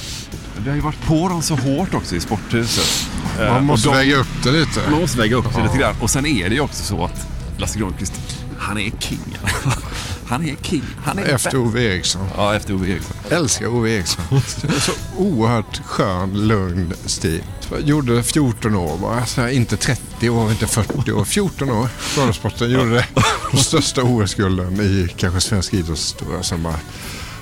Vi 0.64 0.70
har 0.70 0.76
ju 0.76 0.82
varit 0.82 1.02
på 1.06 1.30
dem 1.30 1.42
så 1.42 1.56
hårt 1.56 1.94
också 1.94 2.16
i 2.16 2.20
sporthuset. 2.20 3.08
Eh, 3.40 3.54
Man 3.54 3.66
måste 3.66 3.90
och 3.90 3.96
de- 3.96 4.00
väga 4.02 4.16
upp 4.18 4.44
det 4.44 4.52
lite. 4.52 4.80
Man 4.92 5.00
måste 5.02 5.18
väga 5.18 5.36
upp 5.36 5.46
det 5.54 5.60
Ja. 5.60 5.66
lite 5.66 5.78
grann. 5.78 5.96
Och 6.02 6.10
sen 6.10 6.26
är 6.26 6.50
det 6.50 6.56
ju 6.56 6.62
också 6.62 6.84
så 6.84 7.06
att 7.06 7.28
Lasse 7.58 7.80
Granqvist, 7.80 8.14
han 8.60 8.78
är 8.78 8.92
king. 9.00 9.38
Han 10.26 10.44
är 10.46 10.56
king. 10.62 10.84
Han 11.04 11.20
är 11.20 11.24
Efter. 11.24 11.58
Ove 11.58 11.84
Eriksson. 11.84 12.28
Ja, 12.38 12.56
efter 12.56 12.74
Ove 12.74 12.90
Eriksson. 12.90 13.18
Älskar 13.30 13.68
Ove 13.68 13.90
Eriksson. 13.92 14.42
Så 14.80 14.92
oerhört 15.18 15.82
skön, 15.86 16.48
lugn 16.48 16.94
stil. 17.06 17.44
Gjorde 17.80 18.24
14 18.24 18.76
år 18.76 18.98
bara. 18.98 19.26
Så 19.26 19.42
här, 19.42 19.48
inte 19.50 19.78
30 19.78 20.30
år, 20.30 20.52
inte 20.52 20.68
40 20.68 21.12
år. 21.12 21.26
14 21.26 21.70
år. 21.70 21.90
Skådesporten 22.00 22.72
gjorde 22.72 22.90
det. 22.90 23.06
Den 23.52 23.64
största 23.64 24.04
OS-gulden 24.04 24.80
i 24.82 25.08
kanske 25.18 25.42
svensk 25.42 25.74
idrottshistoria. 25.74 26.44
Sen 26.44 26.64
bara, 26.64 26.80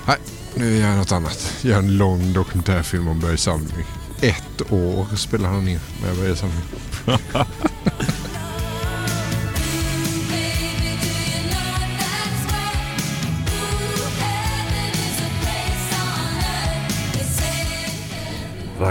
nej, 0.06 0.16
nu 0.54 0.76
gör 0.76 0.88
jag 0.88 0.96
något 0.98 1.12
annat. 1.12 1.52
Gör 1.62 1.78
en 1.78 1.96
lång 1.96 2.32
dokumentärfilm 2.32 3.08
om 3.08 3.20
Börje 3.20 3.36
Salming. 3.36 3.86
Ett 4.20 4.72
år 4.72 5.16
spelar 5.16 5.48
han 5.48 5.68
in 5.68 5.80
med 6.02 6.16
Börje 6.16 6.36
Salming. 6.36 6.62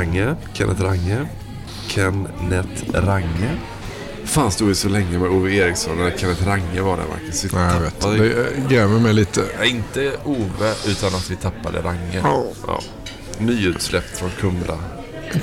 Range, 0.03 0.35
Kenneth 0.53 0.81
Range. 0.81 1.25
Kenneth 1.87 2.83
Range. 2.93 3.57
Fan 4.25 4.51
stod 4.51 4.67
ju 4.67 4.75
så 4.75 4.89
länge 4.89 5.19
med 5.19 5.29
Ove 5.29 5.51
Eriksson 5.55 5.97
när 5.97 6.17
Kenneth 6.17 6.47
Range 6.47 6.81
var 6.81 6.97
där 6.97 7.03
Marcus. 7.07 7.43
Vi 7.43 7.49
Nej, 7.53 7.73
jag 7.73 7.79
vet. 7.81 7.99
tappade- 7.99 8.17
Det 8.29 8.75
grämer 8.75 8.99
mig 8.99 9.13
lite. 9.13 9.41
Nej, 9.59 9.69
inte 9.69 10.11
Ove 10.25 10.73
utan 10.87 11.15
att 11.15 11.31
vi 11.31 11.35
tappade 11.35 11.81
Range. 11.81 12.21
Ja. 12.23 12.43
Ja. 12.67 12.81
Nyutsläppt 13.39 14.17
från 14.17 14.29
Kumla. 14.39 14.79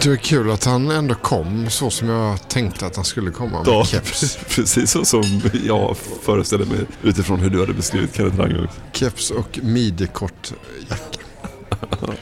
Det 0.03 0.07
var 0.09 0.17
kul 0.17 0.51
att 0.51 0.65
han 0.65 0.91
ändå 0.91 1.15
kom 1.15 1.71
så 1.71 1.91
som 1.91 2.09
jag 2.09 2.49
tänkte 2.49 2.87
att 2.87 2.97
han 2.97 3.05
skulle 3.05 3.31
komma 3.31 3.59
med 3.63 3.67
Ja, 3.73 3.85
keps. 3.85 4.39
precis 4.49 4.91
så 4.91 5.05
som 5.05 5.41
jag 5.65 5.97
föreställer 6.23 6.65
mig 6.67 6.79
utifrån 7.03 7.41
hur 7.41 7.51
du 7.51 7.61
hade 7.61 7.73
beskrivit 7.73 8.15
Kenneth 8.17 8.37
Range 8.39 8.65
också. 8.65 8.81
Keps 8.93 9.31
och 9.31 9.59
midjekort 9.63 10.53
jacka. 10.89 11.21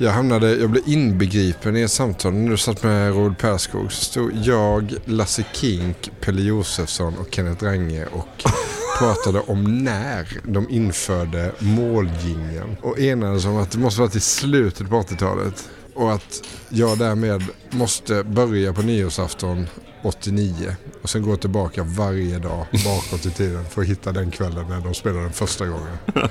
Jag 0.00 0.12
hamnade, 0.12 0.56
jag 0.56 0.70
blev 0.70 0.82
inbegripen 0.86 1.76
i 1.76 1.82
ett 1.82 1.90
samtal 1.90 2.32
när 2.32 2.50
du 2.50 2.56
satt 2.56 2.82
med 2.82 3.14
Roald 3.14 3.38
Perskog. 3.38 3.92
Så 3.92 4.04
stod 4.04 4.32
jag, 4.44 4.94
Lasse 5.04 5.44
Kink, 5.52 6.10
Pelle 6.20 6.42
Josefsson 6.42 7.18
och 7.18 7.34
Kenneth 7.34 7.64
Range 7.64 8.06
och 8.06 8.44
pratade 8.98 9.40
om 9.40 9.84
när 9.84 10.40
de 10.44 10.70
införde 10.70 11.52
måljingeln. 11.58 12.76
Och 12.82 12.98
enades 12.98 13.44
om 13.44 13.56
att 13.56 13.70
det 13.70 13.78
måste 13.78 14.00
vara 14.00 14.10
till 14.10 14.20
slutet 14.20 14.88
på 14.88 15.02
80-talet. 15.02 15.68
Och 15.94 16.12
att 16.12 16.42
jag 16.68 16.98
därmed 16.98 17.44
måste 17.70 18.24
börja 18.24 18.72
på 18.72 18.82
nyårsafton 18.82 19.66
89 20.02 20.76
och 21.02 21.10
sen 21.10 21.22
gå 21.22 21.36
tillbaka 21.36 21.82
varje 21.82 22.38
dag 22.38 22.66
bakåt 22.84 23.26
i 23.26 23.30
tiden 23.30 23.64
för 23.64 23.82
att 23.82 23.88
hitta 23.88 24.12
den 24.12 24.30
kvällen 24.30 24.68
när 24.68 24.80
de 24.80 24.94
spelade 24.94 25.22
den 25.22 25.32
första 25.32 25.66
gången. 25.66 25.98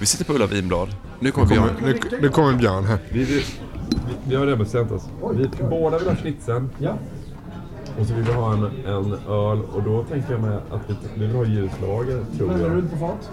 Vi 0.00 0.06
sitter 0.06 0.24
på 0.24 0.32
Ulla 0.32 0.46
Vinblad. 0.46 0.88
Nu 0.88 0.94
Nu 1.20 1.30
kommer 1.30 1.46
kommer, 1.56 1.66
Björn. 1.80 1.98
nu, 2.10 2.18
nu 2.20 2.28
kommer 2.28 2.52
Björn 2.54 2.84
här. 2.84 2.98
Vi, 3.12 3.24
vi, 3.24 3.44
vi 4.28 4.34
har 4.36 4.44
redan 4.46 4.58
bestämt 4.58 4.90
oss. 4.92 5.02
Vi 5.34 5.50
båda 5.70 5.98
vill 5.98 6.08
ha 6.08 6.16
schnitzeln. 6.16 6.70
Ja. 6.78 6.98
Och 8.00 8.06
så 8.06 8.14
vill 8.14 8.24
vi 8.24 8.32
ha 8.32 8.52
en, 8.52 8.64
en 8.64 9.12
öl 9.12 9.62
och 9.72 9.82
då 9.82 10.04
tänker 10.04 10.32
jag 10.32 10.40
mig 10.40 10.56
att 10.70 10.80
vi, 10.86 10.94
vi 11.14 11.26
vill 11.26 11.36
ha 11.36 11.44
ljuslager 11.44 12.24
tror 12.36 12.50
jag. 12.52 12.58
Mellerud 12.60 12.90
på 12.90 12.96
fat. 12.96 13.30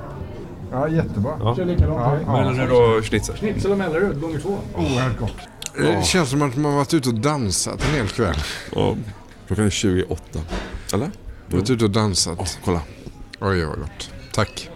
Ja, 0.72 0.88
jättebra. 0.88 1.32
Ja. 1.40 1.56
Kör 1.56 1.66
likadant. 1.66 2.22
Ja. 2.26 2.52
Mellerud 2.52 2.98
och 2.98 3.06
schnitzel. 3.06 3.36
Schnitzel 3.36 3.72
och 3.72 3.78
Mellerud 3.78 4.22
gånger 4.22 4.40
två. 4.40 4.58
Oerhört 4.76 5.20
gott. 5.20 5.32
Det 5.78 6.06
känns 6.06 6.30
som 6.30 6.42
att 6.42 6.56
man 6.56 6.72
har 6.72 6.78
varit 6.78 6.94
ute 6.94 7.10
och 7.10 7.16
dansat 7.16 7.86
en 7.90 7.96
hel 7.96 8.08
kväll. 8.08 8.36
Ja, 8.76 8.96
klockan 9.48 9.66
är 9.66 9.70
28. 9.70 10.24
Eller? 10.94 11.12
Varit 11.50 11.70
ute 11.70 11.86
och 11.86 11.92
dansat. 11.92 12.60
kolla. 12.66 12.82
Oj, 13.42 13.66
vad 13.66 13.80
gott. 13.80 14.12
Tack. 14.34 14.70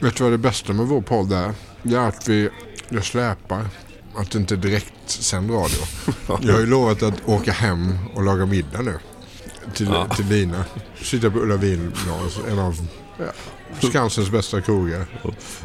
Vet 0.00 0.16
du 0.16 0.24
vad 0.24 0.32
det 0.32 0.38
bästa 0.38 0.72
med 0.72 0.86
vår 0.86 1.00
podd 1.02 1.32
är? 1.32 1.54
Det 1.82 1.94
är 1.96 2.08
att 2.08 2.28
vi, 2.28 2.48
jag 2.88 3.04
släpar. 3.04 3.66
Att 4.16 4.30
det 4.30 4.38
inte 4.38 4.54
är 4.54 4.58
direkt 4.58 4.92
sänd 5.06 5.50
radio. 5.50 5.76
Jag 6.42 6.52
har 6.52 6.60
ju 6.60 6.66
lovat 6.66 7.02
att 7.02 7.28
åka 7.28 7.52
hem 7.52 7.94
och 8.14 8.22
laga 8.24 8.46
middag 8.46 8.82
nu. 8.82 8.98
Till, 9.74 9.86
Ja. 9.86 10.08
till 10.16 10.26
Lina. 10.26 10.64
Sitta 11.02 11.30
på 11.30 11.38
Ulla 11.38 11.56
Vinblads, 11.56 12.38
en 12.48 12.58
av 12.58 12.88
ja, 13.18 13.24
Skansens 13.88 14.30
bästa 14.30 14.60
krogar. 14.60 15.06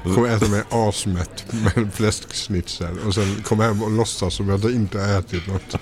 Kommer 0.04 0.36
äta 0.36 0.48
mig 0.48 0.64
asmätt 0.70 1.46
med 1.54 1.78
en 1.78 1.92
fläskschnitzel. 1.92 3.00
Och 3.00 3.14
sen 3.16 3.44
komma 3.44 3.64
hem 3.64 3.84
och 3.84 3.92
låtsas 3.92 4.34
som 4.34 4.50
att 4.56 4.64
jag 4.64 4.72
inte 4.74 5.00
har 5.00 5.20
ätit 5.20 5.48
något. 5.48 5.76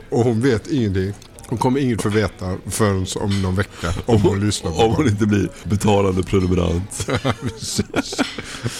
Och 0.10 0.24
hon 0.24 0.40
vet 0.40 0.66
ingenting. 0.66 1.12
Hon 1.48 1.58
kommer 1.58 1.80
inget 1.80 2.02
få 2.02 2.08
veta 2.08 2.56
förrän 2.66 3.06
om 3.16 3.42
någon 3.42 3.56
vecka. 3.56 3.94
Om 4.06 4.22
hon 4.22 4.46
lyssnar 4.46 4.70
på 4.70 4.76
Om 4.76 4.94
hon 4.94 5.08
inte 5.08 5.26
blir 5.26 5.48
betalande 5.64 6.22
prenumerant. 6.22 7.06
Precis. 7.40 8.16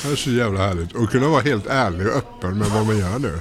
Det 0.03 0.13
är 0.13 0.17
så 0.17 0.31
jävla 0.31 0.61
härligt. 0.61 0.93
Och 0.93 1.11
kunna 1.11 1.29
vara 1.29 1.43
helt 1.43 1.67
ärlig 1.67 2.07
och 2.07 2.13
öppen 2.13 2.59
med 2.59 2.69
vad 2.69 2.87
man 2.87 2.99
gör 2.99 3.19
nu. 3.19 3.41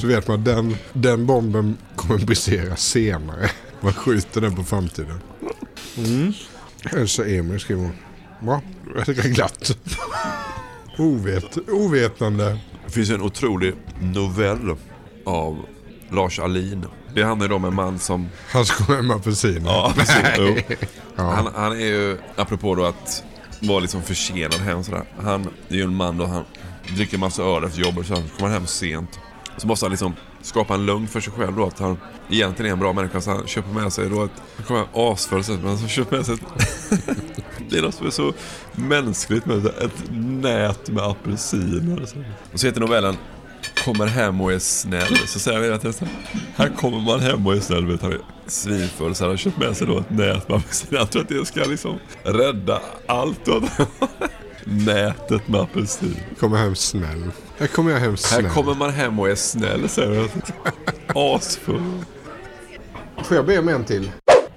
Så 0.00 0.06
vet 0.06 0.28
man 0.28 0.38
att 0.38 0.44
den, 0.44 0.76
den 0.92 1.26
bomben 1.26 1.76
kommer 1.96 2.18
brisera 2.18 2.76
senare. 2.76 3.50
Man 3.80 3.92
skjuter 3.92 4.40
den 4.40 4.56
på 4.56 4.64
framtiden. 4.64 5.20
Mm. 5.96 6.32
Hälsa 6.84 7.26
Emil 7.26 7.60
skriver 7.60 7.82
hon. 7.82 7.94
Va? 8.40 8.62
Är 9.06 9.34
glatt. 9.34 9.78
Ovet, 10.98 11.58
ovetande. 11.68 12.58
Det 12.86 12.92
finns 12.92 13.10
en 13.10 13.22
otrolig 13.22 13.74
novell 14.00 14.76
av 15.26 15.64
Lars 16.10 16.38
Alin. 16.38 16.86
Det 17.14 17.22
handlar 17.22 17.48
ju 17.48 17.54
om 17.54 17.64
en 17.64 17.74
man 17.74 17.98
som... 17.98 18.28
Han 18.52 18.64
ska 18.64 18.84
gå 18.84 18.94
hem 18.94 19.10
apelsiner. 19.10 19.70
Ja, 19.70 19.92
precis. 19.96 20.16
Jo. 20.38 20.56
Ja. 21.16 21.22
Han, 21.30 21.48
han 21.54 21.72
är 21.72 21.86
ju, 21.86 22.18
apropå 22.36 22.74
då 22.74 22.84
att 22.84 23.24
vara 23.60 23.80
liksom 23.80 24.02
försenad 24.02 24.60
hem 24.60 24.84
sådär. 24.84 25.04
Han 25.22 25.48
är 25.68 25.74
ju 25.74 25.82
en 25.82 25.94
man 25.94 26.18
då 26.18 26.26
han 26.26 26.44
dricker 26.96 27.18
massa 27.18 27.42
öl 27.42 27.64
efter 27.64 27.80
jobbet 27.80 28.06
så 28.06 28.14
han 28.14 28.28
kommer 28.38 28.52
hem 28.52 28.66
sent. 28.66 29.20
Så 29.56 29.66
måste 29.66 29.86
han 29.86 29.90
liksom 29.90 30.14
skapa 30.42 30.74
en 30.74 30.86
lugn 30.86 31.08
för 31.08 31.20
sig 31.20 31.32
själv 31.32 31.56
då 31.56 31.66
att 31.66 31.78
han 31.78 31.98
egentligen 32.30 32.68
är 32.68 32.72
en 32.72 32.78
bra 32.78 32.92
människa. 32.92 33.20
Så 33.20 33.30
han 33.30 33.46
köper 33.46 33.70
med 33.70 33.92
sig 33.92 34.08
då 34.10 34.24
ett, 34.24 34.30
han 34.56 34.66
kommer 34.66 34.80
hem 34.80 34.88
asfull 34.92 35.42
men 35.62 35.78
så 35.78 35.88
köper 35.88 36.16
med 36.16 36.26
sig 36.26 36.34
ett, 36.34 36.42
Det 37.70 37.78
är 37.78 37.82
något 37.82 37.94
som 37.94 38.06
är 38.06 38.10
så 38.10 38.32
mänskligt 38.72 39.46
med 39.46 39.58
det, 39.58 39.70
ett 39.70 40.02
nät 40.10 40.88
med 40.90 41.04
apelsiner. 41.04 42.08
Och 42.52 42.60
så 42.60 42.66
heter 42.66 42.80
novellen 42.80 43.16
Kommer 43.84 44.06
hem 44.06 44.40
och 44.40 44.52
är 44.52 44.58
snäll. 44.58 45.16
Så 45.26 45.38
säger 45.38 45.58
han 45.58 45.64
hela 45.64 45.78
tiden 45.78 45.92
så 45.92 46.04
här, 46.04 46.14
här 46.56 46.76
kommer 46.76 47.00
man 47.00 47.20
hem 47.20 47.46
och 47.46 47.56
är 47.56 47.60
snäll. 47.60 47.86
Vet, 47.86 48.02
han 48.02 48.12
är 48.12 48.20
svinfull 48.46 49.14
så 49.14 49.24
han 49.24 49.30
har 49.30 49.36
köpt 49.36 49.58
med 49.58 49.76
sig 49.76 49.86
då 49.86 49.98
ett 49.98 50.10
nät. 50.10 50.46
Jag 50.90 51.10
tror 51.10 51.22
att 51.22 51.28
det 51.28 51.46
ska 51.46 51.64
liksom 51.64 51.98
rädda 52.22 52.80
allt. 53.06 53.48
Nätet 54.64 55.48
med 55.48 55.60
apelsin. 55.60 56.16
Kommer 56.40 56.56
hem 56.56 56.74
snäll. 56.74 57.30
Här 57.58 57.66
kommer 57.66 57.90
jag 57.90 58.00
hem 58.00 58.16
snäll. 58.16 58.44
Här 58.44 58.54
kommer 58.54 58.74
man 58.74 58.90
hem 58.90 59.18
och 59.18 59.28
är 59.28 59.34
snäll 59.34 59.88
säger 59.88 60.20
han. 60.20 60.28
Asfull. 61.14 61.82
Får 63.24 63.36
jag 63.36 63.46
be 63.46 63.58
om 63.58 63.68
en 63.68 63.84
till? 63.84 64.10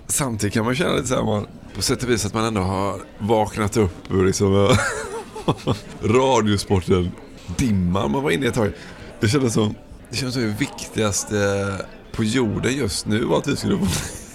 Samtidigt 0.07 0.53
kan 0.53 0.65
man 0.65 0.75
känna 0.75 0.93
lite 0.95 1.07
så 1.07 1.15
här, 1.15 1.23
man, 1.23 1.47
på 1.75 1.81
sätt 1.81 2.03
och 2.03 2.09
vis 2.09 2.25
att 2.25 2.33
man 2.33 2.45
ändå 2.45 2.61
har 2.61 2.99
vaknat 3.19 3.77
upp 3.77 4.11
ur 4.11 4.25
liksom, 4.25 4.75
radiosporten 6.03 7.11
dimman 7.57 8.11
man 8.11 8.23
var 8.23 8.31
inne 8.31 8.45
i 8.45 8.49
ett 8.49 8.55
tag. 8.55 8.71
Det 9.23 9.29
kändes 9.29 9.53
som 9.53 9.75
det, 10.09 10.15
kändes 10.17 10.33
som 10.33 10.43
det 10.43 10.55
viktigaste 10.59 11.85
på 12.11 12.23
jorden 12.23 12.77
just 12.77 13.05
nu 13.05 13.25
var 13.25 13.37
att 13.37 13.47
vi 13.47 13.55
skulle 13.55 13.77
få 13.77 13.85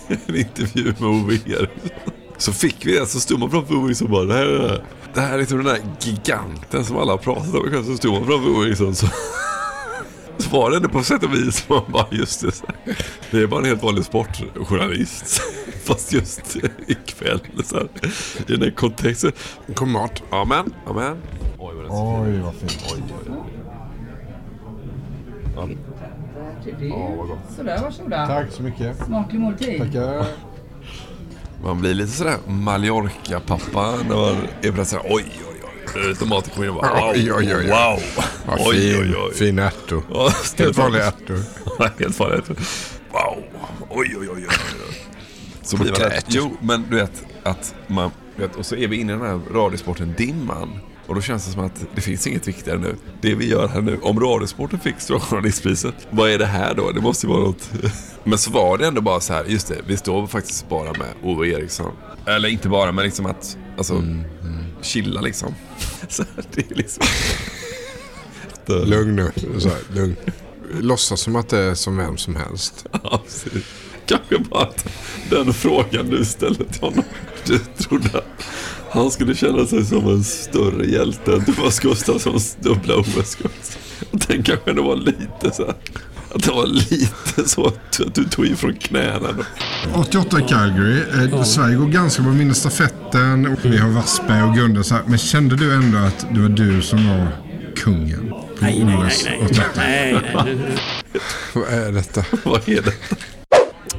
en 0.27 0.36
intervju 0.36 0.85
med 0.85 1.09
Ove 1.09 1.35
Eriksson. 1.35 1.69
Så 2.39 2.52
fick 2.52 2.86
vi 2.86 2.98
det, 2.98 3.06
så 3.06 3.20
stod 3.20 3.39
man 3.39 3.51
framför 3.51 3.74
Ove 3.74 3.86
Eriksson 3.86 4.06
och 4.06 4.10
bara, 4.10 4.24
det 4.24 4.35
här 4.35 4.47
är, 4.47 4.85
det 5.15 5.20
här 5.20 5.35
är 5.35 5.39
liksom 5.39 5.59
den 5.59 5.66
där 5.66 5.81
giganten 6.01 6.85
som 6.85 6.97
alla 6.97 7.12
har 7.12 7.19
pratat 7.19 7.55
om. 7.55 7.85
Så 7.85 7.97
stod 7.97 8.12
man 8.12 8.27
framför 8.27 8.51
Ove 8.51 8.66
Eriksson 8.66 8.94
så 8.94 9.06
så 10.39 10.51
var 10.51 10.70
det 10.70 10.77
ändå 10.77 10.89
på 10.89 11.02
sätt 11.02 11.23
och 11.23 11.35
vis 11.35 11.69
man 11.69 11.82
bara 11.93 12.06
just 12.10 12.40
det. 12.40 12.62
Det 13.31 13.39
är 13.39 13.47
bara 13.47 13.60
en 13.60 13.66
helt 13.66 13.82
vanlig 13.82 14.05
sportjournalist. 14.05 15.43
Fast 15.85 16.12
just 16.12 16.56
ikväll 16.86 17.40
så 17.65 17.77
här, 17.77 17.89
i 18.47 18.52
den 18.52 18.62
här 18.62 18.70
kontexten. 18.70 19.32
Kom 19.74 19.93
mat. 19.93 20.23
Amen, 20.31 20.74
amen. 20.86 21.16
Oj 21.59 21.74
vad 21.77 22.27
Oj, 22.27 22.39
vad 22.39 22.55
fint. 22.55 22.85
Oj, 22.93 23.02
oj, 23.27 23.32
oj. 23.32 23.57
Ja. 25.59 25.68
Ja, 26.80 27.14
vad 27.18 27.28
gott. 27.28 27.39
Sådär, 27.56 27.78
varsågoda. 27.82 28.26
Tack 28.26 28.52
så 28.52 28.62
mycket. 28.62 29.06
Smaklig 29.06 29.40
måltid. 29.40 29.78
Tackar. 29.78 30.26
Man 31.64 31.80
blir 31.80 31.94
lite 31.94 32.12
sådär 32.12 32.36
Mallorca-pappa 32.47 33.94
när 34.09 34.16
man 34.16 34.36
är 34.62 34.72
plötsligt 34.72 35.01
oj, 35.05 35.24
oj, 35.51 35.62
oj. 36.06 36.14
Tomater 36.14 36.51
kommer 36.51 36.66
in 36.66 36.74
och 36.74 36.80
bara 36.82 37.01
wow, 37.01 37.10
Oj, 37.14 37.32
oj, 37.32 37.56
oj. 37.56 37.66
wow. 37.70 38.01
Oj, 38.59 38.74
fin, 38.76 39.01
oj, 39.02 39.14
oj. 39.28 39.35
fin 39.35 39.59
ärtor. 39.59 40.02
Ja, 40.12 40.30
Helt 40.59 40.78
vanliga 40.78 41.05
ärtor. 41.06 41.39
Ja, 41.78 41.89
Helt 41.98 42.18
vanliga 42.20 42.39
ärtor. 42.39 42.56
Wow. 43.12 43.44
Oj, 43.90 44.16
oj, 44.20 44.28
oj, 44.30 44.44
oj. 44.48 44.56
Så 45.62 45.76
blir 45.76 45.90
man 45.90 46.01
rätt. 46.01 46.26
Jo, 46.28 46.51
men 46.60 46.85
du 46.90 46.97
vet 46.97 47.24
att 47.43 47.74
man, 47.86 48.10
vet, 48.36 48.56
och 48.56 48.66
så 48.66 48.76
är 48.76 48.89
vi 48.89 48.97
inne 49.01 49.12
i 49.12 49.16
den 49.16 49.26
här 49.26 49.40
radiosporten 49.55 50.14
dimman. 50.18 50.78
Och 51.09 51.14
då 51.14 51.20
känns 51.20 51.47
det 51.47 51.52
som 51.52 51.64
att 51.64 51.86
det 51.94 52.01
finns 52.01 52.26
inget 52.26 52.48
viktigare 52.48 52.78
nu. 52.78 52.97
Det 53.20 53.35
vi 53.35 53.48
gör 53.48 53.68
här 53.68 53.80
nu, 53.80 53.98
om 54.02 54.20
radiosporten 54.20 54.80
fick 54.80 55.01
Stora 55.01 55.20
Journalistpriset, 55.20 55.94
vad 56.10 56.30
är 56.30 56.39
det 56.39 56.47
här 56.47 56.74
då? 56.74 56.90
Det 56.90 57.01
måste 57.01 57.26
ju 57.26 57.32
vara 57.32 57.44
något. 57.44 57.70
Men 58.24 58.39
så 58.39 58.51
var 58.51 58.78
det 58.78 58.86
ändå 58.86 59.01
bara 59.01 59.20
så 59.20 59.32
här, 59.32 59.44
just 59.44 59.68
det, 59.68 59.80
vi 59.86 59.97
står 59.97 60.26
faktiskt 60.26 60.68
bara 60.68 60.93
med 60.93 61.14
Ove 61.22 61.48
Eriksson. 61.48 61.93
Eller 62.26 62.48
inte 62.48 62.68
bara, 62.68 62.93
men 62.93 63.05
liksom 63.05 63.26
att, 63.26 63.59
alltså, 63.76 64.02
chilla 64.82 65.20
liksom. 65.20 65.55
Så 66.09 66.24
det 66.52 66.70
är 66.70 66.74
liksom... 66.74 67.05
Lugn 68.85 69.16
nu. 69.16 69.32
Så 69.59 69.68
här, 69.68 69.78
lugn. 69.94 70.16
Låtsas 70.80 71.20
som 71.20 71.36
att 71.36 71.48
det 71.48 71.59
är 71.59 71.74
som 71.74 71.97
vem 71.97 72.16
som 72.16 72.36
helst. 72.36 72.86
Ja, 73.02 73.22
precis. 73.24 73.64
Kanske 74.06 74.39
bara 74.39 74.62
att 74.62 74.89
den 75.30 75.55
frågan 75.55 76.10
du 76.10 76.24
ställde 76.24 76.64
till 76.64 76.80
honom. 76.80 77.05
Du 77.44 77.59
trodde 77.59 78.18
att 78.18 78.44
han 78.90 79.10
skulle 79.10 79.35
känna 79.35 79.66
sig 79.66 79.85
som 79.85 80.09
en 80.09 80.24
större 80.24 80.86
hjälte 80.86 81.32
än 81.35 81.44
Thomas 81.44 81.81
Gustafssons 81.81 82.56
dubbla 82.60 82.94
OS-guld. 82.97 83.52
Den 84.12 84.43
kanske 84.43 84.70
ändå 84.70 84.82
var 84.82 84.97
lite 84.97 85.51
så 85.56 85.65
här, 85.66 85.74
Att 86.35 86.43
det 86.43 86.51
var 86.52 86.66
lite 86.66 87.48
så 87.48 87.66
att 87.66 88.01
du 88.15 88.24
tog 88.24 88.47
ifrån 88.47 88.74
knäna. 88.74 89.32
då. 89.32 90.01
88 90.01 90.40
i 90.40 90.43
Calgary. 90.48 91.01
Eh, 91.32 91.43
Sverige 91.43 91.77
går 91.77 91.86
ganska 91.86 92.23
bra. 92.23 92.32
Vinner 92.32 92.55
stafetten. 92.55 93.56
Vi 93.62 93.78
har 93.78 93.89
Wassberg 93.89 94.43
och 94.43 94.55
Gunde. 94.55 94.85
Så 94.85 94.94
här. 94.94 95.02
Men 95.06 95.19
kände 95.19 95.56
du 95.56 95.74
ändå 95.74 95.98
att 95.98 96.27
det 96.35 96.40
var 96.40 96.48
du 96.48 96.82
som 96.82 97.09
var 97.09 97.28
kungen? 97.77 98.28
på 98.28 98.44
Nej, 98.65 98.85
nej, 98.85 98.97
OS 99.06 99.24
nej, 99.24 99.40
88? 99.44 99.65
nej. 99.77 100.20
nej. 100.35 100.56
Vad 101.55 101.69
är 101.69 101.93
detta? 101.93 102.24
Vad 102.44 102.69
är 102.69 102.82
detta? 102.82 103.16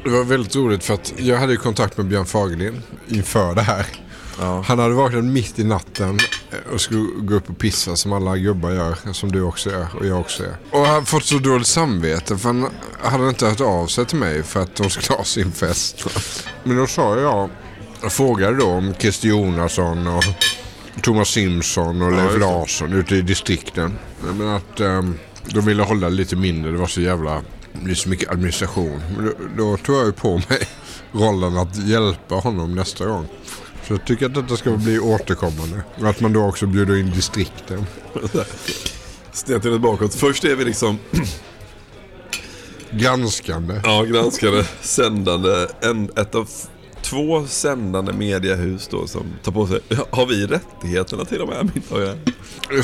Det 0.04 0.10
var 0.10 0.24
väldigt 0.24 0.56
roligt 0.56 0.84
för 0.84 0.94
att 0.94 1.14
jag 1.18 1.38
hade 1.38 1.52
ju 1.52 1.58
kontakt 1.58 1.98
med 1.98 2.06
Björn 2.08 2.26
Fagerlind 2.26 2.82
inför 3.08 3.56
det 3.56 3.62
här. 3.62 3.86
Han 4.40 4.80
hade 4.80 4.94
vaknat 4.94 5.24
mitt 5.24 5.60
i 5.60 5.64
natten 5.64 6.20
eh, 6.52 6.74
och 6.74 6.82
skulle 6.82 7.06
gå 7.22 7.36
upp 7.36 7.50
och 7.50 7.58
pissa 7.58 7.96
som 7.96 8.14
alla 8.14 8.38
gubbar 8.38 8.72
gör. 8.72 9.14
Som 9.14 9.32
du 9.32 9.42
också 9.42 9.70
gör 9.70 9.88
och 10.00 10.06
jag 10.06 10.20
också 10.20 10.44
gör. 10.44 10.58
Och 10.72 10.86
han 10.86 11.06
fått 11.06 11.26
så 11.26 11.38
dåligt 11.38 11.68
samvete 11.68 12.38
för 12.38 12.50
han 12.50 12.70
hade 13.02 13.30
inte 13.30 13.46
hört 13.46 13.62
av 13.62 13.88
sig 13.88 14.06
till 14.06 14.18
mig 14.18 14.44
för 14.44 14.62
att 14.62 14.76
de 14.76 14.90
skulle 14.90 15.18
ha 15.18 15.24
sin 15.24 15.52
fest. 15.52 16.06
Men 16.64 16.78
då 16.78 16.88
sa 16.88 17.20
jag, 17.20 17.50
jag 18.02 18.12
frågade 18.12 18.58
då 18.58 18.66
om 18.66 18.94
Christer 19.00 19.28
Jonasson 19.28 20.08
och 20.08 20.24
Thomas 21.02 21.30
Simpson 21.30 22.02
och 22.02 22.14
Ja, 22.14 22.18
Leif. 22.18 22.40
Larsson 22.40 22.94
ute 22.94 23.16
i 23.16 23.22
distrikten. 23.22 23.98
Men 24.38 24.48
att 24.48 24.80
um, 24.80 25.20
de 25.46 25.66
ville 25.66 25.84
hålla 25.84 26.10
lite 26.10 26.36
mindre. 26.36 26.72
Det 26.72 26.78
var 26.78 26.88
så 26.88 27.02
jävla... 27.02 27.42
Det 27.86 27.92
är 27.92 27.96
så 27.96 28.10
mycket 28.10 28.30
administration. 28.30 29.02
Men 29.16 29.26
då, 29.26 29.32
då 29.58 29.78
tog 29.78 29.96
jag 29.96 30.06
ju 30.06 30.12
på 30.12 30.38
mig 30.50 30.68
rollen 31.12 31.58
att 31.58 31.76
hjälpa 31.76 32.36
honom 32.36 32.76
nästa 32.76 33.06
gång. 33.06 33.28
Så 33.90 33.94
jag 33.94 34.06
tycker 34.06 34.26
att 34.26 34.34
detta 34.34 34.58
ska 34.58 34.72
bli 34.72 35.00
återkommande. 35.00 35.84
Och 36.00 36.10
att 36.10 36.20
man 36.20 36.34
då 36.34 36.46
också 36.46 36.68
bjuder 36.68 36.96
in 36.96 37.12
distrikten. 37.12 37.86
Snett 39.32 39.82
bakåt. 39.82 40.16
Först 40.16 40.44
är 40.44 40.56
vi 40.56 40.66
liksom 40.66 41.00
Granskande. 42.92 43.82
Ja, 43.84 44.04
granskande, 44.04 44.64
sändande. 44.82 45.68
En, 45.82 46.10
ett 46.16 46.36
av 46.36 46.50
två 47.02 47.46
sändande 47.48 48.14
mediehus 48.14 48.88
då 48.88 49.08
som 49.08 49.24
tar 49.44 49.52
på 49.52 49.68
sig. 49.68 49.80
Har 50.10 50.26
vi 50.26 50.46
rättigheterna 50.48 51.26
till 51.26 51.38
de 51.40 51.50
här 51.50 51.64
middagarna? 51.74 52.20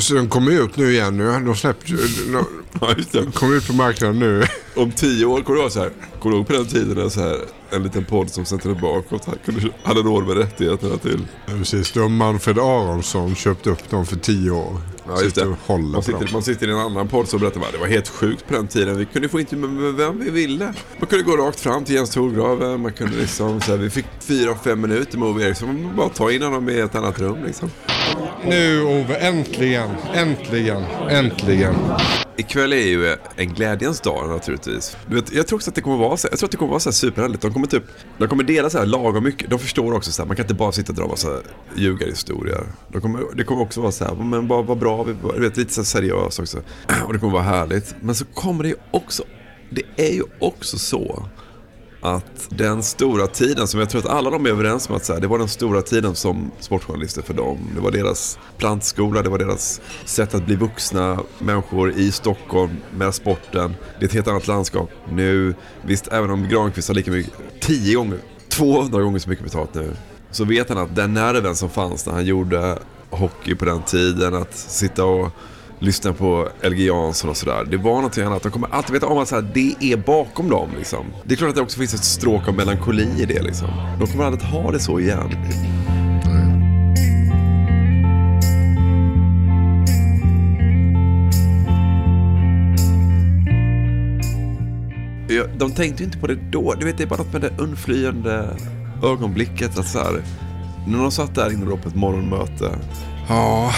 Så 0.00 0.14
den 0.14 0.28
kommer 0.28 0.50
ut 0.52 0.76
nu 0.76 0.92
igen. 0.92 1.16
Nu. 1.16 1.24
De 1.46 1.56
släppte 1.56 1.92
ju... 1.92 1.96
de- 2.32 2.46
Ja, 2.80 2.94
just 2.96 3.12
det. 3.12 3.20
De 3.20 3.32
kommer 3.32 3.56
ut 3.56 3.66
på 3.66 3.72
marknaden 3.72 4.18
nu. 4.18 4.42
Om 4.76 4.92
tio 4.92 5.26
år, 5.26 5.40
kommer 5.40 5.56
du 5.56 5.62
ihåg 5.62 5.72
så 5.72 5.80
här? 5.80 5.90
Kommer 6.20 6.32
du 6.32 6.38
ihåg 6.38 6.46
på 6.46 6.52
den 6.52 6.66
tiden 6.66 6.96
när 6.96 7.08
så 7.08 7.20
här, 7.20 7.36
en 7.70 7.82
liten 7.82 8.04
podd 8.04 8.30
som 8.30 8.44
sätter 8.44 8.74
bakåt 8.74 9.28
kunde, 9.44 9.60
hade 9.82 10.00
råd 10.00 10.26
med 10.26 10.36
rättigheterna 10.36 10.96
till? 10.96 11.26
Ja, 11.46 11.52
Precis, 11.58 11.92
då 11.92 12.00
har 12.00 12.08
Manfred 12.08 12.58
Aronsson 12.58 13.34
köpt 13.34 13.66
upp 13.66 13.90
dem 13.90 14.06
för 14.06 14.16
tio 14.16 14.50
år. 14.50 14.80
Ja, 15.08 15.22
just 15.22 15.36
det. 15.36 15.46
och 15.46 15.80
Man 15.80 16.02
sitter, 16.02 16.32
man 16.32 16.42
sitter 16.42 16.68
i 16.68 16.70
en 16.70 16.78
annan 16.78 17.08
podd 17.08 17.28
som 17.28 17.40
berättar 17.40 17.60
att 17.60 17.72
det 17.72 17.78
var 17.78 17.86
helt 17.86 18.08
sjukt 18.08 18.46
på 18.48 18.54
den 18.54 18.68
tiden. 18.68 18.98
Vi 18.98 19.04
kunde 19.06 19.28
få 19.28 19.40
intervju 19.40 19.66
med 19.68 19.94
vem 19.94 20.18
vi 20.20 20.30
ville. 20.30 20.74
Man 20.98 21.06
kunde 21.06 21.24
gå 21.24 21.36
rakt 21.36 21.60
fram 21.60 21.84
till 21.84 21.94
Jens 21.94 22.10
Thorgrave. 22.10 22.76
Man 22.76 22.92
kunde 22.92 23.16
liksom, 23.16 23.60
så 23.60 23.70
här, 23.70 23.78
vi 23.78 23.90
fick 23.90 24.06
fyra, 24.20 24.54
fem 24.64 24.80
minuter 24.80 25.18
med 25.18 25.28
Ove 25.28 25.44
Eriksson. 25.44 25.82
Man 25.82 25.96
bara 25.96 26.08
ta 26.08 26.30
in 26.32 26.42
honom 26.42 26.68
i 26.68 26.78
ett 26.80 26.94
annat 26.94 27.18
rum 27.18 27.38
liksom. 27.46 27.70
Nu 28.44 28.82
Ove, 28.82 29.16
äntligen, 29.16 29.90
äntligen, 30.14 30.82
äntligen. 31.10 31.74
Ikväll 32.36 32.72
är 32.72 32.76
ju 32.76 33.16
en 33.36 33.54
glädjens 33.54 34.00
dag 34.00 34.28
naturligtvis. 34.28 34.96
Du 35.06 35.14
vet, 35.14 35.32
jag 35.32 35.46
tror 35.46 35.56
också 35.56 35.70
att 35.70 35.74
det 35.74 35.80
kommer 35.80 35.96
vara 35.96 36.16
så, 36.16 36.28
jag 36.30 36.38
tror 36.38 36.46
att 36.46 36.50
det 36.50 36.56
kommer 36.56 36.70
vara 36.70 36.80
så 36.80 36.88
här 36.88 36.94
superhärligt. 36.94 37.42
De 37.42 37.52
kommer 37.52 37.66
typ, 37.66 37.82
de 38.18 38.28
kommer 38.28 38.44
dela 38.44 38.70
så 38.70 38.78
här 38.78 38.86
lagom 38.86 39.24
mycket. 39.24 39.50
De 39.50 39.58
förstår 39.58 39.94
också 39.94 40.12
så 40.12 40.22
här, 40.22 40.26
man 40.26 40.36
kan 40.36 40.44
inte 40.44 40.54
bara 40.54 40.72
sitta 40.72 40.92
och 40.92 40.98
dra 40.98 41.06
massa 41.06 41.40
ljugarhistorier. 41.76 42.66
De 42.92 43.00
kommer, 43.00 43.20
det 43.34 43.44
kommer 43.44 43.62
också 43.62 43.80
vara 43.80 43.92
så 43.92 44.04
här, 44.04 44.14
men 44.14 44.48
vad, 44.48 44.66
vad 44.66 44.78
bra, 44.78 45.02
vi, 45.02 45.14
du 45.34 45.40
vet, 45.40 45.56
lite 45.56 45.74
så 45.74 45.80
här 45.80 45.86
seriöst 45.86 46.40
också. 46.40 46.58
Och 47.06 47.12
det 47.12 47.18
kommer 47.18 47.32
vara 47.32 47.42
härligt. 47.42 47.94
Men 48.00 48.14
så 48.14 48.24
kommer 48.24 48.62
det 48.62 48.68
ju 48.68 48.76
också, 48.90 49.22
det 49.70 49.82
är 49.96 50.12
ju 50.12 50.22
också 50.38 50.78
så 50.78 51.28
att 52.14 52.48
den 52.48 52.82
stora 52.82 53.26
tiden 53.26 53.68
som 53.68 53.80
jag 53.80 53.90
tror 53.90 54.00
att 54.00 54.10
alla 54.10 54.30
de 54.30 54.46
är 54.46 54.50
överens 54.50 54.88
om 54.88 54.96
att 54.96 55.04
så 55.04 55.12
här, 55.12 55.20
det 55.20 55.26
var 55.26 55.38
den 55.38 55.48
stora 55.48 55.82
tiden 55.82 56.14
som 56.14 56.50
sportjournalister 56.60 57.22
för 57.22 57.34
dem. 57.34 57.58
Det 57.74 57.80
var 57.80 57.90
deras 57.90 58.38
plantskola, 58.58 59.22
det 59.22 59.28
var 59.28 59.38
deras 59.38 59.80
sätt 60.04 60.34
att 60.34 60.46
bli 60.46 60.56
vuxna 60.56 61.20
människor 61.38 61.90
i 61.90 62.12
Stockholm 62.12 62.76
med 62.96 63.14
sporten. 63.14 63.74
Det 63.98 64.04
är 64.04 64.08
ett 64.08 64.14
helt 64.14 64.28
annat 64.28 64.46
landskap 64.46 64.90
nu. 65.12 65.54
Visst, 65.82 66.08
även 66.08 66.30
om 66.30 66.48
Granqvist 66.48 66.88
har 66.88 66.94
lika 66.94 67.10
mycket, 67.10 67.32
tio 67.60 67.96
gånger, 67.96 68.18
200 68.48 69.02
gånger 69.02 69.18
så 69.18 69.28
mycket 69.28 69.44
betalt 69.44 69.74
nu. 69.74 69.96
Så 70.30 70.44
vet 70.44 70.68
han 70.68 70.78
att 70.78 70.96
den 70.96 71.14
nerven 71.14 71.56
som 71.56 71.70
fanns 71.70 72.06
när 72.06 72.12
han 72.12 72.24
gjorde 72.24 72.78
hockey 73.10 73.54
på 73.54 73.64
den 73.64 73.82
tiden, 73.82 74.34
att 74.34 74.56
sitta 74.56 75.04
och 75.04 75.32
lyssna 75.78 76.12
på 76.12 76.48
LG 76.62 76.86
Jansson 76.86 77.30
och 77.30 77.36
sådär. 77.36 77.64
Det 77.70 77.76
var 77.76 77.94
någonting 77.94 78.24
annat. 78.24 78.42
De 78.42 78.52
kommer 78.52 78.68
alltid 78.74 78.92
veta 78.92 79.06
om 79.06 79.18
att 79.18 79.28
så 79.28 79.34
här, 79.34 79.50
det 79.54 79.74
är 79.80 79.96
bakom 79.96 80.50
dem. 80.50 80.68
Liksom. 80.78 81.06
Det 81.24 81.34
är 81.34 81.36
klart 81.36 81.48
att 81.48 81.56
det 81.56 81.62
också 81.62 81.78
finns 81.78 81.94
ett 81.94 82.04
stråk 82.04 82.48
av 82.48 82.54
melankoli 82.54 83.08
i 83.18 83.24
det. 83.24 83.42
Liksom. 83.42 83.68
De 83.98 84.06
kommer 84.06 84.24
aldrig 84.24 84.44
att 84.44 84.50
ha 84.50 84.70
det 84.70 84.80
så 84.80 85.00
igen. 85.00 85.30
De 95.58 95.72
tänkte 95.72 96.02
ju 96.02 96.04
inte 96.04 96.18
på 96.18 96.26
det 96.26 96.38
då. 96.50 96.74
Du 96.74 96.86
vet, 96.86 96.98
det 96.98 97.04
är 97.04 97.08
bara 97.08 97.22
något 97.22 97.32
med 97.32 97.42
det 97.42 97.52
undflyende 97.58 98.56
ögonblicket. 99.02 99.78
Att 99.78 99.88
så 99.88 99.98
här, 99.98 100.22
när 100.86 100.98
de 100.98 101.10
satt 101.10 101.34
där 101.34 101.52
inne 101.52 101.76
på 101.76 101.88
ett 101.88 101.94
morgonmöte. 101.94 102.78
Ja, 103.28 103.72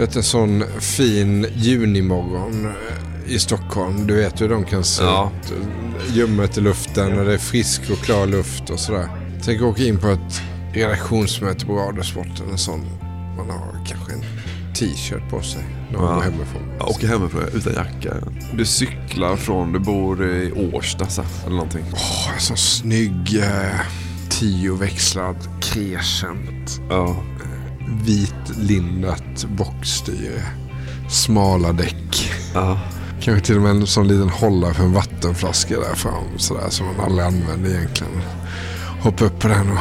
vet 0.00 0.16
en 0.16 0.22
sån 0.22 0.64
fin 0.80 1.46
junimorgon 1.54 2.66
eh, 2.66 3.32
i 3.34 3.38
Stockholm. 3.38 4.06
Du 4.06 4.14
vet 4.14 4.40
hur 4.40 4.48
de 4.48 4.64
kan 4.64 4.84
se 4.84 5.02
Ja. 5.02 5.32
ut. 5.42 5.52
Ljummet 6.14 6.58
i 6.58 6.60
luften 6.60 7.18
och 7.18 7.24
det 7.24 7.34
är 7.34 7.38
frisk 7.38 7.82
och 7.90 7.98
klar 7.98 8.26
luft 8.26 8.70
och 8.70 8.80
sådär. 8.80 9.08
Tänk 9.44 9.62
åka 9.62 9.82
in 9.82 9.98
på 9.98 10.08
ett 10.08 10.40
redaktionsmöte 10.74 11.66
på 11.66 11.76
Radiosporten. 11.76 12.50
En 12.50 12.58
sån 12.58 12.80
man 13.36 13.50
har 13.50 13.86
kanske 13.86 14.12
en 14.12 14.24
t-shirt 14.74 15.30
på 15.30 15.40
sig 15.42 15.64
när 15.92 15.98
man 15.98 16.14
går 16.14 16.22
hemifrån. 16.22 16.62
Ja, 16.78 16.86
åker 16.86 17.08
hemifrån 17.08 17.42
utan 17.54 17.72
jacka. 17.74 18.14
Du 18.54 18.64
cyklar 18.66 19.36
från, 19.36 19.72
du 19.72 19.78
bor 19.78 20.26
i 20.26 20.52
Årsta 20.72 21.06
så, 21.06 21.22
eller 21.46 21.56
någonting. 21.56 21.84
Åh, 21.92 22.34
en 22.34 22.40
sån 22.40 22.56
snygg 22.56 23.38
eh, 23.38 23.80
tioväxlad 24.30 25.36
crescent. 25.60 26.80
Ja. 26.90 27.16
Vitlindat 28.04 29.44
bockstyre. 29.48 30.42
Smala 31.08 31.72
däck. 31.72 32.30
Ja. 32.54 32.80
Kanske 33.20 33.46
till 33.46 33.56
och 33.56 33.62
med 33.62 33.70
en 33.70 33.86
sån 33.86 34.08
liten 34.08 34.28
hållare 34.28 34.74
för 34.74 34.84
en 34.84 34.92
vattenflaska 34.92 35.80
där 35.80 35.94
fram. 35.94 36.38
Sådär 36.38 36.68
som 36.70 36.86
man 36.86 37.00
aldrig 37.00 37.26
använder 37.26 37.70
egentligen. 37.70 38.12
Hoppa 39.00 39.24
upp 39.24 39.38
på 39.38 39.48
den 39.48 39.70
och 39.70 39.78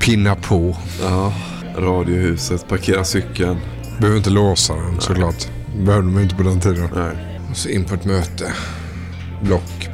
pinna 0.00 0.34
på. 0.34 0.76
Ja, 1.02 1.32
radiohuset, 1.76 2.68
parkera 2.68 3.04
cykeln. 3.04 3.60
Behöver 3.98 4.18
inte 4.18 4.30
låsa 4.30 4.74
den 4.74 5.00
såklart. 5.00 5.48
Behövde 5.84 6.10
man 6.10 6.22
inte 6.22 6.34
på 6.34 6.42
den 6.42 6.60
tiden. 6.60 6.88
Nej. 6.94 7.16
Och 7.50 7.56
så 7.56 7.68
in 7.68 7.84
på 7.84 7.94
ett 7.94 8.04
möte. 8.04 8.52
Block. 9.42 9.88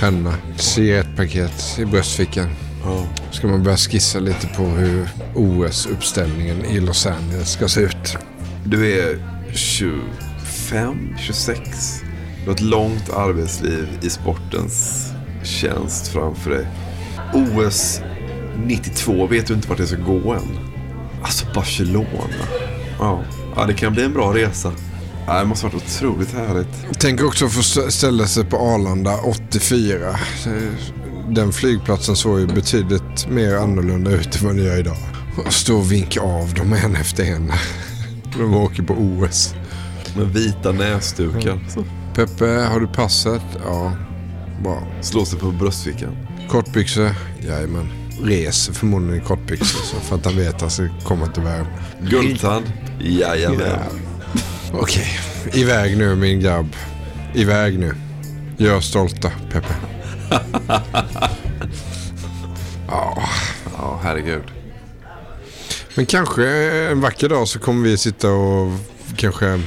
Penna. 0.00 0.34
Cigarettpaket 0.56 1.78
i 1.78 1.84
bröstfickan. 1.84 2.48
Ja. 2.84 3.06
Ska 3.30 3.46
man 3.46 3.62
börja 3.62 3.76
skissa 3.76 4.18
lite 4.18 4.46
på 4.46 4.62
hur 4.62 5.08
OS-uppställningen 5.34 6.64
i 6.64 6.80
Los 6.80 7.06
Angeles 7.06 7.50
ska 7.52 7.68
se 7.68 7.80
ut. 7.80 8.16
Du 8.64 8.92
är 9.00 9.18
25, 9.52 11.14
26. 11.18 11.60
Du 12.40 12.44
har 12.46 12.54
ett 12.54 12.60
långt 12.60 13.10
arbetsliv 13.10 13.88
i 14.02 14.10
sportens 14.10 15.06
tjänst 15.42 16.08
framför 16.08 16.50
dig. 16.50 16.66
OS 17.34 18.00
92 18.66 19.26
vet 19.26 19.46
du 19.46 19.54
inte 19.54 19.68
vart 19.68 19.78
det 19.78 19.86
ska 19.86 19.96
gå 19.96 20.32
än. 20.32 20.58
Alltså 21.22 21.46
Barcelona. 21.54 22.08
Ja, 22.98 23.22
ja 23.56 23.66
det 23.66 23.74
kan 23.74 23.92
bli 23.92 24.04
en 24.04 24.12
bra 24.12 24.34
resa. 24.34 24.72
Ja, 25.26 25.38
det 25.38 25.44
måste 25.44 25.66
varit 25.66 25.74
otroligt 25.76 26.32
härligt. 26.34 26.68
Tänk 26.98 27.22
också 27.22 27.48
få 27.48 27.60
st- 27.60 27.90
ställa 27.90 28.26
sig 28.26 28.44
på 28.44 28.56
Arlanda 28.56 29.16
84. 29.24 30.16
Den 31.30 31.52
flygplatsen 31.52 32.16
såg 32.16 32.40
ju 32.40 32.46
betydligt 32.46 33.28
mer 33.28 33.56
annorlunda 33.56 34.10
ut 34.10 34.36
än 34.36 34.46
vad 34.46 34.56
den 34.56 34.64
gör 34.64 34.78
idag. 34.78 34.96
Och 35.46 35.52
stå 35.52 35.76
och 35.76 35.92
vinka 35.92 36.20
av 36.20 36.54
dem 36.54 36.72
en 36.72 36.96
efter 36.96 37.24
en. 37.24 37.52
De 38.38 38.54
åker 38.54 38.82
på 38.82 38.94
OS. 38.94 39.54
Med 40.16 40.26
vita 40.26 40.72
näsdukar. 40.72 41.58
Så. 41.68 41.84
Peppe, 42.14 42.46
har 42.46 42.80
du 42.80 42.86
passet? 42.86 43.42
Ja. 43.64 43.92
Bra. 44.62 44.88
Slå 45.00 45.24
sig 45.24 45.38
på 45.38 45.50
bröstfickan. 45.50 46.16
Kortbyxor? 46.48 47.10
Jajamän. 47.40 47.88
Reser 48.22 48.72
förmodligen 48.72 49.22
i 49.22 49.26
kortbyxor 49.26 49.80
så 49.84 49.96
för 49.96 50.16
att 50.16 50.24
han 50.24 50.36
vet 50.36 50.62
att 50.62 50.72
ska 50.72 50.88
komma 51.04 51.26
till 51.26 51.42
värme. 51.42 51.66
Guldtand? 52.00 52.72
Jajamän. 53.00 53.78
Okej, 54.72 55.20
iväg 55.52 55.98
nu 55.98 56.14
min 56.14 56.40
grabb. 56.40 56.76
Iväg 57.34 57.78
nu. 57.78 57.94
Gör 58.56 58.80
stolta, 58.80 59.30
Peppe. 59.52 59.74
Ja. 62.88 63.28
Ja, 63.76 64.00
herregud. 64.02 64.42
Men 65.94 66.06
kanske 66.06 66.46
en 66.90 67.00
vacker 67.00 67.28
dag 67.28 67.48
så 67.48 67.58
kommer 67.58 67.88
vi 67.88 67.98
sitta 67.98 68.30
och 68.30 68.72
kanske 69.16 69.60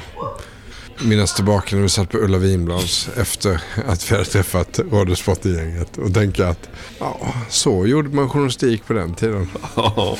minnas 1.02 1.36
tillbaka 1.36 1.76
när 1.76 1.84
vi 1.84 1.90
satt 1.90 2.10
på 2.10 2.18
Ulla 2.18 2.38
Vinblads 2.38 3.10
efter 3.16 3.62
att 3.88 4.12
vi 4.12 4.16
hade 4.16 4.26
träffat 4.30 4.80
Radiosportgänget 4.92 5.98
och 5.98 6.14
tänka 6.14 6.48
att 6.48 6.70
ja, 7.00 7.34
så 7.50 7.86
gjorde 7.86 8.10
man 8.10 8.30
journalistik 8.30 8.86
på 8.86 8.94
den 8.94 9.14
tiden. 9.14 9.50
Ja. 9.76 10.18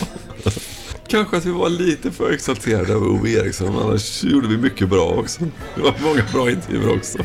Kanske 1.08 1.38
att 1.38 1.46
vi 1.46 1.52
var 1.52 1.70
lite 1.70 2.12
för 2.12 2.32
exalterade 2.32 2.94
över 2.94 3.08
Ove 3.08 3.30
Eriksson. 3.30 3.80
Annars 3.80 4.24
gjorde 4.24 4.48
vi 4.48 4.58
mycket 4.58 4.90
bra 4.90 5.06
också. 5.06 5.42
Det 5.76 5.82
var 5.82 5.96
många 6.04 6.24
bra 6.34 6.52
intervjuer 6.52 6.98
också. 6.98 7.18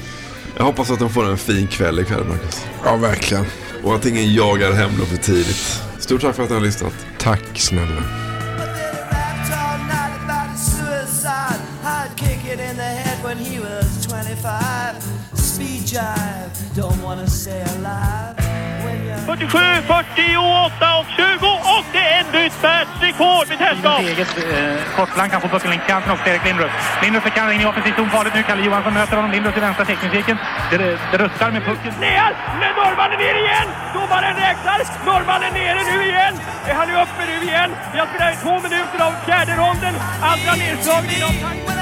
Jag 0.57 0.65
hoppas 0.65 0.91
att 0.91 0.99
de 0.99 1.11
får 1.11 1.25
en 1.25 1.39
fin 1.39 1.67
kväll 1.67 2.01
ikväll, 2.01 2.25
Marcus. 2.25 2.67
Ja, 2.85 2.97
verkligen. 2.97 3.45
Och 3.83 3.95
att 3.95 4.07
ingen 4.07 4.35
jagar 4.35 4.73
hem 4.73 4.99
dem 4.99 5.07
för 5.07 5.17
tidigt. 5.17 5.83
Stort 5.99 6.21
tack 6.21 6.37
för 6.37 6.43
att 6.43 6.49
ni 6.49 6.55
har 6.55 6.63
lyssnat. 6.63 6.93
Tack 7.19 7.43
snälla. 7.55 8.03
Suicide, 10.57 11.61
I'd 11.85 12.17
kick 12.17 12.45
it 12.45 12.61
in 12.61 12.77
the 12.77 12.83
head 12.83 13.25
when 13.25 13.39
he 13.39 13.61
was 13.61 14.07
25. 14.07 14.95
Speed 15.35 15.93
jive, 15.93 16.51
don't 16.75 17.03
wanna 17.03 17.27
stay 17.27 17.63
alive. 17.63 18.43
47, 19.27 19.59
48 19.87 20.99
och 20.99 21.07
20 21.17 21.47
och 21.77 21.85
det 21.93 21.99
är 21.99 22.22
världsrekord 22.69 23.47
vid 23.51 23.59
tätskap. 23.59 24.01
Eget 24.01 24.33
eh, 24.39 24.97
kortplan 24.97 25.31
kan 25.31 25.41
få 25.41 25.49
pucken 25.49 25.71
längs 25.71 25.87
kanten 25.87 26.13
också, 26.13 26.27
Erik 26.31 26.45
Lindros. 26.45 26.71
Lindros 27.03 27.25
är 27.27 27.53
in 27.53 27.61
i 27.61 27.65
offensiv 27.65 27.93
zon, 27.97 28.11
farligt 28.11 28.35
nu. 28.35 28.43
Kalle 28.43 28.63
Johansson 28.67 28.95
möter 28.95 29.17
honom. 29.17 29.31
Lindros 29.31 29.57
i 29.57 29.61
vänstra 29.61 29.85
teckningscirkeln. 29.85 30.39
Det, 30.71 30.77
det 31.11 31.19
rustar 31.25 31.51
med 31.51 31.65
pucken. 31.65 31.93
Ner! 32.01 32.33
Men 32.61 32.73
norrmannen 32.81 33.19
ner 33.19 33.37
igen! 33.45 33.69
Domaren 33.95 34.37
räknar. 34.45 34.79
Norrmannen 35.07 35.53
nere 35.55 35.81
nu 35.91 35.97
igen. 36.11 36.35
Är 36.69 36.75
han 36.75 36.89
nu 36.89 36.95
uppe 36.95 37.23
nu 37.31 37.37
igen? 37.49 37.71
Vi 37.93 37.99
har 37.99 38.07
spelat 38.07 38.43
två 38.43 38.55
minuter 38.67 38.99
av 39.07 39.13
fjärde 39.27 39.53
ronden. 39.63 39.95
Andra 40.33 40.53
nedslagningen 40.65 41.25
av 41.31 41.82